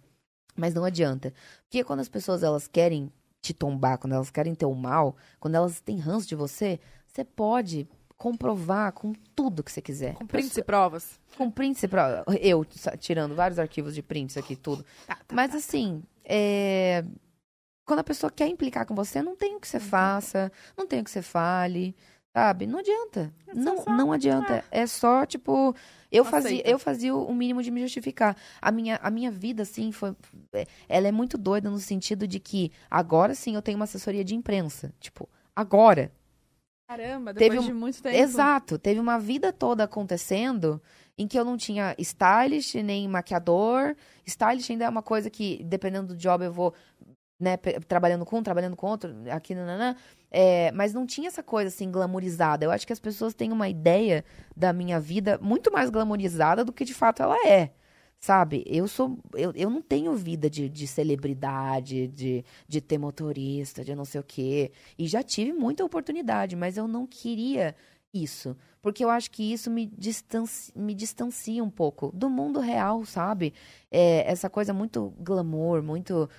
[0.56, 1.34] Mas não adianta.
[1.64, 5.56] Porque quando as pessoas elas querem te tombar, quando elas querem ter o mal, quando
[5.56, 10.14] elas têm ranço de você, você pode comprovar com tudo que você quiser.
[10.14, 11.20] Com prints e provas.
[11.36, 14.86] Com prints, pra- eu sa- tirando vários arquivos de prints aqui, tudo.
[15.06, 15.58] Tá, tá, Mas tá.
[15.58, 17.04] assim, é,
[17.86, 21.02] quando a pessoa quer implicar com você, não tem o que você faça, não tem
[21.02, 21.94] o que você fale,
[22.34, 22.66] sabe?
[22.68, 23.34] Não adianta.
[23.48, 24.64] É não, só- não adianta.
[24.72, 25.76] É só, tipo,
[26.12, 28.36] eu fazia, eu fazia o mínimo de me justificar.
[28.62, 30.16] A minha, a minha vida, assim, foi.
[30.54, 34.24] é, Ela é muito doida no sentido de que agora sim eu tenho uma assessoria
[34.24, 34.94] de imprensa.
[35.00, 36.12] Tipo, agora.
[36.88, 38.16] Caramba, Teve depois um- de muito tempo.
[38.16, 38.78] Exato.
[38.78, 40.82] Teve uma vida toda acontecendo
[41.18, 43.96] em que eu não tinha stylist nem maquiador.
[44.26, 46.74] Stylist ainda é uma coisa que, dependendo do job, eu vou
[47.40, 49.96] né, trabalhando com um, trabalhando com outro, aqui, nananã.
[50.32, 52.66] É, mas não tinha essa coisa assim glamourizada.
[52.66, 54.24] Eu acho que as pessoas têm uma ideia
[54.56, 57.72] da minha vida muito mais glamourizada do que de fato ela é.
[58.20, 58.64] Sabe?
[58.66, 59.20] Eu sou.
[59.34, 64.22] Eu, eu não tenho vida de, de celebridade, de, de ter motorista, de não sei
[64.22, 64.72] o quê.
[64.98, 67.76] E já tive muita oportunidade, mas eu não queria
[68.14, 68.56] isso.
[68.82, 73.54] Porque eu acho que isso me, distanci, me distancia um pouco do mundo real, sabe?
[73.92, 76.30] É, essa coisa muito glamour, muito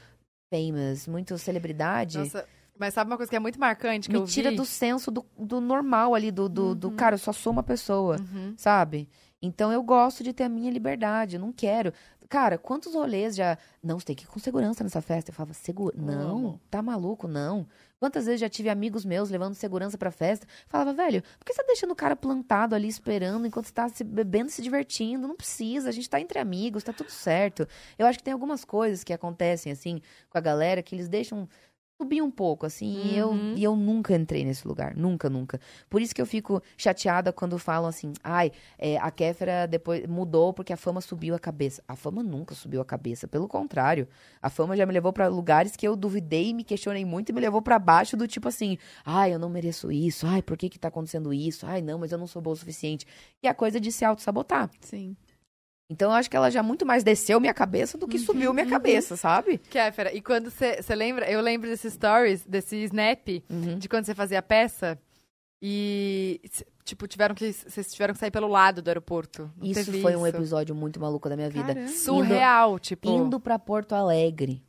[0.58, 2.18] famous, muito celebridade.
[2.18, 2.46] Nossa,
[2.78, 4.56] mas sabe uma coisa que é muito marcante que me eu tira vi?
[4.56, 8.16] do senso do, do normal ali, do, do, do cara, eu só sou uma pessoa,
[8.20, 8.54] Uhum.
[8.56, 9.08] sabe?
[9.42, 11.92] Então eu gosto de ter a minha liberdade, eu não quero.
[12.28, 13.58] Cara, quantos rolês já.
[13.82, 15.30] Não, você tem que ir com segurança nessa festa.
[15.30, 15.94] Eu falava, segura.
[15.96, 17.66] Não, tá maluco, não.
[18.04, 20.46] Quantas vezes já tive amigos meus levando segurança pra festa?
[20.66, 23.88] Falava, velho, por que você tá deixando o cara plantado ali esperando enquanto você tá
[23.88, 25.26] se bebendo, se divertindo?
[25.26, 27.66] Não precisa, a gente tá entre amigos, tá tudo certo.
[27.98, 31.48] Eu acho que tem algumas coisas que acontecem, assim, com a galera que eles deixam
[31.96, 33.54] subir um pouco, assim, e, eu, Uhum.
[33.56, 35.60] e eu nunca entrei nesse lugar, nunca, nunca.
[35.88, 40.52] Por isso que eu fico chateada quando falam assim, ai, é, a Kéfera depois mudou
[40.52, 41.82] porque a fama subiu a cabeça.
[41.86, 44.08] A fama nunca subiu a cabeça, pelo contrário.
[44.42, 47.40] A fama já me levou pra lugares que eu duvidei, me questionei muito e me
[47.40, 50.78] levou pra baixo do tipo assim, ai, eu não mereço isso, ai, por que que
[50.78, 51.64] tá acontecendo isso?
[51.64, 53.06] Ai, não, mas eu não sou boa o suficiente.
[53.42, 54.68] E a coisa de se auto-sabotar.
[54.80, 55.16] Sim.
[55.90, 58.66] Então eu acho que ela já muito mais desceu minha cabeça do que subiu minha
[58.66, 59.58] cabeça, sabe?
[59.58, 63.78] Kéfera, e quando você você lembra, eu lembro desses stories, desse snap, Uhum.
[63.78, 64.98] de quando você fazia a peça
[65.62, 66.40] e,
[66.84, 69.50] tipo, tiveram que, vocês tiveram que sair pelo lado do aeroporto.
[69.56, 70.36] Não Isso foi um isso?
[70.36, 71.74] episódio muito maluco da minha vida.
[71.74, 71.88] Caramba.
[71.92, 73.08] surreal, tipo.
[73.08, 74.62] Indo pra Porto Alegre.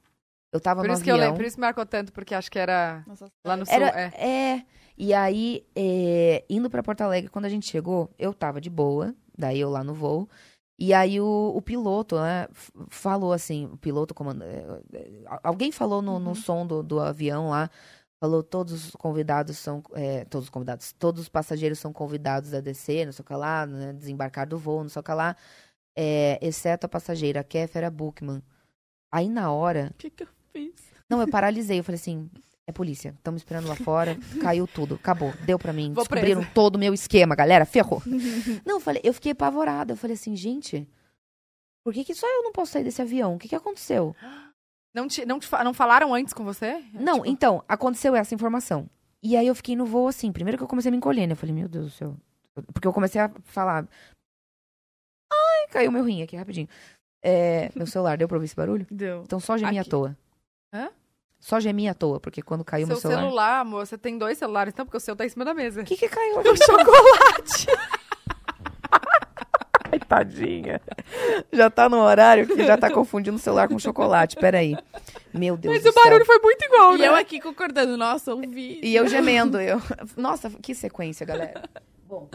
[0.53, 1.27] Eu tava por no isso que eu avião.
[1.31, 3.75] lembro, por isso marcou tanto, porque acho que era Nossa, lá no sul.
[3.75, 4.13] Era, é.
[4.27, 4.65] é.
[4.97, 9.13] E aí, é, indo pra Porto Alegre, quando a gente chegou, eu tava de boa,
[9.37, 10.29] daí eu lá no voo.
[10.77, 12.47] E aí o, o piloto, né,
[12.89, 17.49] falou assim, o piloto comanda, é, é, alguém falou no, no som do, do avião
[17.49, 17.69] lá,
[18.19, 22.59] falou todos os convidados são, é, todos os convidados, todos os passageiros são convidados a
[22.59, 25.35] descer, não sei o que lá, né, desembarcar do voo, não sei o que lá,
[25.97, 28.41] é, exceto a passageira, a Kéfera Bookman.
[29.11, 30.73] Aí na hora, O que, que eu fiz?
[31.09, 31.79] não, eu paralisei.
[31.79, 32.29] Eu falei assim:
[32.67, 33.13] é polícia.
[33.17, 34.17] Estamos esperando lá fora.
[34.41, 34.95] Caiu tudo.
[34.95, 35.31] Acabou.
[35.45, 35.93] Deu pra mim.
[35.93, 36.53] Vou Descobriram presa.
[36.53, 37.65] todo o meu esquema, galera.
[37.65, 38.01] Ferrou.
[38.65, 39.93] não, eu falei, eu fiquei apavorada.
[39.93, 40.87] Eu falei assim, gente,
[41.83, 43.35] por que, que só eu não posso sair desse avião?
[43.35, 44.15] O que, que aconteceu?
[44.93, 46.83] Não, te, não, te não falaram antes com você?
[46.93, 48.89] Não, Tipo, então, aconteceu essa informação.
[49.21, 50.31] E aí eu fiquei no voo assim.
[50.31, 51.33] Primeiro que eu comecei a me encolher, né?
[51.33, 52.17] Eu falei, meu Deus do céu.
[52.73, 53.87] Porque eu comecei a falar.
[55.31, 56.69] Ai, caiu meu rim aqui rapidinho.
[57.23, 58.85] É, meu celular, deu pra ouvir esse barulho?
[58.89, 59.23] Deu.
[59.23, 59.89] Então só gemi à Aqui.
[59.89, 60.15] toa.
[60.73, 60.89] Hã?
[61.45, 63.21] Só gemi à toa, porque quando caiu seu meu celular.
[63.21, 65.81] celular, amor, você tem dois celulares, então, porque o seu tá em cima da mesa.
[65.81, 66.39] O que que caiu?
[66.39, 67.67] O chocolate!
[69.91, 70.81] Ai, Tadinha.
[71.53, 74.37] Já tá no horário que já tá confundindo o celular com chocolate.
[74.37, 74.75] Peraí.
[75.31, 76.33] Meu Deus Mas do o barulho céu.
[76.33, 77.07] foi muito igual, E né?
[77.09, 78.79] eu aqui concordando, nossa, ouvi.
[78.81, 79.61] E eu gemendo.
[79.61, 79.79] Eu...
[80.17, 81.61] Nossa, que sequência, galera.
[82.07, 82.27] Bom,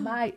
[0.00, 0.34] mas...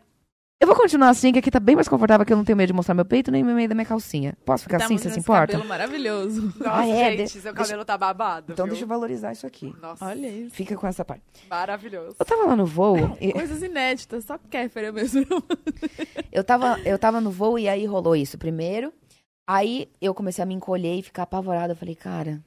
[0.62, 2.68] Eu vou continuar assim, que aqui tá bem mais confortável, que eu não tenho medo
[2.68, 4.36] de mostrar meu peito nem meio da minha calcinha.
[4.44, 5.54] Posso ficar assim, Estamos você se importa?
[5.54, 6.54] cabelo maravilhoso.
[6.60, 7.12] Nossa, Ah, é?
[7.12, 8.52] gente, De- seu deixa- cabelo tá babado.
[8.52, 8.72] Então viu?
[8.74, 9.74] deixa eu valorizar isso aqui.
[9.82, 10.54] Nossa, Olha isso.
[10.54, 11.24] Fica com essa parte.
[11.50, 12.18] maravilhoso.
[12.20, 15.26] Eu tava lá no voo, e- Coisas inéditas, só Kéfera mesmo.
[16.30, 18.92] eu tava, eu tava no voo e aí rolou isso primeiro.
[19.48, 21.72] Aí eu comecei a me encolher e ficar apavorada.
[21.72, 22.42] Eu falei, cara,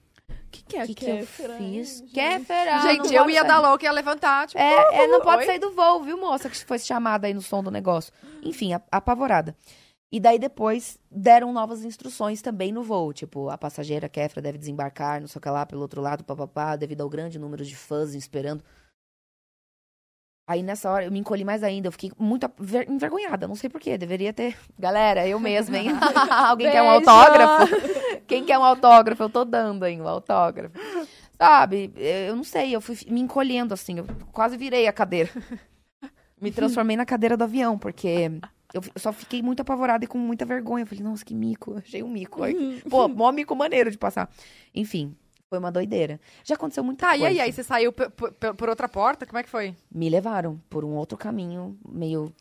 [0.51, 2.01] que, que é o que, que eu Kéfera, fiz?
[2.01, 2.12] hein, gente?
[2.12, 2.78] Kéfera!
[2.83, 3.49] gente, eu ia sair.
[3.49, 4.61] dar louca, ia levantar, tipo...
[4.61, 5.47] É, é, não pode Oi?
[5.47, 6.49] sair do voo, viu, moça?
[6.49, 8.12] Que foi chamada aí no som do negócio.
[8.43, 9.57] Enfim, apavorada.
[10.11, 13.12] E daí depois deram novas instruções também no voo.
[13.15, 16.77] Tipo, a passageira Kefra deve desembarcar, não sei o que lá, pelo outro lado, papapá,
[16.77, 18.62] devido ao grande número de fãs esperando.
[20.47, 23.71] Aí nessa hora eu me encolhi mais ainda, eu fiquei muito ver- envergonhada, não sei
[23.71, 24.57] porquê, deveria ter.
[24.79, 25.91] Galera, eu mesma, hein?
[26.31, 27.11] Alguém quer um Beijo!
[27.11, 28.23] autógrafo?
[28.27, 29.23] Quem quer um autógrafo?
[29.23, 30.75] Eu tô dando, hein, o autógrafo.
[31.37, 35.31] Sabe, eu não sei, eu fui me encolhendo assim, eu quase virei a cadeira.
[36.41, 38.31] Me transformei na cadeira do avião, porque
[38.75, 40.83] eu só fiquei muito apavorada e com muita vergonha.
[40.83, 42.41] Eu falei, nossa, que mico, achei um mico.
[42.91, 44.29] Pô, mó mico maneiro de passar.
[44.75, 45.15] Enfim,
[45.53, 46.19] foi uma doideira.
[46.43, 47.35] Já aconteceu muita Tá, e coisa.
[47.35, 49.27] aí, aí você saiu por outra porta?
[49.27, 49.77] Como é que foi?
[49.95, 52.33] Me levaram por um outro caminho, meio...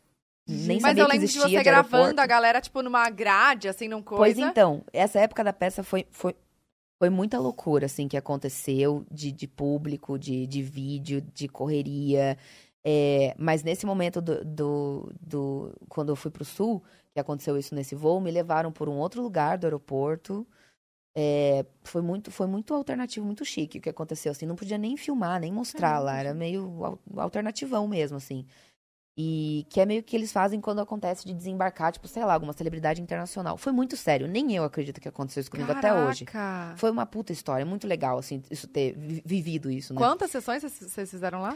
[0.48, 4.34] Nem Mas eu lembro de você gravando a galera, tipo, numa grade, assim, num coisa.
[4.34, 6.34] Pois então, essa época da peça foi, foi,
[6.98, 12.38] foi muita loucura, assim, que aconteceu de, de público, de, de vídeo, de correria.
[12.82, 16.82] É, mas nesse momento do, do, do- Quando eu fui pro sul,
[17.12, 20.46] que aconteceu isso nesse voo, me levaram por um outro lugar do aeroporto.
[21.14, 24.46] É, foi, muito, foi muito alternativo, muito chique o que aconteceu, assim.
[24.46, 26.16] Não podia nem filmar, nem mostrar lá.
[26.18, 28.46] Era meio al- alternativão mesmo, assim.
[29.14, 32.54] E que é meio que eles fazem quando acontece de desembarcar, tipo, sei lá, alguma
[32.54, 33.58] celebridade internacional.
[33.58, 34.26] Foi muito sério.
[34.26, 36.24] Nem eu acredito que aconteceu isso comigo até hoje.
[36.24, 36.78] Caraca.
[36.78, 37.66] Foi uma puta história.
[37.66, 39.98] Muito legal, assim, isso ter vi- vivido isso, né?
[39.98, 41.54] Quantas sessões vocês fizeram lá?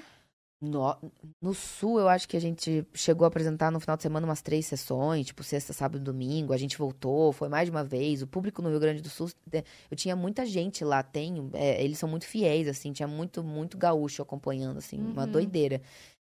[0.59, 0.97] No,
[1.41, 4.41] no Sul, eu acho que a gente chegou a apresentar no final de semana umas
[4.41, 6.53] três sessões, tipo, sexta, sábado e domingo.
[6.53, 8.23] A gente voltou, foi mais de uma vez.
[8.23, 11.83] O público no Rio Grande do Sul, é, eu tinha muita gente lá, tem, é,
[11.85, 15.33] eles são muito fiéis, assim, tinha muito, muito gaúcho acompanhando, assim, uma Uhum.
[15.33, 15.83] doideira.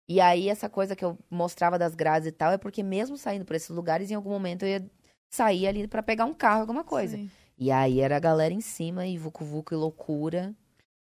[0.09, 3.45] E aí, essa coisa que eu mostrava das grades e tal, é porque mesmo saindo
[3.45, 4.91] por esses lugares, em algum momento eu ia
[5.31, 7.15] sair ali pra pegar um carro, alguma coisa.
[7.17, 7.29] Sim.
[7.57, 10.53] E aí era a galera em cima, e vucu-vucu e loucura.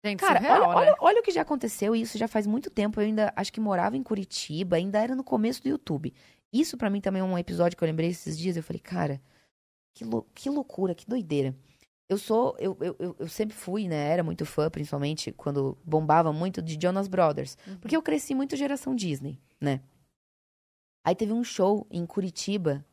[0.06, 0.76] Gente, Cara, surreal, olha, né?
[0.76, 3.00] olha, olha o que já aconteceu, e isso já faz muito tempo.
[3.00, 6.14] Eu ainda acho que morava em Curitiba, ainda era no começo do YouTube.
[6.54, 8.56] Isso pra mim também é um episódio que eu lembrei esses dias.
[8.56, 9.22] Eu falei, cara,
[9.94, 11.56] que, lou- que loucura, que doideira.
[12.08, 13.98] Eu sou, eu, eu, eu, eu sempre fui, né?
[14.14, 17.58] Era muito fã, principalmente quando bombava muito de Jonas Brothers.
[17.82, 19.82] Porque eu cresci muito geração Disney, né?
[21.06, 22.86] Aí teve um show em Curitiba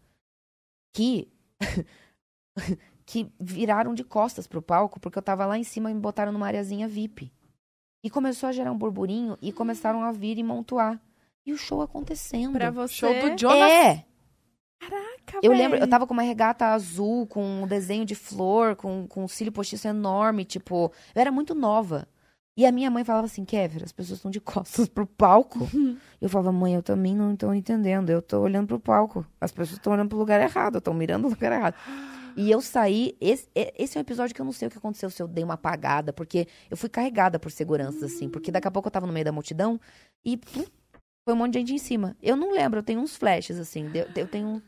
[0.92, 1.28] que.
[3.07, 6.33] que viraram de costas pro palco, porque eu tava lá em cima e me botaram
[6.33, 7.33] numa areazinha VIP.
[8.02, 11.00] E começou a gerar um burburinho e começaram a vir e montuar.
[11.47, 12.52] E o show acontecendo.
[12.52, 12.94] Pra você.
[12.94, 13.70] Show do Jonas.
[13.70, 14.05] É!
[14.78, 19.07] Caraca, Eu lembro, eu tava com uma regata azul, com um desenho de flor, com,
[19.07, 22.07] com um cílio postiço enorme, tipo, eu era muito nova.
[22.57, 25.58] E a minha mãe falava assim, Kéver, as pessoas estão de costas pro palco.
[26.20, 29.26] eu falava, mãe, eu também não tô entendendo, eu tô olhando pro palco.
[29.41, 31.74] As pessoas estão olhando pro lugar errado, estão mirando o lugar errado.
[32.36, 34.78] E eu saí, esse, é- esse é um episódio que eu não sei o que
[34.78, 38.66] aconteceu, se eu dei uma apagada, porque eu fui carregada por seguranças, assim, porque daqui
[38.68, 39.80] a pouco eu tava no meio da multidão
[40.24, 40.64] e plum,
[41.26, 42.16] foi um monte de gente em cima.
[42.22, 44.62] Eu não lembro, eu tenho uns flashes, assim, de- eu tenho um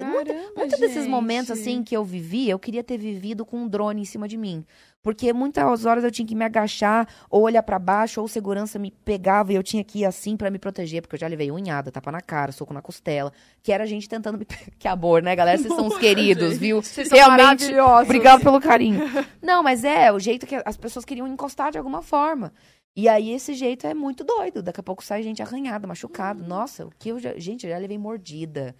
[0.00, 4.02] Caramba, Muitos desses momentos, assim, que eu vivi, eu queria ter vivido com um drone
[4.02, 4.64] em cima de mim.
[5.08, 8.78] Porque muitas horas eu tinha que me agachar, ou olhar pra baixo, ou o segurança
[8.78, 11.50] me pegava e eu tinha que ir assim pra me proteger, porque eu já levei
[11.50, 14.44] unhada, tapa na cara, soco na costela, que era a gente tentando me...
[14.78, 15.56] que amor, né, galera?
[15.56, 16.82] Vocês são os queridos, viu?
[16.82, 18.04] Vocês são maravilhosos.
[18.04, 19.00] Obrigado pelo carinho.
[19.40, 22.52] Não, mas é o jeito que as pessoas queriam encostar de alguma forma.
[22.96, 24.60] E aí esse jeito é muito doido.
[24.60, 26.42] Daqui a pouco sai gente arranhada, machucado.
[26.42, 27.38] Nossa, o que eu já...
[27.38, 28.74] Gente, eu já levei mordida.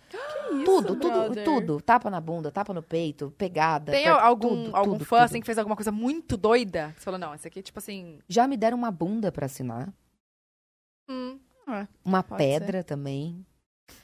[0.64, 1.44] tudo, tudo, brother?
[1.44, 1.80] tudo.
[1.80, 3.92] Tapa na bunda, tapa no peito, pegada.
[3.92, 5.24] Tem per- algum, tudo, algum tudo, fã, tudo.
[5.24, 6.92] assim, que fez alguma coisa muito doida?
[6.98, 8.18] Você falou, não, esse aqui, tipo assim...
[8.28, 9.92] Já me deram uma bunda pra assinar.
[11.08, 11.38] hum,
[12.04, 13.46] Uma Pode pedra também.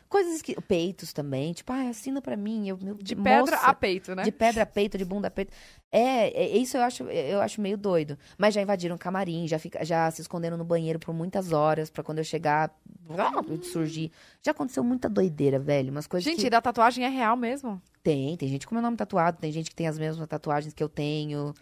[0.09, 0.61] Coisas que...
[0.63, 1.53] Peitos também.
[1.53, 2.69] Tipo, ah, assina pra mim.
[2.69, 4.23] Eu, meu, de pedra moça, a peito, né?
[4.23, 5.53] De pedra a peito, de bunda a peito.
[5.91, 8.19] É, é, isso eu acho, eu acho meio doido.
[8.39, 12.03] Mas já invadiram camarim, já, fica, já se esconderam no banheiro por muitas horas, pra
[12.03, 12.73] quando eu chegar,
[13.09, 14.13] eu surgir.
[14.43, 15.91] Já aconteceu muita doideira, velho.
[15.91, 16.51] Umas coisas Gente, que...
[16.51, 17.81] da tatuagem é real mesmo?
[18.03, 20.83] Tem, tem gente com meu nome tatuado, tem gente que tem as mesmas tatuagens que
[20.83, 21.55] eu tenho.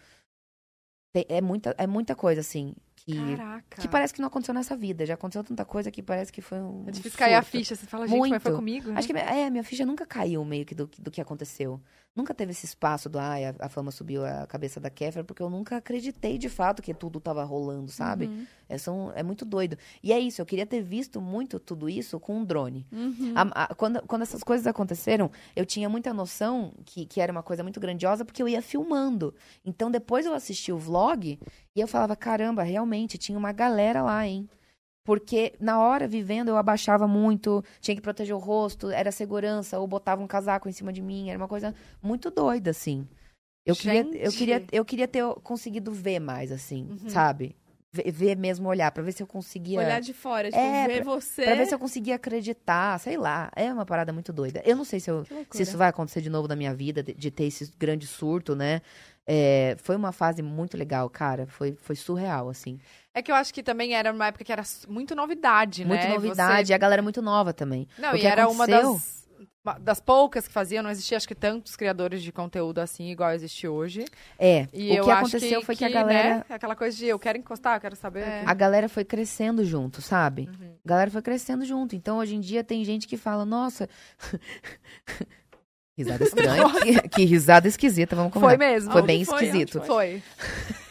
[1.13, 2.75] Tem- é, muita, é muita coisa, assim,
[3.05, 3.81] que, Caraca.
[3.81, 5.05] que parece que não aconteceu nessa vida.
[5.05, 6.85] Já aconteceu tanta coisa que parece que foi um.
[6.87, 7.57] É difícil cair a surto.
[7.57, 7.75] ficha.
[7.75, 8.59] Você fala, gente, mas foi Muito.
[8.61, 8.89] comigo?
[8.89, 8.97] né?
[8.97, 11.81] Acho que é, minha ficha nunca caiu meio que do, do que aconteceu.
[12.15, 15.41] Nunca teve esse espaço do ai, a, a fama subiu a cabeça da Kéfera, porque
[15.41, 18.27] eu nunca acreditei de fato que tudo tava rolando, sabe?
[18.27, 18.45] Uhum.
[18.69, 19.75] É, são, é muito doido.
[20.03, 22.85] E é isso, eu queria ter visto muito tudo isso com um drone.
[22.91, 23.33] Uhum.
[23.35, 27.41] A- a- quando, quando essas coisas aconteceram, eu tinha muita noção que, que era uma
[27.41, 29.33] coisa muito grandiosa, porque eu ia filmando.
[29.65, 31.39] Então, depois eu assisti o vlog
[31.75, 34.47] e eu falava, caramba, realmente, tinha uma galera lá, hein?
[35.03, 39.85] Porque na hora, vivendo, eu abaixava muito, tinha que proteger o rosto, era segurança, ou
[39.85, 43.05] botava um casaco em cima de mim, era uma coisa muito doida, assim.
[43.65, 47.09] Eu, queria, eu, queria, eu queria ter conseguido ver mais, assim, Uhum.
[47.09, 47.55] sabe?
[47.91, 49.79] Ver, ver mesmo, olhar, pra ver se eu conseguia...
[49.79, 51.43] Olhar de fora, tipo, É, ver você.
[51.43, 53.51] Pra ver se eu conseguia acreditar, sei lá.
[53.55, 54.63] É uma parada muito doida.
[54.65, 57.13] Eu não sei se, eu, se isso vai acontecer de novo na minha vida, de,
[57.13, 58.81] de ter esse grande surto, né?
[59.27, 61.45] É, foi uma fase muito legal, cara.
[61.45, 62.79] Foi, foi surreal, assim.
[63.13, 66.07] É que eu acho que também era uma época que era muito novidade, né?
[66.09, 66.71] novidade.
[66.71, 67.87] E a galera muito nova também.
[67.95, 68.01] Você...
[68.01, 69.27] Não, O e que era uma aconteceu- das,
[69.63, 70.81] uma das poucas que faziam.
[70.81, 74.03] Não existia, acho que, tantos criadores de conteúdo assim, igual existe hoje.
[74.39, 74.67] É.
[74.73, 76.35] E o que aconteceu que, foi que, a galera.
[76.37, 78.21] Né, aquela coisa de eu quero encostar, eu quero saber.
[78.21, 78.41] É.
[78.43, 80.49] que- A galera foi crescendo junto, sabe?
[80.59, 80.73] Uhum.
[80.83, 81.95] A galera foi crescendo junto.
[81.95, 83.87] Então, hoje em dia, tem gente que fala, nossa.
[85.95, 86.63] risada estranha.
[86.81, 88.49] que, que risada esquisita, vamos combinar.
[88.49, 88.91] Foi mesmo.
[88.91, 89.45] Foi Onde bem foi?
[89.45, 89.77] esquisito.
[89.77, 90.23] Onde Foi.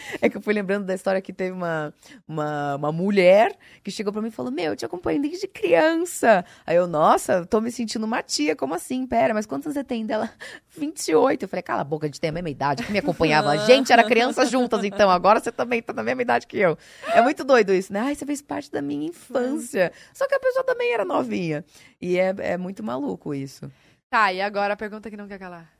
[0.20, 1.94] É que eu fui lembrando da história que teve uma,
[2.26, 6.44] uma, uma mulher que chegou pra mim e falou: Meu, eu te acompanho desde criança.
[6.66, 9.06] Aí eu, nossa, tô me sentindo uma tia, como assim?
[9.06, 10.30] Pera, mas quantos anos você tem dela?
[10.76, 11.42] 28.
[11.42, 13.50] Eu falei: Cala a boca, a gente tem a mesma idade, que me acompanhava.
[13.50, 16.76] A gente era criança juntas, então agora você também tá na mesma idade que eu.
[17.14, 18.00] É muito doido isso, né?
[18.00, 19.92] Ai, você fez parte da minha infância.
[20.12, 21.64] Só que a pessoa também era novinha.
[22.00, 23.70] E é, é muito maluco isso.
[24.10, 25.70] Tá, e agora a pergunta que não quer calar.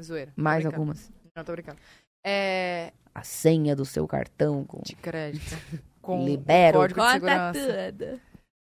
[0.00, 0.32] Zoeira.
[0.36, 1.10] Mais algumas.
[1.34, 1.78] Não, tô brincando.
[2.26, 2.92] É.
[3.14, 4.82] A senha do seu cartão com.
[4.82, 5.44] De crédito.
[6.02, 7.90] Com Libera o código de segurança.
[7.90, 8.20] tudo.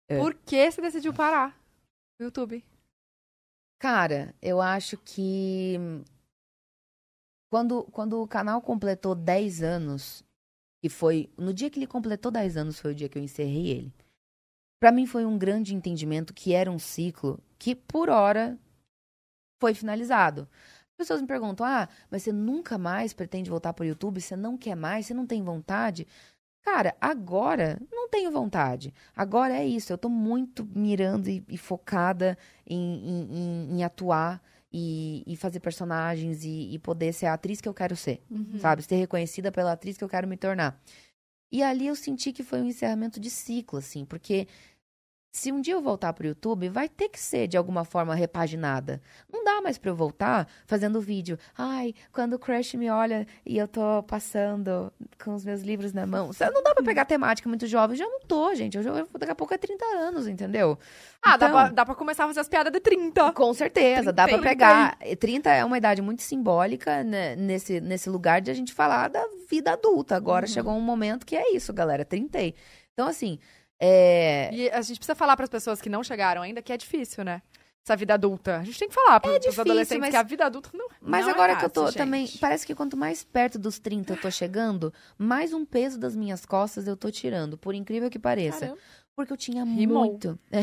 [0.08, 0.18] É.
[0.18, 1.58] Por que você decidiu parar
[2.18, 2.64] no YouTube?
[3.80, 5.78] Cara, eu acho que
[7.52, 10.24] quando, quando o canal completou 10 anos,
[10.82, 13.68] e foi no dia que ele completou 10 anos foi o dia que eu encerrei
[13.68, 13.94] ele.
[14.80, 18.58] Pra mim foi um grande entendimento que era um ciclo que por hora
[19.62, 20.48] foi finalizado.
[20.94, 24.22] As pessoas me perguntam: "Ah, mas você nunca mais pretende voltar pro YouTube?
[24.22, 25.06] Você não quer mais?
[25.06, 26.08] Você não tem vontade?"
[26.62, 28.94] Cara, agora não tenho vontade.
[29.14, 29.92] Agora é isso.
[29.92, 34.42] Eu tô muito mirando e, e focada em, em- em- em atuar
[34.72, 38.58] e, e fazer personagens e, e poder ser a atriz que eu quero ser, Uhum.
[38.60, 38.82] sabe?
[38.82, 40.82] Ser reconhecida pela atriz que eu quero me tornar.
[41.52, 44.48] E ali eu senti que foi um encerramento de ciclo, assim, porque
[45.36, 49.02] se um dia eu voltar pro YouTube, vai ter que ser de alguma forma repaginada.
[49.32, 51.40] Não dá mais pra eu voltar fazendo vídeo.
[51.58, 56.06] Ai, quando o crush me olha e eu tô passando com os meus livros na
[56.06, 56.30] mão.
[56.54, 57.98] Não dá pra pegar temática muito jovem.
[57.98, 58.78] Já não tô, gente.
[58.78, 60.78] Eu já, eu- daqui a pouco é 30 anos, entendeu?
[61.20, 63.32] Ah, dá, Então- pra, dá pra começar a fazer as piadas de 30.
[63.34, 64.98] Com certeza, dá pra Trinta e- pegar.
[65.20, 69.26] 30 é uma idade muito simbólica né, nesse, nesse lugar de a gente falar da
[69.50, 70.16] vida adulta.
[70.16, 72.06] Agora chegou um momento que é isso, galera.
[72.06, 72.38] 30.
[72.94, 73.40] Então, assim,
[73.86, 74.50] é.
[74.54, 77.42] E a gente precisa falar pras pessoas que não chegaram ainda que é difícil, né?
[77.86, 78.60] Essa vida adulta.
[78.60, 80.88] A gente tem que falar pros, pros difícil, adolescentes mas- que a vida adulta não
[81.02, 82.26] Mas Não é agora que eu tô fácil, também.
[82.26, 82.40] gente.
[82.40, 86.46] Parece que quanto mais perto dos 30 eu tô chegando, mais um peso das minhas
[86.46, 87.58] costas eu tô tirando.
[87.58, 88.60] Por incrível que pareça.
[88.62, 88.78] Caramba.
[89.16, 90.06] Porque eu tinha Rimou.
[90.06, 90.40] muito.
[90.50, 90.62] É.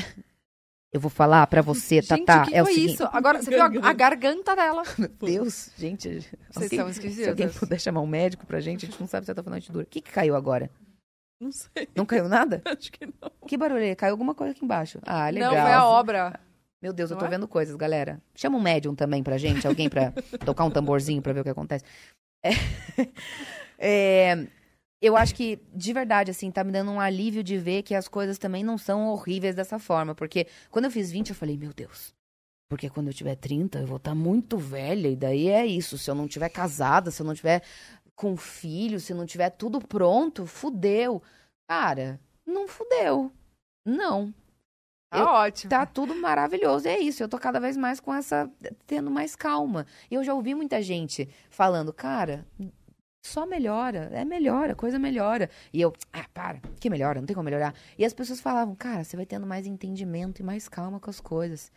[0.93, 2.47] Eu vou falar pra você, Gente, Tatá.
[2.47, 2.95] que é o foi seguinte.
[2.95, 3.09] isso?
[3.13, 4.83] Agora, você viu a, a garganta dela.
[4.99, 6.27] Meu Deus, gente.
[6.51, 9.25] Vocês alguém- são Se alguém puder chamar um médico pra gente, a gente não sabe
[9.27, 9.85] se eu tô falando de dura.
[9.85, 10.69] O que, que caiu agora?
[11.41, 12.61] Não sei, Não caiu nada?
[12.67, 13.31] acho que não.
[13.47, 13.95] Que barulho é?
[13.95, 15.01] Caiu alguma coisa aqui embaixo.
[15.07, 15.55] Ah, legal.
[15.55, 16.41] Não, foi a obra.
[16.83, 17.31] Meu Deus, eu Não tô é?
[17.31, 18.21] vendo coisas, galera.
[18.35, 20.13] Chama um médium também pra gente, alguém pra
[20.45, 21.85] tocar um tamborzinho pra ver o que acontece.
[22.45, 22.51] É,
[23.83, 24.47] É,
[25.01, 28.07] eu acho que, de verdade, assim, tá me dando um alívio de ver que as
[28.09, 30.15] coisas também não são horríveis dessa forma.
[30.15, 32.13] Porque quando eu fiz 20, eu falei, meu Deus.
[32.69, 35.09] Porque quando eu tiver 30, eu vou estar muito velha.
[35.09, 35.97] E daí é isso.
[35.99, 37.63] Se eu não tiver casada, se eu não tiver
[38.21, 41.23] com filho, se não tiver tudo pronto, fudeu.
[41.67, 43.33] Cara, não fudeu.
[43.87, 44.31] Não.
[45.11, 45.71] Tá Eu- ótimo.
[45.71, 46.87] Tá tudo maravilhoso.
[46.87, 47.23] É isso.
[47.23, 48.51] Eu tô cada vez mais com essa.
[48.87, 49.87] tendo mais calma.
[50.11, 52.47] E eu já ouvi muita gente falando, cara,
[53.25, 54.11] só melhora.
[54.13, 55.49] É melhora, a coisa melhora.
[55.73, 57.21] E eu, ah, para, que melhora?
[57.21, 57.75] Não tem como melhorar.
[57.97, 61.21] E as pessoas falavam, cara, você vai tendo mais entendimento e mais calma com as
[61.21, 61.73] coisas.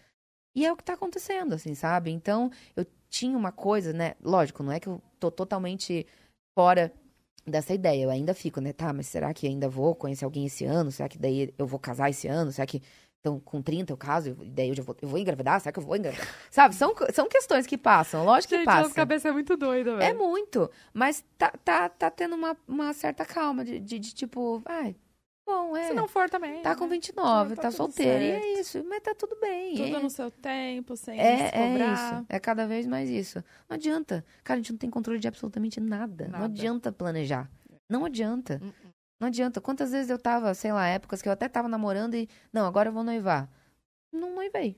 [0.54, 2.12] E é o que tá acontecendo, assim, sabe?
[2.12, 4.16] Então, eu tinha uma coisa, né?
[4.22, 6.06] Lógico, não é que eu tô totalmente
[6.56, 6.92] fora
[7.46, 8.04] dessa ideia.
[8.04, 8.74] Eu ainda fico, né?
[8.74, 10.92] Tá, mas será que ainda vou conhecer alguém esse ano?
[10.92, 12.52] Será que daí eu vou casar esse ano?
[12.52, 12.82] Será que
[13.26, 15.58] Então, com 30 eu caso, eu- daí eu, já vou, eu vou engravidar?
[15.62, 16.28] Será que eu vou engravidar?
[16.52, 18.82] Sabe, são, são questões que passam, lógico que Gente, passam.
[18.84, 20.18] nossa cabeça é muito doida, É velho.
[20.20, 20.70] muito.
[20.94, 24.94] Mas tá, tá, tá tendo uma, uma certa calma de, de, de tipo, ai,
[25.46, 25.88] bom, é.
[25.88, 26.62] Se não for também.
[26.62, 26.92] Tá com né?
[26.92, 28.44] 29, Tá tá, tudo solteira, e certo.
[28.46, 28.84] é isso.
[28.88, 29.76] Mas tá tudo bem.
[29.76, 31.94] Tudo é, no seu tempo, sem é, se é cobrar.
[31.94, 32.26] isso.
[32.30, 33.44] É cada vez mais isso.
[33.70, 34.26] Não adianta.
[34.44, 36.26] Cara, a gente não tem controle de absolutamente nada.
[36.26, 36.46] Não Nada.
[36.46, 37.50] adianta planejar.
[37.90, 38.60] Não adianta.
[38.64, 38.74] Uh-uh.
[39.20, 39.62] Não adianta.
[39.62, 42.28] Quantas vezes eu tava, sei lá, épocas que eu até tava namorando e.
[42.52, 43.50] Não, agora eu vou noivar.
[44.12, 44.78] Não noivei.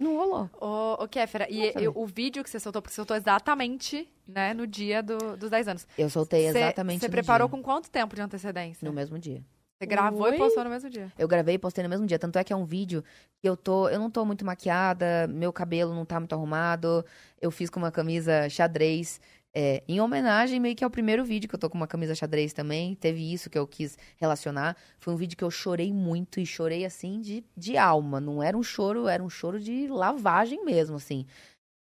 [0.00, 0.50] Não rolou.
[0.60, 4.12] Ô, ô Kéfera, e Nossa, e o vídeo que você soltou, porque você soltou exatamente,
[4.26, 5.86] né, no dia do- dos 10 anos.
[5.96, 7.56] Eu soltei exatamente Você preparou dia.
[7.56, 8.84] com quanto tempo de antecedência?
[8.84, 9.44] No mesmo dia.
[9.82, 10.38] Você gravou e Oi?
[10.38, 11.12] postou no mesmo dia.
[11.18, 12.16] Eu gravei e postei no mesmo dia.
[12.16, 13.02] Tanto é que é um vídeo
[13.40, 13.88] que eu tô.
[13.88, 17.04] Eu não tô muito maquiada, meu cabelo não tá muito arrumado.
[17.40, 19.20] Eu fiz com uma camisa xadrez.
[19.54, 22.52] é, em homenagem, meio que ao primeiro vídeo que eu tô com uma camisa xadrez
[22.52, 22.94] também.
[22.94, 24.76] Teve isso que eu quis relacionar.
[25.00, 28.20] Foi um vídeo que eu chorei muito e chorei assim de, de alma.
[28.20, 31.26] Não era um choro, era um choro de lavagem mesmo, assim.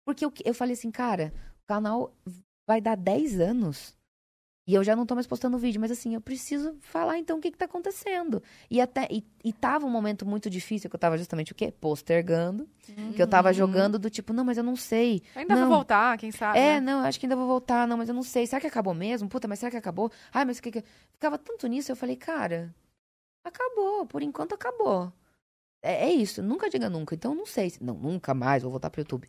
[0.05, 2.13] Porque eu, eu falei assim, cara, o canal
[2.65, 3.98] vai dar 10 anos.
[4.69, 7.41] E eu já não tô mais postando vídeo, mas assim, eu preciso falar então o
[7.41, 8.39] que que tá acontecendo.
[8.69, 11.71] E até e, e tava um momento muito difícil que eu tava justamente o quê?
[11.71, 12.69] Postergando,
[13.15, 13.53] que eu tava Uhum.
[13.55, 15.23] jogando do tipo, não, mas eu não sei.
[15.33, 15.67] Ainda Não.
[15.67, 16.59] vou voltar, quem sabe.
[16.59, 16.79] É, né?
[16.81, 18.45] não, acho que ainda vou voltar, não, mas eu não sei.
[18.45, 19.27] Será que acabou mesmo?
[19.27, 20.11] Puta, mas será que acabou?
[20.31, 20.83] Ai, mas o que que
[21.13, 22.71] ficava tanto nisso, eu falei, cara,
[23.43, 25.11] acabou, por enquanto acabou.
[25.81, 27.15] É, é isso, nunca diga nunca.
[27.15, 29.27] Então não sei, se- não, nunca mais vou voltar pro YouTube.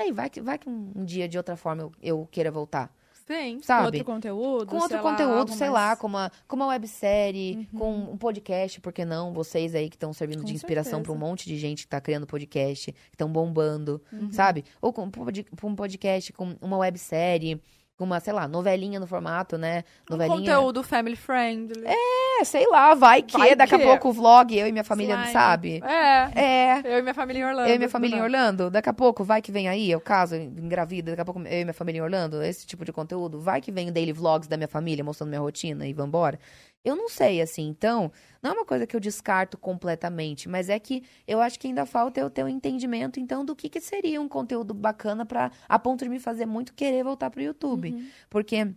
[0.00, 2.92] Aí vai que vai que um, um dia de outra forma eu, eu queira voltar.
[3.26, 3.86] Com Sabe?
[3.86, 6.66] outro conteúdo, Com outro sei lá, conteúdo, algo sei mais- lá, com uma, com uma
[6.66, 7.78] websérie, Uhum.
[7.78, 9.32] com um podcast, por que não?
[9.32, 12.00] Vocês aí que estão servindo Com de inspiração para um monte de gente que tá
[12.00, 14.32] criando podcast, que estão bombando, Uhum.
[14.32, 14.64] sabe?
[14.80, 17.62] Ou com com um podcast, com uma websérie, com
[18.04, 19.84] uma, sei lá, novelinha no formato, né?
[20.10, 20.38] Um Novelinha.
[20.38, 21.84] conteúdo family friendly.
[21.86, 23.82] É, sei lá, vai que Vai daqui que.
[23.82, 25.32] a pouco o vlog, eu e minha família, Slime.
[25.32, 25.82] sabe?
[25.84, 26.40] É.
[26.40, 26.80] É.
[26.84, 27.68] Eu e minha família em Orlando.
[27.68, 28.32] Eu e minha família em nada.
[28.32, 31.60] Orlando, daqui a pouco vai que vem aí, eu caso, engravida, daqui a pouco eu
[31.60, 34.56] e minha família em Orlando, esse tipo de conteúdo, vai que vem daily vlogs da
[34.56, 36.38] minha família, mostrando minha rotina e vambora.
[36.84, 38.10] Eu não sei, assim, então,
[38.42, 41.86] não é uma coisa que eu descarto completamente, mas é que eu acho que ainda
[41.86, 45.78] falta eu ter um entendimento, então, do que, que seria um conteúdo bacana pra, a
[45.78, 47.92] ponto de me fazer muito querer voltar pro YouTube.
[47.92, 48.08] Uhum.
[48.28, 48.74] Porque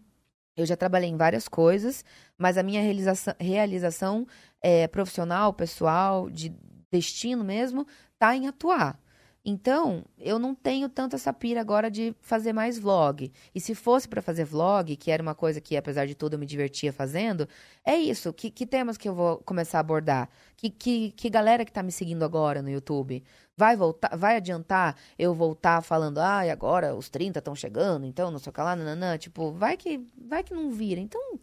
[0.56, 2.06] eu já trabalhei em várias coisas,
[2.38, 4.28] mas a minha realização, realização
[4.62, 6.54] é, profissional, pessoal, de
[6.92, 7.88] destino mesmo,
[8.20, 9.00] tá em atuar.
[9.48, 13.32] Então, eu não tenho tanto essa pira agora de fazer mais vlog.
[13.54, 16.40] E se fosse pra fazer vlog, que era uma coisa que, apesar de tudo, eu
[16.40, 17.48] me divertia fazendo,
[17.86, 18.34] é isso.
[18.34, 20.30] Que, que temas que eu vou começar a abordar?
[20.58, 23.24] Que, que, que galera que tá me seguindo agora no YouTube?
[23.56, 28.40] Vai voltar, vai adiantar eu voltar falando, ai, agora os 30 estão chegando, então não
[28.40, 29.16] sei o que lá, nananã.
[29.16, 31.00] Tipo, vai que, vai que não vira.
[31.00, 31.40] Então,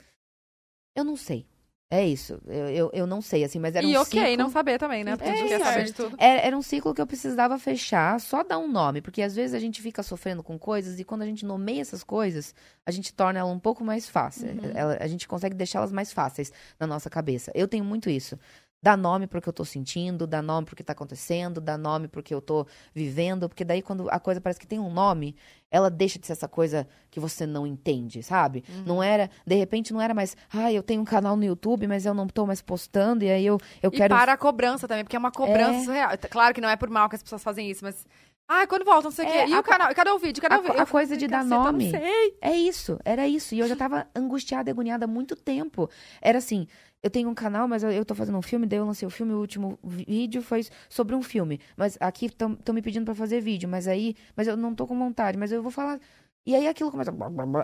[0.97, 1.47] eu não sei.
[1.95, 2.41] É isso.
[2.47, 4.37] Eu, eu, eu não sei, assim, mas era E um ok, ciclo...
[4.43, 5.15] não saber também, né?
[5.15, 6.17] Porque a gente É, quer saber de tudo.
[6.19, 9.53] Era, era um ciclo que eu precisava fechar, só dar um nome, porque às vezes
[9.55, 12.55] a gente fica sofrendo com coisas e quando a gente nomeia essas coisas,
[12.87, 14.49] a gente torna ela um pouco mais fácil.
[14.75, 17.53] Ela- a gente consegue deixá-las mais fáceis na nossa cabeça.
[17.55, 18.39] Eu tenho muito isso.
[18.85, 22.09] Dar nome pro que eu tô sentindo, dar nome pro que tá acontecendo, dar nome
[22.09, 25.37] pro que eu tô vivendo, porque daí quando a coisa parece que tem um nome,
[25.71, 28.65] ela deixa de ser essa coisa que você não entende, sabe?
[28.85, 32.05] Não era, de repente não era mais, ah, eu tenho um canal no YouTube, mas
[32.05, 35.05] eu não tô mais postando, e aí eu, eu E quero para a cobrança também,
[35.05, 35.85] porque é uma cobrança É.
[35.85, 36.11] surreal.
[36.29, 38.05] Claro que não é por mal que as pessoas fazem isso, mas.
[38.49, 39.51] Ah, quando volta, não sei o É, quê.
[39.53, 39.95] E a o canal?
[39.95, 40.43] Cadê o vídeo?
[40.43, 40.77] Cadê a o vídeo?
[40.77, 42.37] a Eu coisa falei, de dar "Caceta, nome." Não sei.
[42.43, 43.55] É isso, era isso.
[43.55, 45.89] E eu já tava angustiada e agoniada há muito tempo.
[46.21, 46.67] Era assim,
[47.03, 49.33] eu tenho um canal, mas eu, tô fazendo um filme, daí eu lancei o filme,
[49.33, 51.61] o último vídeo foi sobre um filme.
[51.77, 54.97] Mas aqui estão me pedindo pra fazer vídeo, mas aí, mas eu não tô com
[54.97, 56.01] vontade, mas eu vou falar.
[56.47, 57.13] E aí aquilo começa.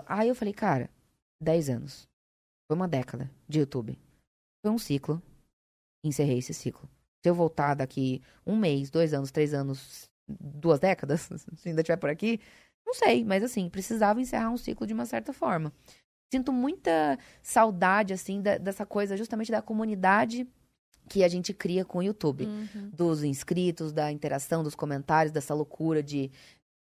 [0.07, 0.89] Aí eu falei, cara,
[1.41, 2.07] 10 anos.
[2.67, 3.97] Foi uma década de YouTube.
[4.61, 5.21] Foi um ciclo.
[6.03, 6.89] Encerrei esse ciclo.
[7.23, 11.97] Se eu voltar daqui um mês, dois anos, três anos, duas décadas, se ainda estiver
[11.97, 12.39] por aqui,
[12.85, 15.73] não sei, mas assim, precisava encerrar um ciclo de uma certa forma.
[16.31, 20.47] Sinto muita saudade, assim, da- dessa coisa justamente da comunidade
[21.09, 22.45] que a gente cria com o YouTube.
[22.45, 22.91] Uhum.
[22.93, 26.29] Dos inscritos, da interação, dos comentários, dessa loucura de.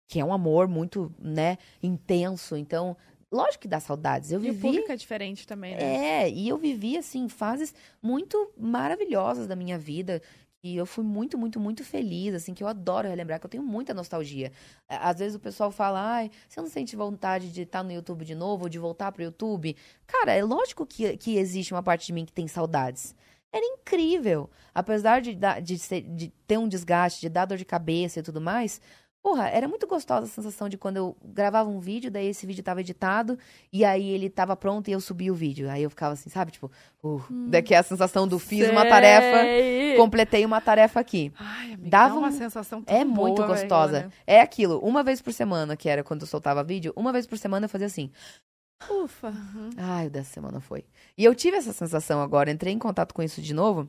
[0.07, 2.55] Que é um amor muito, né, intenso.
[2.55, 2.95] Então,
[3.31, 4.31] lógico que dá saudades.
[4.31, 6.23] Eu E o público é diferente também, né?
[6.23, 10.21] É, e eu vivi, assim, fases muito maravilhosas da minha vida.
[10.65, 13.63] E eu fui muito, muito, muito feliz, assim, que eu adoro relembrar, que eu tenho
[13.63, 14.49] muita nostalgia.
[14.87, 18.23] Á- Às vezes o pessoal fala, ai, você não sente vontade de estar no YouTube
[18.23, 19.75] de novo, ou de voltar pro YouTube?
[20.07, 23.13] Cara, é lógico que, que existe uma parte de mim que tem saudades.
[23.51, 24.49] Era incrível.
[24.73, 28.39] Apesar de, de, ser- de ter um desgaste, de dar dor de cabeça e tudo
[28.39, 28.79] mais,
[29.23, 32.61] Porra, era muito gostosa a sensação de quando eu gravava um vídeo, daí esse vídeo
[32.61, 33.39] tava editado,
[33.71, 35.69] e aí ele tava pronto e eu subia o vídeo.
[35.69, 36.51] Aí eu ficava assim, sabe?
[36.51, 36.69] Tipo,
[37.01, 39.95] uh, daqui é a sensação do fiz uma tarefa, Sei.
[39.95, 41.31] completei uma tarefa aqui.
[41.39, 43.97] Ai, amiga, Dava dá uma um- sensação tão É muito boa, velho, gostosa.
[43.99, 44.11] olha.
[44.27, 47.37] É aquilo, uma vez por semana, que era quando eu soltava vídeo, uma vez por
[47.37, 48.11] semana eu fazia assim.
[48.89, 49.33] Ufa.
[49.77, 50.83] Ai, o dessa semana foi.
[51.17, 53.87] E eu tive essa sensação agora, entrei em contato com isso de novo,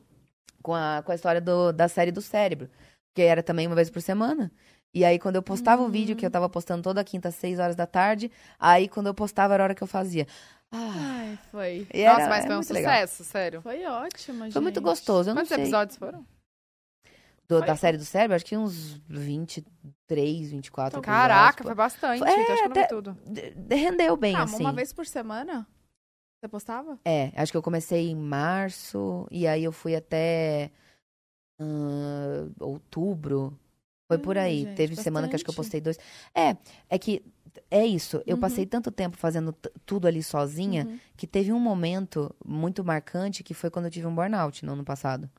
[0.63, 2.69] com a, com a história do- da série do cérebro.
[3.13, 4.51] Que era também uma vez por semana.
[4.95, 7.59] E aí, quando eu postava o vídeo, que eu tava postando toda quinta, às seis
[7.59, 10.25] horas da tarde, aí quando eu postava era a hora que eu fazia.
[10.71, 11.87] Ah, Ai, foi.
[11.93, 12.93] e Nossa, era- mas foi um muito legal.
[12.93, 13.61] sucesso, sério.
[13.61, 14.53] Foi ótimo, gente.
[14.53, 15.63] Foi muito gostoso, eu não Quantos sei.
[15.63, 16.25] episódios foram?
[17.47, 21.05] Do- da série do cérebro, acho que uns 23, 24 episódios.
[21.21, 21.63] Caraca, pô.
[21.69, 22.23] foi bastante.
[22.23, 23.17] É, então acho que eu não vi até- tudo.
[23.69, 24.61] Rendeu bem, Ah, assim.
[24.63, 25.67] uma vez por semana?
[26.41, 26.97] Você postava?
[27.05, 30.71] É, acho que eu comecei em março e aí eu fui até
[31.59, 33.57] ah, outubro.
[34.07, 34.63] Foi por Hum, aí.
[34.63, 35.65] gente, Teve semana que acho que eu bastante.
[35.65, 35.97] postei dois.
[36.33, 36.55] É,
[36.89, 37.23] é que
[37.71, 38.21] é isso.
[38.27, 38.41] Eu Uhum.
[38.41, 39.51] passei tanto tempo fazendo
[39.85, 40.99] tudo ali sozinha Uhum.
[41.17, 44.83] que teve um momento muito marcante que foi quando eu tive um burnout no ano
[44.85, 45.29] passado.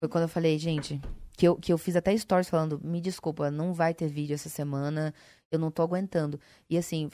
[0.00, 1.00] Foi quando eu falei, gente,
[1.36, 4.48] que eu, que eu fiz até stories falando, me desculpa, não vai ter vídeo essa
[4.48, 5.12] semana,
[5.50, 6.38] eu não tô aguentando.
[6.68, 7.10] E assim,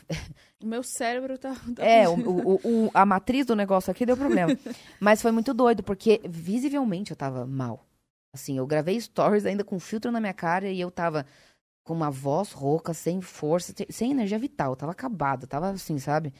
[0.63, 1.55] O meu cérebro tá.
[1.75, 4.57] tá é, o, o- o- a matriz do negócio aqui deu problema.
[5.01, 7.85] Mas foi muito doido, porque visivelmente eu tava mal.
[8.33, 11.27] Assim, eu gravei stories ainda com filtro na minha cara e eu tava
[11.85, 14.77] com uma voz rouca, sem força, sem energia vital.
[14.77, 16.33] Tava acabado, tava assim, sabe?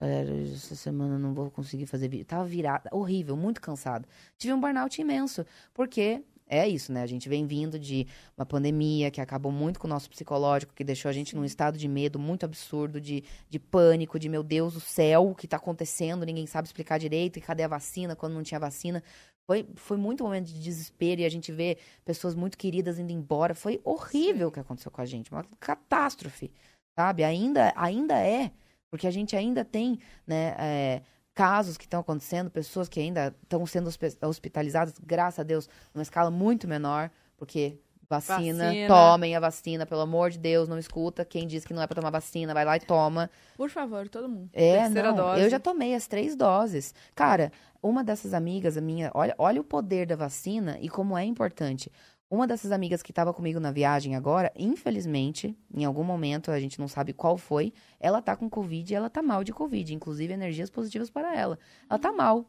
[0.00, 2.24] Galera, essa semana eu não vou conseguir fazer vídeo.
[2.26, 4.06] Tava virada, horrível, muito cansada.
[4.36, 7.02] Tive um burnout imenso, porque é isso, né?
[7.02, 10.84] A gente vem vindo de uma pandemia que acabou muito com o nosso psicológico, que
[10.84, 14.74] deixou a gente num estado de medo muito absurdo, de, de pânico, de meu Deus
[14.74, 18.34] do céu, o que tá acontecendo, ninguém sabe explicar direito, e cadê a vacina quando
[18.34, 19.02] não tinha vacina.
[19.48, 23.10] Foi, foi muito um momento de desespero e a gente vê pessoas muito queridas indo
[23.10, 23.54] embora.
[23.54, 26.52] Foi horrível o que aconteceu com a gente, uma catástrofe,
[26.94, 27.24] sabe?
[27.24, 28.52] Ainda, ainda é,
[28.90, 31.02] porque a gente ainda tem, né, é,
[31.34, 33.88] casos que estão acontecendo, pessoas que ainda estão sendo
[34.20, 37.78] hospitalizadas, graças a Deus, numa escala muito menor, porque
[38.08, 38.88] vacina, Vacina.
[38.88, 41.94] tomem a vacina, pelo amor de Deus, não escuta quem diz que não é pra
[41.94, 43.30] tomar vacina, vai lá e toma.
[43.56, 44.48] Por favor, todo mundo.
[44.52, 45.42] É, Terceira não, dose.
[45.42, 46.94] eu já tomei as três doses.
[47.14, 51.24] Cara, uma dessas amigas, a minha, olha, olha o poder da vacina e como é
[51.24, 51.92] importante.
[52.30, 56.78] Uma dessas amigas que estava comigo na viagem agora, infelizmente, em algum momento, a gente
[56.78, 60.32] não sabe qual foi, ela tá com Covid e ela tá mal de Covid, inclusive
[60.32, 61.58] energias positivas para ela.
[61.88, 62.44] Ela tá mal.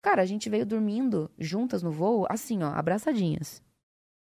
[0.00, 3.60] Cara, a gente veio dormindo juntas no voo, assim, ó, abraçadinhas.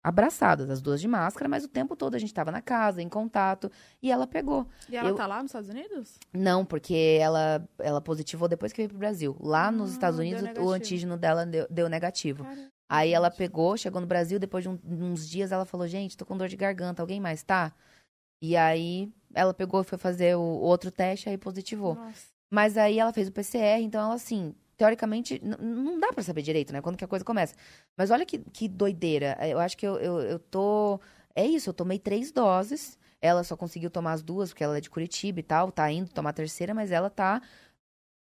[0.03, 3.09] Abraçadas, as duas de máscara, mas o tempo todo a gente tava na casa, em
[3.09, 3.71] contato,
[4.03, 4.67] e ela pegou.
[4.89, 6.19] E ela Eu- tá lá nos Estados Unidos?
[6.33, 9.37] Não, porque ela, ela positivou depois que veio pro Brasil.
[9.39, 12.45] Lá nos Ah, Estados deu Unidos, o antígeno dela deu, deu negativo.
[12.45, 16.17] Cara, Aí ela pegou, chegou no Brasil, depois de um- uns dias ela falou, gente,
[16.17, 17.73] tô com dor de garganta, alguém mais tá?
[18.43, 21.95] E aí ela pegou e foi fazer o outro teste, aí positivou.
[21.95, 22.27] Nossa.
[22.51, 26.73] Mas aí ela fez o PCR, então ela, assim, teoricamente, não dá pra saber direito,
[26.73, 26.81] né?
[26.81, 27.55] Quando que a coisa começa.
[27.95, 29.37] Mas olha que, que doideira.
[29.47, 30.99] Eu acho que eu, eu, eu tô.
[31.35, 32.99] É isso, eu tomei três doses.
[33.21, 36.09] Ela só conseguiu tomar as duas, porque ela é de Curitiba e tal, tá indo
[36.09, 37.43] tomar a terceira, mas ela tá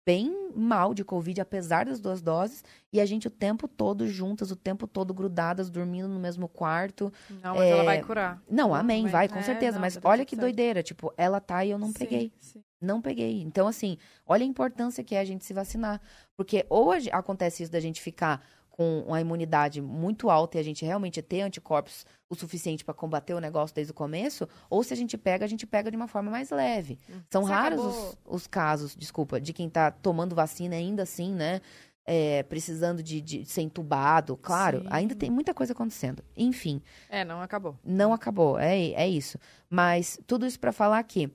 [0.06, 2.64] bem mal de Covid, apesar das duas doses.
[2.92, 7.12] E a gente o tempo todo juntas, o tempo todo grudadas, dormindo no mesmo quarto.
[7.42, 8.40] Não, mas ela É, vai curar.
[8.48, 9.78] Não, amém, Vai- vai, com é, certeza.
[9.78, 10.42] não, mas olha que certo.
[10.42, 10.84] doideira.
[10.84, 12.32] Tipo, ela tá e eu não Sim, peguei.
[12.40, 12.64] sim.
[12.80, 13.42] Não peguei.
[13.42, 16.02] Então, assim, olha a importância que é a gente se vacinar.
[16.36, 16.66] Porque
[17.00, 21.22] ge- acontece isso da gente ficar com uma imunidade muito alta e a gente realmente
[21.22, 25.16] ter anticorpos o suficiente para combater o negócio desde o começo, ou se a gente
[25.16, 26.98] pega, a gente pega de uma forma mais leve.
[27.30, 31.34] São Você raros acabou- os, os casos, desculpa, de quem tá tomando vacina ainda assim,
[31.34, 31.62] né?
[32.06, 34.36] é, precisando de, de ser entubado.
[34.36, 34.88] Claro, Sim.
[34.90, 36.22] ainda tem muita coisa acontecendo.
[36.36, 37.78] Enfim, É, não acabou.
[37.82, 39.38] não acabou, é, é isso.
[39.70, 41.32] Mas tudo isso para falar que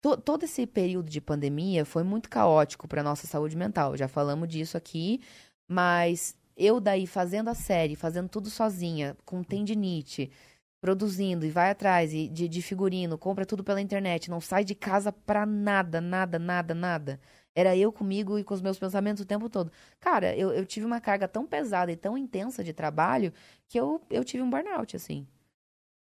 [0.00, 3.96] to- todo esse período de pandemia foi muito caótico para nossa saúde mental.
[3.96, 5.20] Já falamos disso aqui,
[5.68, 10.30] mas eu daí fazendo a série, fazendo tudo sozinha, com tendinite,
[10.80, 14.74] produzindo e vai atrás e de, de figurino, compra tudo pela internet, não sai de
[14.74, 17.20] casa pra nada, nada, nada, nada.
[17.54, 19.72] Era eu comigo e com os meus pensamentos o tempo todo.
[19.98, 23.32] Cara, eu, eu tive uma carga tão pesada e tão intensa de trabalho
[23.66, 25.26] que eu, eu tive um burnout, assim.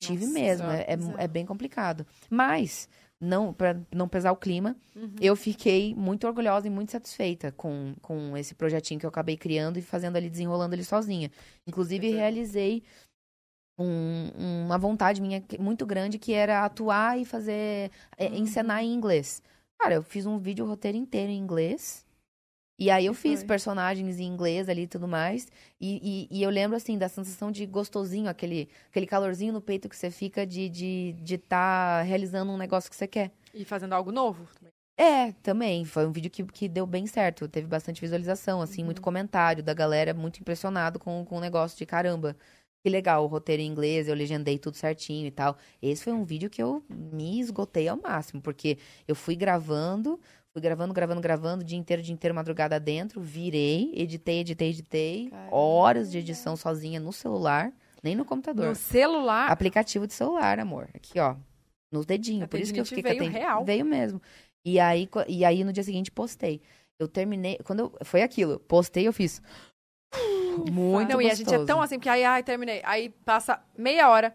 [0.01, 1.21] Tive Nossa, mesmo, é, é, exato.
[1.21, 2.07] é bem complicado.
[2.31, 2.89] Mas,
[3.25, 5.15] não para não pesar o clima, Uhum.
[5.21, 9.79] eu fiquei muito orgulhosa e muito satisfeita com, com esse projetinho que eu acabei criando
[9.79, 11.31] e fazendo ali, desenrolando ele sozinha.
[11.67, 12.19] Inclusive, Super.
[12.19, 12.83] realizei
[13.79, 19.43] um- uma vontade minha muito grande que era atuar e fazer, é, encenar em inglês.
[19.81, 22.04] Cara, eu fiz um vídeo roteiro inteiro em inglês.
[22.79, 23.49] E aí eu fiz foi?
[23.49, 25.47] personagens em inglês ali e tudo mais.
[25.81, 29.89] E, e, e eu lembro, assim, da sensação de gostosinho, aquele, aquele calorzinho no peito
[29.89, 33.31] que você fica de estar de, de tá realizando um negócio que você quer.
[33.55, 34.49] E fazendo algo novo.
[34.97, 35.85] É, também.
[35.85, 37.49] Foi um vídeo que, que deu bem certo.
[37.49, 41.87] Teve bastante visualização, assim, muito comentário da galera muito impressionado com, com o negócio de
[41.87, 42.37] caramba.
[42.85, 45.57] Que legal, o roteiro em inglês, eu legendei tudo certinho e tal.
[45.81, 48.77] Esse foi um vídeo que eu me esgotei ao máximo, porque
[49.09, 50.21] eu fui gravando,
[50.55, 55.29] fui gravando, gravando, gravando, dia inteiro, dia inteiro, madrugada dentro, virei, editei, editei, editei.
[55.29, 55.55] Caramba.
[55.57, 58.69] Horas de edição sozinha no celular, nem no computador.
[58.69, 59.51] No celular.
[59.51, 60.89] Aplicativo de celular, amor.
[60.95, 61.35] Aqui, ó.
[61.93, 62.45] Nos dedinhos.
[62.45, 63.65] A Por isso que eu fiquei veio ten- real.
[63.65, 64.23] Veio mesmo.
[64.65, 66.61] E aí, e aí, no dia seguinte, postei.
[67.01, 67.59] Eu terminei.
[67.65, 68.61] Quando eu, foi aquilo.
[68.61, 69.43] Postei, eu fiz.
[70.71, 71.67] Muito não, e a gente é gostoso.
[71.67, 72.81] tão assim, porque aí, ai, terminei.
[72.85, 74.33] Aí passa meia hora.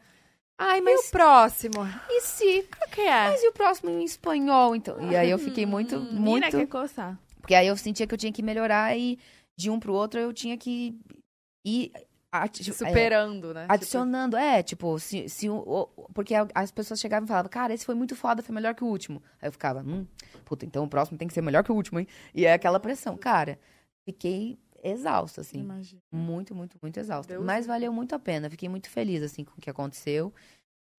[0.59, 1.85] Ai, E mas o próximo?
[2.09, 2.63] e se?
[2.63, 3.29] Qual que é?
[3.29, 4.99] Mas e o próximo em espanhol, então?
[5.11, 6.49] E aí eu fiquei muito, muito.
[6.51, 7.17] quer coçar.
[7.39, 9.17] Porque aí eu sentia que eu tinha que melhorar e
[9.57, 10.93] de um pro outro eu tinha que
[11.65, 11.91] ir.
[12.31, 13.65] ati- é, Superando, né?
[13.69, 17.95] Adicionando, é, tipo, se, se o- porque as pessoas chegavam e falavam, cara, esse foi
[17.95, 19.23] muito foda, foi melhor que o último.
[19.41, 20.05] Aí eu ficava, hum,
[20.45, 22.07] puta, então o próximo tem que ser melhor que o último, hein?
[22.35, 23.17] E é aquela pressão.
[23.17, 23.57] Cara,
[24.05, 25.59] fiquei exausta, assim.
[25.59, 26.01] Imagina.
[26.11, 27.33] Muito, muito, muito exausta.
[27.33, 28.49] Deus Mas valeu muito a pena.
[28.49, 30.33] Fiquei muito feliz, assim, com o que aconteceu.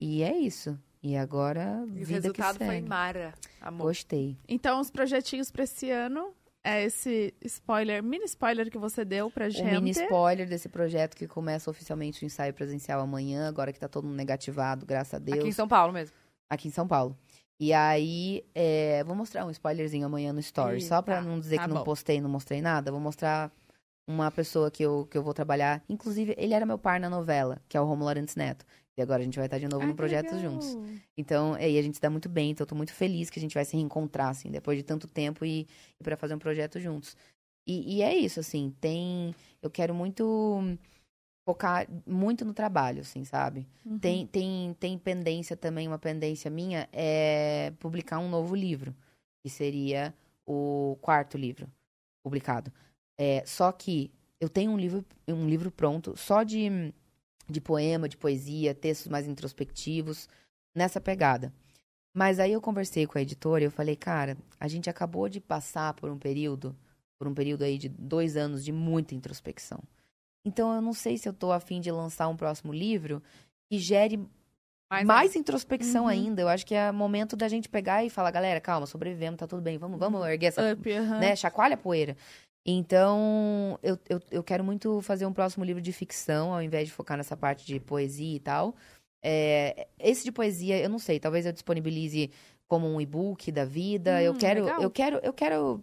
[0.00, 0.78] E é isso.
[1.02, 2.66] E agora, e o vida que resultado segue.
[2.66, 3.84] foi Mara, amor.
[3.86, 4.36] Gostei.
[4.48, 9.48] Então, os projetinhos pra esse ano é esse spoiler, mini spoiler que você deu pra
[9.48, 9.76] gente.
[9.76, 13.88] O mini spoiler desse projeto que começa oficialmente o ensaio presencial amanhã, agora que tá
[13.88, 15.38] todo mundo negativado, graças a Deus.
[15.38, 16.14] Aqui em São Paulo mesmo.
[16.50, 17.16] aqui em São Paulo.
[17.58, 20.80] E aí, é, vou mostrar um spoilerzinho amanhã no Story.
[20.80, 21.84] Só pra tá, não dizer tá que não bom.
[21.84, 22.90] postei, não mostrei nada.
[22.90, 23.50] Vou mostrar
[24.10, 25.82] uma pessoa que eu, que eu vou trabalhar.
[25.88, 28.64] Inclusive, ele era meu par na novela, que é o Romulo Arantes Neto.
[28.96, 30.52] E agora a gente vai estar de novo Ai, no projeto legal.
[30.52, 30.76] juntos.
[31.16, 32.50] Então, aí a gente se dá muito bem.
[32.50, 35.06] Então, eu tô muito feliz que a gente vai se reencontrar, assim, depois de tanto
[35.06, 35.66] tempo e,
[35.98, 37.16] e para fazer um projeto juntos.
[37.66, 39.34] E, e é isso, assim, tem...
[39.62, 40.76] Eu quero muito
[41.44, 43.66] focar muito no trabalho, assim, sabe?
[43.84, 43.98] Uhum.
[43.98, 48.94] Tem, tem, tem pendência também, uma pendência minha, é publicar um novo livro,
[49.42, 50.14] que seria
[50.46, 51.68] o quarto livro
[52.22, 52.72] publicado.
[53.22, 56.90] É, só que eu tenho um livro, um livro pronto só de,
[57.46, 60.26] de poema, de poesia, textos mais introspectivos,
[60.74, 61.52] nessa pegada.
[62.14, 65.38] Mas aí eu conversei com a editora e eu falei, cara, a gente acabou de
[65.38, 66.74] passar por um período,
[67.18, 69.82] por um período aí de dois anos de muita introspecção.
[70.42, 73.22] Então eu não sei se eu tô afim de lançar um próximo livro
[73.70, 74.18] que gere
[74.90, 76.08] Mais, mais introspecção Uhum.
[76.08, 76.40] ainda.
[76.40, 79.60] Eu acho que é momento da gente pegar e falar, galera, calma, sobrevivemos, tá tudo
[79.60, 81.20] bem, vamos, vamos erguer essa, Up, aham.
[81.20, 82.16] né, chacoalha a poeira.
[82.66, 86.94] Então, eu, eu, eu quero muito fazer um próximo livro de ficção, ao invés de
[86.94, 88.74] focar nessa parte de poesia e tal.
[89.22, 92.30] É, esse de poesia, eu não sei, talvez eu disponibilize
[92.68, 94.22] como um e-book da vida.
[94.22, 94.82] eu Hum, quero, legal.
[94.82, 95.82] eu quero, eu quero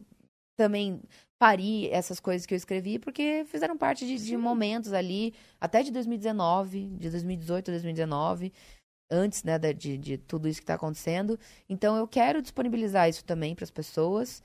[0.58, 1.02] também
[1.40, 5.92] parir essas coisas que eu escrevi, porque fizeram parte de, de momentos ali, até de
[5.92, 8.52] 2019, de 2018 a 2019,
[9.10, 11.40] antes, né, de, de tudo isso que está acontecendo.
[11.70, 14.44] Então, eu quero disponibilizar isso também para as pessoas.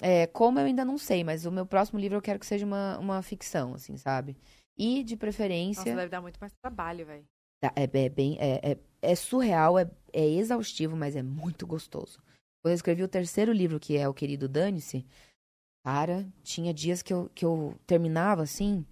[0.00, 2.64] É, como eu ainda não sei, mas o meu próximo livro eu quero que seja
[2.64, 4.36] uma, uma ficção, assim, sabe?
[4.76, 5.96] E, de Nossa, preferência...
[5.96, 7.24] deve dar muito mais trabalho, velho.
[7.62, 8.36] É, é bem.
[8.38, 12.22] É, é, é surreal, é, é exaustivo, mas é muito gostoso.
[12.62, 15.04] Quando eu escrevi o terceiro livro, que é O Querido Dane-se,
[15.84, 18.86] cara, tinha dias que eu, que eu terminava assim.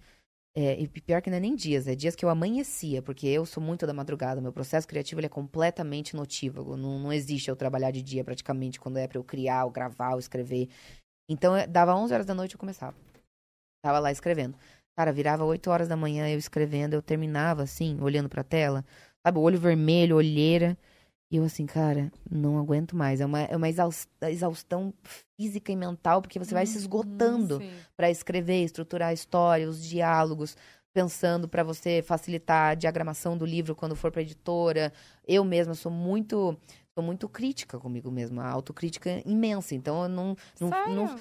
[0.57, 3.45] É, e pior que não é nem dias, é dias que eu amanhecia, porque eu
[3.45, 4.41] sou muito da madrugada.
[4.41, 6.75] Meu processo criativo ele é completamente notívago.
[6.75, 10.17] Não, não existe eu trabalhar de dia praticamente quando é pra eu criar, ou gravar,
[10.17, 10.69] escrever.
[11.29, 12.95] Então, eu- dava 11 horas da noite eu começava.
[13.83, 14.57] Tava lá escrevendo.
[14.97, 18.83] Cara, virava 8 horas da manhã eu escrevendo, eu terminava assim, olhando pra tela,
[19.25, 20.77] sabe, o olho vermelho, olheira.
[21.31, 23.19] E eu assim, cara, não aguento mais.
[23.19, 24.93] É uma, é uma exaus- exaustão
[25.37, 27.71] física e mental, porque você vai se esgotando Sim.
[27.97, 30.55] pra escrever, estruturar a história, os diálogos,
[30.95, 34.93] pensando pra você facilitar a diagramação do livro quando for pra editora.
[35.27, 36.57] Eu mesma sou muito
[36.97, 39.75] sou muito crítica comigo mesma, a autocrítica imensa.
[39.75, 41.19] Então eu não não, não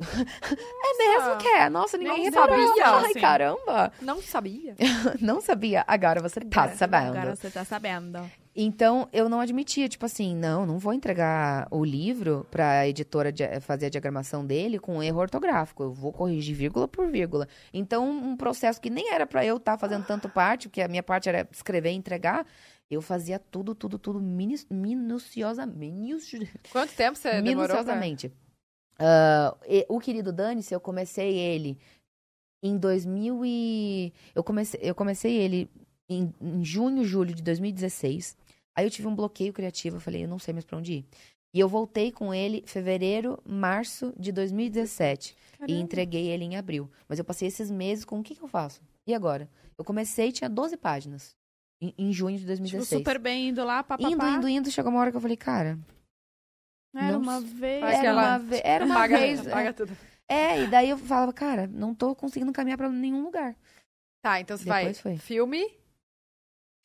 [0.02, 1.68] é mesmo que é.
[1.68, 3.20] Nossa, ninguém Não sabia, Ai, assim.
[3.20, 3.92] caramba.
[4.00, 4.74] Não sabia.
[5.20, 5.84] Não sabia.
[5.86, 7.16] Agora você tá sabendo.
[7.18, 8.18] Agora você tá sabendo.
[8.54, 13.60] Então, eu não admitia, tipo assim, não, não vou entregar o livro pra editora dia-
[13.62, 15.82] fazer a diagramação dele com erro ortográfico.
[15.82, 17.48] Eu vou corrigir vírgula por vírgula.
[17.72, 21.02] Então, um processo que nem era pra eu estar fazendo tanto parte, porque a minha
[21.02, 22.46] parte era escrever e entregar,
[22.90, 25.92] eu fazia tudo, tudo, tudo minu- minuciosamente.
[25.94, 27.76] Minuci Quanto tempo você demorou pra...
[27.76, 28.32] minuciosamente.
[28.98, 31.78] Ah, e- o querido Dane-se, eu comecei ele
[32.62, 34.12] em 2000 e...
[34.34, 35.70] Eu comecei, eu comecei ele
[36.12, 38.36] em, em junho, julho de 2016.
[38.76, 41.04] Aí eu tive um bloqueio criativo, eu falei, eu não sei mais pra onde ir.
[41.54, 45.32] E eu voltei com ele fevereiro, março de 2017.
[45.32, 45.78] E Caramba.
[45.80, 46.90] entreguei ele em abril.
[47.08, 48.80] Mas eu passei esses meses com o que, que eu faço?
[49.06, 49.48] E agora?
[49.76, 51.36] Eu comecei e tinha 12 páginas.
[51.80, 53.00] Em, em junho de Tipo, 2016.
[53.00, 54.08] super bem indo lá, papapá.
[54.10, 55.78] Indo, indo, indo, chegou uma hora que eu falei, cara,
[56.94, 57.82] Era não uma vez.
[57.82, 59.42] Era ela uma, ve- era uma Paga, vez.
[59.42, 59.96] paga tudo.
[60.28, 63.54] É, e daí eu falava, cara, não tô conseguindo caminhar pra nenhum lugar.
[64.24, 64.94] Tá, então você Depois vai.
[64.94, 65.16] foi.
[65.18, 65.66] Filme.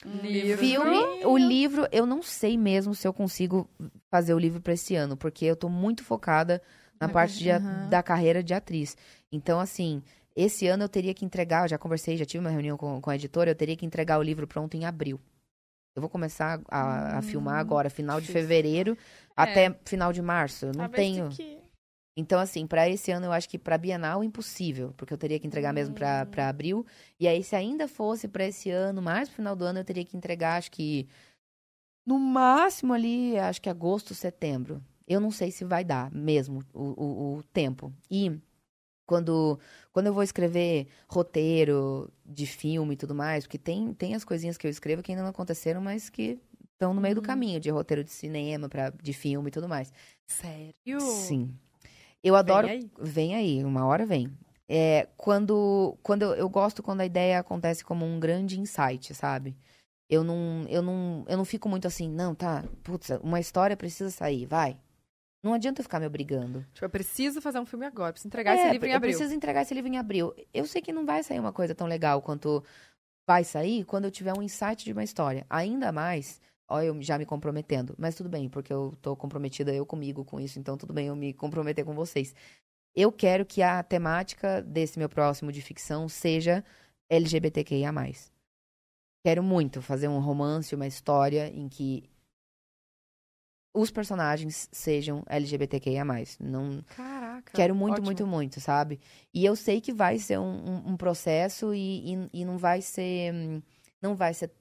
[0.06, 0.58] Hum, Livro.
[0.60, 3.70] Filme, o livro, eu não sei mesmo se eu consigo
[4.10, 6.62] fazer o livro pra esse ano, porque eu tô muito focada
[7.00, 7.90] na parte de aham.
[7.90, 8.96] da carreira de atriz.
[9.32, 10.02] Então, assim,
[10.36, 13.10] esse ano eu teria que entregar, eu já conversei, já tive uma reunião com, com
[13.10, 15.20] a editora, eu teria que entregar o livro pronto em abril.
[15.96, 18.42] Eu vou começar a, a filmar agora, final de difícil.
[18.42, 18.98] fevereiro
[19.36, 20.66] até final de março.
[20.68, 21.30] Eu não Talvez tenho.
[21.30, 21.57] que-
[22.20, 25.46] Então, assim, pra esse ano eu acho que pra Bienal impossível, porque eu teria que
[25.46, 26.32] entregar mesmo pra, Hum.
[26.32, 26.84] pra abril.
[27.20, 30.04] E aí, se ainda fosse pra esse ano, mais pro final do ano, eu teria
[30.04, 31.08] que entregar, acho que
[32.06, 34.84] no máximo ali, acho que agosto, setembro.
[35.08, 37.94] Eu não sei se vai dar mesmo o, o, o tempo.
[38.10, 38.32] E
[39.06, 39.60] quando,
[39.94, 44.58] quando eu vou escrever roteiro de filme e tudo mais, porque tem, tem as coisinhas
[44.58, 46.40] que eu escrevo que ainda não aconteceram, mas que
[46.74, 47.28] estão no meio do Uhum.
[47.28, 49.94] caminho, de roteiro de cinema, pra, de filme e tudo mais.
[50.26, 51.00] Sério?
[51.00, 51.54] Sim.
[52.24, 52.68] Eu adoro.
[52.68, 52.92] Vem aí.
[53.00, 54.32] Vem aí, uma hora vem.
[54.70, 59.56] É, quando quando eu, eu gosto quando a ideia acontece como um grande insight, sabe?
[60.10, 64.10] Eu não, eu não, eu não fico muito assim, não, tá, putz, uma história precisa
[64.10, 64.78] sair, vai.
[65.44, 66.66] Não adianta eu ficar me obrigando.
[66.74, 68.12] Tipo, eu preciso fazer um filme agora.
[68.12, 69.12] Preciso entregar É, esse livro em eu abril.
[69.14, 70.34] preciso entregar esse livro em abril.
[70.54, 72.64] Eu sei que não vai sair uma coisa tão legal quanto
[73.26, 75.46] vai sair quando eu tiver um insight de uma história.
[75.50, 77.96] Ainda mais, ó, eu já me comprometendo.
[77.98, 81.16] Mas tudo bem, porque eu tô comprometida eu comigo com isso, então tudo bem eu
[81.16, 82.34] me comprometer com vocês.
[82.96, 86.64] Eu quero que a temática desse meu próximo de ficção seja
[87.10, 87.92] LGBTQIA+.
[89.26, 92.10] Quero muito fazer um romance, uma história em que
[93.76, 96.04] os personagens sejam LGBTQIA+.
[96.40, 97.52] Não, Caraca.
[97.54, 98.06] Quero muito, ótimo.
[98.06, 99.00] muito, muito, sabe?
[99.34, 102.82] E eu sei que vai ser um, um- um processo e, e, e não vai
[102.82, 103.34] ser.
[103.34, 103.62] hum,
[104.02, 104.52] Não vai ser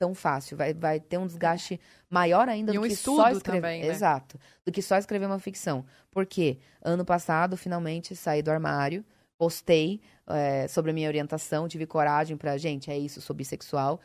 [0.00, 0.56] tão fácil.
[0.56, 3.60] Vai, vai ter um desgaste maior ainda E do um que só escrever.
[3.60, 3.88] também, né?
[3.88, 4.40] Exato.
[4.64, 5.84] Do que só escrever uma ficção.
[6.10, 9.04] Porque ano passado, finalmente, saí do armário,
[9.38, 14.00] postei é, sobre a minha orientação, tive coragem pra, gente, é isso, sou bissexual.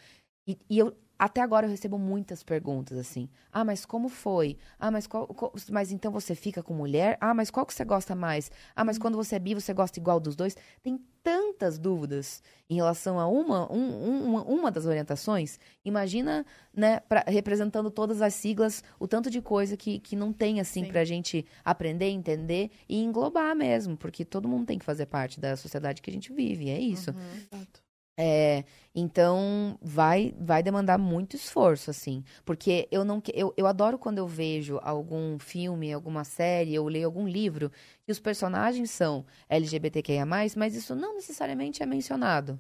[0.45, 0.93] E, e eu.
[1.17, 3.29] Até agora eu recebo muitas perguntas assim.
[3.51, 4.57] Ah, mas como foi?
[4.79, 7.17] Ah, mas qual, qual- mas então você fica com mulher?
[7.21, 8.51] Ah, mas qual que você gosta mais?
[8.75, 10.55] Ah, mas quando você é bi, você gosta igual dos dois?
[10.83, 13.77] Tem tantas dúvidas em relação a uma, um-
[14.09, 15.57] um- uma, uma das orientações.
[15.83, 20.59] Imagina, né, pra- representando todas as siglas, o tanto de coisa que, que não tem,
[20.59, 20.91] assim, Sim.
[20.91, 23.95] pra gente aprender, entender e englobar mesmo.
[23.97, 27.09] Porque todo mundo tem que fazer parte da sociedade que a gente vive, é isso.
[27.09, 27.84] Exato.
[28.17, 28.63] É,
[28.93, 34.27] então vai vai demandar muito esforço assim, porque eu não eu, eu adoro quando eu
[34.27, 37.69] vejo algum filme, alguma série, ou leio algum livro
[38.05, 42.59] que os personagens são LGBTQIA+, mas isso não necessariamente é mencionado.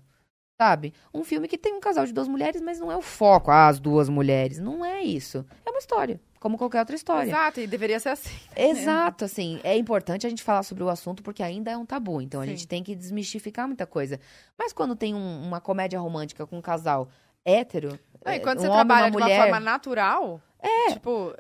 [0.61, 0.93] Sabe?
[1.13, 3.67] Um filme que tem um casal de duas mulheres, mas não é o foco, ah,
[3.67, 4.57] as duas mulheres.
[4.57, 5.45] Não é isso.
[5.65, 7.27] É uma história, como qualquer outra história.
[7.27, 8.29] Exato, e deveria ser assim.
[8.55, 12.21] Exato, assim, é importante a gente falar sobre o assunto porque ainda é um tabu,
[12.21, 12.51] então a Sim.
[12.51, 14.19] gente tem que desmistificar muita coisa.
[14.55, 17.07] Mas quando tem um- uma comédia romântica com um casal
[17.43, 20.39] hétero, Não, e é, quando um você homem, trabalha uma de uma mulher, forma natural,
[20.61, 20.91] É.
[20.93, 21.33] tipo,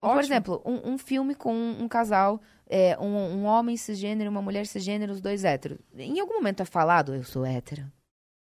[0.00, 0.20] por ótimo.
[0.20, 5.12] exemplo, um, um filme com um, casal, é, um, um homem cisgênero, uma mulher cisgênero,
[5.12, 5.78] os dois héteros.
[5.96, 7.84] Em algum momento é falado, eu sou hétero.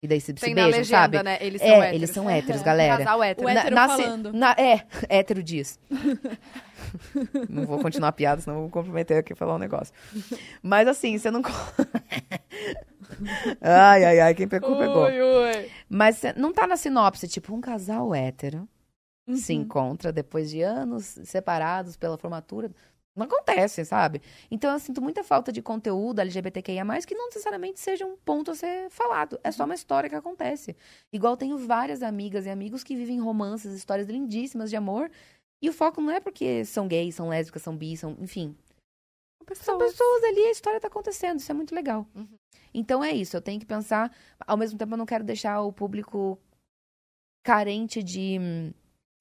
[0.06, 1.22] E daí se, se beijam, legenda, sabe?
[1.24, 1.36] né?
[1.40, 1.94] Eles são É, héteros.
[1.96, 2.96] eles são héteros, galera.
[3.02, 3.46] Casal hétero.
[3.46, 4.32] O hétero Na- falando.
[4.32, 5.80] na- é, hétero diz.
[7.50, 9.92] não vou continuar a piada, senão vou comprometer aqui e falar um negócio.
[10.62, 11.42] Mas assim, você não.
[13.60, 15.06] ai, ai, ai, quem pegou, pegou.
[15.06, 15.70] Ui, ui.
[15.88, 18.68] Mas não tá na sinopse, tipo, um casal hétero
[19.34, 19.62] se Uhum.
[19.62, 22.70] encontra depois de anos separados pela formatura.
[23.16, 24.20] Não acontece, sabe?
[24.50, 28.54] Então eu sinto muita falta de conteúdo LGBTQIA, que não necessariamente seja um ponto a
[28.54, 29.40] ser falado.
[29.42, 30.76] É só uma história que acontece.
[31.10, 35.10] Igual tenho várias amigas e amigos que vivem romances, histórias lindíssimas de amor.
[35.62, 38.14] E o foco não é porque são gays, são lésbicas, são bis, são.
[38.20, 38.54] Enfim.
[39.54, 41.38] São pessoas ali, a história tá acontecendo.
[41.40, 42.06] Isso é muito legal.
[42.14, 42.28] Uhum.
[42.74, 43.34] Então é isso.
[43.34, 44.14] Eu tenho que pensar.
[44.46, 46.38] Ao mesmo tempo, eu não quero deixar o público
[47.42, 48.38] carente de.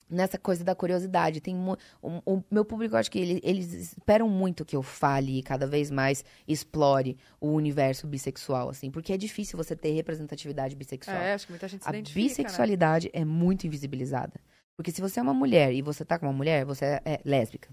[0.10, 1.42] Nessa coisa da curiosidade.
[1.42, 5.40] Tem mu- o, o meu público, acho que ele- eles esperam muito que eu fale
[5.40, 8.92] e cada vez mais explore o universo bissexual, assim.
[8.92, 11.18] Porque é difícil você ter representatividade bissexual.
[11.18, 14.40] É, acho que muita gente se A identifica, bissexualidade é muito invisibilizada.
[14.78, 17.20] Porque se você é uma mulher e você tá com uma mulher, você é, é
[17.26, 17.70] lésbica.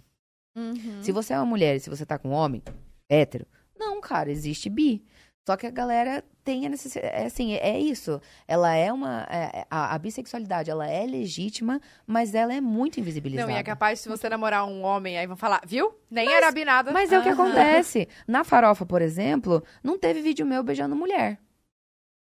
[0.57, 1.03] Uhum.
[1.03, 2.63] Se você é uma mulher e se você tá com um homem,
[3.11, 3.47] hétero,
[3.79, 5.05] não, cara, existe bi.
[5.49, 7.13] Só que a galera tem a necessidade.
[7.15, 8.21] É, assim, é isso.
[8.47, 9.27] Ela é uma.
[9.29, 13.51] é- a, a bissexualidade, ela é legítima, mas ela é muito invisibilizada.
[13.51, 15.93] Não, e é capaz, se você namorar um homem, aí vão falar, viu?
[16.09, 16.93] Nem era binada.
[16.93, 18.09] Mas é o que acontece.
[18.27, 21.41] Na farofa, por exemplo, não teve vídeo meu beijando mulher.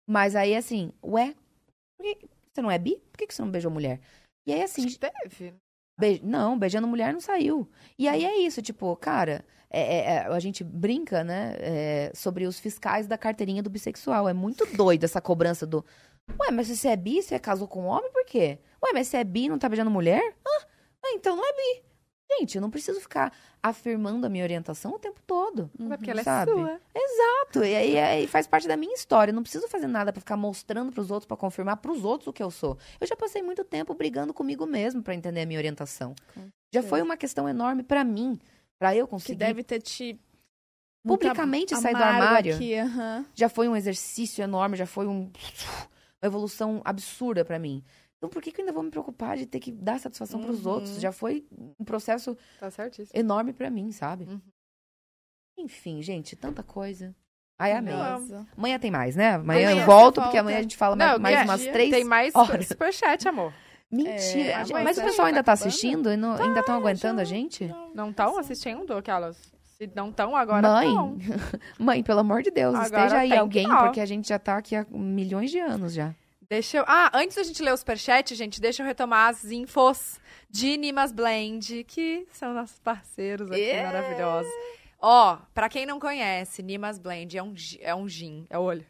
[0.07, 1.35] Mas aí, assim, ué,
[1.97, 2.95] por que você não é bi?
[3.11, 3.99] Por que que você não beijou mulher?
[4.47, 5.53] E aí, assim, Acho que teve.
[5.99, 7.69] Be- Não, beijando mulher não saiu.
[7.97, 12.45] E aí é isso, tipo, cara, é- é- é, a gente brinca, né, é, sobre
[12.45, 14.27] os fiscais da carteirinha do bissexual.
[14.27, 15.83] É muito doido essa cobrança do.
[16.39, 18.59] Ué, mas se você é bi, você casou com um homem, por quê?
[18.83, 20.35] Ué, mas se é bi e não tá beijando mulher?
[21.03, 21.83] Ah, então não é bi.
[22.39, 25.69] Gente, eu não preciso ficar afirmando a minha orientação o tempo todo.
[25.91, 26.51] É porque ela é sabe?
[26.51, 26.79] sua.
[26.95, 27.65] Exato.
[27.65, 29.31] E aí, aí faz parte da minha história.
[29.31, 32.33] Eu não preciso fazer nada pra ficar mostrando pros outros, pra confirmar pros outros o
[32.33, 32.77] que eu sou.
[33.01, 36.15] Eu já passei muito tempo brigando comigo mesmo pra entender a minha orientação.
[36.73, 38.39] Já foi uma questão enorme pra mim,
[38.81, 39.37] pra eu Que conseguir.
[39.37, 40.19] deve ter te.
[41.05, 42.55] Publicamente sair do armário.
[42.55, 43.25] Aqui, aham.
[43.35, 47.83] Já foi um exercício enorme, já foi um- uma evolução absurda pra mim.
[48.17, 50.65] Então por que, que eu ainda vou me preocupar de ter que dar satisfação pros
[50.65, 50.71] Uhum.
[50.73, 50.99] outros?
[50.99, 51.45] Já foi
[51.79, 52.69] um processo Tá
[53.13, 54.25] enorme pra mim, sabe?
[54.25, 54.41] Uhum.
[55.59, 57.15] Enfim, gente, tanta coisa.
[57.59, 57.93] Ai, amei.
[57.93, 58.47] Nossa.
[58.57, 59.35] Amanhã tem mais, né?
[59.35, 62.03] Amanhã, Amanhã eu volto, porque amanhã a gente fala Não, mais, mais umas três Tem
[62.03, 62.67] mais horas.
[62.67, 63.53] superchat, amor.
[63.91, 64.51] Mentira.
[64.51, 66.15] É, gente, mas o você pessoal ainda tá tá assistindo?
[66.17, 67.69] Não- ainda estão aguentando a gente?
[67.93, 69.51] Não estão assistindo aquelas?
[69.77, 71.17] Se não estão, agora Mãe, tão.
[71.79, 73.83] mãe, pelo amor de Deus, Agora esteja aí alguém, que tá.
[73.83, 76.13] porque a gente já tá aqui há milhões de anos já.
[76.47, 76.83] Deixa eu...
[76.87, 81.11] Ah, antes da gente ler o superchat, gente, deixa eu retomar as infos de Nimas
[81.11, 83.91] Blend, que são nossos parceiros aqui Yeah.
[83.91, 84.51] maravilhosos.
[84.99, 88.45] Ó, pra quem não conhece, Nimas Blend é um, é um gin.
[88.49, 88.85] É o olho.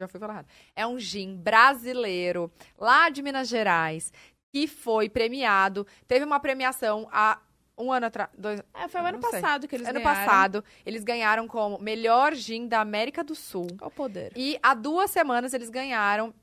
[0.00, 0.46] Já fui falar errado.
[0.76, 4.12] É um gin brasileiro, lá de Minas Gerais,
[4.52, 5.86] que foi premiado.
[6.06, 7.38] Teve uma premiação há
[7.76, 8.30] um ano atrás.
[8.36, 9.40] Dois, É, foi o ano Não sei.
[9.40, 10.24] passado que eles ano ganharam.
[10.26, 13.68] passado, eles ganharam como melhor gin da América do Sul.
[13.80, 14.32] O poder?
[14.34, 16.34] E há duas semanas eles ganharam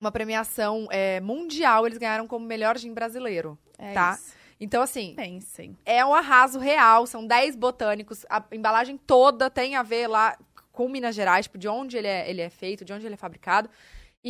[0.00, 3.58] uma premiação é, mundial, eles ganharam como melhor gin brasileiro.
[3.76, 4.12] É Tá.
[4.14, 4.38] isso.
[4.60, 5.76] Então, assim, Pensem.
[5.86, 10.36] é um arraso real, são 10 botânicos, a embalagem toda tem a ver lá
[10.72, 13.16] com Minas Gerais, tipo, de onde ele é, ele é feito, de onde ele é
[13.16, 13.68] fabricado.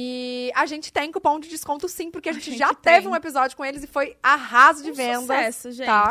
[0.01, 2.95] E a gente tem cupom de desconto sim, porque a gente, gente já tem.
[2.95, 5.23] teve um episódio com eles e foi arraso de Um vendas.
[5.57, 5.87] Sucesso, gente.
[5.87, 6.11] tá?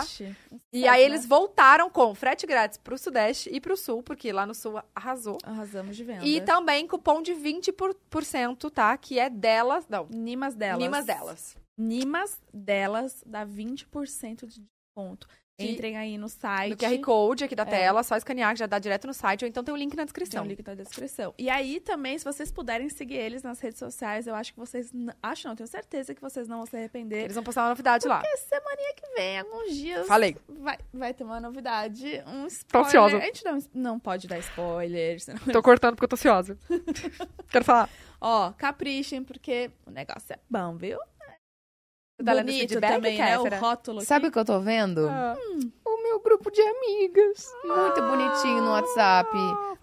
[0.52, 1.02] Um E sucesso, aí né?
[1.06, 5.38] eles voltaram com frete grátis pro Sudeste e pro Sul, porque lá no Sul arrasou.
[5.42, 6.26] Arrasamos de venda.
[6.26, 8.98] E também cupom de 20%, por cento, tá?
[8.98, 9.86] Que é delas.
[9.88, 10.80] Não, Nimas delas.
[10.80, 11.58] Nimas delas.
[11.78, 15.28] Nimas delas dá 20% de desconto.
[15.60, 16.70] Entrem aí no site.
[16.70, 17.66] No QR Code aqui da É.
[17.66, 19.98] tela, só escanear que já dá direto no site, ou então tem o link na
[20.02, 20.44] Tem descrição.
[20.44, 21.34] o link na descrição.
[21.36, 24.92] E aí também, se vocês puderem seguir eles nas redes sociais, eu acho que vocês.
[25.22, 27.24] Acho não, tenho certeza que vocês não vão se arrepender.
[27.24, 28.20] Eles vão postar uma novidade lá.
[28.20, 30.08] Porque semaninha que vem, alguns dias.
[30.08, 30.38] Falei.
[30.48, 32.86] Vai, vai ter uma novidade, um Tô spoiler.
[32.88, 33.18] ansiosa.
[33.18, 35.20] A gente não, não pode dar spoiler.
[35.20, 36.56] senão- Tô cortando porque eu tô ansiosa.
[37.50, 37.90] Quero falar.
[38.22, 41.00] Ó, caprichem, porque o negócio é bom, viu?
[41.00, 41.34] Você tá lendo
[41.88, 43.38] esse Bonito feedback, também, né?
[43.38, 45.08] O rótulo Sabe o que eu tô vendo?
[45.08, 45.38] Ah.
[45.86, 47.48] O meu grupo de amigas.
[47.64, 49.30] Muito bonitinho no WhatsApp.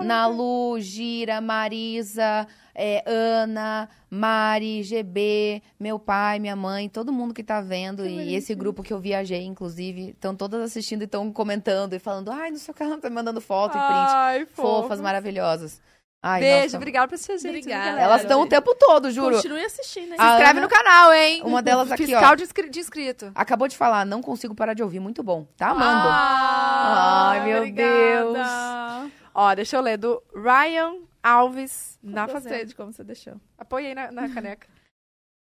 [0.01, 7.61] Nalu, Gira, Marisa, é, Ana, Mari, GB, meu pai, minha mãe, todo mundo que tá
[7.61, 8.05] vendo.
[8.05, 12.33] e esse grupo que eu viajei, inclusive, estão todas assistindo e estão comentando e falando:
[12.33, 14.11] ai, no seu canal tá me mandando foto e print.
[14.11, 15.81] Ai, Fofas, maravilhosas.
[16.27, 16.77] Ai, Beijo, nossa.
[16.79, 17.49] obrigada por assistir a gente.
[17.51, 18.01] Obrigada.
[18.01, 19.37] Elas estão o tempo todo, juro.
[19.37, 20.19] Continue assistindo, hein?
[20.19, 21.43] Se inscreve Ana- no canal, hein?
[21.45, 22.35] Uma delas aqui, Fiscal ó.
[22.35, 23.31] de, inscri- de inscrito.
[23.35, 25.01] Acabou de falar, não consigo parar de ouvir.
[25.01, 25.47] Muito bom.
[25.57, 26.09] Tá amando.
[26.09, 29.11] Ah, Ai, meu obrigada.
[29.35, 32.65] Ó, deixa eu ler do Ryan Alves na Gostei Fazenda.
[32.67, 33.35] de como você deixou.
[33.59, 34.67] Apoiei na, na caneca.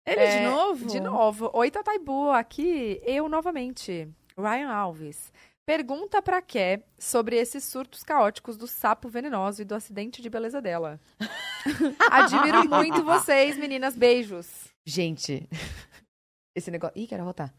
[0.07, 0.85] Ele É, de novo?
[0.87, 1.49] De novo.
[1.53, 4.07] Oi, Tataibu, aqui eu novamente.
[4.37, 5.31] Ryan Alves.
[5.65, 10.61] Pergunta pra Ké sobre esses surtos caóticos do sapo venenoso e do acidente de beleza
[10.61, 10.99] dela.
[12.11, 13.95] Admiro muito vocês, meninas.
[13.95, 14.47] Beijos.
[14.85, 15.47] Gente,
[16.53, 16.99] esse negócio.
[16.99, 17.53] Ih, quero rotar.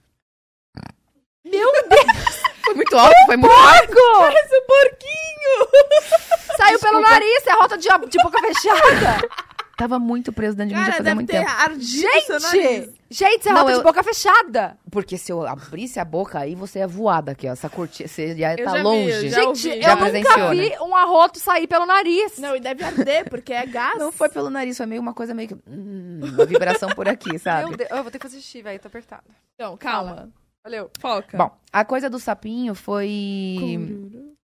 [1.45, 1.71] Meu
[2.65, 3.95] Foi muito alto, foi muito alto.
[4.19, 6.57] Parece um porquinho!
[6.57, 9.29] Saiu pelo nariz, é rota de, de boca fechada.
[9.77, 11.81] Tava muito preso dentro de mim já Cara, fazia deve muito ter tempo.
[11.81, 12.95] Gente!
[13.11, 14.79] Gente, isso é Não, rota eu- de boca fechada.
[14.91, 17.53] Porque se eu abrisse a boca aí, você ia voar daqui, ó.
[17.53, 19.29] Essa cortina, você já Eu tá já vi, longe.
[19.29, 19.83] já Gente.
[19.83, 20.81] Já eu nunca vi né?
[20.81, 22.39] um arroto sair pelo nariz.
[22.39, 23.99] Não, e deve arder, porque é gás.
[23.99, 25.55] Não foi pelo nariz, foi meio uma coisa meio que.
[25.69, 27.69] hum, uma vibração por aqui, sabe?
[27.69, 29.25] Meu Deus, eu vou ter que fazer xixi, velho, tô apertada.
[29.55, 30.31] Então, calma.
[30.65, 30.91] Valeu.
[30.99, 31.37] Foca.
[31.37, 33.27] Bom, a coisa do sapinho foi.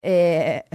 [0.04, 0.66] É,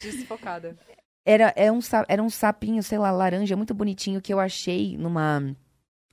[0.00, 0.76] Desfocada.
[1.24, 5.54] era, é um, era um sapinho, sei lá, laranja, muito bonitinho, que eu achei numa,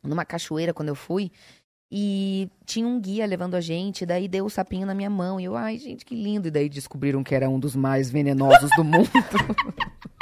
[0.03, 1.31] numa cachoeira quando eu fui.
[1.89, 5.39] E tinha um guia levando a gente, daí deu o sapinho na minha mão.
[5.39, 6.49] E eu, ai, gente, que lindo.
[6.49, 9.09] E daí descobriram que era um dos mais venenosos do mundo.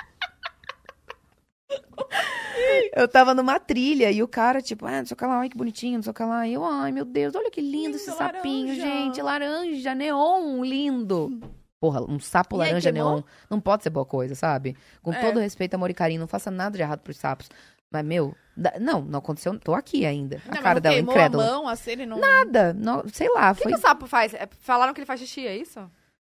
[2.93, 5.49] Eu tava numa trilha e o cara, tipo, ah, não sei o que lá, ai
[5.49, 6.47] que bonitinho, não sei o que lá.
[6.47, 8.81] E eu, ai meu Deus, olha que lindo, Lindo, esse sapinho, laranja.
[8.81, 9.21] gente.
[9.21, 11.41] Laranja, neon, lindo.
[11.85, 14.75] Porra, um sapo E laranja neon não pode ser boa coisa, sabe?
[15.03, 15.21] Com É.
[15.21, 17.47] todo respeito, amor e carinho, não faça nada de errado pros sapos.
[17.91, 18.35] Mas, meu,
[18.81, 20.37] não, não aconteceu, tô aqui ainda.
[20.37, 21.43] A Não, cara mas não dela, queimou incrédula.
[21.43, 22.19] a mão, assim, ele não...
[22.19, 23.71] Nada, não- sei lá, O que, foi...
[23.71, 24.33] que o sapo faz?
[24.33, 25.79] É, falaram que ele faz xixi, é isso?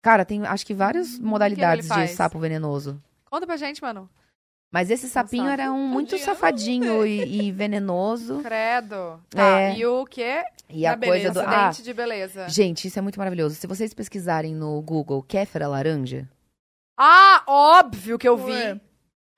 [0.01, 2.11] Cara, tem acho que várias modalidades ele de faz?
[2.11, 3.01] sapo venenoso.
[3.29, 4.09] Conta pra gente, mano.
[4.71, 8.41] Mas esse sapinho era um muito safadinho e, e venenoso.
[8.43, 9.21] Credo.
[9.29, 9.77] Tá, É.
[9.77, 10.43] e o quê?
[10.69, 11.39] E a coisa beleza, do.
[11.39, 12.49] Ah, Acidente de beleza.
[12.49, 13.55] gente, isso é muito maravilhoso.
[13.55, 16.27] Se vocês pesquisarem no Google Kéfera laranja,
[16.99, 18.51] Ah, óbvio que eu vi.
[18.51, 18.81] Ué.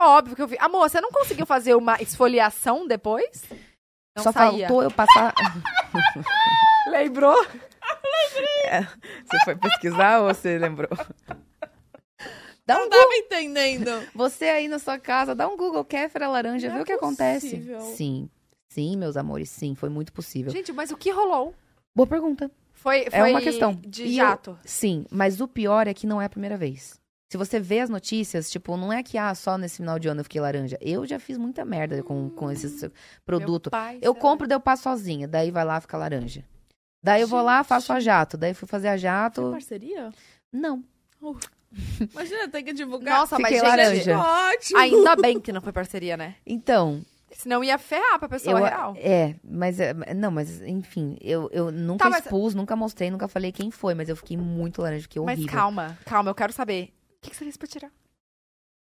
[0.01, 0.58] Óbvio que eu vi.
[0.59, 3.43] Amor, você não conseguiu fazer uma esfoliação depois?
[4.17, 4.67] Não só saía.
[4.67, 5.33] faltou eu passar.
[6.90, 7.35] Lembrou?
[9.25, 10.90] você foi pesquisar ou você lembrou?
[12.69, 13.89] Dá um Não tava entendendo.
[14.15, 16.93] Você aí na sua casa, dá um Google Kéfera laranja, Não vê é o que
[16.93, 17.61] acontece.
[17.95, 18.30] Sim.
[18.72, 20.51] Sim, meus amores, sim, foi muito possível.
[20.51, 21.56] Gente, mas o que rolou?
[21.95, 22.51] Boa pergunta.
[22.73, 23.73] Foi, É foi uma questão.
[23.85, 24.57] de E eu- jato.
[24.64, 26.99] Sim, mas o pior é que não é a primeira vez.
[27.31, 30.22] Se você vê as notícias, tipo, não é que ah, só nesse final de ano
[30.22, 30.77] eu fiquei laranja.
[30.81, 32.91] Eu já fiz muita merda com, com esse
[33.25, 33.69] produto.
[33.69, 36.43] Pai Eu compro, daí eu passo sozinha, daí vai lá fica laranja.
[37.03, 39.51] Daí eu vou lá, faço a jato, daí fui fazer a Foi jato.
[39.51, 40.11] parceria?
[40.53, 40.83] Não.
[42.11, 43.19] Imagina, tem que divulgar.
[43.19, 43.77] Nossa, mas Fiquei gente,
[44.09, 44.17] laranja.
[44.53, 44.80] Ótimo.
[44.80, 46.35] ainda bem que não foi parceria, né?
[46.45, 48.93] Então, Senão ia ferrar pra pessoa eu, real.
[48.98, 53.27] é, mas é, não, mas enfim, eu, eu nunca Tá, mas- expus, nunca mostrei, nunca
[53.27, 55.53] falei quem foi, mas eu fiquei muito laranja, fiquei Mas horrível.
[55.56, 56.91] calma, calma, eu quero saber.
[57.17, 57.91] O que, que você fez pra tirar?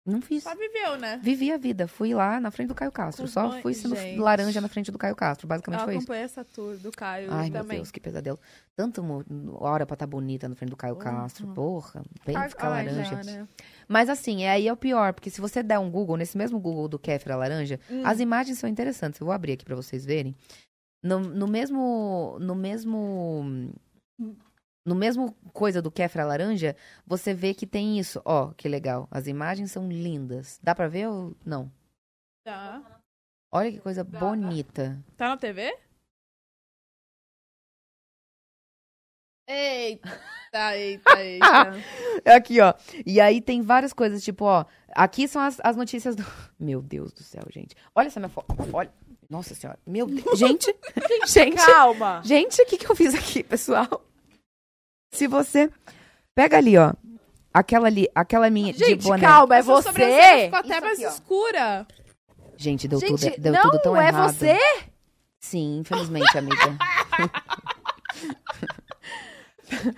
[0.06, 0.42] Não fiz.
[0.42, 1.18] Só viveu, né?
[1.22, 4.18] Vivi a vida, fui lá na frente do Caio Castro, só fui sendo gente.
[4.20, 6.02] laranja na frente do Caio Castro, basicamente Eu foi isso.
[6.02, 7.78] acompanhei essa tour do Caio Ai, meu também.
[7.78, 8.38] Deus, que pesadelo.
[8.76, 9.02] Tanto
[9.58, 11.46] hora pra estar bonita na frente do Caio Castro.
[11.54, 13.04] Porra, bem Ai, ficar Ai, laranja.
[13.16, 13.48] já, né?
[13.88, 16.60] Mas assim, é aí é o pior, porque se você der um Google, nesse mesmo
[16.60, 18.02] Google do Kéfera laranja, Hum.
[18.04, 19.18] as imagens são interessantes.
[19.18, 20.36] Eu vou abrir aqui pra vocês verem.
[21.02, 22.36] No, no mesmo.
[22.40, 23.70] No mesmo.
[24.84, 28.20] No mesmo coisa do Kéfera laranja, você vê que tem isso.
[28.24, 29.08] Ó, que legal.
[29.10, 30.60] As imagens são lindas.
[30.62, 31.72] Dá pra ver ou não?
[32.44, 33.00] Tá.
[33.50, 35.02] Olha que coisa bonita.
[35.16, 35.74] Tá na TV?
[39.46, 40.08] Eita,
[40.74, 41.72] eita, eita.
[42.24, 42.72] É Aqui, ó.
[43.04, 44.64] E aí tem várias coisas, tipo, ó.
[44.88, 46.24] Aqui são as, as notícias do.
[46.58, 47.76] Meu Deus do céu, gente.
[47.94, 48.46] Olha essa minha foto.
[48.72, 48.90] Olha.
[49.28, 49.78] Nossa senhora.
[49.86, 50.38] Meu Deus.
[50.38, 50.74] Gente.
[51.26, 51.56] gente.
[51.56, 52.22] Calma.
[52.24, 54.02] Gente, o que, que eu fiz aqui, pessoal?
[55.14, 55.70] Se você.
[56.34, 56.92] Pega ali, ó.
[57.52, 59.20] Aquela ali, aquela minha Gente, de boné.
[59.20, 59.92] calma, é Essa você?
[59.92, 61.86] Ficou até mais aqui, escura.
[62.56, 64.32] Gente, deu Gente, tudo, deu não tudo tão é errado.
[64.32, 64.58] você?
[65.40, 66.56] Sim, infelizmente, amiga.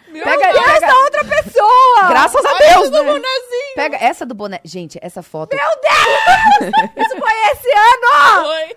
[0.08, 0.94] Meu pega, Deus, pega.
[0.94, 2.08] Outra pessoa!
[2.08, 3.22] Graças a Deus, né?
[3.74, 4.60] Pega essa do boné.
[4.64, 5.54] Gente, essa foto.
[5.54, 8.44] Isso foi esse ano!
[8.44, 8.76] foi.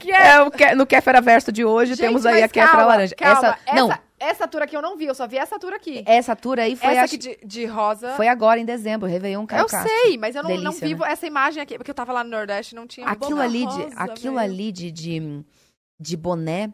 [0.00, 0.28] Que é...
[0.28, 3.14] É o que, no Kéfera Verso de hoje Gente, temos aí a Kéfera calma, laranja.
[3.14, 5.72] Calma, essa, não, essa, essa tour aqui eu não vi, eu só vi essa tour
[5.72, 6.04] aqui.
[6.06, 8.10] essa tour aí foi, essa acho- aqui de, de rosa.
[8.10, 9.88] foi agora em dezembro, Réveillon Caio eu Castro.
[9.88, 11.10] sei, mas eu não, não Delícia, vi né?
[11.12, 13.06] essa imagem aqui, porque eu tava lá no Nordeste e não tinha.
[13.06, 14.52] Aquilo boné ali, de, rosa, aquilo velho.
[14.52, 15.44] ali de, de,
[15.98, 16.70] de boné.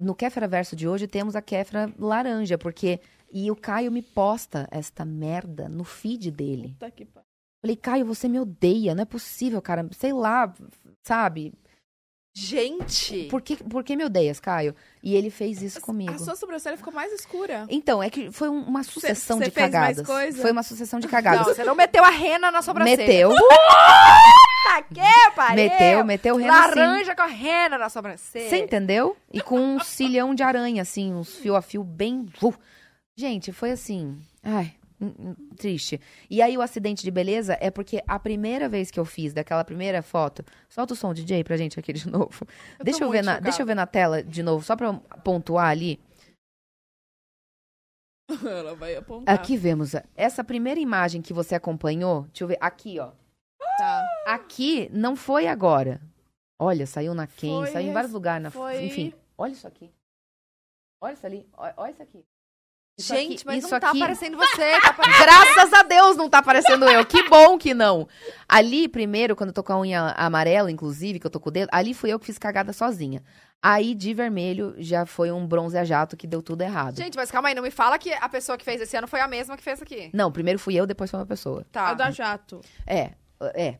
[0.00, 3.00] No Kéfera Verso de hoje temos a Kéfera laranja, porque.
[3.30, 6.74] E o Caio me posta esta merda no feed dele.
[6.80, 7.22] Aqui, pá.
[7.60, 9.86] Falei, Caio, você me odeia, não é possível, cara.
[9.92, 10.54] Sei lá,
[11.02, 11.52] sabe?
[12.34, 13.24] Gente!
[13.30, 14.74] Por que, por que me odeias, Caio?
[15.02, 16.12] E ele fez isso comigo.
[16.12, 17.66] A sua sobrancelha ficou mais escura.
[17.68, 20.06] Então, é que foi um- uma sucessão cê de fez mais cagadas.
[20.06, 20.40] coisa?
[20.42, 21.46] Foi uma sucessão de Não, cagadas.
[21.46, 22.96] você não meteu a rena na sobrancelha.
[22.98, 25.00] Meteu, Tá que
[25.34, 25.56] pariu!
[25.56, 26.58] meteu, meteu rena sim.
[26.78, 28.48] Laranja com a rena na sobrancelha.
[28.48, 29.16] Você entendeu?
[29.32, 32.26] E com um cilhão de aranha, assim, uns fio a fio bem.
[32.40, 32.54] vu.
[33.16, 34.16] Gente, foi assim.
[34.44, 34.72] Ai,
[35.56, 36.00] triste.
[36.28, 39.64] E aí o acidente de beleza é porque a primeira vez que eu fiz daquela
[39.64, 40.44] primeira foto.
[40.68, 42.46] Solta o som, DJ, pra gente aqui de novo.
[42.78, 43.44] tô Deixa eu, ver na, chocada.
[43.44, 46.00] deixa eu ver na tela de novo, só pra eu pontuar ali.
[48.44, 49.34] Ela vai apontar.
[49.34, 52.22] Aqui vemos essa primeira imagem que você acompanhou.
[52.24, 52.58] Deixa eu ver.
[52.60, 53.10] Aqui, ó.
[53.78, 54.06] Tá.
[54.26, 56.00] Aqui não foi agora.
[56.60, 58.42] Olha, saiu na Quem, saiu em vários lugares.
[58.42, 59.90] Na, foi- Enfim, olha isso aqui.
[61.00, 61.48] Olha isso ali.
[61.56, 62.24] Olha isso aqui.
[62.98, 64.80] Isso Gente, aqui- mas isso não tá aqui- aparecendo você.
[64.80, 65.22] Tá aparecendo...
[65.24, 67.04] Graças a Deus não tá parecendo eu.
[67.06, 68.08] Que bom que não.
[68.48, 71.52] Ali, primeiro, quando eu tô com a unha amarela, inclusive, que eu tô com o
[71.52, 73.22] dedo, ali fui eu que fiz cagada sozinha.
[73.62, 76.96] Aí, de vermelho, já foi um bronze a jato que deu tudo errado.
[76.96, 79.20] Gente, mas calma aí, não me fala que a pessoa que fez esse ano foi
[79.20, 80.10] a mesma que fez aqui.
[80.12, 81.64] Não, primeiro fui eu, depois foi uma pessoa.
[81.70, 81.88] Tá.
[81.90, 82.60] A da jato.
[82.86, 83.12] É,
[83.54, 83.78] é.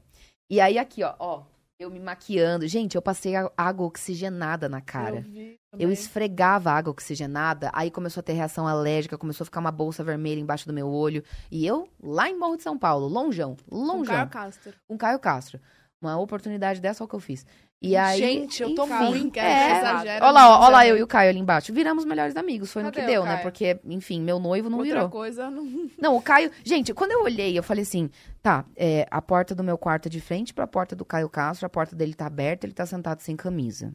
[0.50, 1.42] E aí, aqui, ó, ó,
[1.78, 2.66] eu me maquiando.
[2.66, 5.24] Gente, eu passei água oxigenada na cara.
[5.72, 9.70] Eu Eu esfregava água oxigenada, aí começou a ter reação alérgica, começou a ficar uma
[9.70, 11.22] bolsa vermelha embaixo do meu olho.
[11.50, 14.74] E eu, lá em Morro de São Paulo, longeão, Com longeão, Caio Castro.
[14.88, 15.60] com Caio Castro.
[16.00, 17.44] Uma oportunidade dessa é o que eu fiz.
[17.80, 21.06] E aí, Gente, eu tô enfim, muito é, Olha lá, ó lá eu e o
[21.06, 21.72] Caio ali embaixo.
[21.72, 23.34] Viramos melhores amigos, foi no Cadê que o deu, né?
[23.34, 23.42] Caio?
[23.42, 25.08] Porque, enfim, meu noivo não Outra virou.
[25.08, 25.88] coisa, não...
[25.96, 26.50] Não, o Caio.
[26.64, 28.10] Gente, quando eu olhei, eu falei assim:
[28.42, 31.66] tá, é, a porta do meu quarto é de frente pra porta do Caio Castro,
[31.66, 33.94] a porta dele tá aberta, ele tá sentado sem camisa.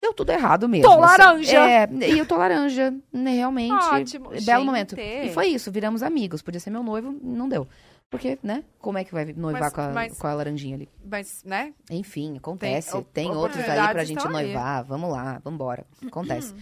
[0.00, 0.84] Deu tudo errado mesmo.
[0.84, 1.00] Tô assim.
[1.00, 1.58] laranja.
[1.58, 3.72] É, e eu tô laranja, né, realmente.
[3.72, 4.28] Ótimo.
[4.28, 4.64] Belo Gente.
[4.64, 4.96] momento.
[4.98, 6.40] E foi isso, viramos amigos.
[6.40, 7.66] Podia ser meu noivo, não deu.
[8.10, 8.64] Porque, né?
[8.78, 10.88] Como é que vai noivar Mas- com, a, mas- com a laranjinha ali?
[11.04, 11.74] Mas, né?
[11.90, 12.92] Enfim, acontece.
[12.92, 14.46] Tem- Tem, outros aí pra gente estão aí.
[14.46, 14.84] noivar.
[14.84, 15.86] Vamos lá, vambora.
[16.06, 16.54] Acontece.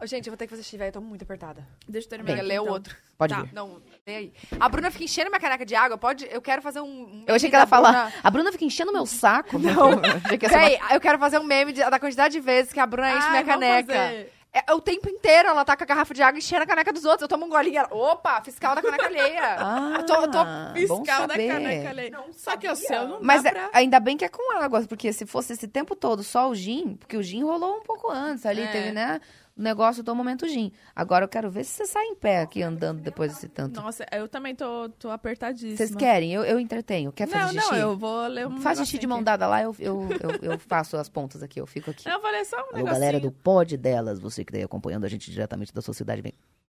[0.00, 0.88] Ô, gente, eu vou ter que fazer xixi, velho.
[0.88, 1.66] Eu tô muito apertada.
[1.88, 2.72] Deixa eu terminar aqui, lê o então.
[2.74, 2.96] outro.
[3.18, 3.52] Pode tá, vir.
[3.52, 4.32] não, vem aí.
[4.60, 5.98] A Bruna fica enchendo minha caneca de água.
[5.98, 6.26] Pode.
[6.30, 6.86] Eu quero fazer um.
[6.86, 7.90] um Eu achei que ela falar.
[7.92, 8.12] Bruna.
[8.22, 9.58] A Bruna fica enchendo meu saco.
[9.58, 9.98] Não.
[10.24, 12.40] achei que ia ser uma Véi, eu quero fazer um meme de- da quantidade de
[12.40, 13.92] vezes que a Bruna enche Ai, minha vamos caneca.
[13.92, 14.32] fazer.
[14.52, 17.04] É, o tempo inteiro ela tá com a garrafa de água enchendo a caneca dos
[17.04, 17.22] outros.
[17.22, 17.88] Eu tomo um golinho e ela.
[17.92, 19.56] Opa, fiscal da caneca alheia.
[19.60, 22.12] Ah, Eu tô- eu tô bom Fiscal da caneca ali.
[22.32, 23.70] Só que o seu não Mas dá é- pra...
[23.72, 26.96] ainda bem que é com água, porque se fosse esse tempo todo só o gin,
[26.96, 28.66] porque o gin rolou um pouco antes ali, É.
[28.72, 29.20] teve, né?
[29.56, 30.72] O negócio do momento gin.
[30.96, 33.80] Agora eu quero ver se você sai em pé aqui andando depois desse tanto.
[33.80, 35.76] Nossa, eu também tô, tô apertadíssima.
[35.76, 36.32] Vocês querem?
[36.32, 37.12] Eu, eu entretenho.
[37.12, 37.70] Quer Não, fazer xixi?
[37.72, 40.58] não, eu vou ler um Faz xixi de mão dada lá, eu, eu, eu, eu
[40.58, 42.08] faço as pontas aqui, eu fico aqui.
[42.08, 42.16] aqui.
[42.16, 42.92] Eu vou ler só um Alô, negocinho.
[42.94, 46.22] galera do pod delas, você que tá aí acompanhando a gente diretamente da sociedade.
[46.22, 46.32] Vem.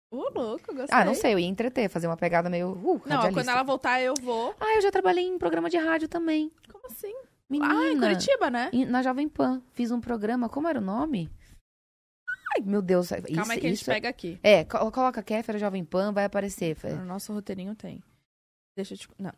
[0.10, 0.88] Ô, louco, gostei.
[0.92, 2.72] Ah, não sei, eu ia entreter, fazer uma pegada meio.
[2.72, 4.54] Uh, Não, quando ela voltar, eu vou.
[4.60, 6.52] Ah, eu já trabalhei em programa de rádio também.
[6.72, 7.14] Como assim?
[7.50, 7.74] Menina.
[7.80, 8.72] Ah, em Curitiba, né?
[8.88, 9.62] Na Jovem Pan.
[9.74, 11.30] Fiz um programa, como era o nome?
[12.54, 13.10] Ai, meu Deus.
[13.10, 14.40] Calma isso, aí que a gente isso- pega aqui.
[14.44, 16.76] É, co- coloca Kéfera Jovem Pan, vai aparecer.
[16.98, 18.04] No nosso roteirinho tem.
[18.76, 19.10] Deixa eu te...
[19.18, 19.34] Não.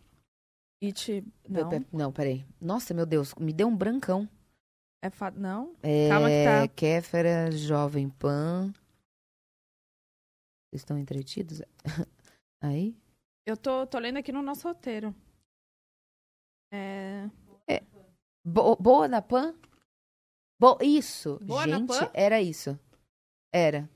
[0.82, 1.24] It...
[1.48, 1.86] Não.
[1.92, 2.46] Não, peraí.
[2.60, 4.28] Nossa, meu Deus, me deu um brancão.
[5.04, 5.30] É fa...
[5.32, 5.76] Não?
[5.84, 6.68] É, Calma que tá.
[6.76, 8.72] Kéfera Jovem Pan.
[10.70, 11.62] Vocês estão entretidos?
[12.62, 12.98] Aí?
[13.46, 15.14] Eu tô, tô lendo aqui no nosso roteiro.
[16.72, 17.30] É...
[18.46, 19.54] Bo- Boa da Pan?
[20.60, 21.40] Bo isso.
[21.44, 22.78] Boa na Gente, era isso.
[23.54, 23.88] Era.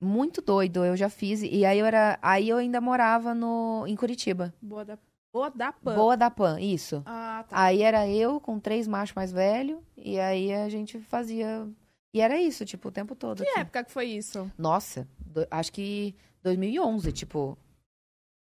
[0.00, 1.42] Muito doido, eu já fiz.
[1.42, 2.18] E aí eu era.
[2.22, 4.54] Aí eu ainda morava no, em Curitiba.
[4.62, 4.98] Boa da...
[5.34, 5.94] Boa da Pan.
[5.94, 7.02] Boa da Pan, isso.
[7.06, 7.58] Ah, tá.
[7.62, 9.78] Aí era eu com três machos mais velhos.
[9.96, 11.66] E aí a gente fazia.
[12.14, 13.42] E era isso, tipo, o tempo todo.
[13.42, 13.60] Que assim.
[13.60, 14.50] época que foi isso?
[14.58, 17.56] Nossa, do- acho que 2011, tipo,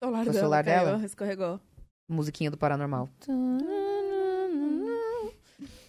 [0.03, 1.05] O celular o dela celular caiu, dela?
[1.05, 1.59] escorregou.
[2.09, 3.07] musiquinha do Paranormal.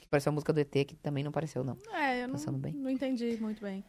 [0.01, 1.77] Que pareceu a música do ET, que também não pareceu, não.
[1.93, 2.73] É, eu não, Passando bem.
[2.75, 3.83] não entendi muito bem.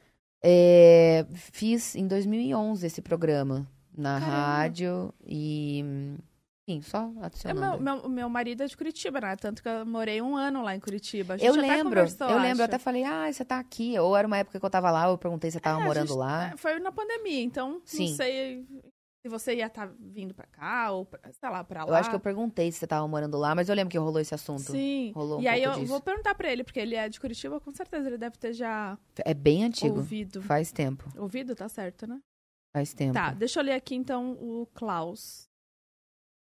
[0.45, 3.65] É, fiz em 2011 esse programa
[3.95, 4.37] na Caramba.
[4.37, 5.83] rádio e.
[6.67, 7.81] Enfim, só É, adicionando.
[7.81, 9.35] meu, meu, meu marido é de Curitiba, né?
[9.35, 11.35] Tanto que eu morei um ano lá em Curitiba.
[11.37, 12.61] Eu lembro, eu lembro, eu acho.
[12.63, 13.99] até falei, ah, você tá aqui.
[13.99, 16.07] Ou era uma época que eu tava lá, eu perguntei se você tava É, morando
[16.07, 16.51] gente- lá.
[16.53, 18.09] é, Foi na pandemia, então Sim.
[18.09, 18.65] não sei
[19.25, 21.89] se você ia estar vindo pra cá ou, pra, sei lá, pra lá.
[21.91, 24.19] Eu acho que eu perguntei se você tava morando lá, mas eu lembro que rolou
[24.19, 24.63] esse assunto.
[24.73, 25.13] Sim.
[25.15, 25.85] Rolou um e aí eu disso.
[25.85, 28.97] vou perguntar pra ele, porque ele é de Curitiba, com certeza ele deve ter já
[29.23, 29.95] É bem antigo.
[29.95, 30.41] ouvido.
[30.41, 31.09] Faz tempo.
[31.17, 32.19] Ouvido, tá certo, né?
[32.75, 33.13] Faz tempo.
[33.13, 35.47] Tá, deixa eu ler aqui então o Klaus.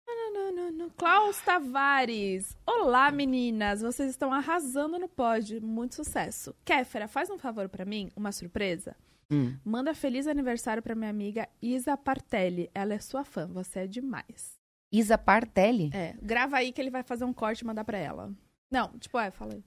[0.08, 0.90] Nananana.
[0.98, 2.58] Klaus Tavares.
[2.66, 3.82] Olá, meninas.
[3.82, 5.62] Vocês estão arrasando no pódio.
[5.62, 6.56] Muito sucesso.
[6.66, 8.96] Kéfera, faz um favor pra mim, uma surpresa.
[9.32, 9.56] Hum.
[9.64, 12.70] Manda feliz aniversário pra minha amiga Isa Partelli.
[12.76, 13.48] Ela é sua fã.
[13.48, 14.60] Você é demais.
[14.92, 15.90] Isa Partelli?
[15.94, 18.32] É, grava aí que ele vai fazer um corte e mandar pra ela.
[18.70, 19.64] Não, tipo, é, fala aí.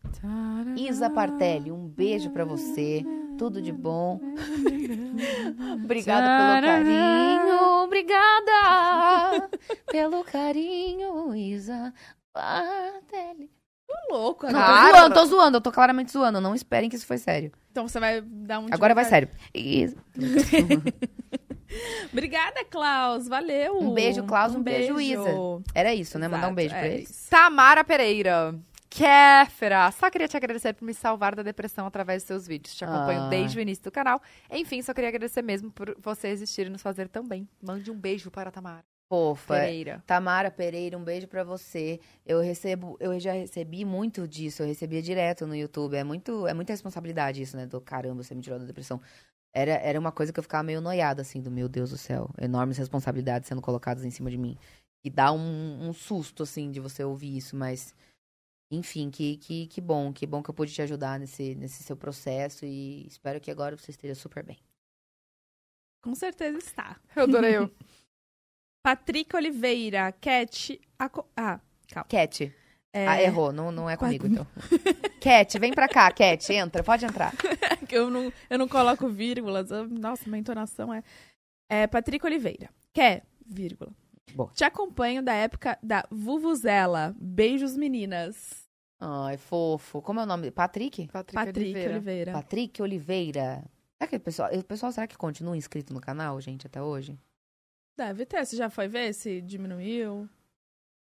[0.77, 3.05] Isa Partelli, um beijo pra você.
[3.39, 4.21] Tudo de bom.
[5.83, 7.83] Obrigada pelo carinho.
[7.85, 9.51] Obrigada
[9.91, 11.93] pelo carinho, Isa
[12.33, 13.51] Partelli.
[13.87, 15.57] Tô louco Não, tô zoando, tô zoando.
[15.59, 16.41] Eu tô claramente zoando.
[16.41, 17.53] Não esperem que isso foi sério.
[17.71, 18.67] Então você vai dar um.
[18.71, 19.29] Agora vai sério.
[19.55, 19.97] Isa.
[22.13, 23.27] Obrigada, Klaus.
[23.27, 23.79] Valeu.
[23.79, 25.31] Um beijo, Klaus, um beijo, Isa.
[25.75, 26.29] Era isso, né?
[26.29, 27.11] Mandar um Exato, beijo pra é eles.
[27.11, 27.31] isso.
[27.31, 28.55] Tamara Pereira.
[28.89, 32.77] Kéfera, só queria te agradecer por me salvar da depressão através dos seus vídeos.
[32.77, 33.29] Te acompanho Ah.
[33.29, 34.23] desde o início do canal.
[34.49, 37.49] Enfim, só queria agradecer mesmo por você existir e nos fazer tão bem.
[37.61, 39.55] Mande um beijo para a Tamara Fofa.
[39.55, 40.03] Pereira.
[40.07, 42.01] Tamara Pereira, um beijo pra você.
[42.25, 45.95] Eu recebo, eu já recebi muito disso, eu recebia direto no YouTube.
[45.97, 47.67] É muito, é muita responsabilidade isso, né?
[47.67, 49.01] Do caramba, você me tirou da depressão.
[49.53, 52.29] Era, era uma coisa que eu ficava meio noiada, assim, do meu Deus do céu.
[52.41, 54.57] Enormes responsabilidades sendo colocadas em cima de mim.
[55.05, 57.95] E dá um, um susto, assim, de você ouvir isso, mas.
[58.71, 61.97] Enfim, que, que, que bom, que bom que eu pude te ajudar nesse, nesse seu
[61.97, 64.59] processo e espero que agora você esteja super bem.
[66.03, 66.99] Com certeza está.
[67.15, 67.71] Eu adorei eu.
[68.89, 70.79] Patrick Oliveira, Cat.
[70.99, 71.59] Aco- Ah,
[72.07, 72.53] Cat.
[72.93, 74.47] é, Ah, errou, não, não é comigo, então.
[75.23, 77.33] Cat, vem pra cá, Cat, entra, pode entrar.
[77.91, 79.71] eu não, eu não coloco vírgulas.
[79.71, 81.03] eu- Nossa, minha entonação é.
[81.67, 82.69] É Patrick Oliveira.
[82.93, 83.91] Quer, vírgula.
[84.35, 84.51] Boa.
[84.53, 87.17] Te acompanho da época da Vuvuzela.
[87.19, 88.69] Beijos, meninas.
[89.01, 90.03] Ai, fofo.
[90.03, 90.51] Como é o nome?
[90.51, 91.07] Patrick?
[91.09, 91.91] Patrick, Patrick Oliveira.
[91.95, 92.33] Oliveira.
[92.33, 93.65] Patrick Oliveira.
[93.97, 97.19] Será que o pessoal, o pessoal será que continua inscrito no canal, gente, até hoje?
[97.97, 98.45] Deve ter.
[98.45, 100.29] Você já foi ver se diminuiu?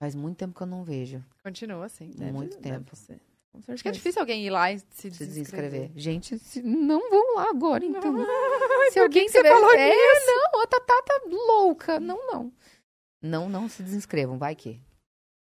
[0.02, 1.24] Faz muito tempo que eu não vejo.
[1.44, 2.12] Continua assim.
[2.12, 2.86] Deve- Muito tempo.
[2.92, 3.20] Deve ser.
[3.54, 5.70] Com Acho que é difícil alguém ir lá e se Se desinscrever.
[5.70, 5.92] desinscrever.
[5.96, 8.02] Gente, se- não vão lá agora, então.
[8.92, 9.94] se por alguém tiver- falou é,
[10.26, 12.00] não, a Tatá tá louca.
[12.00, 12.52] Não, não.
[13.22, 14.82] Não, não se desinscrevam, vai que.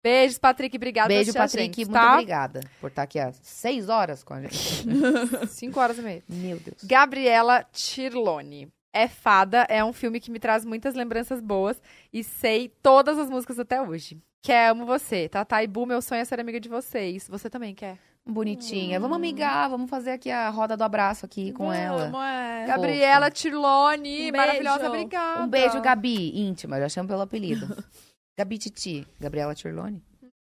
[0.03, 0.75] Beijos, Patrick.
[0.77, 1.65] Obrigada Beijo, Patrick.
[1.65, 2.15] gente, Muito tá?
[2.15, 4.55] obrigada por estar aqui há seis horas com a gente.
[5.49, 6.23] Cinco horas e meia.
[6.29, 6.83] Meu Deus.
[6.85, 8.73] Gabriela Tirlone.
[8.93, 11.81] É Fada é um filme que me traz muitas lembranças boas
[12.13, 14.21] e sei todas as músicas até hoje.
[14.43, 15.29] Quer, amo você.
[15.29, 17.29] Tata e Bu, meu sonho é ser amiga de vocês.
[17.29, 17.99] Você também quer?
[18.27, 19.01] Bonitinha.
[19.01, 22.11] Vamos amigar, vamos fazer aqui a roda do abraço aqui com ela.
[22.11, 22.67] Vamos, é.
[22.67, 24.91] Gabriela Tirlone, Um maravilhosa, beijo.
[24.93, 25.43] obrigada.
[25.43, 27.67] Um beijo, Gabi, íntima, já chamo pelo apelido.
[28.39, 30.03] Gabi Titi, Gabriela Tirlone.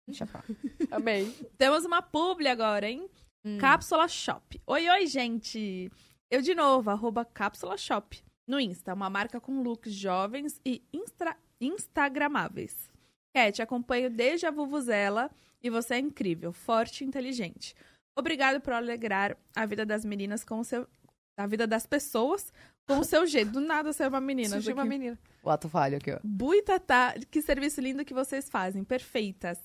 [0.08, 0.46] Deixa eu falar.
[0.92, 1.34] Amei.
[1.58, 3.08] Temos uma publi agora, hein?
[3.46, 3.58] Hum.
[3.58, 4.62] Cápsula Shop.
[4.66, 5.92] Oi, oi, gente.
[6.32, 8.22] Eu de novo, arroba Cápsula Shop.
[8.48, 12.90] No Insta, uma marca com looks jovens e instra- instagramáveis.
[13.36, 15.30] Cat, acompanho desde a Vuvuzela
[15.62, 17.74] e você é incrível, forte e inteligente.
[18.18, 20.88] Obrigado por alegrar a vida das meninas com o seu...
[21.36, 22.54] A vida das pessoas
[22.88, 23.52] com o seu jeito.
[23.54, 24.50] Do nada ser uma menina.
[24.50, 25.18] Surgiu uma menina.
[25.42, 26.20] O ato falho aqui, ó.
[26.24, 29.58] Buitatá, que serviço lindo que vocês fazem, perfeitas.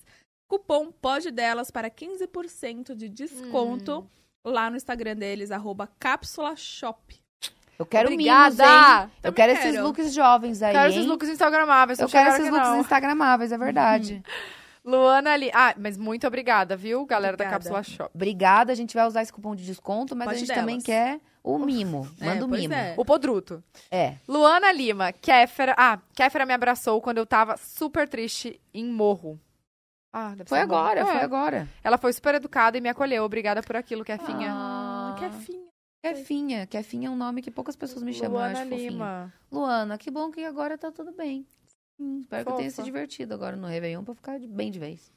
[0.49, 4.49] Cupom pode delas para 15% de desconto Hum.
[4.51, 7.21] lá no Instagram deles, arroba Cápsula Shop.
[7.79, 8.49] Eu quero Obrigada.
[8.49, 9.11] mimos, hein?
[9.23, 9.83] Eu Também quero, esses quero.
[9.87, 10.95] looks jovens aí, Quero hein?
[10.97, 11.97] esses looks instagramáveis.
[11.99, 12.79] Eu quero esses looks não.
[12.81, 14.21] instagramáveis, é verdade.
[14.83, 15.49] Luana ali.
[15.53, 17.69] Ah, mas muito obrigada, viu, galera da Obrigada.
[17.69, 18.11] Cápsula Shop.
[18.13, 20.61] Obrigada, a gente vai usar esse cupom de desconto, mas Pode a gente delas.
[20.61, 22.05] também quer o mimo.
[22.19, 22.73] Manda É, o mimo.
[22.73, 22.93] é.
[22.97, 23.63] O Podruto.
[23.89, 24.15] É.
[24.27, 25.73] Luana Lima, Kéfera.
[25.77, 29.39] Ah, Kéfera me abraçou quando eu tava super triste em morro.
[30.11, 31.05] Ah, deve Foi ser agora, É.
[31.05, 31.67] foi agora.
[31.83, 33.23] Ela foi super educada e me acolheu.
[33.23, 34.51] Obrigada por aquilo, Kefinha.
[34.51, 35.58] Ah, que finha.
[36.01, 36.65] Kefinha.
[36.67, 38.91] Kefinha é um nome que poucas pessoas me chamam, eu Luana acho fofinho.
[38.91, 39.33] Lima.
[39.51, 41.45] Luana, que bom que agora tá tudo bem.
[41.99, 42.85] Hum, espero que eu tenha se fofa.
[42.85, 45.11] divertido agora no Réveillon pra ficar de- bem de vez.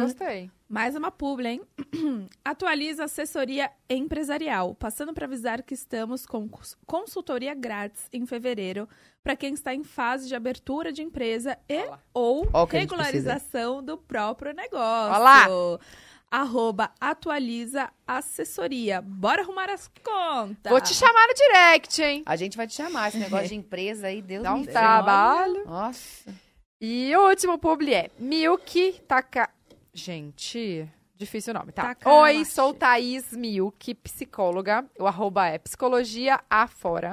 [0.00, 0.50] Gostei.
[0.68, 1.62] Mais uma publi, hein?
[2.44, 8.88] Atualiza a assessoria empresarial, passando para avisar que estamos com cons- consultoria grátis em fevereiro
[9.22, 12.02] para quem está em fase de abertura de empresa e Olha lá.
[12.14, 15.12] ou Ó o que a gente regularização do próprio negócio.
[15.14, 15.46] Olha lá.
[16.30, 19.00] Arroba atualiza assessoria.
[19.00, 20.70] Bora arrumar as contas.
[20.70, 22.22] Vou te chamar no direct, hein?
[22.26, 25.64] A gente vai te chamar, esse negócio de empresa aí, Deus Dá um trabalho.
[25.66, 26.34] Nossa.
[26.80, 29.48] E o último publi é Milk Taka...
[29.94, 31.94] Gente, difícil o nome, tá?
[31.94, 32.36] Takamashi.
[32.36, 34.84] Oi, sou Thaís Milk, psicóloga.
[34.98, 37.12] O arroba é psicologia afora.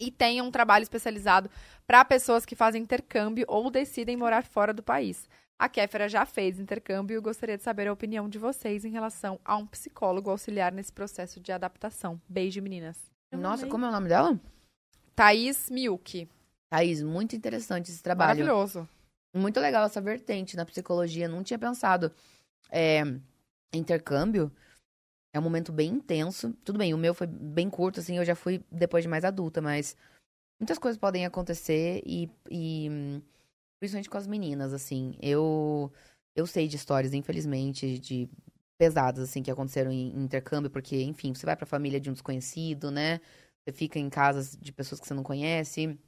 [0.00, 1.50] E tenho um trabalho especializado
[1.86, 5.28] para pessoas que fazem intercâmbio ou decidem morar fora do país.
[5.60, 9.38] A Kéfera já fez intercâmbio e gostaria de saber a opinião de vocês em relação
[9.44, 12.18] a um psicólogo auxiliar nesse processo de adaptação.
[12.26, 13.12] Beijo, meninas.
[13.30, 14.40] Nossa, como é o nome dela?
[15.14, 16.26] Thaís Milk.
[16.70, 18.40] Thaís, muito interessante esse trabalho.
[18.40, 18.88] Maravilhoso.
[19.36, 21.28] Muito legal essa vertente na psicologia.
[21.28, 22.10] Não tinha pensado.
[22.70, 23.02] É,
[23.70, 24.50] intercâmbio
[25.34, 26.54] é um momento bem intenso.
[26.64, 29.60] Tudo bem, o meu foi bem curto, assim, eu já fui depois de mais adulta,
[29.60, 29.94] mas
[30.58, 33.22] muitas coisas podem acontecer e, e hum,
[33.80, 35.16] principalmente com as meninas, assim.
[35.22, 35.92] Eu
[36.36, 38.30] eu sei de histórias, infelizmente, de
[38.78, 42.90] pesadas, assim, que aconteceram em, intercâmbio, porque, enfim, você vai pra família de um desconhecido,
[42.90, 43.20] né?
[43.64, 45.98] Você fica em casas de pessoas que você não conhece.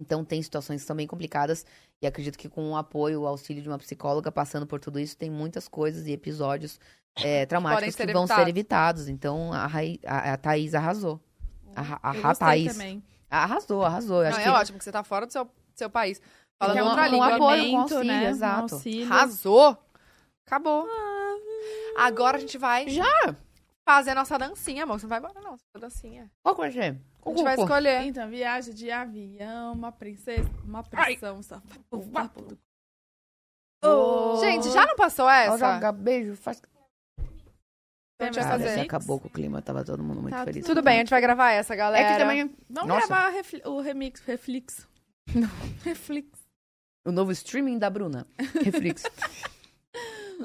[0.00, 1.66] Então, tem situações que são bem complicadas.
[2.00, 5.16] E acredito que com o apoio, o auxílio de uma psicóloga passando por tudo isso,
[5.16, 6.80] tem muitas coisas e episódios
[7.20, 9.08] é, traumáticos que vão ser evitados.
[9.08, 11.20] Então, a, Rai- a, a Thaís arrasou.
[11.74, 13.02] A, Ra- a Ra- gostei Thaís também.
[13.30, 14.22] arrasou, arrasou.
[14.22, 16.20] Eu Não, acho é que ótimo que você tá fora do seu, seu país.
[16.62, 17.26] Falando Então, outra com língua.
[17.26, 18.24] apoio, com Alimento, auxílio, né?
[18.30, 18.76] exato.
[18.76, 19.04] Um.
[19.04, 19.84] Arrasou.
[20.46, 20.88] Acabou.
[21.96, 23.04] Agora a gente vai Já?
[23.88, 24.98] fazer a nossa dancinha, amor.
[25.00, 25.56] Você não vai embora, não.
[25.56, 26.30] Você vai dancinha.
[26.42, 27.00] Qual que vai ser?
[27.24, 28.02] A gente vai escolher.
[28.02, 31.60] Então, viagem de avião, uma princesa, uma pressão só.
[33.84, 34.36] Oh.
[34.40, 35.58] Gente, já não passou essa?
[35.58, 36.58] Joga beijo, faz...
[37.18, 37.28] Então
[38.20, 38.80] a gente vai Cara, fazer.
[38.82, 40.64] acabou com o clima, tava todo mundo muito Tá feliz.
[40.64, 42.12] Tudo bem, a gente vai gravar essa, É galera.
[42.12, 43.06] que também Vamos Nossa.
[43.08, 44.86] gravar refli- o remix, reflix.
[45.82, 46.41] reflix.
[47.04, 48.26] O novo streaming da Bruna.
[48.64, 49.04] Reflex.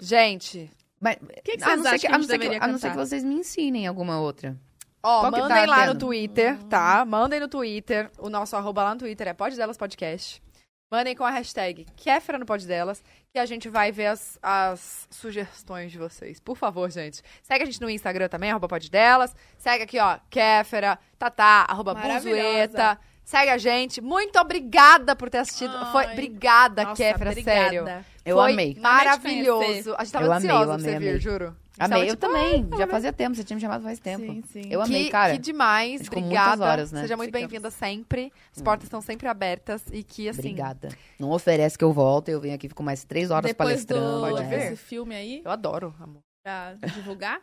[0.02, 0.70] Gente,
[1.00, 2.40] Mas, que, que a vocês não ser que, que a a não gente ser que,
[2.40, 3.02] deveria a não ser cantar?
[3.02, 4.56] que vocês me ensinem alguma outra.
[5.02, 5.96] ó, Qual que mandem tá lá no?
[5.98, 7.06] Twitter, tá?
[7.06, 8.12] Mandem no Twitter.
[8.20, 10.42] O nosso arroba lá no Twitter é Pode Delas Podcast.
[10.90, 13.04] Mandem com a hashtag Kéfera no Pode Delas,
[13.34, 16.40] que a gente vai ver as, as sugestões de vocês.
[16.40, 17.22] Por favor, gente.
[17.44, 19.36] Segue a gente no Instagram também, arroba Pode Delas.
[19.58, 21.94] Segue aqui, ó, Kéfera, Tatá, arroba.
[21.94, 22.98] Buzueta.
[23.28, 24.00] Segue a gente.
[24.00, 25.74] Muito obrigada por ter assistido.
[25.76, 25.92] Ai.
[25.92, 27.62] Foi, obrigada, Nossa, Kéfera, obrigada.
[27.62, 28.06] sério.
[28.24, 28.78] Eu Foi amei.
[28.80, 29.96] maravilhoso.
[29.98, 31.20] A gente tava Eu amei, ansiosa eu pra amei, você vir, amei.
[31.20, 31.46] juro.
[31.46, 32.70] A gente Amei, tava, eu tipo, também.
[32.80, 34.26] Já fazia tempo, você tinha me chamado faz tempo.
[34.26, 34.62] Sim, sim.
[34.70, 35.34] Eu amei, que, cara.
[35.34, 36.50] Que demais, obrigada.
[36.52, 37.02] muitas horas, né?
[37.02, 38.32] Seja muito bem-vinda sempre.
[38.56, 40.40] As portas estão sempre abertas e que, assim...
[40.40, 40.88] Obrigada.
[41.20, 44.22] Não oferece que eu volto, eu venho aqui, fico mais três horas Depois do, palestrando.
[44.22, 44.48] Pode é.
[44.58, 44.70] ver.
[44.70, 46.22] desse filme aí, Eu adoro, amor.
[46.42, 47.42] pra divulgar.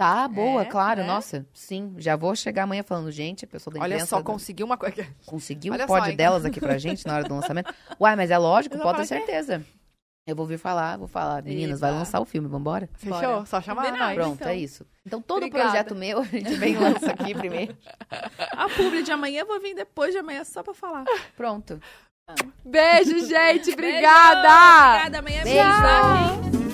[0.00, 1.06] Tá, boa, É, claro, né?
[1.06, 1.46] nossa.
[1.52, 4.78] Sim, já vou chegar amanhã falando, gente, a pessoa da Olha imprensa só, conseguiu uma
[4.78, 5.06] coisa.
[5.26, 7.70] conseguiu Olha o só, delas aqui pra gente na hora do lançamento.
[8.00, 9.62] Uai, mas é lógico, pode ter certeza.
[10.26, 11.42] Eu vou vir falar, vou falar.
[11.42, 11.98] Meninas, vai Eba.
[11.98, 12.88] lançar o filme, vambora?
[12.94, 13.20] Fechou?
[13.20, 13.44] Bora.
[13.44, 14.14] Só chamar nós.
[14.14, 14.48] Pronto, então.
[14.48, 14.86] é isso.
[15.04, 15.64] Então todo Obrigada.
[15.70, 17.76] projeto meu, a gente vem e lança aqui primeiro.
[18.56, 21.04] A publi de amanhã, eu vou vir depois de amanhã só pra falar.
[21.36, 21.78] Pronto.
[22.64, 23.64] Beijo, gente.
[23.66, 23.72] Beijo!
[23.74, 24.38] Obrigada.
[24.48, 26.69] Obrigada, amanhã é Beijo.